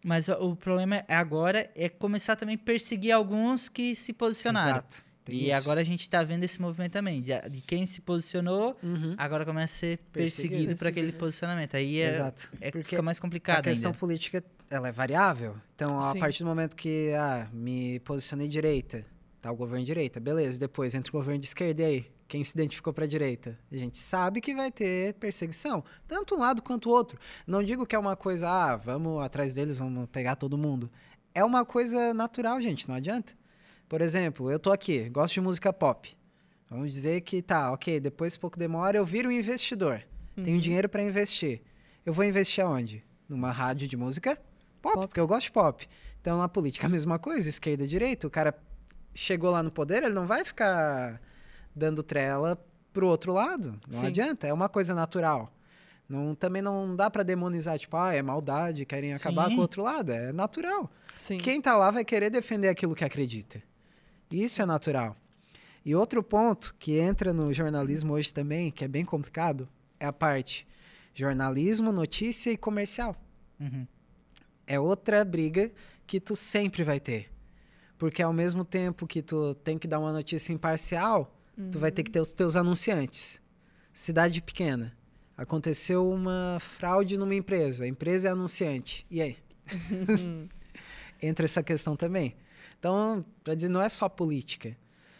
Mas 0.04 0.28
o, 0.28 0.54
problema 0.54 0.96
é 1.08 1.14
agora 1.14 1.70
é 1.74 1.88
começar 1.88 2.36
também 2.36 2.56
a 2.56 2.58
perseguir 2.58 3.12
alguns 3.12 3.68
que 3.70 3.94
se 3.96 4.12
posicionaram. 4.12 4.70
Exato. 4.72 5.02
Tem 5.24 5.36
E 5.36 5.48
isso. 5.50 5.56
agora 5.56 5.80
a 5.80 5.84
gente 5.84 6.10
tá 6.10 6.22
vendo 6.24 6.42
esse 6.42 6.60
movimento 6.60 6.92
também. 6.92 7.22
De, 7.22 7.30
de 7.48 7.60
quem 7.62 7.86
se 7.86 8.00
posicionou, 8.00 8.76
Uhum. 8.82 9.14
agora 9.16 9.44
começa 9.46 9.72
a 9.72 9.78
ser 9.78 9.98
perseguido, 10.12 10.48
Perseguido, 10.56 10.76
por 10.76 10.86
aquele 10.88 11.12
posicionamento. 11.12 11.74
Aí 11.76 12.00
é, 12.00 12.10
Exato. 12.10 12.50
é 12.60 12.70
Porque 12.72 12.90
fica 12.90 13.00
mais 13.02 13.18
a 13.18 13.20
complicado 13.22 13.62
questão 13.64 13.90
ainda. 13.90 13.98
política, 13.98 14.44
ela 14.68 14.88
é 14.88 14.92
variável. 14.92 15.54
Então, 15.76 15.98
a 16.00 16.12
Sim. 16.12 16.18
partir 16.18 16.42
do 16.42 16.48
momento 16.48 16.74
que, 16.76 17.12
ah, 17.16 17.48
me 17.52 18.00
posicionei 18.00 18.48
direita, 18.48 19.06
tá 19.40 19.50
o 19.52 19.56
governo 19.56 19.80
de 19.84 19.86
direita, 19.86 20.18
beleza. 20.18 20.58
Depois 20.58 20.92
entra 20.96 21.10
o 21.10 21.12
governo 21.12 21.40
de 21.40 21.46
esquerda 21.46 21.82
e 21.82 21.84
aí? 21.84 22.06
Quem 22.32 22.42
se 22.42 22.54
identificou 22.54 22.94
pra 22.94 23.04
direita? 23.04 23.59
A 23.70 23.76
gente 23.76 23.98
sabe 23.98 24.40
que 24.40 24.54
vai 24.54 24.72
ter 24.72 25.12
perseguição, 25.16 25.84
tanto 26.09 26.34
um 26.34 26.38
lado 26.38 26.62
quanto 26.62 26.88
o 26.88 26.90
outro. 26.90 27.18
Não 27.46 27.62
digo 27.62 27.84
que 27.84 27.94
é 27.94 27.98
uma 27.98 28.16
coisa, 28.16 28.48
ah, 28.48 28.74
vamos 28.74 29.22
atrás 29.22 29.52
deles, 29.52 29.78
vamos 29.78 30.09
pegar 30.09 30.34
todo 30.36 30.56
mundo. 30.56 30.90
É 31.34 31.44
uma 31.44 31.62
coisa 31.62 32.14
natural, 32.14 32.59
gente, 32.59 32.88
não 32.88 32.94
adianta. 32.94 33.34
Por 33.86 34.00
exemplo, 34.00 34.50
eu 34.50 34.59
tô 34.59 34.72
aqui, 34.72 35.10
gosto 35.10 35.34
de 35.34 35.42
música 35.42 35.74
pop. 35.74 36.09
Vamos 36.70 36.90
dizer 36.94 37.20
que 37.20 37.42
tá, 37.42 37.70
ok, 37.70 38.00
depois 38.00 38.34
pouco 38.38 38.59
demora, 38.59 38.96
eu 38.96 39.04
viro 39.04 39.28
um 39.28 39.32
investidor. 39.32 40.02
Tenho 40.34 40.54
Uhum. 40.56 40.59
dinheiro 40.59 40.88
para 40.88 41.02
investir. 41.02 41.60
Eu 42.06 42.14
vou 42.14 42.24
investir 42.24 42.64
aonde? 42.64 43.04
Numa 43.28 43.50
rádio 43.50 43.86
de 43.86 43.94
música 43.94 44.36
pop, 44.80 44.94
Pop. 44.94 45.06
porque 45.06 45.20
eu 45.20 45.26
gosto 45.26 45.48
de 45.48 45.52
pop. 45.52 45.86
Então 46.22 46.38
na 46.38 46.48
política 46.48 46.86
a 46.86 46.88
mesma 46.90 47.18
coisa, 47.18 47.46
esquerda 47.46 47.84
e 47.84 47.86
direita. 47.86 48.26
O 48.26 48.30
cara 48.30 48.54
chegou 49.14 49.50
lá 49.50 49.62
no 49.62 49.70
poder, 49.70 50.02
ele 50.02 50.14
não 50.14 50.26
vai 50.26 50.46
ficar 50.46 51.20
dando 51.74 52.03
trela 52.03 52.62
pro 52.93 53.09
outro 53.09 53.32
lado. 53.32 53.78
Não 53.89 54.01
Sim. 54.01 54.07
adianta, 54.07 54.47
é 54.47 54.53
uma 54.53 54.69
coisa 54.69 54.94
natural. 54.94 55.53
Não, 56.09 56.35
também 56.35 56.61
não 56.61 56.94
dá 56.94 57.11
para 57.11 57.23
demonizar, 57.23 57.78
tipo, 57.78 57.97
ah, 57.97 58.12
é 58.12 58.20
maldade, 58.20 58.85
querem 58.85 59.15
acabar 59.15 59.49
Sim. 59.49 59.55
com 59.55 59.59
o 59.59 59.62
outro 59.62 59.82
lado. 59.82 60.12
É 60.12 60.32
natural. 60.32 60.90
Sim. 61.16 61.39
Quem 61.39 61.61
tá 61.61 61.77
lá 61.77 61.90
vai 61.90 62.05
querer 62.05 62.31
defender 62.31 62.69
aquilo 62.69 62.94
que 62.94 63.05
acredita. 63.05 63.62
Isso 64.31 64.61
é 64.61 64.66
natural. 64.66 65.16
E 65.85 65.94
outro 65.94 66.23
ponto 66.23 66.74
que 66.78 66.99
entra 66.99 67.32
no 67.32 67.53
jornalismo 67.53 68.12
hoje 68.12 68.32
também, 68.32 68.70
que 68.70 68.85
é 68.85 68.89
bem 68.89 69.05
complicado, 69.05 69.69
é 69.99 70.07
a 70.07 70.12
parte 70.12 70.66
jornalismo, 71.15 71.93
notícia 71.93 72.51
e 72.51 72.57
comercial. 72.57 73.16
Uhum. 73.59 73.86
É 74.66 74.78
outra 74.78 75.24
briga 75.24 75.70
que 76.07 76.20
tu 76.20 76.36
sempre 76.36 76.85
vai 76.85 77.01
ter. 77.01 77.31
Porque 77.99 78.23
ao 78.23 78.32
mesmo 78.32 78.65
tempo 78.65 79.07
que 79.07 79.23
tu 79.23 79.55
tem 79.57 79.78
que 79.78 79.86
dar 79.89 79.99
uma 79.99 80.12
notícia 80.12 80.53
imparcial, 80.53 81.35
tu 81.70 81.78
vai 81.78 81.90
ter 81.90 82.02
que 82.02 82.10
ter 82.10 82.20
os 82.20 82.32
teus 82.32 82.56
anunciantes. 82.56 83.40
Cidade 83.92 84.40
pequena. 84.40 84.96
Aconteceu 85.36 86.10
uma 86.10 86.58
fraude 86.60 87.16
numa 87.16 87.34
empresa. 87.34 87.84
A 87.84 87.88
empresa 87.88 88.28
é 88.28 88.30
anunciante. 88.30 89.06
E 89.10 89.20
aí? 89.20 89.36
Uhum. 89.90 90.48
entra 91.22 91.44
essa 91.44 91.62
questão 91.62 91.96
também. 91.96 92.34
Então, 92.78 93.24
para 93.44 93.54
dizer, 93.54 93.68
não 93.68 93.80
é 93.80 93.88
só 93.88 94.08
política. 94.08 94.76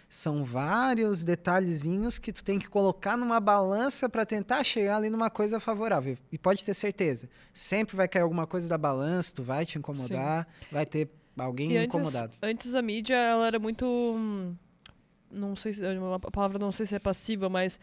São 0.09 0.45
vários 0.45 1.25
detalhezinhos 1.25 2.19
que 2.19 2.33
tu 2.33 2.45
tem 2.45 2.59
que 2.59 2.69
colocar 2.69 3.17
numa 3.17 3.41
balança 3.41 4.09
para 4.09 4.27
tentar 4.27 4.63
chegar 4.63 4.97
ali 4.97 5.09
numa 5.09 5.31
coisa 5.31 5.59
favorável. 5.59 6.19
E 6.31 6.37
pode 6.37 6.65
ter 6.65 6.75
certeza, 6.75 7.31
sempre 7.53 7.97
vai 7.97 8.07
cair 8.07 8.23
alguma 8.23 8.47
coisa 8.47 8.69
da 8.69 8.77
balança, 8.77 9.35
tu 9.37 9.43
vai 9.43 9.65
te 9.65 9.79
incomodar, 9.79 10.47
vai 10.71 10.85
ter 10.85 11.09
alguém 11.39 11.79
antes, 11.79 11.87
incomodado. 11.87 12.37
antes 12.43 12.75
a 12.75 12.83
mídia, 12.83 13.15
ela 13.15 13.47
era 13.47 13.59
muito. 13.59 14.55
Não 15.33 15.57
sei 15.57 15.73
se. 15.73 15.81
A 15.85 16.31
palavra 16.31 16.59
não 16.59 16.73
sei 16.73 16.87
se 16.87 16.95
é 16.95 16.99
passiva, 16.99 17.49
mas 17.49 17.81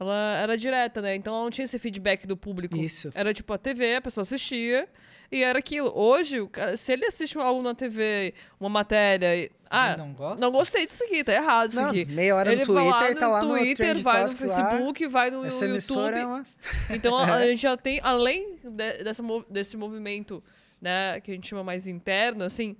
ela 0.00 0.36
era 0.38 0.56
direta, 0.56 1.00
né? 1.02 1.14
Então 1.14 1.34
ela 1.34 1.44
não 1.44 1.50
tinha 1.50 1.64
esse 1.64 1.78
feedback 1.78 2.26
do 2.26 2.36
público. 2.36 2.76
Isso. 2.76 3.10
Era 3.14 3.32
tipo 3.34 3.52
a 3.52 3.58
TV, 3.58 3.96
a 3.96 4.00
pessoa 4.00 4.22
assistia 4.22 4.88
e 5.30 5.42
era 5.42 5.58
aquilo. 5.58 5.92
Hoje, 5.94 6.38
se 6.76 6.92
ele 6.92 7.04
assiste 7.06 7.38
algo 7.38 7.62
na 7.62 7.74
TV, 7.74 8.34
uma 8.60 8.68
matéria. 8.68 9.36
e- 9.36 9.50
Ah, 9.70 9.96
não 9.96 10.12
gosta? 10.12 10.38
não 10.44 10.52
gostei 10.52 10.86
disso 10.86 11.02
aqui, 11.04 11.24
tá 11.24 11.32
errado 11.32 11.70
isso 11.70 11.80
Não, 11.80 11.88
aqui. 11.88 12.04
meia 12.04 12.36
hora 12.36 12.52
ele 12.52 12.64
no 12.66 12.74
vai 12.74 12.84
lá 12.88 12.98
Twitter, 12.98 13.14
no 13.14 13.20
tá 13.20 13.28
lá 13.28 13.42
no 13.42 13.48
Twitter, 13.50 13.76
Trend 13.76 14.02
vai 14.02 14.22
no 14.24 14.28
Topics 14.32 14.44
lá. 14.56 14.70
Facebook, 14.70 15.06
vai 15.06 15.30
no 15.30 15.44
Essa 15.46 15.64
emissora 15.64 16.18
YouTube. 16.18 16.22
é 16.22 16.26
uma... 16.26 16.44
Então 16.96 17.16
a, 17.16 17.34
a 17.36 17.42
gente 17.48 17.62
já 17.62 17.74
tem, 17.76 17.98
além 18.02 18.56
de- 18.62 19.02
dessa, 19.04 19.22
desse 19.48 19.74
movimento, 19.78 20.44
né, 20.80 21.20
que 21.22 21.30
a 21.30 21.34
gente 21.34 21.48
chama 21.48 21.64
mais 21.64 21.86
interno, 21.88 22.44
assim, 22.44 22.76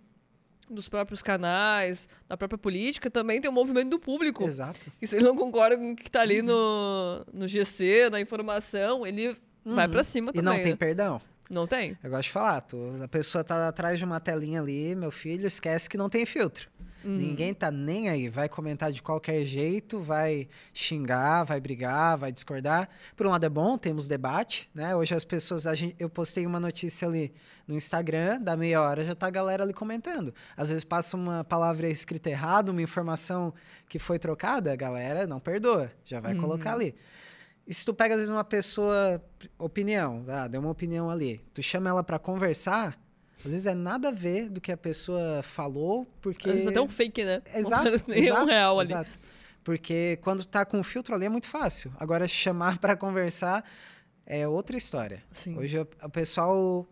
dos 0.73 0.89
próprios 0.89 1.23
canais, 1.23 2.09
da 2.29 2.37
própria 2.37 2.59
política, 2.59 3.11
também 3.11 3.41
tem 3.41 3.51
o 3.51 3.55
movimento 3.55 3.91
do 3.91 3.99
público. 3.99 4.45
Exato. 4.45 4.91
Que 4.99 5.07
se 5.07 5.17
ele 5.17 5.25
não 5.25 5.37
concorda 5.37 5.77
com 5.77 5.93
o 5.93 5.97
que 5.97 6.11
tá 6.11 6.21
ali 6.21 6.43
no, 6.43 7.25
no 7.33 7.47
GC, 7.47 8.09
na 8.11 8.21
informação, 8.21 9.07
ele 9.07 9.37
vai 9.65 9.87
Uhum. 9.87 9.93
pra 9.93 10.03
cima 10.03 10.31
E 10.31 10.35
também. 10.35 10.45
não 10.57 10.63
tem 10.63 10.73
né? 10.73 10.77
perdão. 10.77 11.21
Não 11.49 11.67
tem? 11.67 11.97
Eu 12.03 12.11
gosto 12.11 12.23
de 12.25 12.31
falar, 12.31 12.61
tu, 12.63 12.77
a 13.03 13.07
pessoa 13.09 13.45
tá 13.45 13.69
atrás 13.69 13.99
de 13.99 14.05
uma 14.05 14.19
telinha 14.19 14.61
ali, 14.61 14.95
meu 14.97 15.11
filho, 15.11 15.47
esquece 15.47 15.89
que 15.89 15.97
não 15.99 16.09
tem 16.09 16.25
filtro. 16.25 16.69
Uhum. 17.05 17.17
Ninguém 17.17 17.53
tá 17.53 17.71
nem 17.71 18.09
aí, 18.09 18.29
vai 18.29 18.49
comentar 18.49 18.93
de 18.93 19.03
qualquer 19.03 19.45
jeito, 19.45 19.99
vai 20.01 20.49
xingar, 20.73 21.45
vai 21.45 21.61
brigar, 21.61 22.17
vai 22.17 22.31
discordar. 22.33 22.89
Por 23.17 23.27
um 23.27 23.31
lado 23.31 23.45
é 23.45 23.49
bom, 23.49 23.77
temos 23.77 24.07
debate, 24.09 24.71
né? 24.75 24.95
Hoje 24.95 25.15
as 25.15 25.25
pessoas, 25.25 25.65
gente, 25.77 25.97
eu 25.99 26.09
postei 26.09 26.47
uma 26.47 26.61
notícia 26.61 27.09
ali 27.09 27.33
no 27.67 27.75
Instagram, 27.75 28.41
da 28.41 28.57
meia 28.57 28.81
hora 28.83 29.05
já 29.05 29.15
tá 29.15 29.27
a 29.27 29.31
galera 29.31 29.63
ali 29.65 29.73
comentando. 29.73 30.35
Às 30.57 30.69
vezes 30.69 30.85
passa 30.85 31.17
uma 31.17 31.43
palavra 31.45 31.89
escrita 31.89 32.31
errada, 32.31 32.71
uma 32.71 32.83
informação 32.83 33.53
que 33.89 33.99
foi 33.99 34.19
trocada, 34.19 34.73
a 34.73 34.77
galera 34.77 35.27
não 35.27 35.41
perdoa, 35.41 35.91
já 36.05 36.21
vai 36.21 36.35
Uhum. 36.35 36.41
colocar 36.41 36.73
ali. 36.75 36.95
E 37.67 37.73
se 37.73 37.85
tu 37.85 37.95
pega, 37.95 38.15
às 38.15 38.21
vezes, 38.21 38.33
uma 38.33 38.43
pessoa, 38.43 39.23
opinião, 39.59 40.25
ah, 40.29 40.49
deu 40.49 40.61
uma 40.61 40.71
opinião 40.71 41.09
ali, 41.09 41.41
tu 41.55 41.63
chama 41.63 41.89
ela 41.91 42.03
para 42.03 42.19
conversar, 42.19 42.99
às 43.39 43.51
vezes 43.51 43.67
é 43.67 43.75
nada 43.75 44.09
a 44.09 44.13
ver 44.13 44.49
do 44.49 44.61
que 44.61 44.71
a 44.73 44.77
pessoa 44.77 45.43
falou, 45.43 46.07
porque... 46.21 46.49
Às 46.49 46.55
vezes 46.55 46.69
até 46.69 46.81
um 46.81 46.89
fake, 46.89 47.25
né? 47.25 47.43
Exato, 47.55 47.91
Não 47.91 48.01
nem 48.09 48.25
exato, 48.25 48.43
um 48.43 48.47
real 48.47 48.79
ali. 48.81 48.93
Exato. 48.93 49.19
Porque 49.65 50.19
quando 50.23 50.45
tá 50.45 50.65
com 50.65 50.83
filtro 50.83 51.15
ali 51.15 51.27
é 51.27 51.29
muito 51.29 51.47
fácil. 51.47 51.93
Agora, 51.99 52.27
chamar 52.29 52.79
para 52.81 52.97
conversar 52.97 53.65
é 54.27 54.47
outra 54.47 54.77
história. 54.77 55.23
Sim. 55.33 55.57
Hoje 55.59 55.79
o 55.79 55.87
o 56.03 56.09
pessoal 56.09 56.87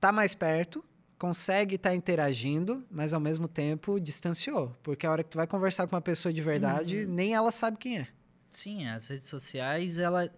tá 0.00 0.10
mais 0.12 0.34
perto, 0.34 0.84
consegue 1.18 1.76
estar 1.76 1.94
interagindo, 1.94 2.84
mas 2.90 3.14
ao 3.14 3.20
mesmo 3.20 3.46
tempo 3.48 3.98
distanciou. 4.00 4.74
Porque 4.82 5.06
a 5.06 5.10
hora 5.10 5.22
que 5.24 5.30
tu 5.30 5.36
vai 5.36 5.46
conversar 5.46 5.86
com 5.86 5.94
uma 5.94 6.02
pessoa 6.02 6.32
de 6.32 6.40
verdade, 6.40 7.04
Uhum. 7.04 7.12
nem 7.14 7.34
ela 7.34 7.50
sabe 7.52 7.78
quem 7.78 7.98
é. 7.98 8.08
Sim, 8.50 8.86
as 8.88 9.08
redes 9.08 9.28
sociais, 9.28 9.98
ela 9.98 10.30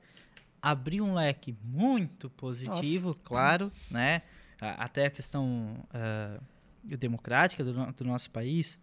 abriu 0.63 1.05
um 1.05 1.15
leque 1.15 1.55
muito 1.63 2.31
positivo, 2.31 3.15
claro, 3.25 3.71
né? 3.91 4.23
Até 4.61 5.07
a 5.07 5.11
questão 5.11 5.77
ah, 5.93 6.39
democrática 6.85 7.63
do, 7.65 7.73
do 7.93 8.05
nosso 8.05 8.31
país. 8.31 8.79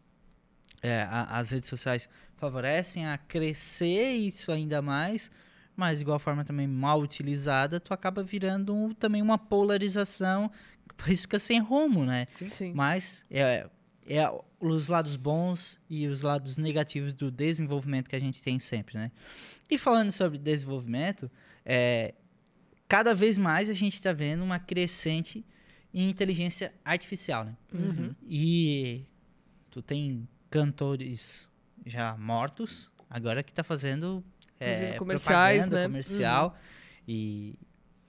É, 0.82 1.04
a- 1.04 1.38
as 1.40 1.52
redes 1.52 1.70
sociais 1.70 2.10
favorecem 2.36 3.08
a 3.08 3.18
crescer 3.18 4.12
isso 4.12 4.52
ainda 4.52 4.82
mais, 4.82 5.32
mas 5.76 6.00
de 6.00 6.04
igual 6.04 6.20
forma 6.20 6.44
também 6.44 6.68
mal 6.68 7.00
utilizada, 7.00 7.80
tu 7.80 7.94
acaba 7.94 8.22
virando 8.22 8.76
um- 8.76 8.94
também 8.94 9.22
uma 9.22 9.38
polarização, 9.38 10.52
isso 11.08 11.24
fica 11.24 11.40
sem 11.40 11.60
rumo, 11.60 12.06
né? 12.06 12.26
Sim. 12.28 12.50
Sim. 12.50 12.74
Mas 12.74 13.26
é, 13.32 13.68
é 14.06 14.30
os 14.60 14.88
lados 14.90 15.16
bons 15.16 15.80
e 15.90 16.06
os 16.08 16.22
lados 16.22 16.58
negativos 16.58 17.16
do 17.16 17.32
desenvolvimento 17.32 18.10
que 18.10 18.16
a 18.16 18.20
gente 18.20 18.44
tem 18.44 18.60
sempre, 18.60 18.98
né? 18.98 19.12
E 19.70 19.78
falando 19.78 20.12
sobre 20.12 20.38
desenvolvimento, 20.38 21.32
é, 21.66 22.14
cada 22.90 23.16
vez 23.16 23.38
mais 23.38 23.70
a 23.70 23.74
gente 23.74 23.94
está 23.96 24.12
vendo 24.12 24.44
uma 24.44 24.60
crescente 24.60 25.46
em 25.94 26.10
inteligência 26.10 26.74
artificial, 26.84 27.46
né? 27.46 27.56
Uhum. 27.74 28.16
E 28.28 29.06
tu 29.70 29.82
tem 29.82 30.28
cantores 30.50 31.50
já 31.86 32.18
mortos, 32.18 32.90
agora 33.10 33.44
que 33.44 33.54
tá 33.54 33.64
fazendo 33.64 34.24
é, 34.60 34.94
comerciais, 34.98 35.66
propaganda 35.68 35.78
né? 35.78 35.86
comercial. 35.88 36.58
E, 37.08 37.60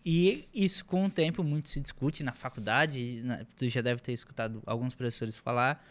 e 0.04 0.48
isso 0.54 0.84
com 0.84 1.06
o 1.06 1.10
tempo 1.10 1.42
muito 1.42 1.68
se 1.68 1.80
discute 1.80 2.22
na 2.22 2.32
faculdade, 2.32 3.20
na- 3.22 3.44
tu 3.56 3.68
já 3.68 3.80
deve 3.80 4.00
ter 4.00 4.12
escutado 4.12 4.62
alguns 4.66 4.94
professores 4.94 5.36
falar, 5.38 5.84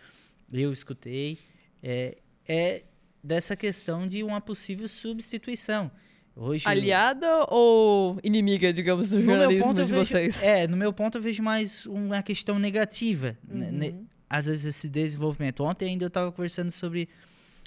eu 0.51 0.71
escutei, 0.71 1.37
é, 1.81 2.17
é 2.47 2.83
dessa 3.23 3.55
questão 3.55 4.07
de 4.07 4.23
uma 4.23 4.39
possível 4.41 4.87
substituição. 4.87 5.91
Hoje, 6.35 6.67
Aliada 6.67 7.45
ou 7.49 8.17
inimiga, 8.23 8.73
digamos, 8.73 9.11
do 9.11 9.21
jornalismo 9.21 9.73
de 9.73 9.83
vejo, 9.85 9.95
vocês? 10.05 10.41
é, 10.41 10.67
no 10.67 10.75
meu 10.75 10.91
ponto 10.91 11.17
eu 11.17 11.21
vejo 11.21 11.43
mais 11.43 11.85
uma 11.85 12.23
questão 12.23 12.57
negativa, 12.57 13.37
né, 13.47 13.71
né, 13.71 13.87
Uhum. 13.89 14.05
às 14.29 14.47
vezes 14.47 14.65
esse 14.65 14.89
desenvolvimento. 14.89 15.63
Ontem 15.63 15.89
ainda 15.89 16.05
eu 16.05 16.07
estava 16.07 16.31
conversando 16.31 16.71
sobre, 16.71 17.07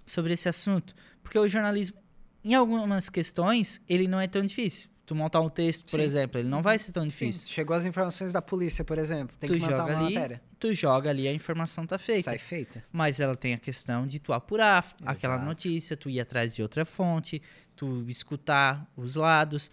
sobre 0.05 0.32
esse 0.32 0.48
assunto, 0.48 0.94
porque 1.22 1.38
o 1.38 1.47
jornalismo, 1.47 1.97
em 2.44 2.55
algumas 2.55 3.09
questões, 3.09 3.80
ele 3.88 4.09
não 4.09 4.18
é 4.20 4.26
tão 4.26 4.44
difícil. 4.44 4.88
Tu 5.07 5.15
montar 5.15 5.41
um 5.41 5.49
texto, 5.49 5.85
por 5.89 6.01
Sim. 6.01 6.05
exemplo, 6.05 6.41
ele 6.41 6.49
não 6.49 6.61
vai 6.62 6.77
ser 6.81 6.91
tão 6.91 7.05
Sim, 7.05 7.09
difícil. 7.11 7.49
chegou 7.49 7.77
as 7.77 7.87
informações 7.87 8.33
da 8.33 8.43
polícia, 8.43 8.85
por 8.85 8.99
exemplo. 8.99 9.37
Tem 9.39 9.49
Tu 9.49 9.55
que 9.55 9.61
montar 9.61 9.77
joga 9.78 9.93
uma 9.95 10.05
ali, 10.05 10.15
matéria. 10.15 10.43
Tu 10.59 10.74
joga 10.74 11.11
ali, 11.11 11.28
a 11.28 11.33
informação 11.33 11.87
tá 11.87 11.97
feita. 11.97 12.24
Sai 12.31 12.39
feita. 12.39 12.83
Mas 12.91 13.20
ela 13.20 13.37
tem 13.37 13.55
a 13.55 13.59
questão 13.59 14.05
de 14.05 14.19
tu 14.19 14.33
apurar 14.33 14.97
aquela 15.05 15.35
Exato. 15.35 15.45
notícia, 15.45 15.97
tu 15.97 16.11
ir 16.11 16.19
atrás 16.20 16.57
de 16.57 16.61
outra 16.61 16.85
fonte, 16.85 17.41
tu 17.77 18.05
escutar 18.09 18.85
os 18.97 19.15
lados, 19.15 19.70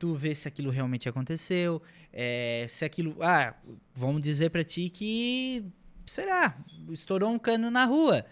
tu 0.00 0.14
ver 0.16 0.34
se 0.34 0.48
aquilo 0.48 0.68
realmente 0.70 1.08
aconteceu, 1.08 1.80
é, 2.12 2.66
se 2.68 2.84
aquilo. 2.84 3.16
Ah, 3.20 3.54
vamos 3.94 4.20
dizer 4.20 4.50
pra 4.50 4.64
ti 4.64 4.90
que, 4.90 5.64
sei 6.04 6.26
lá, 6.26 6.58
estourou 6.90 7.30
um 7.30 7.38
cano 7.38 7.70
na 7.70 7.84
rua. 7.84 8.26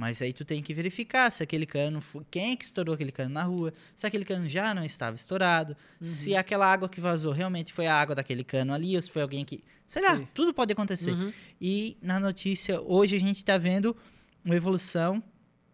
Mas 0.00 0.22
aí 0.22 0.32
tu 0.32 0.46
tem 0.46 0.62
que 0.62 0.72
verificar 0.72 1.30
se 1.30 1.42
aquele 1.42 1.66
cano, 1.66 2.02
quem 2.30 2.52
é 2.52 2.56
que 2.56 2.64
estourou 2.64 2.94
aquele 2.94 3.12
cano 3.12 3.34
na 3.34 3.42
rua, 3.42 3.70
se 3.94 4.06
aquele 4.06 4.24
cano 4.24 4.48
já 4.48 4.72
não 4.72 4.82
estava 4.82 5.14
estourado, 5.14 5.76
se 6.00 6.34
aquela 6.34 6.72
água 6.72 6.88
que 6.88 6.98
vazou 6.98 7.34
realmente 7.34 7.70
foi 7.70 7.86
a 7.86 7.94
água 7.94 8.14
daquele 8.14 8.42
cano 8.42 8.72
ali, 8.72 8.96
ou 8.96 9.02
se 9.02 9.10
foi 9.10 9.20
alguém 9.20 9.44
que, 9.44 9.62
sei 9.86 10.00
lá, 10.00 10.16
Sim. 10.16 10.26
tudo 10.32 10.54
pode 10.54 10.72
acontecer. 10.72 11.10
Uhum. 11.10 11.30
E 11.60 11.98
na 12.00 12.18
notícia, 12.18 12.80
hoje 12.80 13.14
a 13.14 13.20
gente 13.20 13.36
está 13.36 13.58
vendo 13.58 13.94
uma 14.42 14.56
evolução 14.56 15.22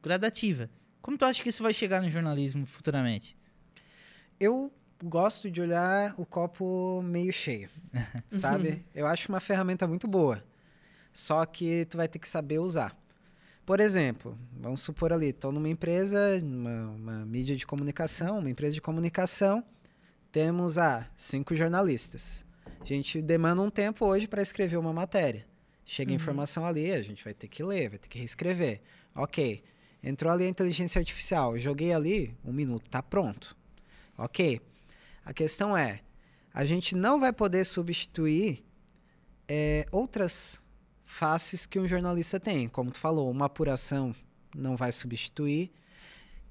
gradativa. 0.02 0.68
Como 1.00 1.16
tu 1.16 1.24
acha 1.24 1.40
que 1.40 1.50
isso 1.50 1.62
vai 1.62 1.72
chegar 1.72 2.02
no 2.02 2.10
jornalismo 2.10 2.66
futuramente? 2.66 3.36
Eu 4.40 4.72
gosto 5.04 5.48
de 5.48 5.60
olhar 5.60 6.16
o 6.18 6.26
copo 6.26 7.00
meio 7.00 7.32
cheio, 7.32 7.70
sabe? 8.26 8.84
Eu 8.92 9.06
acho 9.06 9.28
uma 9.28 9.38
ferramenta 9.38 9.86
muito 9.86 10.08
boa. 10.08 10.42
Só 11.12 11.46
que 11.46 11.84
tu 11.84 11.96
vai 11.96 12.08
ter 12.08 12.18
que 12.18 12.28
saber 12.28 12.58
usar. 12.58 13.05
Por 13.66 13.80
exemplo, 13.80 14.38
vamos 14.52 14.80
supor 14.80 15.12
ali, 15.12 15.30
estou 15.30 15.50
numa 15.50 15.68
empresa, 15.68 16.38
uma, 16.40 16.90
uma 16.90 17.26
mídia 17.26 17.56
de 17.56 17.66
comunicação, 17.66 18.38
uma 18.38 18.48
empresa 18.48 18.74
de 18.74 18.80
comunicação, 18.80 19.64
temos 20.30 20.78
ah, 20.78 21.10
cinco 21.16 21.52
jornalistas. 21.52 22.44
A 22.80 22.84
gente 22.84 23.20
demanda 23.20 23.60
um 23.60 23.68
tempo 23.68 24.06
hoje 24.06 24.28
para 24.28 24.40
escrever 24.40 24.76
uma 24.76 24.92
matéria. 24.92 25.44
Chega 25.84 26.10
Uhum. 26.10 26.16
informação 26.16 26.64
ali, 26.64 26.92
a 26.92 27.02
gente 27.02 27.24
vai 27.24 27.34
ter 27.34 27.48
que 27.48 27.60
ler, 27.64 27.88
vai 27.88 27.98
ter 27.98 28.06
que 28.06 28.20
reescrever. 28.20 28.80
Ok, 29.12 29.64
entrou 30.00 30.32
ali 30.32 30.44
a 30.44 30.48
inteligência 30.48 31.00
artificial, 31.00 31.58
joguei 31.58 31.92
ali, 31.92 32.36
um 32.44 32.52
minuto, 32.52 32.88
tá 32.88 33.02
pronto. 33.02 33.56
Ok. 34.16 34.60
A 35.24 35.34
questão 35.34 35.76
é, 35.76 36.02
a 36.54 36.64
gente 36.64 36.94
não 36.94 37.18
vai 37.18 37.32
poder 37.32 37.64
substituir 37.64 38.64
é, 39.48 39.86
outras 39.90 40.60
faces 41.06 41.64
que 41.64 41.78
um 41.78 41.86
jornalista 41.86 42.38
tem. 42.38 42.68
Como 42.68 42.90
tu 42.90 42.98
falou, 42.98 43.30
uma 43.30 43.46
apuração 43.46 44.14
não 44.54 44.76
vai 44.76 44.92
substituir. 44.92 45.72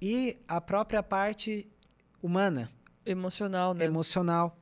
E 0.01 0.37
a 0.47 0.59
própria 0.59 1.03
parte 1.03 1.67
humana, 2.23 2.71
Emocional, 3.05 3.73
né? 3.75 3.85
emocional. 3.85 4.57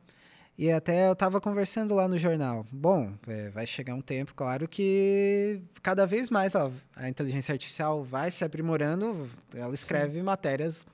E 0.58 0.70
até 0.70 1.08
eu 1.08 1.14
estava 1.14 1.42
conversando 1.42 1.96
lá 1.96 2.08
no 2.08 2.18
jornal. 2.18 2.66
Bom, 2.72 3.14
é, 3.28 3.50
vai 3.50 3.66
chegar 3.66 3.96
um 3.96 4.02
tempo, 4.02 4.34
claro, 4.36 4.68
que 4.68 5.62
cada 5.82 6.06
vez 6.06 6.30
mais 6.30 6.54
ó, 6.54 6.72
a 6.96 7.10
inteligência 7.10 7.54
artificial 7.54 8.04
vai 8.04 8.30
se 8.30 8.44
aprimorando. 8.44 9.30
Ela 9.54 9.74
escreve 9.74 10.22
matérias 10.22 10.86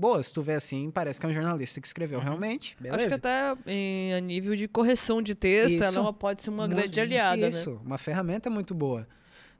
boas. 0.00 0.32
Tu 0.32 0.42
vê 0.42 0.54
assim, 0.54 0.90
parece 0.90 1.20
que 1.20 1.26
é 1.26 1.28
um 1.28 1.32
jornalista 1.32 1.80
que 1.80 1.86
escreveu 1.86 2.18
Uhum. 2.18 2.24
realmente. 2.24 2.70
Acho 2.72 2.76
que 2.76 2.90
Beleza. 2.90 3.14
até 3.16 3.54
em, 3.66 4.14
a 4.14 4.20
nível 4.20 4.56
de 4.56 4.66
correção 4.66 5.20
de 5.22 5.34
texto, 5.34 5.74
Isso. 5.84 5.98
ela 5.98 6.12
pode 6.12 6.42
ser 6.42 6.50
uma 6.50 6.66
Muito- 6.66 6.76
grande 6.80 7.00
aliada, 7.00 7.46
Isso, 7.46 7.70
né? 7.72 7.78
uma 7.84 7.98
ferramenta 7.98 8.48
muito 8.50 8.74
boa. 8.74 9.06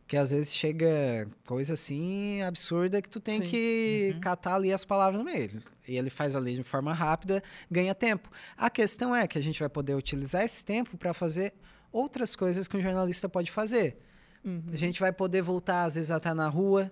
Que 0.06 0.16
às 0.16 0.32
vezes 0.32 0.52
chega 0.52 1.28
coisa 1.46 1.74
assim 1.74 2.42
absurda 2.42 3.00
que 3.00 3.08
tu 3.08 3.20
tem 3.20 3.42
Sim. 3.42 3.46
que 3.48 4.10
Uhum. 4.14 4.20
catar 4.20 4.56
ali 4.56 4.72
as 4.72 4.84
palavras 4.84 5.16
no 5.18 5.24
meio. 5.24 5.62
E 5.86 5.96
ele 5.96 6.10
faz 6.10 6.34
ali 6.34 6.56
de 6.56 6.64
forma 6.64 6.92
rápida, 6.92 7.40
ganha 7.70 7.94
tempo. 7.94 8.28
A 8.56 8.68
questão 8.68 9.14
é 9.14 9.28
que 9.28 9.38
a 9.38 9.40
gente 9.42 9.60
vai 9.60 9.68
poder 9.68 9.94
utilizar 9.94 10.42
esse 10.42 10.64
tempo 10.64 10.96
para 10.96 11.14
fazer 11.14 11.52
outras 11.92 12.34
coisas 12.34 12.66
que 12.66 12.76
um 12.76 12.80
jornalista 12.80 13.28
pode 13.28 13.52
fazer. 13.52 13.98
Uhum. 14.44 14.64
A 14.72 14.76
gente 14.76 14.98
vai 14.98 15.12
poder 15.12 15.42
voltar, 15.42 15.84
às 15.84 15.94
vezes, 15.94 16.10
a 16.10 16.16
estar 16.16 16.34
na 16.34 16.48
rua, 16.48 16.90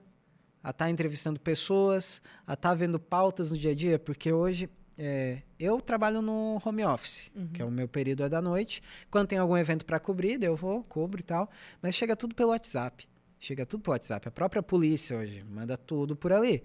a 0.63 0.71
estar 0.71 0.91
entrevistando 0.91 1.39
pessoas, 1.41 2.21
a 2.47 2.55
estar 2.55 2.75
vendo 2.75 2.99
pautas 2.99 3.53
no 3.53 3.59
dia 3.59 3.71
a 3.71 3.75
dia, 3.75 3.99
porque 3.99 4.33
hoje 4.33 4.69
é, 4.97 5.43
eu 5.59 5.81
trabalho 5.81 6.21
no 6.21 6.61
home 6.65 6.85
office, 6.85 7.31
Uhum. 7.35 7.49
que 7.49 7.63
é 7.63 7.65
o 7.65 7.71
meu 7.71 7.87
período 7.87 8.25
é 8.25 8.29
da 8.29 8.43
noite. 8.43 8.83
Quando 9.11 9.29
tem 9.29 9.39
algum 9.39 9.57
evento 9.57 9.87
para 9.87 10.01
cobrir, 10.01 10.43
eu 10.43 10.57
vou, 10.57 10.83
cubro 10.85 11.21
e 11.21 11.23
tal, 11.23 11.49
mas 11.81 11.95
chega 11.95 12.17
tudo 12.17 12.35
pelo 12.35 12.51
WhatsApp. 12.51 13.09
Chega 13.39 13.65
tudo 13.65 13.83
pelo 13.83 13.93
WhatsApp. 13.95 14.27
A 14.27 14.31
própria 14.33 14.61
polícia 14.63 15.17
hoje 15.17 15.45
manda 15.45 15.77
tudo 15.77 16.17
por 16.17 16.33
ali. 16.33 16.65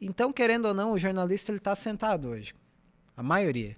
Então, 0.00 0.32
querendo 0.32 0.66
ou 0.66 0.74
não, 0.74 0.92
o 0.92 0.98
jornalista 0.98 1.50
ele 1.50 1.58
está 1.58 1.74
sentado 1.74 2.28
hoje. 2.28 2.54
A 3.16 3.22
maioria. 3.22 3.76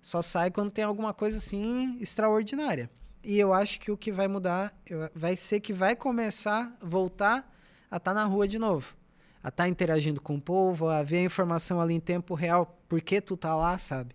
Só 0.00 0.22
sai 0.22 0.50
quando 0.50 0.70
tem 0.70 0.84
alguma 0.84 1.12
coisa 1.12 1.36
assim 1.36 1.98
extraordinária. 2.00 2.88
E 3.22 3.38
eu 3.38 3.52
acho 3.52 3.78
que 3.80 3.90
o 3.90 3.96
que 3.96 4.10
vai 4.12 4.28
mudar 4.28 4.74
eu- 4.86 5.10
vai 5.14 5.36
ser 5.36 5.60
que 5.60 5.72
vai 5.72 5.94
começar 5.96 6.74
a 6.80 6.86
voltar 6.86 7.54
a 7.90 7.96
estar 7.96 8.14
na 8.14 8.24
rua 8.24 8.46
de 8.48 8.58
novo. 8.58 8.94
A 9.42 9.48
estar 9.48 9.68
interagindo 9.68 10.20
com 10.20 10.36
o 10.36 10.40
povo, 10.40 10.88
a 10.88 11.02
ver 11.02 11.18
a 11.18 11.22
informação 11.22 11.80
ali 11.80 11.94
em 11.94 12.00
tempo 12.00 12.34
real, 12.34 12.78
por 12.88 13.00
que 13.00 13.20
tu 13.20 13.36
tá 13.36 13.54
lá, 13.54 13.78
sabe? 13.78 14.14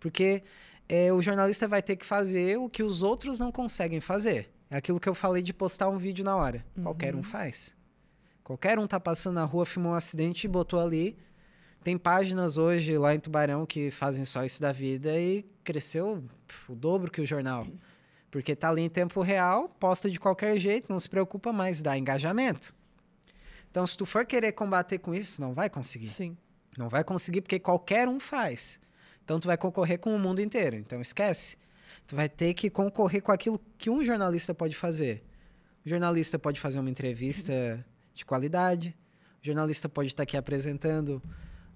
Porque 0.00 0.42
é, 0.88 1.12
o 1.12 1.20
jornalista 1.20 1.68
vai 1.68 1.82
ter 1.82 1.96
que 1.96 2.06
fazer 2.06 2.58
o 2.58 2.68
que 2.68 2.82
os 2.82 3.02
outros 3.02 3.38
não 3.38 3.52
conseguem 3.52 4.00
fazer. 4.00 4.50
É 4.70 4.76
aquilo 4.76 4.98
que 4.98 5.08
eu 5.08 5.14
falei 5.14 5.42
de 5.42 5.52
postar 5.52 5.88
um 5.88 5.98
vídeo 5.98 6.24
na 6.24 6.34
hora. 6.34 6.64
Qualquer 6.82 7.14
um 7.14 7.18
Uhum. 7.18 7.22
faz. 7.22 7.74
Qualquer 8.42 8.78
um 8.78 8.86
tá 8.86 8.98
passando 8.98 9.34
na 9.34 9.44
rua, 9.44 9.66
filmou 9.66 9.92
um 9.92 9.94
acidente 9.94 10.46
e 10.46 10.48
botou 10.48 10.80
ali. 10.80 11.16
Tem 11.84 11.98
páginas 11.98 12.56
hoje 12.56 12.96
lá 12.96 13.14
em 13.14 13.20
Tubarão 13.20 13.66
que 13.66 13.90
fazem 13.90 14.24
só 14.24 14.44
isso 14.44 14.60
da 14.60 14.72
vida 14.72 15.18
e 15.20 15.44
cresceu 15.62 16.24
pf, 16.46 16.72
o 16.72 16.74
dobro 16.74 17.10
que 17.10 17.20
o 17.20 17.26
jornal. 17.26 17.66
Porque 18.30 18.56
tá 18.56 18.70
ali 18.70 18.82
em 18.82 18.88
tempo 18.88 19.20
real, 19.20 19.68
posta 19.68 20.10
de 20.10 20.18
qualquer 20.18 20.56
jeito, 20.58 20.90
não 20.90 20.98
se 20.98 21.08
preocupa 21.08 21.52
mais, 21.52 21.82
dá 21.82 21.96
engajamento. 21.98 22.74
Então, 23.72 23.86
se 23.86 23.96
tu 23.96 24.04
for 24.04 24.26
querer 24.26 24.52
combater 24.52 24.98
com 24.98 25.14
isso, 25.14 25.40
não 25.40 25.54
vai 25.54 25.70
conseguir. 25.70 26.08
Sim. 26.08 26.36
Não 26.76 26.90
vai 26.90 27.02
conseguir 27.02 27.40
porque 27.40 27.58
qualquer 27.58 28.06
um 28.06 28.20
faz. 28.20 28.78
Então 29.24 29.40
tu 29.40 29.46
vai 29.46 29.56
concorrer 29.56 29.98
com 29.98 30.14
o 30.14 30.18
mundo 30.18 30.40
inteiro. 30.42 30.76
Então 30.76 31.00
esquece. 31.00 31.56
Tu 32.06 32.14
vai 32.14 32.28
ter 32.28 32.52
que 32.52 32.68
concorrer 32.68 33.22
com 33.22 33.32
aquilo 33.32 33.58
que 33.78 33.88
um 33.88 34.04
jornalista 34.04 34.54
pode 34.54 34.76
fazer. 34.76 35.22
O 35.84 35.88
jornalista 35.88 36.38
pode 36.38 36.60
fazer 36.60 36.80
uma 36.80 36.90
entrevista 36.90 37.84
de 38.14 38.24
qualidade. 38.26 38.94
O 39.42 39.46
jornalista 39.46 39.88
pode 39.88 40.08
estar 40.08 40.24
aqui 40.24 40.36
apresentando 40.36 41.22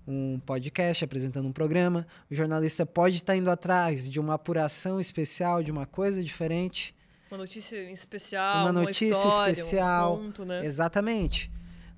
um 0.07 0.39
podcast, 0.41 1.05
apresentando 1.05 1.49
um 1.49 1.53
programa. 1.53 2.07
O 2.31 2.35
jornalista 2.35 2.85
pode 2.85 3.17
estar 3.17 3.37
indo 3.37 3.51
atrás 3.51 4.09
de 4.09 4.21
uma 4.21 4.35
apuração 4.35 5.01
especial, 5.01 5.63
de 5.63 5.73
uma 5.73 5.87
coisa 5.87 6.23
diferente. 6.23 6.95
Uma 7.31 7.39
notícia 7.39 7.91
especial, 7.91 8.63
Uma 8.65 8.73
notícia 8.73 9.07
história, 9.07 9.53
especial. 9.53 10.15
um 10.17 10.25
ponto, 10.27 10.45
né? 10.45 10.65
Exatamente. 10.65 11.51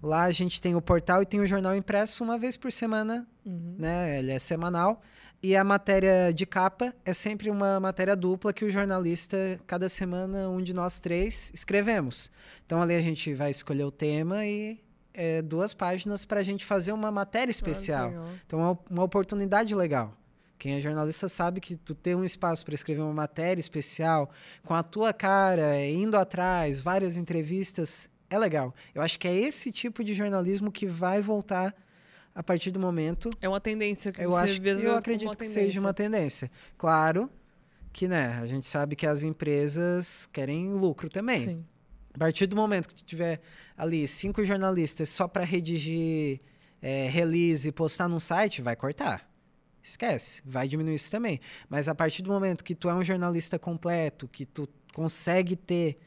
Lá 0.02 0.24
a 0.24 0.30
gente 0.30 0.60
tem 0.60 0.74
o 0.76 0.80
portal 0.80 1.22
e 1.22 1.26
tem 1.26 1.40
o 1.40 1.46
jornal 1.46 1.74
impresso 1.76 2.22
uma 2.22 2.38
vez 2.38 2.56
por 2.56 2.70
semana, 2.70 3.26
Uhum. 3.44 3.74
né? 3.78 4.18
Ele 4.18 4.32
é 4.32 4.38
semanal. 4.38 5.02
E 5.42 5.54
a 5.56 5.62
matéria 5.62 6.32
de 6.34 6.44
capa 6.44 6.92
é 7.04 7.12
sempre 7.12 7.48
uma 7.48 7.78
matéria 7.78 8.16
dupla 8.16 8.52
que 8.52 8.64
o 8.64 8.70
jornalista, 8.70 9.36
cada 9.66 9.88
semana, 9.88 10.48
um 10.48 10.60
de 10.60 10.74
nós 10.74 10.98
três, 10.98 11.50
escrevemos. 11.54 12.30
Então 12.66 12.82
ali 12.82 12.94
a 12.94 13.00
gente 13.02 13.32
vai 13.34 13.50
escolher 13.50 13.84
o 13.84 13.90
tema 13.90 14.44
e 14.44 14.80
é, 15.14 15.40
duas 15.42 15.72
páginas 15.74 16.24
para 16.24 16.40
a 16.40 16.42
gente 16.42 16.64
fazer 16.64 16.92
uma 16.92 17.10
matéria 17.10 17.50
especial. 17.50 18.12
Ah. 18.16 18.34
Então 18.46 18.60
é 18.60 18.62
uma- 18.64 18.78
uma 18.90 19.02
oportunidade 19.04 19.74
legal. 19.74 20.12
Quem 20.58 20.74
é 20.74 20.80
jornalista 20.80 21.28
sabe 21.28 21.60
que 21.60 21.76
tu 21.76 21.94
ter 21.94 22.16
um 22.16 22.24
espaço 22.24 22.64
para 22.64 22.74
escrever 22.74 23.02
uma 23.02 23.14
matéria 23.14 23.60
especial 23.60 24.30
com 24.64 24.74
a 24.74 24.82
tua 24.82 25.12
cara, 25.12 25.80
indo 25.86 26.16
atrás, 26.16 26.80
várias 26.80 27.16
entrevistas, 27.16 28.08
é 28.30 28.38
legal. 28.38 28.74
Eu 28.94 29.02
acho 29.02 29.18
que 29.18 29.26
é 29.26 29.34
esse 29.34 29.70
tipo 29.70 30.04
de 30.04 30.14
jornalismo 30.14 30.70
que 30.70 30.86
vai 30.86 31.22
voltar 31.22 31.74
a 32.34 32.42
partir 32.42 32.70
do 32.70 32.78
momento. 32.78 33.30
É 33.40 33.48
uma 33.48 33.60
tendência 33.60 34.12
que 34.12 34.20
Eu 34.20 34.30
você 34.30 34.52
acho, 34.52 34.62
vê 34.62 34.86
eu 34.86 34.94
acredito 34.94 35.36
que 35.36 35.44
seja 35.44 35.80
uma 35.80 35.94
tendência. 35.94 36.50
Claro 36.76 37.30
que, 37.92 38.06
né, 38.06 38.38
a 38.40 38.46
gente 38.46 38.66
sabe 38.66 38.94
que 38.94 39.06
as 39.06 39.22
empresas 39.22 40.28
querem 40.32 40.72
lucro 40.72 41.08
também. 41.08 41.40
Sim. 41.40 41.64
A 42.14 42.18
partir 42.18 42.46
do 42.46 42.54
momento 42.54 42.88
que 42.88 42.94
tu 42.94 43.04
tiver 43.04 43.40
ali 43.76 44.06
cinco 44.06 44.44
jornalistas 44.44 45.08
só 45.08 45.26
para 45.26 45.44
redigir 45.44 46.40
é, 46.82 47.08
release 47.08 47.68
e 47.68 47.72
postar 47.72 48.08
num 48.08 48.18
site, 48.18 48.62
vai 48.62 48.76
cortar. 48.76 49.28
Esquece, 49.82 50.42
vai 50.44 50.68
diminuir 50.68 50.96
isso 50.96 51.10
também. 51.10 51.40
Mas 51.68 51.88
a 51.88 51.94
partir 51.94 52.22
do 52.22 52.30
momento 52.30 52.62
que 52.62 52.74
tu 52.74 52.88
é 52.88 52.94
um 52.94 53.02
jornalista 53.02 53.58
completo, 53.58 54.28
que 54.28 54.44
tu 54.44 54.68
consegue 54.92 55.56
ter 55.56 55.98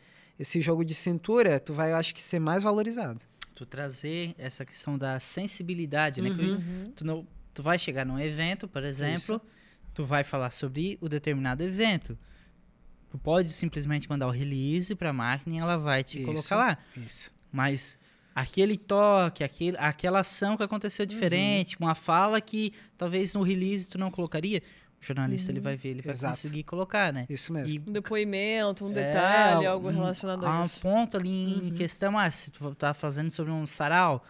esse 0.41 0.59
jogo 0.59 0.83
de 0.83 0.95
cintura, 0.95 1.59
tu 1.59 1.71
vai, 1.71 1.91
eu 1.91 1.95
acho 1.95 2.15
que, 2.15 2.21
ser 2.21 2.39
mais 2.39 2.63
valorizado. 2.63 3.21
Tu 3.53 3.63
trazer 3.63 4.33
essa 4.39 4.65
questão 4.65 4.97
da 4.97 5.19
sensibilidade, 5.19 6.19
né? 6.19 6.31
Uhum. 6.31 6.53
Uhum. 6.53 6.93
tu, 6.95 7.05
não, 7.05 7.27
tu 7.53 7.61
vai 7.61 7.77
chegar 7.77 8.03
num 8.03 8.19
evento, 8.19 8.67
por 8.67 8.83
exemplo, 8.83 9.35
Isso. 9.35 9.41
tu 9.93 10.03
vai 10.03 10.23
falar 10.23 10.49
sobre 10.49 10.97
o 10.99 11.07
determinado 11.07 11.63
evento. 11.63 12.17
Tu 13.11 13.17
pode 13.19 13.49
simplesmente 13.49 14.09
mandar 14.09 14.27
o 14.27 14.31
release 14.31 14.95
pra 14.95 15.13
máquina 15.13 15.57
e 15.57 15.59
ela 15.59 15.77
vai 15.77 16.03
te 16.03 16.17
Isso. 16.17 16.25
colocar 16.25 16.55
lá. 16.55 16.77
Isso. 16.97 17.31
Mas 17.51 17.97
aquele 18.33 18.77
toque, 18.77 19.43
aquele, 19.43 19.77
aquela 19.77 20.21
ação 20.21 20.57
que 20.57 20.63
aconteceu 20.63 21.05
diferente, 21.05 21.77
uma 21.79 21.93
fala 21.93 22.41
que 22.41 22.73
talvez 22.97 23.35
no 23.35 23.43
release 23.43 23.87
tu 23.87 23.99
não 23.99 24.09
colocaria, 24.09 24.63
o 25.01 25.05
jornalista 25.05 25.51
ele 25.51 25.59
vai 25.59 25.75
ver, 25.75 25.89
ele 25.89 26.01
vai 26.01 26.13
Exato. 26.13 26.33
conseguir 26.35 26.63
colocar, 26.63 27.11
né? 27.11 27.25
Isso 27.29 27.51
mesmo. 27.51 27.79
E 27.85 27.89
Um 27.89 27.93
depoimento, 27.93 28.85
um 28.85 28.91
É, 28.91 28.93
detalhe, 28.93 29.65
algo 29.65 29.89
um- 29.89 29.91
relacionado 29.91 30.45
há 30.45 30.57
a 30.57 30.61
um 30.61 30.65
isso. 30.65 30.79
ponto 30.79 31.17
ali 31.17 31.29
em 31.29 31.69
Uhum. 31.69 31.75
questão, 31.75 32.17
ah, 32.19 32.29
se 32.29 32.51
tu 32.51 32.75
tá 32.75 32.93
fazendo 32.93 33.31
sobre 33.31 33.51
um 33.51 33.65
sarau, 33.65 34.23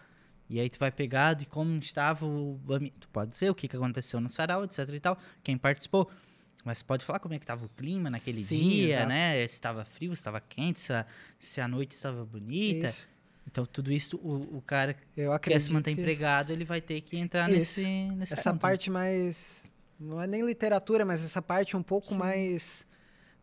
e 0.48 0.58
aí 0.58 0.70
tu 0.70 0.78
vai 0.78 0.90
pegar 0.90 1.34
de 1.34 1.44
como 1.46 1.76
estava 1.78 2.24
o 2.26 2.58
tu 2.98 3.08
pode 3.08 3.30
dizer 3.30 3.50
o 3.50 3.54
que, 3.54 3.68
que 3.68 3.76
aconteceu 3.76 4.20
no 4.20 4.28
sarau, 4.28 4.64
etc 4.64 4.88
e 4.88 5.00
tal, 5.00 5.18
quem 5.42 5.56
participou, 5.58 6.10
mas 6.64 6.82
pode 6.82 7.04
falar 7.04 7.18
como 7.18 7.34
é 7.34 7.38
que 7.38 7.42
estava 7.44 7.64
o 7.66 7.68
clima 7.68 8.08
naquele 8.08 8.42
Sim, 8.42 8.58
dia, 8.58 8.94
exato. 8.94 9.08
né, 9.08 9.46
se 9.48 9.54
estava 9.54 9.84
frio, 9.84 10.10
se 10.10 10.20
estava 10.20 10.40
quente, 10.40 10.80
se 10.80 10.92
a, 10.92 11.04
se 11.38 11.60
a 11.60 11.66
noite 11.68 11.92
estava 11.92 12.24
bonita, 12.24 12.86
Isso. 12.86 13.08
então 13.46 13.66
tudo 13.66 13.90
isso 13.92 14.16
o, 14.18 14.58
o 14.58 14.62
cara 14.62 14.96
Eu 15.16 15.32
que 15.38 15.50
quer 15.50 15.60
se 15.60 15.72
manter 15.72 15.94
que 15.94 16.00
empregado, 16.00 16.50
ele 16.52 16.64
vai 16.64 16.80
ter 16.80 17.00
que 17.00 17.16
entrar 17.18 17.48
Isso. 17.50 17.80
nesse, 17.80 17.86
nesse 18.16 18.32
essa 18.34 18.50
ponto, 18.52 18.54
né? 18.54 18.60
parte 18.60 18.90
mais 18.90 19.71
não 20.02 20.20
é 20.20 20.26
nem 20.26 20.42
literatura, 20.44 21.04
mas 21.04 21.24
essa 21.24 21.40
parte 21.40 21.76
um 21.76 21.82
pouco 21.82 22.08
Sim. 22.08 22.16
mais 22.18 22.86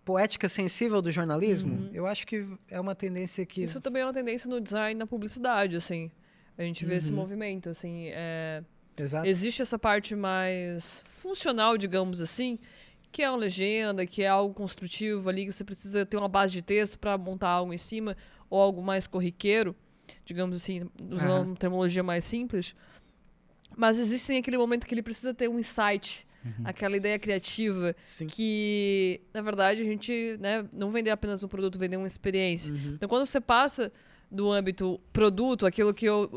poética 0.05 0.47
sensível 0.49 1.01
do 1.01 1.11
jornalismo, 1.11 1.75
Uhum. 1.75 1.89
eu 1.93 2.05
acho 2.07 2.25
que 2.25 2.45
é 2.67 2.79
uma 2.79 2.95
tendência 2.95 3.45
que 3.45 3.63
Isso 3.63 3.79
também 3.79 4.01
é 4.01 4.05
uma 4.05 4.13
tendência 4.13 4.49
no 4.49 4.59
design 4.59 4.97
na 4.97 5.05
publicidade, 5.07 5.75
assim. 5.75 6.11
A 6.57 6.63
gente 6.63 6.85
vê 6.85 6.95
esse 6.95 7.09
Uhum. 7.11 7.15
movimento, 7.17 7.69
assim. 7.69 8.07
é, 8.11 8.63
Exato. 8.97 9.27
Existe 9.27 9.61
essa 9.61 9.79
parte 9.79 10.15
mais 10.15 11.01
funcional, 11.07 11.77
digamos 11.77 12.19
assim, 12.19 12.59
que 13.11 13.23
é 13.23 13.29
uma 13.29 13.37
legenda, 13.37 14.05
que 14.05 14.21
é 14.23 14.27
algo 14.27 14.53
construtivo 14.53 15.29
ali, 15.29 15.45
que 15.45 15.53
você 15.53 15.63
precisa 15.63 16.05
ter 16.05 16.17
uma 16.17 16.27
base 16.27 16.53
de 16.53 16.61
texto 16.61 16.99
para 16.99 17.17
montar 17.17 17.49
algo 17.49 17.73
em 17.73 17.77
cima, 17.77 18.17
ou 18.49 18.59
algo 18.61 18.81
mais 18.81 19.07
corriqueiro, 19.07 19.75
digamos 20.25 20.57
assim, 20.57 20.89
usando 21.09 21.31
Aham. 21.31 21.47
uma 21.47 21.55
terminologia 21.55 22.03
mais 22.03 22.25
simples. 22.25 22.75
Mas 23.77 23.99
existe 23.99 24.31
aquele 24.35 24.57
momento 24.57 24.85
que 24.85 24.93
ele 24.93 25.01
precisa 25.03 25.33
ter 25.33 25.47
um 25.47 25.57
insight, 25.59 26.27
Uhum. 26.43 26.63
aquela 26.63 26.95
ideia 26.95 27.19
criativa, 27.19 27.95
Sim. 28.03 28.27
que, 28.27 29.21
na 29.33 29.41
verdade, 29.41 29.81
a 29.81 29.85
gente 29.85 30.37
né, 30.39 30.65
não 30.71 30.89
vender 30.91 31.09
apenas 31.09 31.43
um 31.43 31.47
produto, 31.47 31.77
vender 31.77 31.97
uma 31.97 32.07
experiência. 32.07 32.73
Uhum. 32.73 32.93
Então, 32.95 33.09
quando 33.09 33.25
você 33.25 33.41
passa 33.41 33.91
do 34.31 34.51
âmbito 34.51 34.99
produto, 35.11 35.65
aquilo 35.65 35.93
que, 35.93 36.05
eu, 36.05 36.29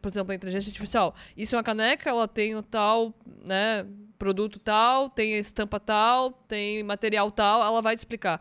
por 0.00 0.08
exemplo, 0.08 0.32
a 0.32 0.34
inteligência 0.34 0.70
artificial, 0.70 1.14
isso 1.36 1.54
é 1.54 1.58
uma 1.58 1.64
caneca, 1.64 2.08
ela 2.08 2.28
tem 2.28 2.54
o 2.54 2.62
tal, 2.62 3.14
né, 3.44 3.84
produto 4.18 4.58
tal, 4.58 5.10
tem 5.10 5.36
estampa 5.36 5.80
tal, 5.80 6.30
tem 6.30 6.82
material 6.84 7.30
tal, 7.30 7.62
ela 7.62 7.82
vai 7.82 7.94
te 7.94 7.98
explicar. 7.98 8.40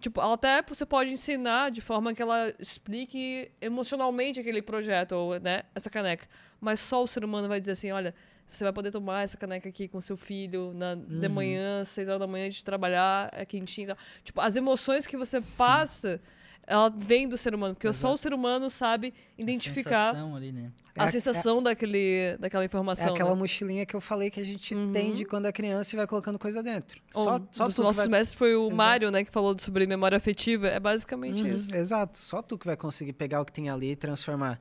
Tipo, 0.00 0.20
até 0.20 0.62
você 0.62 0.84
pode 0.86 1.10
ensinar 1.10 1.70
de 1.70 1.80
forma 1.80 2.14
que 2.14 2.22
ela 2.22 2.52
explique 2.58 3.50
emocionalmente 3.60 4.40
aquele 4.40 4.62
projeto, 4.62 5.12
ou, 5.12 5.38
né, 5.38 5.62
essa 5.74 5.88
caneca. 5.90 6.26
Mas 6.60 6.80
só 6.80 7.02
o 7.02 7.06
ser 7.06 7.24
humano 7.24 7.46
vai 7.48 7.60
dizer 7.60 7.72
assim, 7.72 7.92
olha, 7.92 8.14
você 8.56 8.64
vai 8.64 8.72
poder 8.72 8.90
tomar 8.90 9.22
essa 9.24 9.36
caneca 9.36 9.68
aqui 9.68 9.88
com 9.88 10.00
seu 10.00 10.16
filho 10.16 10.72
na, 10.74 10.94
de 10.94 11.26
Uhum. 11.26 11.32
manhã, 11.32 11.84
seis 11.84 12.08
horas 12.08 12.20
da 12.20 12.26
manhã, 12.26 12.48
de 12.48 12.64
trabalhar, 12.64 13.28
é 13.32 13.44
quentinho 13.44 13.84
e 13.84 13.88
tal. 13.88 13.96
Tipo, 14.24 14.40
as 14.40 14.56
emoções 14.56 15.06
que 15.06 15.16
você 15.16 15.40
Sim. 15.40 15.56
passa, 15.58 16.20
ela 16.66 16.88
vem 16.94 17.26
do 17.28 17.36
ser 17.36 17.54
humano, 17.54 17.74
porque 17.74 17.92
só 17.92 18.08
o 18.08 18.10
Exato. 18.10 18.18
ser 18.22 18.34
humano 18.34 18.70
sabe 18.70 19.12
A 19.38 19.42
identificar 19.42 20.10
sensação 20.10 20.36
ali, 20.36 20.52
né? 20.52 20.70
a, 20.96 21.04
É 21.04 21.06
a- 21.06 21.10
sensação 21.10 21.62
daquele, 21.62 22.36
daquela 22.38 22.62
É 22.62 22.66
informação. 22.66 23.12
aquela 23.12 23.30
né? 23.30 23.36
mochilinha 23.36 23.84
que 23.86 23.96
eu 23.96 24.00
falei 24.00 24.30
que 24.30 24.38
a 24.38 24.44
gente 24.44 24.74
Uhum. 24.74 24.92
tem 24.92 25.14
de 25.14 25.24
quando 25.24 25.46
é 25.46 25.52
criança 25.52 25.94
e 25.94 25.96
vai 25.96 26.06
colocando 26.06 26.38
coisa 26.38 26.62
dentro. 26.62 27.00
Só, 27.10 27.40
só 27.50 27.66
dos 27.66 27.74
tu 27.74 27.82
nossos 27.82 28.02
vai... 28.06 28.18
mestres 28.20 28.38
foi 28.38 28.54
o 28.54 28.64
Exato. 28.66 28.76
Mário, 28.76 29.10
né, 29.10 29.24
que 29.24 29.30
falou 29.30 29.56
sobre 29.58 29.86
memória 29.86 30.16
afetiva. 30.16 30.68
É 30.68 30.78
basicamente 30.78 31.42
Uhum, 31.42 31.54
isso. 31.54 31.74
Exato. 31.74 32.18
Só 32.18 32.40
tu 32.42 32.56
que 32.58 32.66
vai 32.66 32.76
conseguir 32.76 33.14
pegar 33.14 33.40
o 33.40 33.44
que 33.44 33.52
tem 33.52 33.68
ali 33.70 33.92
e 33.92 33.96
transformar 33.96 34.60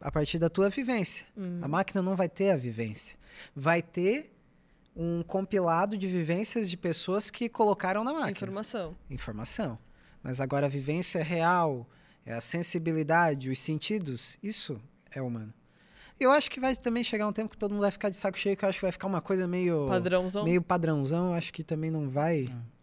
a 0.00 0.10
partir 0.10 0.38
da 0.38 0.48
tua 0.48 0.70
vivência. 0.70 1.26
Uhum. 1.36 1.60
A 1.62 1.68
máquina 1.68 2.00
não 2.02 2.16
vai 2.16 2.28
ter 2.28 2.50
a 2.50 2.56
vivência. 2.56 3.16
Vai 3.54 3.82
ter 3.82 4.32
um 4.96 5.22
compilado 5.22 5.96
de 5.96 6.06
vivências 6.06 6.68
de 6.68 6.76
pessoas 6.76 7.30
que 7.30 7.48
colocaram 7.48 8.02
na 8.02 8.12
máquina. 8.12 8.30
Informação. 8.30 8.96
Informação. 9.08 9.78
Mas 10.22 10.40
agora 10.40 10.66
a 10.66 10.68
vivência 10.68 11.22
real, 11.22 11.86
é 12.24 12.34
a 12.34 12.40
sensibilidade, 12.40 13.50
os 13.50 13.58
sentidos, 13.58 14.38
isso 14.42 14.80
é 15.10 15.22
humano. 15.22 15.52
Eu 16.18 16.30
acho 16.30 16.50
que 16.50 16.60
vai 16.60 16.76
também 16.76 17.02
chegar 17.02 17.26
um 17.26 17.32
tempo 17.32 17.50
que 17.50 17.56
todo 17.56 17.70
mundo 17.70 17.80
vai 17.80 17.90
ficar 17.90 18.10
de 18.10 18.16
saco 18.16 18.38
cheio, 18.38 18.54
que 18.56 18.64
eu 18.64 18.68
acho 18.68 18.78
que 18.78 18.84
vai 18.84 18.92
ficar 18.92 19.06
uma 19.06 19.22
coisa 19.22 19.48
meio 19.48 19.86
Padrãozão. 19.88 20.44
meio 20.44 20.60
padrãozão, 20.60 21.28
eu 21.28 21.34
acho 21.34 21.50
que 21.50 21.64
também 21.64 21.90
não 21.90 22.10
vai. 22.10 22.44
É, 22.44 22.79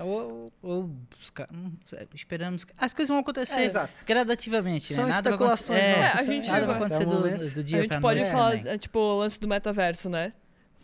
ou, 0.00 0.52
ou 0.62 0.84
buscar, 1.18 1.48
não 1.52 1.72
sei, 1.84 2.06
esperamos. 2.14 2.64
que- 2.64 2.72
As 2.78 2.94
coisas 2.94 3.08
vão 3.10 3.18
acontecer 3.18 3.58
É, 3.60 3.64
exato. 3.64 4.04
gradativamente, 4.06 4.94
São 4.94 5.04
né? 5.06 5.10
Nada 5.10 5.28
especulações 5.30 5.84
É, 5.84 5.96
nossas. 5.96 6.20
a 6.20 6.22
gente- 6.22 6.48
nada 6.48 6.66
vai 6.66 6.74
o 6.74 6.78
acontecer 6.78 7.04
do, 7.04 7.50
do 7.50 7.64
dia 7.64 7.78
a 7.78 7.82
gente 7.82 8.00
pode 8.00 8.20
noite 8.20 8.32
falar, 8.32 8.56
também. 8.58 8.72
é, 8.72 8.78
tipo, 8.78 8.98
o 9.00 9.18
lance 9.18 9.40
do 9.40 9.48
metaverso, 9.48 10.08
né? 10.08 10.32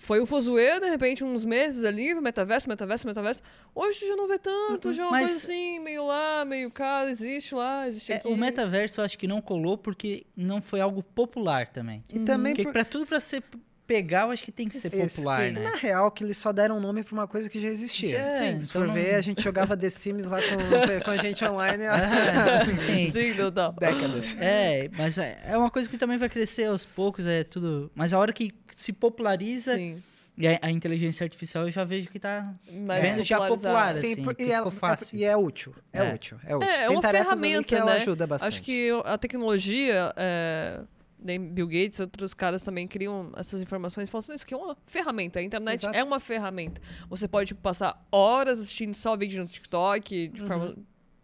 Foi 0.01 0.21
o 0.21 0.27
Fozuê, 0.27 0.79
de 0.79 0.87
repente, 0.91 1.25
uns 1.25 1.45
meses 1.45 1.83
ali, 1.85 2.15
metaverso, 2.15 2.69
metaverso, 2.69 3.05
metaverso. 3.05 3.43
Hoje 3.75 4.07
já 4.07 4.15
não 4.15 4.29
vê 4.29 4.39
tanto, 4.39 4.89
Uhum, 4.89 4.95
já 4.95 5.03
é 5.03 5.07
uma 5.07 5.19
coisa 5.19 5.35
assim, 5.35 5.81
meio 5.81 6.07
lá, 6.07 6.45
meio 6.45 6.71
cá, 6.71 7.05
existe 7.11 7.53
lá, 7.55 7.89
existe 7.89 8.13
É, 8.13 8.17
aqui. 8.17 8.29
o 8.29 8.37
metaverso 8.37 9.01
eu 9.01 9.05
acho 9.05 9.19
que 9.19 9.27
não 9.27 9.41
colou 9.41 9.77
porque 9.77 10.25
não 10.37 10.63
foi 10.63 10.81
algo 10.81 11.03
popular 11.03 11.67
também. 11.67 12.05
E 12.13 12.21
também 12.21 12.53
Porque 12.53 12.63
por- 12.65 12.73
pra 12.75 12.85
tudo 12.85 13.07
pra 13.07 13.19
ser 13.19 13.43
pegar, 13.89 14.27
eu 14.27 14.31
acho 14.31 14.45
que 14.45 14.53
tem 14.53 14.69
que 14.69 14.77
ser 14.79 14.95
Isso, 14.95 15.17
popular, 15.17 15.47
sim. 15.47 15.53
né? 15.53 15.63
Na 15.63 15.75
real, 15.77 16.11
que 16.11 16.23
eles 16.23 16.37
só 16.37 16.53
deram 16.53 16.77
um 16.77 16.81
nome 16.81 17.03
pra 17.03 17.15
uma 17.15 17.27
coisa 17.27 17.49
que 17.49 17.59
já 17.59 17.69
existia. 17.69 18.19
Já, 18.23 18.31
Sim, 18.33 18.47
então 18.51 18.63
Se 18.63 18.73
for 18.73 18.87
não- 18.87 18.93
ver, 18.95 19.15
a 19.15 19.21
gente 19.23 19.43
jogava 19.43 19.75
The 19.77 19.89
Sims 19.91 20.25
lá 20.27 20.39
com, 20.43 20.47
com 21.05 21.11
a 21.11 21.17
gente 21.17 21.43
online 21.45 21.87
há 21.87 21.95
Ah, 21.95 22.65
sim. 22.65 23.11
Sim, 23.11 23.35
total. 23.35 23.73
décadas. 23.73 24.37
É, 24.39 24.91
mas 24.97 25.17
é 25.19 25.39
é 25.47 25.57
uma 25.57 25.71
coisa 25.71 25.89
que 25.89 25.97
também 25.97 26.19
vai 26.19 26.29
crescer 26.29 26.65
aos 26.67 26.85
poucos, 26.85 27.27
é 27.27 27.43
tudo. 27.43 27.91
Mas 27.95 28.13
a 28.13 28.19
hora 28.19 28.33
que 28.33 28.53
se 28.71 28.93
populariza, 28.93 29.75
Sim. 29.75 30.03
e 30.37 30.47
a, 30.47 30.59
a 30.63 30.71
inteligência 30.71 31.25
artificial 31.25 31.65
eu 31.65 31.71
já 31.71 31.83
vejo 31.85 32.09
que 32.11 32.19
tá 32.19 32.53
Mais 32.71 33.01
vendo 33.03 33.25
já 33.25 33.39
popular, 33.49 33.93
Sim, 33.95 34.13
assim, 34.13 34.25
que 34.35 34.43
e, 34.45 34.53
é, 34.53 34.57
ficou 34.59 34.71
fácil. 34.71 35.19
e 35.19 35.25
é 35.25 35.37
útil. 35.37 35.75
É, 35.93 35.99
É. 36.01 36.15
útil. 36.15 36.37
É 36.47 36.55
útil. 36.57 36.69
É, 36.71 36.75
é 36.75 36.79
Tem 36.89 36.91
uma 36.91 37.01
tarefas 37.03 37.33
ali 37.33 37.41
ferramenta, 37.41 37.65
que 37.69 37.75
ela 37.75 37.91
né? 37.93 37.97
ajuda 38.03 38.27
bastante. 38.27 38.49
Acho 38.49 38.63
que 38.63 38.91
a 39.05 39.17
tecnologia, 39.19 40.13
é, 40.17 40.81
Bill 41.21 41.67
Gates, 41.67 41.99
outros 42.01 42.33
caras 42.33 42.63
também 42.63 42.87
criam 42.87 43.33
essas 43.37 43.61
informações 43.61 44.09
falando 44.09 44.25
assim, 44.25 44.35
isso 44.37 44.45
aqui 44.45 44.55
é 44.55 44.57
uma 44.57 44.77
ferramenta. 44.87 45.39
A 45.41 45.43
internet 45.43 45.81
Exato. 45.81 45.97
é 45.97 46.05
uma 46.05 46.21
ferramenta. 46.21 46.81
Você 47.11 47.27
pode 47.27 47.49
tipo, 47.49 47.61
passar 47.61 48.07
horas 48.11 48.61
assistindo 48.61 48.95
só 48.95 49.17
vídeo 49.17 49.43
no 49.43 49.49
TikTok, 49.49 50.29
de 50.29 50.41
forma 50.43 50.77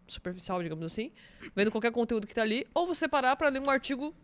superficial, 0.06 0.62
digamos 0.62 0.84
assim, 0.84 1.10
vendo 1.54 1.70
qualquer 1.70 1.92
conteúdo 1.92 2.26
que 2.26 2.34
tá 2.34 2.42
ali, 2.42 2.66
ou 2.74 2.86
você 2.86 3.08
parar 3.08 3.36
pra 3.36 3.48
ler 3.48 3.60
um 3.60 3.70
artigo, 3.70 4.14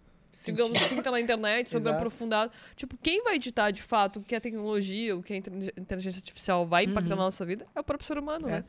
digamos 0.45 0.81
assim, 0.83 0.97
que 0.97 1.03
tá 1.03 1.11
na 1.11 1.21
internet, 1.21 1.69
sobre 1.71 1.83
Exato. 1.89 1.97
aprofundado. 1.97 2.53
Tipo, 2.77 2.97
quem 2.99 3.23
vai 3.25 3.37
editar 3.37 3.71
de 3.71 3.83
fato 3.83 4.19
o 4.19 4.23
que 4.23 4.35
a 4.35 4.41
tecnologia, 4.41 5.17
o 5.17 5.23
que 5.23 5.33
a 5.33 5.37
inte- 5.37 5.51
inteligência 5.79 6.19
artificial 6.19 6.67
vai 6.67 6.85
impactar 6.85 7.11
na 7.11 7.23
nossa 7.23 7.47
vida 7.47 7.67
é 7.75 7.81
o 7.81 7.85
próprio 7.85 8.07
ser 8.07 8.19
humano, 8.19 8.49
É. 8.49 8.51
né? 8.53 8.65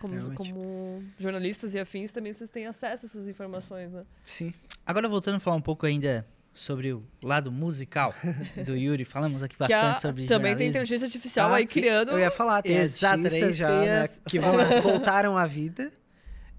Como, 0.00 0.14
Realmente. 0.14 0.36
como 0.36 1.02
jornalistas 1.18 1.72
e 1.74 1.78
afins, 1.78 2.12
também 2.12 2.32
vocês 2.34 2.50
têm 2.50 2.66
acesso 2.66 3.04
a 3.04 3.06
essas 3.06 3.26
informações, 3.28 3.92
né? 3.92 4.04
Sim. 4.24 4.52
Agora 4.86 5.08
voltando 5.08 5.36
a 5.36 5.40
falar 5.40 5.56
um 5.56 5.60
pouco 5.62 5.86
ainda 5.86 6.26
sobre 6.52 6.92
o 6.92 7.02
lado 7.22 7.50
musical 7.52 8.14
do 8.66 8.76
Yuri, 8.76 9.04
falamos 9.04 9.42
aqui 9.42 9.56
que 9.56 9.62
a, 9.62 9.66
bastante 9.68 10.00
sobre 10.02 10.26
também 10.26 10.28
tem 10.28 10.66
jornalismo. 10.66 10.70
inteligência 10.70 11.06
artificial 11.06 11.50
Ah, 11.52 11.56
aí 11.56 11.66
criando. 11.66 12.10
Eu 12.10 12.18
ia 12.18 12.30
falar, 12.30 12.60
tem 12.62 12.76
Exato, 12.76 13.24
artistas 13.24 13.56
já 13.56 13.80
né, 13.80 14.08
que 14.28 14.38
vão- 14.38 14.56
voltaram 14.82 15.38
à 15.38 15.46
vida 15.46 15.90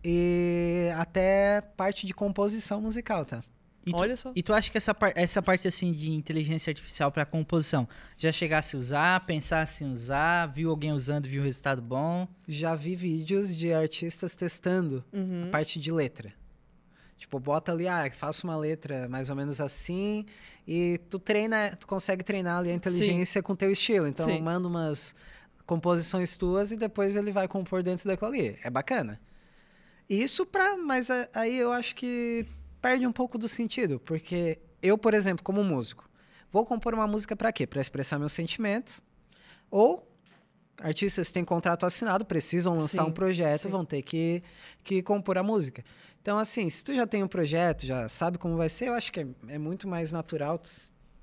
e 0.03 0.89
até 0.98 1.61
parte 1.61 2.07
de 2.07 2.14
composição 2.14 2.81
musical, 2.81 3.23
tá? 3.26 3.43
E 3.86 3.91
tu, 3.91 3.98
Olha 3.98 4.16
só. 4.16 4.32
e 4.36 4.44
tu 4.44 4.53
acha 4.53 4.70
que 4.70 4.78
essa, 4.78 4.94
par- 4.94 5.14
essa 5.16 5.41
parte 5.41 5.68
assim 5.68 5.91
de 5.91 6.12
inteligência 6.12 6.70
artificial 6.70 7.12
para 7.12 7.26
composição 7.26 7.88
já 8.18 8.32
chegasse 8.32 8.76
a 8.76 8.80
usar, 8.80 9.26
pensasse 9.26 9.84
em 9.84 9.91
usar, 9.91 10.45
viu 10.48 10.70
alguém 10.70 10.91
usando, 10.94 11.28
viu 11.28 11.41
o 11.41 11.45
resultado 11.45 11.82
bom? 11.82 12.28
Já 12.48 12.76
vi 12.76 12.95
vídeos 12.95 13.58
de 13.58 13.74
artistas 13.74 14.36
testando 14.36 15.03
Uhum. 15.12 15.45
a 15.48 15.52
parte 15.52 15.80
de 15.80 15.91
letra. 15.91 16.32
Tipo, 17.18 17.40
bota 17.40 17.72
ali, 17.72 17.88
ah, 17.88 18.10
faça 18.12 18.45
uma 18.45 18.56
letra 18.56 19.08
mais 19.10 19.30
ou 19.32 19.36
menos 19.36 19.60
assim 19.60 20.26
e 20.68 20.99
tu 21.10 21.18
treina, 21.18 21.76
tu 21.76 21.88
consegue 21.88 22.24
treinar 22.24 22.60
ali 22.60 22.70
a 22.70 22.74
inteligência 22.74 23.41
com 23.41 23.56
teu 23.56 23.72
estilo. 23.72 24.08
Então, 24.08 24.26
Sim. 24.28 24.41
manda 24.41 24.68
umas 24.68 25.16
composições 25.66 26.38
tuas 26.38 26.72
e 26.72 26.78
depois 26.78 27.16
ele 27.16 27.32
vai 27.32 27.48
compor 27.48 27.82
dentro 27.82 28.08
daquilo 28.08 28.30
ali. 28.32 28.60
É 28.64 28.70
bacana. 28.70 29.20
Isso 30.10 30.45
pra, 30.45 30.76
mas 30.78 31.08
aí 31.34 31.56
eu 31.58 31.72
acho 31.72 31.95
que 31.95 32.45
perde 32.82 33.06
um 33.06 33.12
pouco 33.12 33.38
do 33.38 33.48
sentido, 33.48 33.99
porque 33.99 34.60
eu, 34.82 34.98
por 34.98 35.14
exemplo, 35.14 35.44
como 35.44 35.64
músico, 35.64 36.10
vou 36.52 36.66
compor 36.66 36.94
uma 36.94 37.08
música 37.08 37.36
pra 37.36 37.52
quê? 37.52 37.68
Pra 37.68 37.80
expressar 37.80 38.18
meu 38.18 38.30
sentimento 38.30 39.02
ou 39.70 40.08
artistas 40.80 41.32
têm 41.32 41.45
contrato 41.45 41.86
assinado, 41.86 42.26
precisam 42.26 42.74
lançar 42.76 43.03
Sim, 43.03 43.10
um 43.10 43.14
projeto, 43.14 43.64
sim. 43.64 43.70
vão 43.70 43.86
ter 43.86 44.02
que, 44.02 44.41
que 44.84 45.03
compor 45.03 45.38
a 45.38 45.44
música. 45.44 45.84
Então, 46.22 46.38
assim, 46.38 46.70
se 46.70 46.84
tu 46.84 46.94
já 46.94 47.06
tem 47.06 47.24
um 47.24 47.28
projeto, 47.28 47.86
já 47.86 48.10
sabe 48.10 48.38
como 48.38 48.58
vai 48.58 48.70
ser, 48.70 48.88
eu 48.88 48.94
acho 48.94 49.12
que 49.12 49.20
é, 49.22 49.28
é 49.48 49.58
muito 49.58 49.88
mais 49.88 50.12
natural 50.12 50.60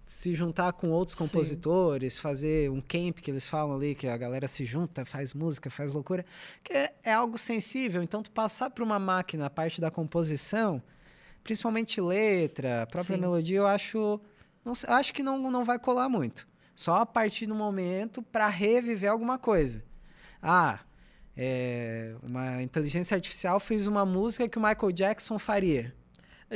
se 0.07 0.35
juntar 0.35 0.73
com 0.73 0.89
outros 0.91 1.17
Sim. 1.17 1.25
compositores, 1.25 2.19
fazer 2.19 2.71
um 2.71 2.81
camp 2.81 3.19
que 3.19 3.31
eles 3.31 3.49
falam 3.49 3.77
ali, 3.77 3.95
que 3.95 4.09
a 4.09 4.17
galera 4.17 4.49
se 4.49 4.65
junta, 4.65 5.05
faz 5.05 5.35
música, 5.35 5.69
faz 5.71 5.93
loucura, 5.93 6.25
que 6.65 6.73
é, 6.73 6.95
é 7.05 7.13
algo 7.13 7.37
sensível. 7.37 8.03
Então, 8.03 8.23
tu 8.23 8.31
passar 8.31 8.71
para 8.71 8.83
uma 8.83 8.99
máquina 8.99 9.47
a 9.47 9.51
parte 9.51 9.81
da 9.81 9.91
composição, 9.91 10.83
principalmente 11.49 11.99
letra, 11.99 12.87
própria 12.91 13.17
Sim. 13.17 13.23
melodia, 13.23 13.57
eu 13.57 13.67
acho, 13.67 14.21
não 14.63 14.75
acho 14.89 15.15
que 15.15 15.23
não, 15.23 15.51
não 15.51 15.65
vai 15.65 15.79
colar 15.79 16.07
muito. 16.07 16.47
Só 16.77 16.97
a 16.97 17.07
partir 17.07 17.47
do 17.47 17.55
momento 17.55 18.21
para 18.23 18.47
reviver 18.49 19.11
alguma 19.11 19.39
coisa. 19.39 19.83
Ah, 20.43 20.81
é, 21.35 22.15
uma 22.23 22.63
inteligência 22.63 23.15
artificial 23.15 23.59
fez 23.59 23.87
uma 23.87 24.05
música 24.05 24.47
que 24.47 24.59
o 24.59 24.61
Michael 24.61 24.93
Jackson 24.93 25.39
faria. 25.39 25.95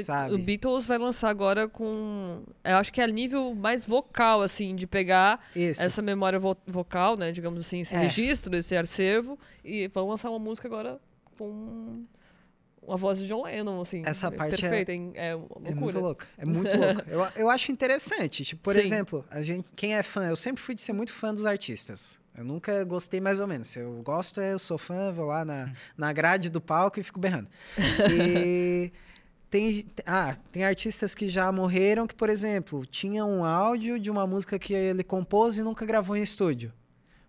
Sabe? 0.04 0.34
O 0.34 0.38
Beatles 0.38 0.86
vai 0.86 0.96
lançar 0.98 1.28
agora 1.30 1.66
com. 1.68 2.42
Eu 2.64 2.76
acho 2.76 2.92
que 2.92 3.00
é 3.00 3.04
a 3.04 3.06
nível 3.06 3.54
mais 3.54 3.84
vocal, 3.86 4.40
assim, 4.42 4.74
de 4.76 4.86
pegar 4.86 5.40
Isso. 5.56 5.82
essa 5.82 6.00
memória 6.02 6.38
vo- 6.38 6.56
vocal, 6.66 7.16
né? 7.16 7.30
Digamos 7.32 7.60
assim, 7.60 7.80
esse 7.80 7.94
É. 7.94 7.98
registro, 7.98 8.54
esse 8.56 8.74
acervo, 8.76 9.38
e 9.64 9.88
vão 9.88 10.08
lançar 10.08 10.30
uma 10.30 10.38
música 10.38 10.66
agora 10.68 10.98
com 11.38 12.04
a 12.88 12.96
voz 12.96 13.18
de 13.18 13.26
John 13.26 13.44
Lennon, 13.44 13.80
assim. 13.80 14.02
Essa 14.04 14.30
parte 14.30 14.54
é- 14.54 14.58
perfeita, 14.68 14.92
hein? 14.92 15.12
é 15.14 15.34
loucura. 15.34 15.70
É 15.70 15.74
muito 15.74 16.00
louco. 16.00 16.24
É 16.38 16.48
muito 16.48 16.70
louco. 16.76 17.02
Eu, 17.08 17.26
eu 17.36 17.50
acho 17.50 17.70
interessante. 17.72 18.44
Tipo, 18.44 18.62
por 18.62 18.74
Sim. 18.74 18.80
exemplo, 18.80 19.24
a 19.30 19.42
gente, 19.42 19.66
quem 19.76 19.94
é 19.94 20.02
fã, 20.02 20.26
eu 20.28 20.36
sempre 20.36 20.62
fui 20.62 20.74
de 20.74 20.80
ser 20.80 20.92
muito 20.92 21.12
fã 21.12 21.32
dos 21.32 21.46
artistas. 21.46 22.20
Eu 22.36 22.44
nunca 22.44 22.82
gostei 22.84 23.20
mais 23.20 23.38
ou 23.38 23.46
menos. 23.46 23.68
Se 23.68 23.78
eu 23.80 24.02
gosto, 24.02 24.40
eu 24.40 24.58
sou 24.58 24.78
fã, 24.78 25.12
vou 25.12 25.26
lá 25.26 25.44
na, 25.44 25.70
na 25.96 26.12
grade 26.12 26.48
do 26.48 26.60
palco 26.60 26.98
e 26.98 27.02
fico 27.02 27.20
berrando. 27.20 27.48
E 28.10 28.90
tem, 29.50 29.84
ah, 30.06 30.34
tem 30.50 30.64
artistas 30.64 31.14
que 31.14 31.28
já 31.28 31.52
morreram 31.52 32.06
que, 32.06 32.14
por 32.14 32.30
exemplo, 32.30 32.86
tinham 32.86 33.30
um 33.30 33.44
áudio 33.44 33.98
de 34.00 34.10
uma 34.10 34.26
música 34.26 34.58
que 34.58 34.72
ele 34.72 35.04
compôs 35.04 35.58
e 35.58 35.62
nunca 35.62 35.84
gravou 35.84 36.16
em 36.16 36.22
estúdio. 36.22 36.72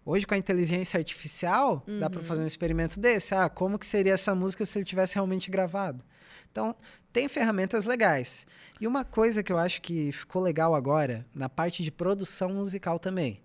Hoje, 0.06 0.28
com 0.28 0.34
a 0.34 0.38
inteligência 0.38 0.98
artificial, 0.98 1.84
dá 2.00 2.10
para 2.10 2.22
fazer 2.22 2.44
um 2.44 2.46
experimento 2.46 3.00
desse. 3.00 3.34
Ah, 3.34 3.48
como 3.48 3.80
que 3.80 3.86
seria 3.86 4.14
essa 4.14 4.36
música 4.36 4.66
se 4.66 4.78
ele 4.78 4.86
tivesse 4.86 5.16
realmente 5.16 5.50
gravado? 5.50 6.04
Então, 6.52 6.76
tem 7.12 7.28
ferramentas 7.28 7.86
legais. 7.86 8.46
E 8.82 8.86
uma 8.86 9.06
coisa 9.06 9.42
que 9.42 9.52
eu 9.52 9.58
acho 9.58 9.82
que 9.82 10.12
ficou 10.12 10.42
legal 10.42 10.76
agora, 10.76 11.26
na 11.34 11.48
parte 11.48 11.84
de 11.84 11.92
produção 11.92 12.50
musical 12.50 13.00
também. 13.00 13.40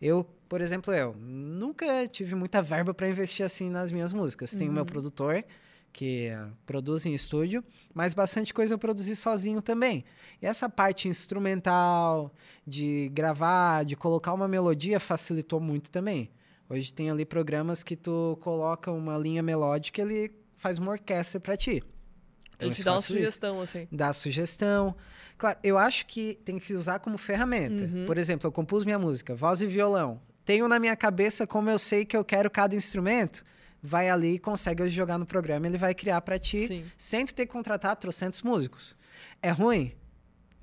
Eu, 0.00 0.26
por 0.48 0.60
exemplo, 0.60 0.92
eu 0.92 1.14
nunca 1.14 2.06
tive 2.08 2.34
muita 2.34 2.60
verba 2.60 2.92
para 2.92 3.08
investir 3.08 3.46
assim 3.46 3.70
nas 3.70 3.92
minhas 3.92 4.12
músicas. 4.12 4.50
Tenho 4.54 4.70
o 4.70 4.74
meu 4.74 4.84
produtor, 4.84 5.44
que 5.92 6.28
eh, 6.28 6.46
produz 6.64 7.04
em 7.06 7.14
estúdio, 7.14 7.62
mas 7.92 8.14
bastante 8.14 8.54
coisa 8.54 8.74
eu 8.74 8.78
produzi 8.78 9.14
sozinho 9.14 9.60
também. 9.60 10.04
E 10.40 10.46
essa 10.46 10.68
parte 10.68 11.08
instrumental, 11.08 12.32
de 12.66 13.10
gravar, 13.12 13.84
de 13.84 13.94
colocar 13.94 14.32
uma 14.32 14.48
melodia, 14.48 14.98
facilitou 14.98 15.60
muito 15.60 15.90
também. 15.90 16.30
Hoje 16.68 16.92
tem 16.92 17.10
ali 17.10 17.24
programas 17.24 17.82
que 17.84 17.94
tu 17.94 18.38
coloca 18.40 18.90
uma 18.90 19.18
linha 19.18 19.42
melódica 19.42 20.00
e 20.00 20.04
ele 20.04 20.32
faz 20.56 20.78
uma 20.78 20.92
orquestra 20.92 21.38
para 21.38 21.56
ti. 21.56 21.82
Então, 22.54 22.68
Ele 22.68 22.70
te 22.70 22.78
isso 22.78 22.84
dá 22.84 22.92
uma 22.92 23.02
sugestão, 23.02 23.60
assim. 23.60 23.88
dá 23.90 24.12
sugestão. 24.12 24.96
Claro, 25.36 25.58
eu 25.62 25.76
acho 25.76 26.06
que 26.06 26.38
tem 26.44 26.58
que 26.58 26.72
usar 26.72 27.00
como 27.00 27.18
ferramenta. 27.18 27.84
Uhum. 27.84 28.06
Por 28.06 28.16
exemplo, 28.16 28.46
eu 28.46 28.52
compus 28.52 28.84
minha 28.84 28.98
música, 28.98 29.34
voz 29.34 29.60
e 29.60 29.66
violão. 29.66 30.20
Tenho 30.44 30.68
na 30.68 30.78
minha 30.78 30.96
cabeça 30.96 31.46
como 31.46 31.68
eu 31.68 31.78
sei 31.78 32.04
que 32.04 32.16
eu 32.16 32.24
quero 32.24 32.50
cada 32.50 32.74
instrumento. 32.74 33.44
Vai 33.82 34.08
ali 34.08 34.34
e 34.34 34.38
consegue 34.38 34.88
jogar 34.88 35.18
no 35.18 35.26
programa, 35.26 35.66
ele 35.66 35.76
vai 35.76 35.92
criar 35.94 36.20
para 36.20 36.38
ti, 36.38 36.66
Sim. 36.68 36.84
sem 36.96 37.26
tu 37.26 37.34
ter 37.34 37.46
que 37.46 37.52
contratar 37.52 37.96
trocentos 37.96 38.40
músicos. 38.42 38.96
É 39.42 39.50
ruim 39.50 39.92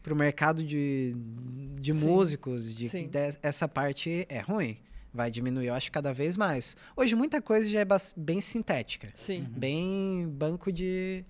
pro 0.01 0.15
mercado 0.15 0.63
de, 0.63 1.13
de 1.81 1.93
Sim. 1.93 2.07
músicos, 2.07 2.73
de, 2.73 2.87
Sim. 2.87 3.07
de- 3.09 3.37
essa 3.43 3.67
parte 3.67 4.25
é 4.29 4.39
ruim. 4.39 4.77
Vai 5.13 5.29
diminuir, 5.29 5.67
eu 5.67 5.73
acho, 5.73 5.91
cada 5.91 6.13
vez 6.13 6.37
mais. 6.37 6.77
Hoje 6.95 7.13
muita 7.15 7.41
coisa 7.41 7.67
já 7.69 7.79
é 7.81 7.85
bem 8.15 8.39
sintética 8.39 9.09
Sim. 9.15 9.45
bem 9.49 10.25
banco 10.29 10.71
de, 10.71 11.25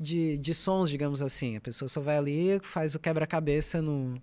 de, 0.00 0.38
de 0.38 0.54
sons, 0.54 0.88
digamos 0.88 1.20
assim. 1.20 1.56
A 1.56 1.60
pessoa 1.60 1.88
só 1.88 2.00
vai 2.00 2.16
ali, 2.16 2.58
faz 2.62 2.94
o 2.94 2.98
quebra-cabeça 3.00 3.82
no, 3.82 4.14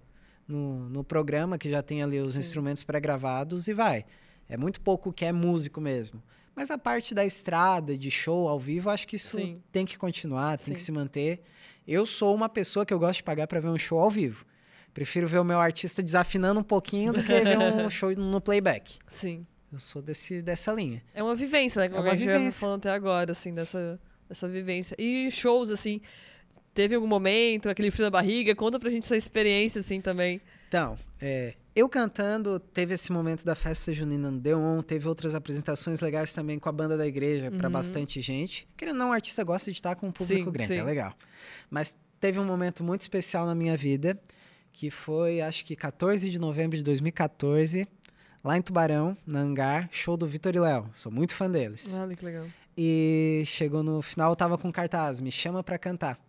no, 0.47 0.89
no 0.89 1.03
programa, 1.03 1.57
que 1.59 1.69
já 1.69 1.83
tem 1.83 2.01
ali 2.01 2.19
os 2.19 2.33
Sim. 2.33 2.39
instrumentos 2.39 2.81
pré-gravados 2.83 3.67
e 3.67 3.73
vai. 3.73 4.03
É 4.49 4.57
muito 4.57 4.81
pouco 4.81 5.09
o 5.09 5.13
que 5.13 5.25
é 5.25 5.31
músico 5.31 5.79
mesmo. 5.81 6.23
Mas 6.55 6.69
a 6.69 6.77
parte 6.77 7.15
da 7.15 7.25
estrada, 7.25 7.97
de 7.97 8.11
show 8.11 8.47
ao 8.47 8.59
vivo, 8.59 8.89
acho 8.89 9.07
que 9.07 9.15
isso 9.15 9.37
Sim. 9.37 9.61
tem 9.71 9.85
que 9.85 9.97
continuar, 9.97 10.57
tem 10.57 10.67
Sim. 10.67 10.73
que 10.73 10.81
se 10.81 10.91
manter. 10.91 11.41
Eu 11.87 12.05
sou 12.05 12.33
uma 12.33 12.47
pessoa 12.47 12.85
que 12.85 12.93
eu 12.93 12.99
gosto 12.99 13.17
de 13.17 13.23
pagar 13.23 13.47
para 13.47 13.59
ver 13.59 13.69
um 13.69 13.77
show 13.77 13.99
ao 13.99 14.09
vivo. 14.09 14.45
Prefiro 14.93 15.27
ver 15.27 15.39
o 15.39 15.43
meu 15.43 15.59
artista 15.59 16.03
desafinando 16.03 16.59
um 16.59 16.63
pouquinho 16.63 17.11
do 17.11 17.23
que 17.23 17.39
ver 17.39 17.57
um 17.57 17.89
show 17.91 18.11
no 18.15 18.39
playback. 18.39 18.99
Sim. 19.07 19.45
Eu 19.71 19.79
sou 19.79 20.01
desse, 20.03 20.41
dessa 20.43 20.71
linha. 20.71 21.03
É 21.15 21.23
uma 21.23 21.33
vivência, 21.33 21.81
né? 21.81 21.89
Como 21.89 22.01
É 22.01 22.03
uma 22.03 22.11
a 22.11 22.15
gente 22.15 22.25
já 22.29 22.37
vivência. 22.37 22.59
falando 22.61 22.79
até 22.81 22.91
agora, 22.91 23.31
assim, 23.31 23.51
dessa, 23.55 23.99
dessa 24.29 24.47
vivência. 24.47 24.95
E 24.99 25.31
shows, 25.31 25.71
assim, 25.71 25.99
teve 26.75 26.93
algum 26.93 27.07
momento, 27.07 27.67
aquele 27.67 27.89
frio 27.89 28.05
da 28.05 28.11
barriga? 28.11 28.53
Conta 28.55 28.79
pra 28.79 28.91
gente 28.91 29.03
essa 29.05 29.17
experiência, 29.17 29.79
assim, 29.79 29.99
também. 29.99 30.39
Então, 30.67 30.95
é, 31.19 31.55
eu 31.75 31.89
cantando, 31.89 32.59
teve 32.59 32.93
esse 32.93 33.11
momento 33.11 33.43
da 33.43 33.55
festa 33.55 33.93
junina 33.93 34.29
no 34.29 34.39
Deon, 34.39 34.81
teve 34.81 35.07
outras 35.07 35.33
apresentações 35.33 36.01
legais 36.01 36.33
também 36.33 36.59
com 36.59 36.69
a 36.69 36.71
banda 36.71 36.95
da 36.97 37.05
igreja 37.07 37.49
para 37.51 37.67
Uhum. 37.67 37.73
bastante 37.73 38.21
gente. 38.21 38.67
Querendo 38.77 38.93
ou 38.95 38.99
não, 38.99 39.09
o 39.09 39.13
artista 39.13 39.43
gosta 39.43 39.71
de 39.71 39.77
estar 39.77 39.95
com 39.95 40.07
um 40.07 40.11
público 40.11 40.45
Sim, 40.45 40.51
grande, 40.51 40.73
sim. 40.73 40.79
é 40.79 40.83
legal. 40.83 41.13
Mas 41.69 41.95
teve 42.19 42.39
um 42.39 42.45
momento 42.45 42.83
muito 42.83 43.01
especial 43.01 43.45
na 43.45 43.55
minha 43.55 43.75
vida, 43.75 44.19
que 44.71 44.89
foi, 44.91 45.41
acho 45.41 45.65
que 45.65 45.75
14 45.75 46.29
de 46.29 46.37
novembro 46.39 46.77
de 46.77 46.83
2014, 46.83 47.87
lá 48.43 48.57
em 48.57 48.61
Tubarão, 48.61 49.17
na 49.25 49.39
Hangar, 49.39 49.89
show 49.91 50.15
do 50.15 50.27
Vitor 50.27 50.55
e 50.55 50.59
Léo. 50.59 50.89
Sou 50.93 51.11
muito 51.11 51.33
fã 51.33 51.49
deles. 51.49 51.93
Olha 51.95 52.15
que 52.15 52.23
legal. 52.25 52.45
E 52.77 53.43
chegou 53.45 53.83
no 53.83 54.01
final, 54.01 54.31
eu 54.31 54.35
tava 54.35 54.57
com 54.57 54.71
cartaz, 54.71 55.21
me 55.21 55.31
chama 55.31 55.63
pra 55.63 55.77
cantar. 55.77 56.19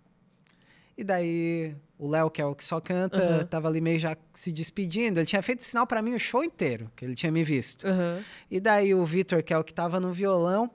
E 0.97 1.03
daí 1.05 1.75
o 1.99 2.09
Léo, 2.09 2.31
que 2.31 2.41
é 2.41 2.47
o 2.47 2.55
que 2.55 2.65
só 2.65 2.81
canta, 2.81 3.17
Aham. 3.17 3.45
tava 3.47 3.69
ali 3.69 3.81
meio 3.81 3.99
já 3.99 4.17
se 4.33 4.53
despedindo. 4.53 5.19
Ele 5.21 5.27
tinha 5.27 5.43
feito 5.43 5.63
sinal 5.65 5.87
pra 5.87 6.01
mim 6.03 6.15
o 6.15 6.19
show 6.19 6.45
inteiro, 6.45 6.91
que 6.95 7.05
ele 7.05 7.15
tinha 7.15 7.33
me 7.33 7.43
visto. 7.43 7.87
Aham. 7.87 8.23
E 8.51 8.61
daí 8.61 8.95
o 8.95 9.05
Vitor, 9.05 9.43
que 9.43 9.53
é 9.53 9.59
o 9.59 9.65
que 9.65 9.73
tava 9.75 9.99
no 9.99 10.13
violão, 10.13 10.71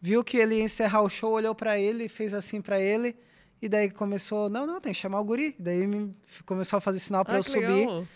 viu 0.00 0.22
que 0.22 0.36
ele 0.36 0.56
ia 0.56 0.62
encerrar 0.62 1.02
o 1.02 1.08
show, 1.08 1.32
olhou 1.32 1.54
pra 1.54 1.78
ele, 1.78 2.08
fez 2.08 2.34
assim 2.34 2.60
pra 2.60 2.80
ele 2.80 3.16
E 3.62 3.68
daí 3.68 3.90
começou, 3.90 4.50
não, 4.50 4.66
não, 4.66 4.80
tem 4.80 4.92
que 4.92 4.98
chamar 4.98 5.20
o 5.20 5.24
guri. 5.24 5.54
Daí 5.58 5.86
me, 5.86 6.14
começou 6.44 6.76
a 6.76 6.80
fazer 6.80 6.98
sinal 6.98 7.24
para 7.24 7.34
Ah, 7.34 7.38
eu 7.38 7.42
subir, 7.42 7.62
legal. 7.86 8.06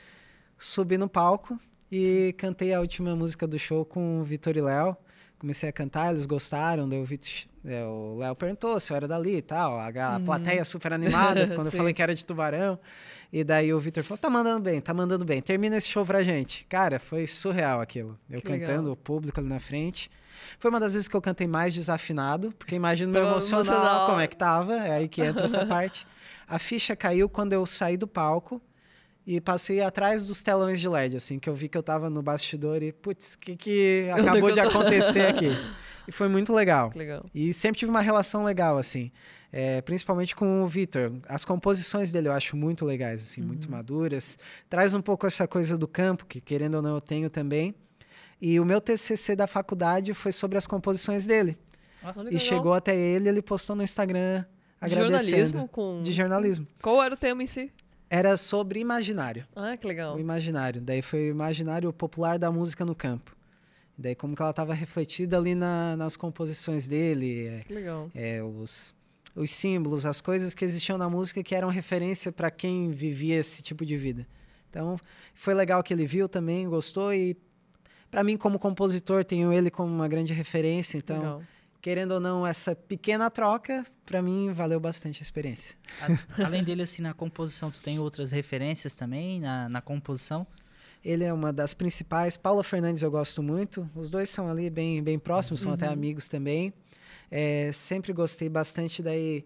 subi 0.59 0.99
no 0.99 1.09
palco 1.09 1.59
e 1.91 2.35
cantei 2.37 2.75
a 2.75 2.81
última 2.81 3.17
música 3.17 3.47
do 3.47 3.59
show 3.59 3.85
com 3.85 4.21
o 4.21 4.25
Vitor 4.25 4.57
e 4.57 4.61
Léo. 4.61 4.95
Comecei 5.39 5.69
a 5.69 5.73
cantar, 5.73 6.11
eles 6.11 6.27
gostaram, 6.27 6.89
daí 6.89 7.01
o 7.01 7.05
Vitor, 7.05 7.31
é, 7.65 7.85
o 7.85 8.17
Léo 8.19 8.35
perguntou 8.35 8.81
se 8.81 8.93
eu 8.93 8.97
era 8.97 9.07
dali 9.07 9.37
e 9.37 9.43
tal, 9.43 9.79
a, 9.79 9.87
a 10.17 10.21
plateia 10.21 10.65
super 10.65 10.93
animada 10.93 11.47
quando 11.55 11.67
eu 11.69 11.73
falei 11.73 11.95
que 11.95 12.03
era 12.03 12.15
de 12.15 12.25
Tubarão. 12.25 12.79
E 13.33 13.45
daí 13.45 13.73
o 13.73 13.79
Vitor 13.79 14.03
falou, 14.03 14.19
tá 14.19 14.31
mandando 14.31 14.61
bem, 14.61 14.81
tá 14.81 14.93
mandando 14.93 15.25
bem, 15.25 15.41
termina 15.41 15.77
esse 15.77 15.89
show 15.91 16.05
pra 16.05 16.23
gente. 16.23 16.65
Cara, 16.67 16.99
foi 16.99 17.27
surreal 17.27 17.81
aquilo. 17.81 18.19
Eu 18.29 18.41
Que 18.41 18.49
legal. 18.49 18.71
cantando, 18.71 18.93
o 18.93 18.97
público 18.97 19.39
ali 19.39 19.49
na 19.49 19.61
frente. 19.61 20.11
Foi 20.59 20.71
uma 20.71 20.81
das 20.81 20.95
vezes 20.95 21.09
que 21.09 21.17
eu 21.17 21.21
cantei 21.21 21.47
mais 21.47 21.75
desafinado, 21.75 22.53
porque 22.59 22.75
imagino 22.75 23.13
meu 23.13 23.27
emocional, 23.27 23.65
emocional. 23.65 24.07
como 24.07 24.21
é 24.21 24.27
que 24.27 24.37
tava, 24.37 24.75
é 24.75 24.93
aí 24.93 25.09
que 25.09 25.23
entra 25.23 25.45
essa 25.45 25.65
parte. 25.67 26.07
A 26.49 26.59
ficha 26.59 26.97
caiu 26.97 27.29
quando 27.29 27.53
eu 27.53 27.67
saí 27.67 27.97
do 27.97 28.09
palco 28.09 28.61
e 29.31 29.41
passei 29.43 29.83
atrás 29.83 30.25
dos 30.25 30.43
telões 30.43 30.81
de 30.81 30.89
LED, 30.89 31.17
assim, 31.19 31.39
que 31.39 31.51
eu 31.51 31.55
vi 31.55 31.69
que 31.69 31.77
eu 31.77 31.83
tava 31.83 32.09
no 32.09 32.23
bastidor 32.23 32.83
e, 32.83 32.93
putz, 32.93 33.35
o 33.35 33.39
que, 33.39 33.57
que 33.57 34.09
acabou 34.11 34.51
de 34.51 34.59
acontecer 34.61 35.27
aqui? 35.27 35.49
E 36.09 36.11
foi 36.11 36.27
muito 36.27 36.55
legal. 36.55 36.91
Legal. 36.95 37.23
E 37.35 37.53
sempre 37.53 37.79
tive 37.81 37.91
uma 37.91 38.01
relação 38.01 38.43
legal, 38.43 38.79
assim. 38.79 39.13
É, 39.53 39.83
principalmente 39.83 40.35
com 40.35 40.63
o 40.63 40.67
Vitor. 40.67 41.13
As 41.29 41.45
composições 41.45 42.11
dele 42.11 42.29
eu 42.29 42.33
acho 42.33 42.57
muito 42.57 42.87
legais, 42.87 43.21
assim, 43.21 43.43
Uhum. 43.43 43.49
muito 43.49 43.71
maduras. 43.71 44.39
Traz 44.71 44.95
um 44.95 45.03
pouco 45.03 45.27
essa 45.27 45.47
coisa 45.47 45.77
do 45.77 45.87
campo, 45.87 46.25
que 46.25 46.41
querendo 46.41 46.77
ou 46.77 46.81
não 46.83 46.95
eu 46.95 47.01
tenho 47.03 47.29
também. 47.29 47.75
E 48.41 48.59
o 48.59 48.65
meu 48.65 48.81
TCC 48.81 49.37
da 49.37 49.47
faculdade 49.47 50.15
foi 50.15 50.33
sobre 50.33 50.57
as 50.57 50.67
composições 50.67 51.27
dele. 51.27 51.59
Que 52.31 52.37
E 52.37 52.39
chegou 52.39 52.73
até 52.73 52.97
ele, 52.97 53.29
ele 53.29 53.43
postou 53.43 53.77
no 53.77 53.83
Instagram 53.83 54.41
De 54.41 54.47
agradecendo. 54.95 55.11
jornalismo 55.21 55.69
com... 55.69 56.03
De 56.03 56.13
jornalismo. 56.13 56.67
Qual 56.81 57.03
era 57.03 57.13
o 57.13 57.19
tema 57.19 57.43
em 57.43 57.47
si? 57.47 57.71
Era 58.11 58.37
sobre 58.37 58.81
imaginário. 58.81 59.47
Ah, 59.55 59.77
que 59.77 59.87
legal. 59.87 60.17
O 60.17 60.19
imaginário. 60.21 60.81
Daí 60.81 61.03
foi 61.03 61.29
o 61.29 61.31
imaginário 61.31 61.93
popular 61.93 62.39
da 62.39 62.51
música 62.51 62.85
no 62.85 62.95
campo. 62.95 63.37
Daí 63.97 64.15
como 64.15 64.35
que 64.35 64.41
ela 64.43 64.51
estava 64.51 64.73
refletida 64.75 65.37
ali 65.37 65.55
na- 65.55 65.97
nas 65.97 66.17
composições 66.17 66.87
dele, 66.89 67.49
é, 67.49 67.61
Que 67.61 67.75
legal. 67.75 68.11
é, 68.15 68.43
os, 68.43 68.95
os 69.35 69.51
símbolos, 69.51 70.07
as 70.07 70.21
coisas 70.21 70.55
que 70.55 70.65
existiam 70.65 70.97
na 70.97 71.09
música 71.11 71.43
que 71.43 71.55
eram 71.55 71.69
referência 71.69 72.31
para 72.33 72.51
quem 72.51 72.91
vivia 72.91 73.37
esse 73.41 73.61
tipo 73.63 73.85
de 73.85 73.97
vida. 73.97 74.27
Então, 74.71 74.97
foi 75.35 75.53
legal 75.53 75.83
que 75.83 75.93
ele 75.93 76.07
viu 76.07 76.29
também, 76.29 76.69
gostou 76.69 77.13
e 77.13 77.37
para 78.11 78.23
mim 78.25 78.37
como 78.37 78.59
compositor 78.59 79.25
tenho 79.25 79.53
ele 79.53 79.71
como 79.71 79.93
uma 79.93 80.07
grande 80.09 80.33
referência, 80.33 80.97
então, 80.97 81.17
legal. 81.19 81.43
Querendo 81.81 82.13
ou 82.13 82.21
não, 82.21 82.47
essa 82.47 82.75
pequena 82.75 83.31
troca 83.31 83.85
para 84.05 84.21
mim 84.23 84.51
valeu 84.53 84.81
bastante 84.81 85.21
a 85.21 85.23
experiência. 85.23 85.77
A- 86.01 86.45
Além 86.47 86.65
dele, 86.65 86.83
assim, 86.83 87.03
na 87.03 87.13
composição, 87.15 87.71
tu 87.71 87.79
tem 87.81 87.99
outras 87.99 88.31
referências 88.31 88.95
também 88.95 89.41
na, 89.41 89.69
na 89.69 89.81
composição? 89.81 90.47
Ele 91.05 91.25
é 91.25 91.33
uma 91.33 91.53
das 91.53 91.75
principais. 91.75 92.37
Paula 92.37 92.65
Fernandes 92.65 93.03
eu 93.03 93.11
gosto 93.11 93.43
muito. 93.43 93.89
Os 93.95 94.11
dois 94.11 94.29
são 94.29 94.51
ali 94.51 94.69
bem, 94.69 95.03
bem 95.03 95.19
próximos, 95.19 95.61
são 95.61 95.73
até 95.73 95.87
Uhum. 95.87 95.93
amigos 95.93 96.29
também. 96.29 96.73
É, 97.31 97.71
sempre 97.73 98.13
gostei 98.13 98.49
bastante 98.49 99.03
daí 99.03 99.45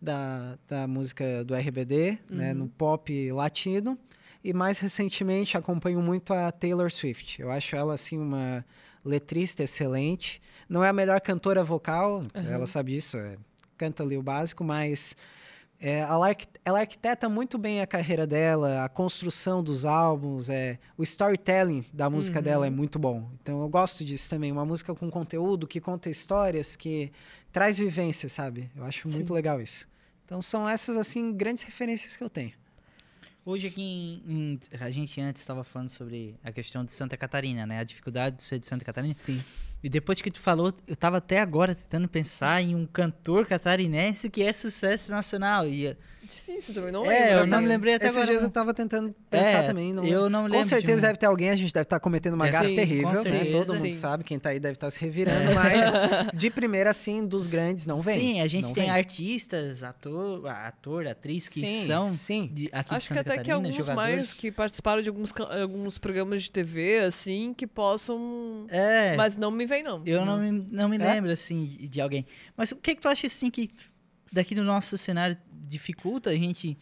da, 0.00 0.56
da 0.68 0.86
música 0.86 1.44
do 1.44 1.54
RBD, 1.54 2.18
né, 2.30 2.52
Uhum. 2.52 2.58
no 2.60 2.68
pop 2.68 3.32
latino. 3.32 3.98
E 4.44 4.52
mais 4.52 4.78
recentemente 4.78 5.56
acompanho 5.56 6.00
muito 6.02 6.32
a 6.32 6.50
Taylor 6.52 6.90
Swift. 6.90 7.40
Eu 7.40 7.50
acho 7.50 7.74
ela 7.76 7.94
assim 7.94 8.18
uma 8.18 8.64
letrista 9.04 9.62
excelente. 9.62 10.40
Não 10.68 10.82
é 10.84 10.88
a 10.88 10.92
melhor 10.92 11.20
cantora 11.20 11.62
vocal, 11.64 12.20
Uhum. 12.34 12.50
ela 12.50 12.66
sabe 12.66 12.96
isso, 12.96 13.16
é, 13.18 13.36
canta 13.76 14.02
ali 14.02 14.16
o 14.16 14.22
básico, 14.22 14.62
mas 14.64 15.16
é, 15.80 15.98
ela, 15.98 16.28
ela 16.64 16.80
arquiteta 16.80 17.28
muito 17.28 17.58
bem 17.58 17.80
a 17.80 17.86
carreira 17.86 18.26
dela, 18.26 18.84
a 18.84 18.88
construção 18.88 19.62
dos 19.62 19.84
álbuns, 19.84 20.48
é, 20.48 20.78
o 20.96 21.02
storytelling 21.02 21.84
da 21.92 22.08
música 22.08 22.38
Uhum. 22.38 22.44
dela 22.44 22.66
é 22.66 22.70
muito 22.70 22.98
bom. 22.98 23.28
Então 23.42 23.60
eu 23.60 23.68
gosto 23.68 24.04
disso 24.04 24.30
também, 24.30 24.52
uma 24.52 24.64
música 24.64 24.94
com 24.94 25.10
conteúdo, 25.10 25.66
que 25.66 25.80
conta 25.80 26.08
histórias, 26.08 26.76
que 26.76 27.10
traz 27.50 27.76
vivência, 27.78 28.28
sabe? 28.28 28.70
Eu 28.76 28.84
acho 28.84 29.08
muito 29.08 29.28
Sim. 29.28 29.34
legal 29.34 29.60
isso. 29.60 29.86
Então 30.24 30.40
são 30.40 30.66
essas, 30.68 30.96
assim, 30.96 31.32
grandes 31.34 31.64
referências 31.64 32.16
que 32.16 32.22
eu 32.24 32.30
tenho. 32.30 32.52
Hoje 33.44 33.66
aqui 33.66 33.82
em, 33.82 34.22
em- 34.28 34.60
a 34.80 34.90
gente 34.90 35.20
antes 35.20 35.42
estava 35.42 35.64
falando 35.64 35.88
sobre 35.88 36.36
a 36.44 36.52
questão 36.52 36.84
de 36.84 36.92
Santa 36.92 37.16
Catarina, 37.16 37.66
né? 37.66 37.80
A 37.80 37.84
dificuldade 37.84 38.36
de 38.36 38.42
ser 38.42 38.58
de 38.60 38.66
Santa 38.66 38.84
Catarina. 38.84 39.14
Sim. 39.14 39.42
E 39.82 39.88
depois 39.88 40.20
que 40.20 40.30
tu 40.30 40.38
falou, 40.38 40.72
eu 40.86 40.94
tava 40.94 41.16
até 41.16 41.40
agora 41.40 41.74
tentando 41.74 42.06
pensar 42.06 42.62
em 42.62 42.74
um 42.76 42.86
cantor 42.86 43.44
catarinense 43.46 44.30
que 44.30 44.42
é 44.44 44.52
sucesso 44.52 45.10
nacional. 45.10 45.66
E, 45.66 45.96
Difícil 46.34 46.74
também, 46.74 46.90
não 46.92 47.04
É, 47.04 47.08
lembro. 47.08 47.30
eu 47.32 47.36
também. 47.40 47.50
não 47.50 47.60
me 47.62 47.68
lembrei 47.68 47.94
até 47.94 48.04
Esses 48.06 48.16
agora. 48.16 48.30
dias 48.30 48.42
eu 48.42 48.50
tava 48.50 48.74
tentando 48.74 49.14
pensar 49.30 49.58
É, 49.58 49.62
também. 49.62 49.92
Não 49.92 50.04
eu 50.04 50.28
não 50.30 50.40
Com 50.42 50.46
lembro 50.48 50.60
de 50.62 50.68
certeza 50.68 51.02
deve 51.02 51.18
ter 51.18 51.26
alguém, 51.26 51.50
a 51.50 51.56
gente 51.56 51.72
deve 51.72 51.84
estar 51.84 52.00
cometendo 52.00 52.34
uma 52.34 52.48
É, 52.48 52.50
gafe 52.50 52.68
sim, 52.70 52.74
terrível, 52.74 53.08
com 53.08 53.14
né? 53.14 53.22
certeza. 53.22 53.58
Todo 53.58 53.74
mundo 53.74 53.90
Sim. 53.90 53.96
sabe, 53.96 54.24
quem 54.24 54.38
tá 54.38 54.50
aí 54.50 54.58
deve 54.60 54.74
estar 54.74 54.90
se 54.90 55.00
revirando, 55.00 55.52
mas 55.54 55.92
de 56.34 56.50
primeira, 56.50 56.90
assim, 56.90 57.24
dos 57.26 57.46
grandes, 57.48 57.86
não 57.86 58.00
vem. 58.00 58.18
Sim, 58.18 58.40
a 58.40 58.48
gente 58.48 58.62
não 58.64 58.72
tem 58.72 58.84
vem. 58.84 58.90
artistas, 58.92 59.82
ator, 59.82 60.46
ator, 60.48 61.06
atriz 61.06 61.48
que 61.48 61.60
sim, 61.60 61.84
são 61.86 62.08
Sim, 62.08 62.50
de, 62.52 62.68
aqui 62.72 62.90
de 62.90 62.96
Acho 62.96 63.08
que 63.08 63.14
Santa 63.14 63.20
até 63.20 63.30
que 63.30 63.36
Catarina, 63.38 63.54
alguns 63.68 63.74
jogadores. 63.76 63.96
mais 64.16 64.34
que 64.34 64.50
participaram 64.52 65.02
de 65.02 65.08
alguns, 65.08 65.32
alguns 65.60 65.98
programas 65.98 66.42
de 66.42 66.50
TV, 66.50 67.00
assim, 67.00 67.54
que 67.54 67.66
possam... 67.66 68.66
É, 68.68 69.14
Mas 69.16 69.36
não 69.36 69.50
me 69.50 69.66
vem, 69.66 69.82
não. 69.82 70.02
eu 70.06 70.24
não 70.24 70.38
me, 70.38 70.50
não 70.70 70.88
me 70.88 70.96
É? 70.96 71.14
lembro, 71.14 71.30
assim, 71.30 71.64
de, 71.64 71.88
de 71.88 72.00
alguém. 72.00 72.26
Mas 72.56 72.72
o 72.72 72.76
que 72.76 72.94
que 72.94 73.00
tu 73.00 73.08
acha, 73.08 73.26
assim, 73.26 73.50
que 73.50 73.70
daqui 74.32 74.54
do 74.54 74.64
nosso 74.64 74.96
cenário 74.96 75.36
dificulta 75.50 76.30
a 76.30 76.34
gente 76.34 76.78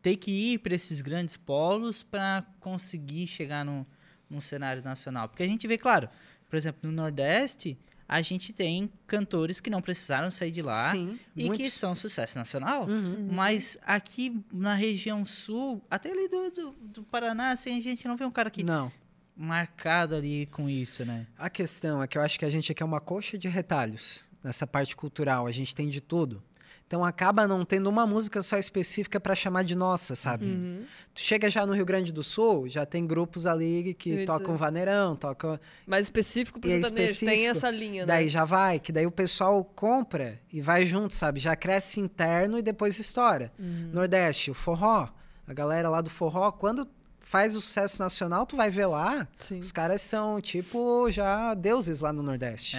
ter 0.00 0.16
que 0.16 0.30
ir 0.30 0.58
para 0.58 0.74
esses 0.74 1.00
grandes 1.00 1.36
polos 1.36 2.02
para 2.02 2.44
conseguir 2.60 3.26
chegar 3.26 3.64
no, 3.64 3.86
num 4.28 4.40
cenário 4.40 4.82
nacional? 4.82 5.28
Porque 5.28 5.42
a 5.42 5.48
gente 5.48 5.66
vê, 5.66 5.78
claro, 5.78 6.08
por 6.48 6.56
exemplo, 6.56 6.80
no 6.90 6.92
Nordeste, 6.92 7.78
a 8.12 8.20
gente 8.20 8.52
tem 8.52 8.92
cantores 9.06 9.58
que 9.58 9.70
não 9.70 9.80
precisaram 9.80 10.30
sair 10.30 10.50
de 10.50 10.60
lá 10.60 10.90
sim. 10.90 11.18
e 11.34 11.48
que 11.48 11.70
são 11.70 11.94
sucesso 11.94 12.36
nacional. 12.36 12.86
Uhum. 12.86 13.28
Mas 13.32 13.78
aqui 13.80 14.38
na 14.52 14.74
região 14.74 15.24
sul, 15.24 15.82
até 15.90 16.10
ali 16.10 16.28
do, 16.28 16.50
do, 16.50 16.72
do 16.72 17.02
Paraná, 17.04 17.52
assim, 17.52 17.78
a 17.78 17.80
gente 17.80 18.06
não 18.06 18.14
vê 18.14 18.26
um 18.26 18.30
cara 18.30 18.50
que 18.50 18.62
Não. 18.62 18.92
marcado 19.34 20.14
ali 20.14 20.44
com 20.46 20.68
isso, 20.68 21.06
né? 21.06 21.26
A 21.38 21.48
questão 21.48 22.02
é 22.02 22.06
que 22.06 22.18
eu 22.18 22.22
acho 22.22 22.38
que 22.38 22.44
a 22.44 22.50
gente 22.50 22.70
aqui 22.70 22.82
é 22.82 22.86
uma 22.86 23.00
coxa 23.00 23.38
de 23.38 23.48
retalhos 23.48 24.26
nessa 24.44 24.66
parte 24.66 24.94
cultural. 24.94 25.46
A 25.46 25.52
gente 25.52 25.74
tem 25.74 25.88
de 25.88 26.02
tudo. 26.02 26.42
Então 26.92 27.02
acaba 27.02 27.46
não 27.46 27.64
tendo 27.64 27.88
uma 27.88 28.06
música 28.06 28.42
só 28.42 28.58
específica 28.58 29.18
para 29.18 29.34
chamar 29.34 29.64
de 29.64 29.74
nossa, 29.74 30.14
sabe? 30.14 30.44
Uhum. 30.44 30.84
Tu 31.14 31.20
chega 31.22 31.48
já 31.48 31.64
no 31.64 31.72
Rio 31.72 31.86
Grande 31.86 32.12
do 32.12 32.22
Sul, 32.22 32.68
já 32.68 32.84
tem 32.84 33.06
grupos 33.06 33.46
ali 33.46 33.88
Eu 33.88 33.94
que 33.94 34.10
ia 34.10 34.26
tocam 34.26 34.48
dizer. 34.48 34.58
vaneirão, 34.58 35.16
tocam. 35.16 35.58
Mais 35.86 36.04
específico 36.04 36.60
pro 36.60 36.68
é 36.68 36.74
sertanejo. 36.82 36.94
Tem 36.94 37.04
específico. 37.14 37.50
essa 37.50 37.70
linha, 37.70 38.04
Daí 38.04 38.24
né? 38.24 38.30
já 38.30 38.44
vai, 38.44 38.78
que 38.78 38.92
daí 38.92 39.06
o 39.06 39.10
pessoal 39.10 39.64
compra 39.64 40.38
e 40.52 40.60
vai 40.60 40.84
junto, 40.84 41.14
sabe? 41.14 41.40
Já 41.40 41.56
cresce 41.56 41.98
interno 41.98 42.58
e 42.58 42.62
depois 42.62 42.98
estoura. 42.98 43.50
Uhum. 43.58 43.88
Nordeste, 43.90 44.50
o 44.50 44.54
forró. 44.54 45.08
A 45.48 45.54
galera 45.54 45.88
lá 45.88 46.02
do 46.02 46.10
forró, 46.10 46.52
quando 46.52 46.86
faz 47.20 47.56
o 47.56 47.60
sucesso 47.62 48.02
nacional, 48.02 48.44
tu 48.44 48.54
vai 48.54 48.68
ver 48.68 48.84
lá, 48.84 49.26
Sim. 49.38 49.58
os 49.60 49.72
caras 49.72 50.02
são 50.02 50.42
tipo 50.42 51.10
já 51.10 51.54
deuses 51.54 52.02
lá 52.02 52.12
no 52.12 52.22
Nordeste. 52.22 52.76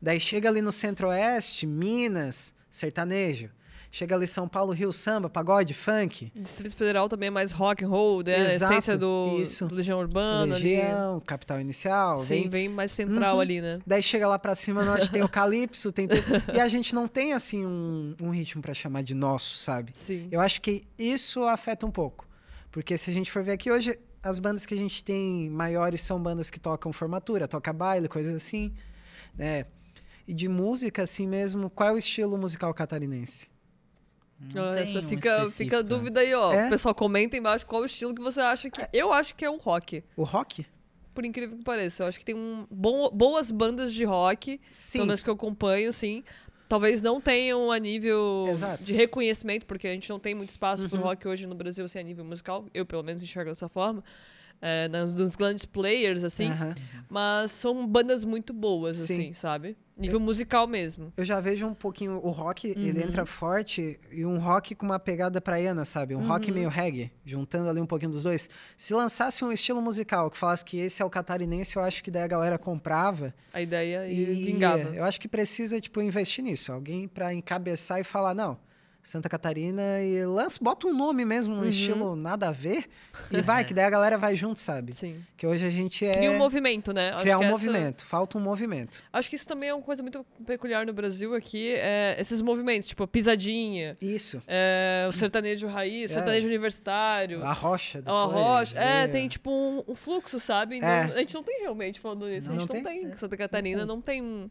Daí 0.00 0.20
chega 0.20 0.48
ali 0.48 0.62
no 0.62 0.70
Centro-Oeste, 0.70 1.66
Minas, 1.66 2.54
sertanejo. 2.76 3.50
Chega 3.90 4.14
ali 4.14 4.26
São 4.26 4.46
Paulo, 4.46 4.72
Rio, 4.72 4.92
samba, 4.92 5.30
pagode, 5.30 5.72
funk. 5.72 6.30
Distrito 6.34 6.76
Federal 6.76 7.08
também 7.08 7.28
é 7.28 7.30
mais 7.30 7.50
rock 7.52 7.82
and 7.84 7.88
roll, 7.88 8.22
né? 8.22 8.34
A 8.34 8.38
Exato, 8.54 8.72
essência 8.74 8.98
do, 8.98 9.38
do 9.68 9.74
Legião 9.74 9.98
Urbana 10.00 10.54
Legião, 10.54 11.20
Capital 11.20 11.60
Inicial. 11.60 12.18
ali. 12.18 12.26
vem- 12.26 12.42
Sim, 12.42 12.48
vem 12.50 12.68
mais 12.68 12.90
central 12.90 13.36
Uhum. 13.36 13.40
ali, 13.40 13.60
né? 13.62 13.78
Daí 13.86 14.02
chega 14.02 14.28
lá 14.28 14.38
pra 14.38 14.54
cima, 14.54 14.84
norte 14.84 15.10
tem 15.10 15.22
o 15.22 15.28
calypso, 15.28 15.92
tem 15.92 16.06
tudo. 16.08 16.20
E 16.54 16.60
a 16.60 16.68
gente 16.68 16.94
não 16.94 17.08
tem, 17.08 17.32
assim, 17.32 17.64
um, 17.64 18.14
um 18.20 18.30
ritmo 18.30 18.60
pra 18.60 18.74
chamar 18.74 19.02
de 19.02 19.14
nosso, 19.14 19.56
sabe? 19.58 19.92
Sim. 19.94 20.28
Eu 20.30 20.40
acho 20.40 20.60
que 20.60 20.84
isso 20.98 21.44
afeta 21.44 21.86
um 21.86 21.90
pouco. 21.90 22.26
Porque 22.70 22.98
se 22.98 23.10
a 23.10 23.14
gente 23.14 23.30
for 23.30 23.42
ver 23.42 23.52
aqui 23.52 23.70
hoje, 23.70 23.98
as 24.22 24.38
bandas 24.38 24.66
que 24.66 24.74
a 24.74 24.76
gente 24.76 25.02
tem 25.02 25.48
maiores 25.48 26.02
são 26.02 26.20
bandas 26.20 26.50
que 26.50 26.60
tocam 26.60 26.92
formatura, 26.92 27.48
toca 27.48 27.72
baile, 27.72 28.08
coisas 28.08 28.34
assim, 28.34 28.74
né? 29.38 29.64
E 30.26 30.34
de 30.34 30.48
música, 30.48 31.02
assim 31.02 31.26
mesmo, 31.26 31.70
qual 31.70 31.90
é 31.90 31.92
o 31.92 31.98
estilo 31.98 32.36
musical 32.36 32.72
catarinense? 32.74 33.48
Não 34.54 34.62
Ah, 34.64 34.78
Essa 34.80 34.98
um 34.98 35.02
fica, 35.02 35.46
fica 35.46 35.78
a 35.78 35.82
dúvida 35.82 36.20
aí, 36.20 36.34
ó. 36.34 36.52
É? 36.52 36.66
O 36.66 36.70
pessoal 36.70 36.94
comenta 36.94 37.36
embaixo 37.36 37.64
qual 37.66 37.82
o 37.82 37.86
estilo 37.86 38.14
que 38.14 38.20
você 38.20 38.40
acha 38.40 38.68
que. 38.68 38.80
Eu 38.92 39.12
acho 39.12 39.34
que 39.34 39.44
é 39.44 39.50
o 39.50 39.56
rock. 39.56 40.02
O 40.16 40.24
rock? 40.24 40.66
Por 41.14 41.24
incrível 41.24 41.56
que 41.56 41.64
pareça. 41.64 42.02
Eu 42.02 42.08
acho 42.08 42.18
que 42.18 42.24
tem 42.24 42.34
um, 42.34 42.66
bom- 42.70 43.10
boas 43.10 43.50
bandas 43.50 43.94
de 43.94 44.04
rock, 44.04 44.60
Sim. 44.70 44.98
pelo 44.98 45.06
menos 45.06 45.22
que 45.22 45.30
eu 45.30 45.34
acompanho, 45.34 45.90
sim. 45.92 46.22
Talvez 46.68 47.00
não 47.00 47.20
tenham 47.20 47.70
a 47.70 47.78
nível 47.78 48.44
Exato. 48.50 48.82
de 48.82 48.92
reconhecimento, 48.92 49.64
porque 49.64 49.86
a 49.86 49.92
gente 49.94 50.10
não 50.10 50.18
tem 50.18 50.34
muito 50.34 50.50
espaço 50.50 50.88
pro 50.88 50.98
Uhum. 50.98 51.04
rock 51.04 51.26
hoje 51.28 51.46
no 51.46 51.54
Brasil, 51.54 51.84
assim, 51.84 52.00
a 52.00 52.02
nível 52.02 52.24
musical. 52.24 52.66
Eu, 52.74 52.84
pelo 52.84 53.04
menos, 53.04 53.22
enxergo 53.22 53.50
dessa 53.50 53.68
forma. 53.68 54.02
é, 54.60 54.88
nos, 54.88 55.14
nos 55.14 55.36
grandes 55.36 55.64
players, 55.64 56.24
assim. 56.24 56.50
Aham. 56.50 56.74
Mas 57.08 57.52
são 57.52 57.86
bandas 57.86 58.24
muito 58.24 58.52
boas, 58.52 58.96
Sim. 58.96 59.02
assim, 59.14 59.32
sabe? 59.34 59.76
Nível 59.96 60.20
musical 60.20 60.66
mesmo. 60.66 61.10
Eu 61.16 61.24
já 61.24 61.40
vejo 61.40 61.66
um 61.66 61.72
pouquinho 61.72 62.20
o 62.22 62.30
rock, 62.30 62.68
ele 62.68 63.00
Uhum. 63.00 63.06
entra 63.08 63.24
forte 63.24 63.98
e 64.12 64.26
um 64.26 64.38
rock 64.38 64.74
com 64.74 64.84
uma 64.84 64.98
pegada 64.98 65.40
praiana, 65.40 65.86
sabe? 65.86 66.14
Um 66.14 66.26
rock 66.26 66.50
Uhum. 66.50 66.54
meio 66.54 66.68
reggae, 66.68 67.10
juntando 67.24 67.70
ali 67.70 67.80
um 67.80 67.86
pouquinho 67.86 68.10
dos 68.10 68.22
dois. 68.24 68.50
Se 68.76 68.92
lançasse 68.92 69.42
um 69.42 69.50
estilo 69.50 69.80
musical 69.80 70.30
que 70.30 70.36
falasse 70.36 70.62
que 70.64 70.78
esse 70.78 71.00
é 71.00 71.04
o 71.04 71.08
catarinense, 71.08 71.76
eu 71.76 71.82
acho 71.82 72.04
que 72.04 72.10
daí 72.10 72.24
a 72.24 72.26
galera 72.26 72.58
comprava 72.58 73.34
A 73.54 73.62
ideia 73.62 74.06
e, 74.06 74.20
e 74.20 74.34
vingava. 74.44 74.94
eu 74.94 75.02
acho 75.02 75.18
que 75.18 75.28
precisa 75.28 75.80
tipo 75.80 76.02
investir 76.02 76.44
nisso, 76.44 76.72
alguém 76.72 77.08
pra 77.08 77.32
encabeçar 77.32 77.98
e 77.98 78.04
falar 78.04 78.34
não, 78.34 78.58
Santa 79.06 79.28
Catarina 79.28 80.00
e 80.02 80.26
lança, 80.26 80.58
bota 80.60 80.88
um 80.88 80.92
nome 80.92 81.24
mesmo, 81.24 81.54
um 81.54 81.58
Uhum. 81.60 81.68
estilo 81.68 82.16
nada 82.16 82.48
a 82.48 82.50
ver 82.50 82.86
e 83.30 83.40
vai, 83.40 83.64
que 83.64 83.72
daí 83.72 83.84
a 83.84 83.90
galera 83.90 84.18
vai 84.18 84.34
junto, 84.34 84.58
sabe? 84.58 84.94
Sim. 84.94 85.22
Que 85.36 85.46
hoje 85.46 85.64
a 85.64 85.70
gente 85.70 86.04
é 86.04 86.10
Cria 86.12 86.30
um 86.32 86.38
movimento, 86.38 86.92
né? 86.92 87.10
Acho 87.10 87.20
criar 87.20 87.38
um 87.38 87.42
essa- 87.42 87.50
movimento, 87.52 88.04
falta 88.04 88.36
um 88.36 88.40
movimento. 88.40 89.00
Acho 89.12 89.30
que 89.30 89.36
isso 89.36 89.46
também 89.46 89.68
é 89.68 89.74
uma 89.74 89.82
coisa 89.82 90.02
muito 90.02 90.26
peculiar 90.44 90.84
no 90.84 90.92
Brasil 90.92 91.34
aqui, 91.36 91.72
é 91.76 92.16
esses 92.18 92.40
movimentos, 92.42 92.88
tipo 92.88 93.04
a 93.04 93.06
pisadinha, 93.06 93.96
Isso. 94.00 94.42
é, 94.46 95.06
o 95.08 95.12
sertanejo 95.12 95.68
raiz, 95.68 96.10
o 96.10 96.12
É. 96.12 96.14
sertanejo 96.16 96.48
universitário. 96.48 97.44
A 97.44 97.52
rocha 97.52 97.98
É 97.98 98.02
depois. 98.02 98.16
uma 98.16 98.26
rocha. 98.26 98.80
É, 98.82 99.04
é. 99.04 99.08
tem 99.08 99.28
tipo 99.28 99.50
um, 99.52 99.84
um 99.86 99.94
fluxo, 99.94 100.40
sabe? 100.40 100.78
Então, 100.78 100.88
É. 100.88 101.02
A 101.14 101.18
gente 101.18 101.32
não 101.32 101.44
tem 101.44 101.60
realmente 101.60 102.00
falando 102.00 102.28
isso. 102.28 102.48
Não 102.48 102.56
a 102.56 102.58
gente 102.58 102.68
não 102.74 102.82
tem. 102.82 103.02
tem. 103.08 103.12
Santa 103.16 103.36
Catarina 103.36 103.86
não 103.86 104.00
tem 104.00 104.20
um, 104.20 104.50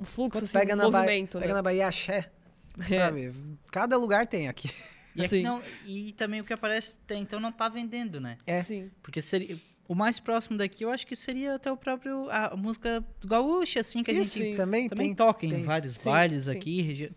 um 0.00 0.04
fluxo, 0.04 0.42
assim, 0.44 0.52
pega, 0.58 0.74
um 0.74 0.76
na 0.76 0.90
Bahia, 0.90 1.00
movimento. 1.06 1.32
pega 1.38 1.48
né? 1.48 1.54
na 1.54 1.62
Bahia 1.62 1.86
axé, 1.88 2.30
É. 2.78 2.98
sabe? 2.98 3.32
Cada 3.70 3.96
lugar 3.96 4.26
tem 4.26 4.48
aqui. 4.48 4.70
E, 5.14 5.20
aqui 5.20 5.28
Sim. 5.28 5.42
não, 5.42 5.62
e 5.86 6.12
também 6.12 6.40
o 6.40 6.44
que 6.44 6.52
aparece 6.52 6.94
até 7.04 7.14
então 7.16 7.38
não 7.38 7.52
tá 7.52 7.68
vendendo, 7.68 8.20
né? 8.20 8.36
É. 8.46 8.62
Sim. 8.62 8.90
Porque 9.02 9.22
seria. 9.22 9.56
O 9.86 9.94
mais 9.94 10.18
próximo 10.18 10.56
daqui, 10.56 10.82
eu 10.82 10.90
acho 10.90 11.06
que 11.06 11.14
seria 11.14 11.54
até 11.54 11.70
o 11.70 11.76
próprio. 11.76 12.28
A 12.30 12.56
música 12.56 13.04
gaúcha, 13.24 13.80
assim, 13.80 14.02
que 14.02 14.10
a 14.10 14.14
Isso, 14.14 14.38
gente 14.38 14.50
Sim. 14.50 14.56
também, 14.56 14.88
também 14.88 15.08
tem. 15.08 15.14
toca 15.14 15.44
em 15.46 15.50
tem. 15.50 15.62
vários 15.62 15.94
Sim, 15.94 16.04
bailes 16.04 16.44
sim. 16.44 16.50
aqui, 16.50 16.80
regi... 16.80 17.12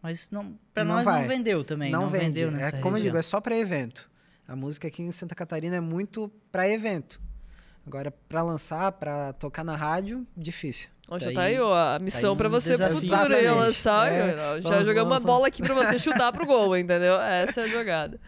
mas 0.00 0.30
não, 0.30 0.56
pra 0.72 0.84
Não 0.84 0.94
nós 0.94 1.04
vai. 1.04 1.22
não 1.22 1.28
vendeu 1.28 1.64
também. 1.64 1.90
Não, 1.90 2.08
vende. 2.08 2.24
vendeu 2.26 2.48
é, 2.48 2.52
nessa 2.52 2.72
como 2.78 2.96
eu 2.96 3.00
região. 3.00 3.10
digo, 3.10 3.18
é 3.18 3.22
só 3.22 3.40
para 3.40 3.56
evento. 3.56 4.08
A 4.46 4.54
música 4.54 4.86
aqui 4.86 5.02
em 5.02 5.10
Santa 5.10 5.34
Catarina 5.34 5.76
é 5.76 5.80
muito 5.80 6.30
para 6.52 6.66
evento. 6.70 7.20
Agora, 7.84 8.10
para 8.10 8.42
lançar, 8.42 8.92
para 8.92 9.32
tocar 9.34 9.64
na 9.64 9.76
rádio, 9.76 10.26
difícil. 10.36 10.88
Ó, 11.08 11.18
já 11.18 11.28
Tá 11.28 11.34
tá 11.34 11.42
aí- 11.42 11.60
ó, 11.60 11.74
a 11.94 11.98
missão 11.98 12.32
aí 12.32 12.36
pra 12.36 12.48
você 12.48 12.76
futuro 12.76 13.34
aí, 13.34 13.48
lançar. 13.48 14.10
É, 14.10 14.60
Já 14.60 14.80
jogamos 14.82 15.12
uma 15.18 15.20
bola 15.20 15.46
aqui 15.48 15.62
pra 15.62 15.74
você 15.74 15.98
chutar 16.00 16.32
pro 16.32 16.44
gol, 16.46 16.76
entendeu? 16.76 17.20
Essa 17.20 17.60
é 17.60 17.64
a 17.64 17.68
jogada. 17.68 18.20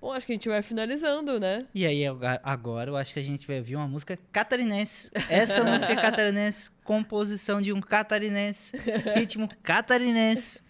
Bom, 0.00 0.12
acho 0.12 0.24
que 0.26 0.30
a 0.32 0.34
gente 0.36 0.48
vai 0.48 0.62
finalizando, 0.62 1.40
né? 1.40 1.66
E 1.74 1.84
aí, 1.84 2.02
agora 2.44 2.88
eu 2.90 2.96
acho 2.96 3.12
que 3.12 3.18
a 3.18 3.22
gente 3.24 3.44
vai 3.46 3.58
ouvir 3.58 3.74
uma 3.74 3.88
música 3.88 4.16
catarinense. 4.30 5.10
Essa 5.28 5.64
música 5.64 5.92
é 5.92 5.96
catarinense, 5.96 6.70
composição 6.84 7.60
de 7.60 7.72
um 7.72 7.80
catarinense, 7.80 8.76
ritmo 9.16 9.48
catarinense. 9.60 10.60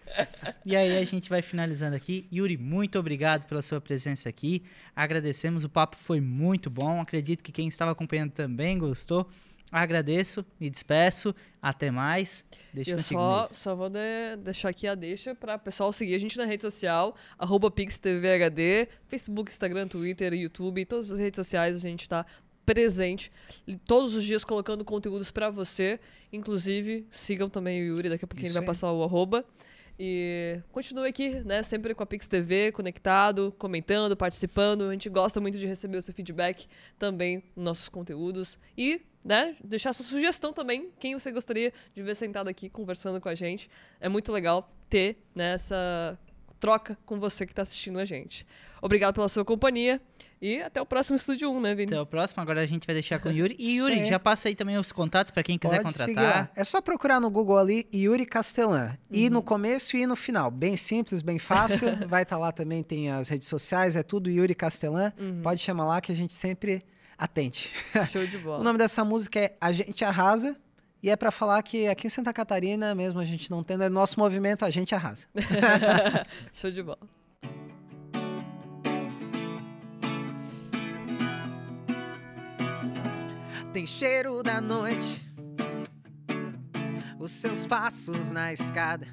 E 0.65 0.75
aí 0.75 0.97
a 0.97 1.05
gente 1.05 1.29
vai 1.29 1.43
finalizando 1.43 1.95
aqui. 1.95 2.25
Yuri, 2.33 2.57
muito 2.57 2.97
obrigado 2.97 3.45
pela 3.45 3.61
sua 3.61 3.79
presença 3.79 4.27
aqui. 4.27 4.63
Agradecemos, 4.95 5.63
o 5.63 5.69
papo 5.69 5.95
foi 5.97 6.19
muito 6.19 6.67
bom. 6.69 6.99
Acredito 6.99 7.43
que 7.43 7.51
quem 7.51 7.67
estava 7.67 7.91
acompanhando 7.91 8.31
também 8.31 8.79
gostou. 8.79 9.29
Agradeço, 9.71 10.45
me 10.59 10.69
despeço. 10.69 11.33
Até 11.61 11.91
mais. 11.91 12.45
Deixa 12.73 12.91
eu 12.91 12.97
contigo. 12.97 13.19
só, 13.19 13.39
Ney. 13.41 13.49
só 13.53 13.75
vou 13.75 13.89
de- 13.89 14.37
deixar 14.43 14.69
aqui 14.69 14.87
a 14.87 14.95
deixa 14.95 15.35
para 15.35 15.55
o 15.55 15.59
pessoal 15.59 15.91
seguir 15.91 16.15
a 16.15 16.17
gente 16.17 16.37
na 16.37 16.45
rede 16.45 16.61
social, 16.61 17.15
arroba 17.37 17.69
PixTVHD, 17.69 18.87
Facebook, 19.07 19.51
Instagram, 19.51 19.87
Twitter, 19.87 20.33
YouTube, 20.33 20.85
todas 20.85 21.11
as 21.11 21.19
redes 21.19 21.35
sociais 21.35 21.75
a 21.75 21.79
gente 21.79 22.01
está 22.03 22.25
presente, 22.65 23.31
todos 23.85 24.15
os 24.15 24.23
dias 24.23 24.43
colocando 24.45 24.85
conteúdos 24.85 25.31
para 25.31 25.49
você. 25.49 25.99
Inclusive, 26.31 27.05
sigam 27.11 27.49
também 27.49 27.81
o 27.81 27.85
Yuri, 27.85 28.09
daqui 28.09 28.23
a 28.25 28.27
pouquinho 28.27 28.45
ele 28.45 28.49
Isso 28.49 28.53
vai 28.53 28.63
aí. 28.63 28.67
passar 28.67 28.91
o 28.91 29.03
arroba. 29.03 29.43
E 30.01 30.61
continue 30.71 31.09
aqui, 31.09 31.29
né? 31.43 31.61
Sempre 31.61 31.93
com 31.93 32.01
a 32.01 32.05
Pix 32.05 32.25
TV, 32.27 32.71
conectado, 32.71 33.53
comentando, 33.57 34.15
participando. 34.15 34.83
A 34.87 34.91
gente 34.93 35.09
gosta 35.09 35.41
muito 35.41 35.57
de 35.57 35.65
receber 35.65 35.97
o 35.97 36.01
seu 36.01 36.13
feedback 36.13 36.67
também 36.97 37.43
nos 37.53 37.65
nossos 37.65 37.89
conteúdos. 37.89 38.57
E, 38.77 39.01
né, 39.23 39.55
deixar 39.63 39.93
sua 39.93 40.05
sugestão 40.05 40.53
também, 40.53 40.89
quem 40.99 41.17
você 41.17 41.31
gostaria 41.31 41.73
de 41.93 42.01
ver 42.01 42.15
sentado 42.15 42.47
aqui 42.47 42.69
conversando 42.69 43.19
com 43.19 43.29
a 43.29 43.35
gente. 43.35 43.69
É 43.99 44.07
muito 44.09 44.31
legal 44.31 44.71
ter 44.89 45.17
né, 45.35 45.53
essa 45.53 46.17
troca 46.59 46.97
com 47.05 47.19
você 47.19 47.45
que 47.45 47.51
está 47.51 47.61
assistindo 47.61 47.99
a 47.99 48.05
gente. 48.05 48.45
Obrigado 48.81 49.15
pela 49.15 49.29
sua 49.29 49.45
companhia 49.45 50.01
e 50.41 50.61
até 50.61 50.81
o 50.81 50.85
próximo 50.85 51.15
Estúdio 51.17 51.49
1, 51.51 51.61
né, 51.61 51.75
Vini? 51.75 51.91
Até 51.91 52.01
o 52.01 52.05
próximo. 52.05 52.41
Agora 52.41 52.61
a 52.61 52.65
gente 52.65 52.85
vai 52.85 52.93
deixar 52.93 53.19
com 53.19 53.29
o 53.29 53.31
Yuri. 53.31 53.55
E 53.59 53.77
Yuri, 53.77 54.05
já 54.05 54.19
passa 54.19 54.47
aí 54.47 54.55
também 54.55 54.77
os 54.77 54.91
contatos 54.91 55.31
para 55.31 55.43
quem 55.43 55.57
quiser 55.57 55.81
Pode 55.81 55.97
contratar. 55.97 56.51
É 56.55 56.63
só 56.63 56.81
procurar 56.81 57.19
no 57.19 57.29
Google 57.29 57.57
ali 57.57 57.87
Yuri 57.93 58.25
Castelan. 58.25 58.97
E 59.11 59.25
Uhum. 59.25 59.33
no 59.33 59.43
começo 59.43 59.97
e 59.97 60.05
no 60.05 60.15
final. 60.15 60.49
Bem 60.49 60.77
simples, 60.77 61.21
bem 61.21 61.39
fácil. 61.39 61.87
Vai 62.07 62.23
estar 62.23 62.37
lá 62.37 62.51
também, 62.51 62.83
tem 62.83 63.09
as 63.09 63.27
redes 63.27 63.47
sociais, 63.47 63.95
é 63.97 64.03
tudo 64.03 64.29
Yuri 64.29 64.55
Castelan. 64.55 65.13
Uhum. 65.19 65.41
Pode 65.41 65.61
chamar 65.61 65.85
lá 65.85 66.01
que 66.01 66.11
a 66.11 66.15
gente 66.15 66.33
sempre 66.33 66.83
atende. 67.19 67.69
Show 68.09 68.25
de 68.25 68.37
O 68.37 68.41
bola. 68.41 68.63
nome 68.63 68.77
dessa 68.79 69.03
música 69.03 69.39
é 69.39 69.55
A 69.59 69.71
Gente 69.71 70.03
Arrasa. 70.05 70.55
E 71.01 71.09
é 71.09 71.15
pra 71.15 71.31
falar 71.31 71.61
que 71.63 71.87
aqui 71.87 72.07
em 72.07 72.09
Santa 72.09 72.33
Catarina, 72.33 72.93
mesmo 72.93 73.19
a 73.21 73.25
gente 73.25 73.49
não 73.49 73.63
tendo, 73.63 73.83
é 73.83 73.89
nosso 73.89 74.19
movimento 74.19 74.65
A 74.65 74.69
Gente 74.69 74.93
Arrasa. 74.93 75.27
Show 76.51 76.69
de 76.71 76.83
bola. 76.83 76.99
Tem 83.73 83.85
cheiro 83.85 84.41
da 84.41 84.59
noite, 84.59 85.23
os 87.19 87.31
seus 87.31 87.65
passos 87.67 88.31
na 88.31 88.51
escada. 88.51 89.07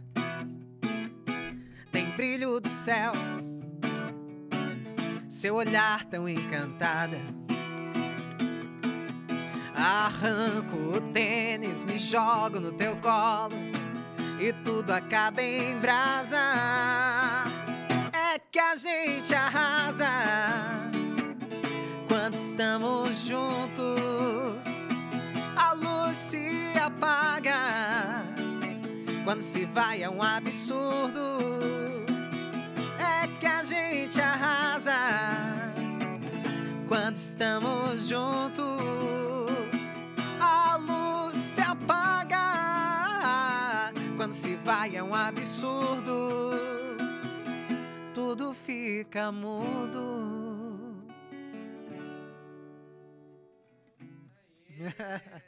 Tem 1.92 2.06
brilho 2.16 2.58
do 2.60 2.68
céu, 2.68 3.12
seu 5.28 5.54
olhar 5.56 6.04
tão 6.06 6.28
encantada. 6.28 7.18
Arranco 9.86 10.96
o 10.96 11.00
tênis, 11.12 11.84
me 11.84 11.96
jogo 11.96 12.58
no 12.58 12.72
teu 12.72 12.96
colo 12.96 13.54
e 14.40 14.52
tudo 14.64 14.90
acaba 14.90 15.40
em 15.40 15.78
brasa. 15.78 16.36
É 18.12 18.36
que 18.50 18.58
a 18.58 18.74
gente 18.74 19.32
arrasa 19.32 20.10
quando 22.08 22.34
estamos 22.34 23.28
juntos. 23.28 24.66
A 25.54 25.72
luz 25.72 26.16
se 26.16 26.76
apaga 26.84 28.24
quando 29.24 29.40
se 29.40 29.66
vai 29.66 30.02
é 30.02 30.10
um 30.10 30.20
absurdo. 30.20 31.20
É 32.98 33.28
que 33.38 33.46
a 33.46 33.62
gente 33.62 34.20
arrasa 34.20 34.96
quando 36.88 37.14
estamos 37.14 38.08
juntos. 38.08 39.35
Quando 44.26 44.34
se 44.34 44.56
vai 44.56 44.96
é 44.96 45.02
um 45.02 45.14
absurdo. 45.14 46.50
Tudo 48.12 48.52
fica 48.52 49.30
mudo. 49.30 51.06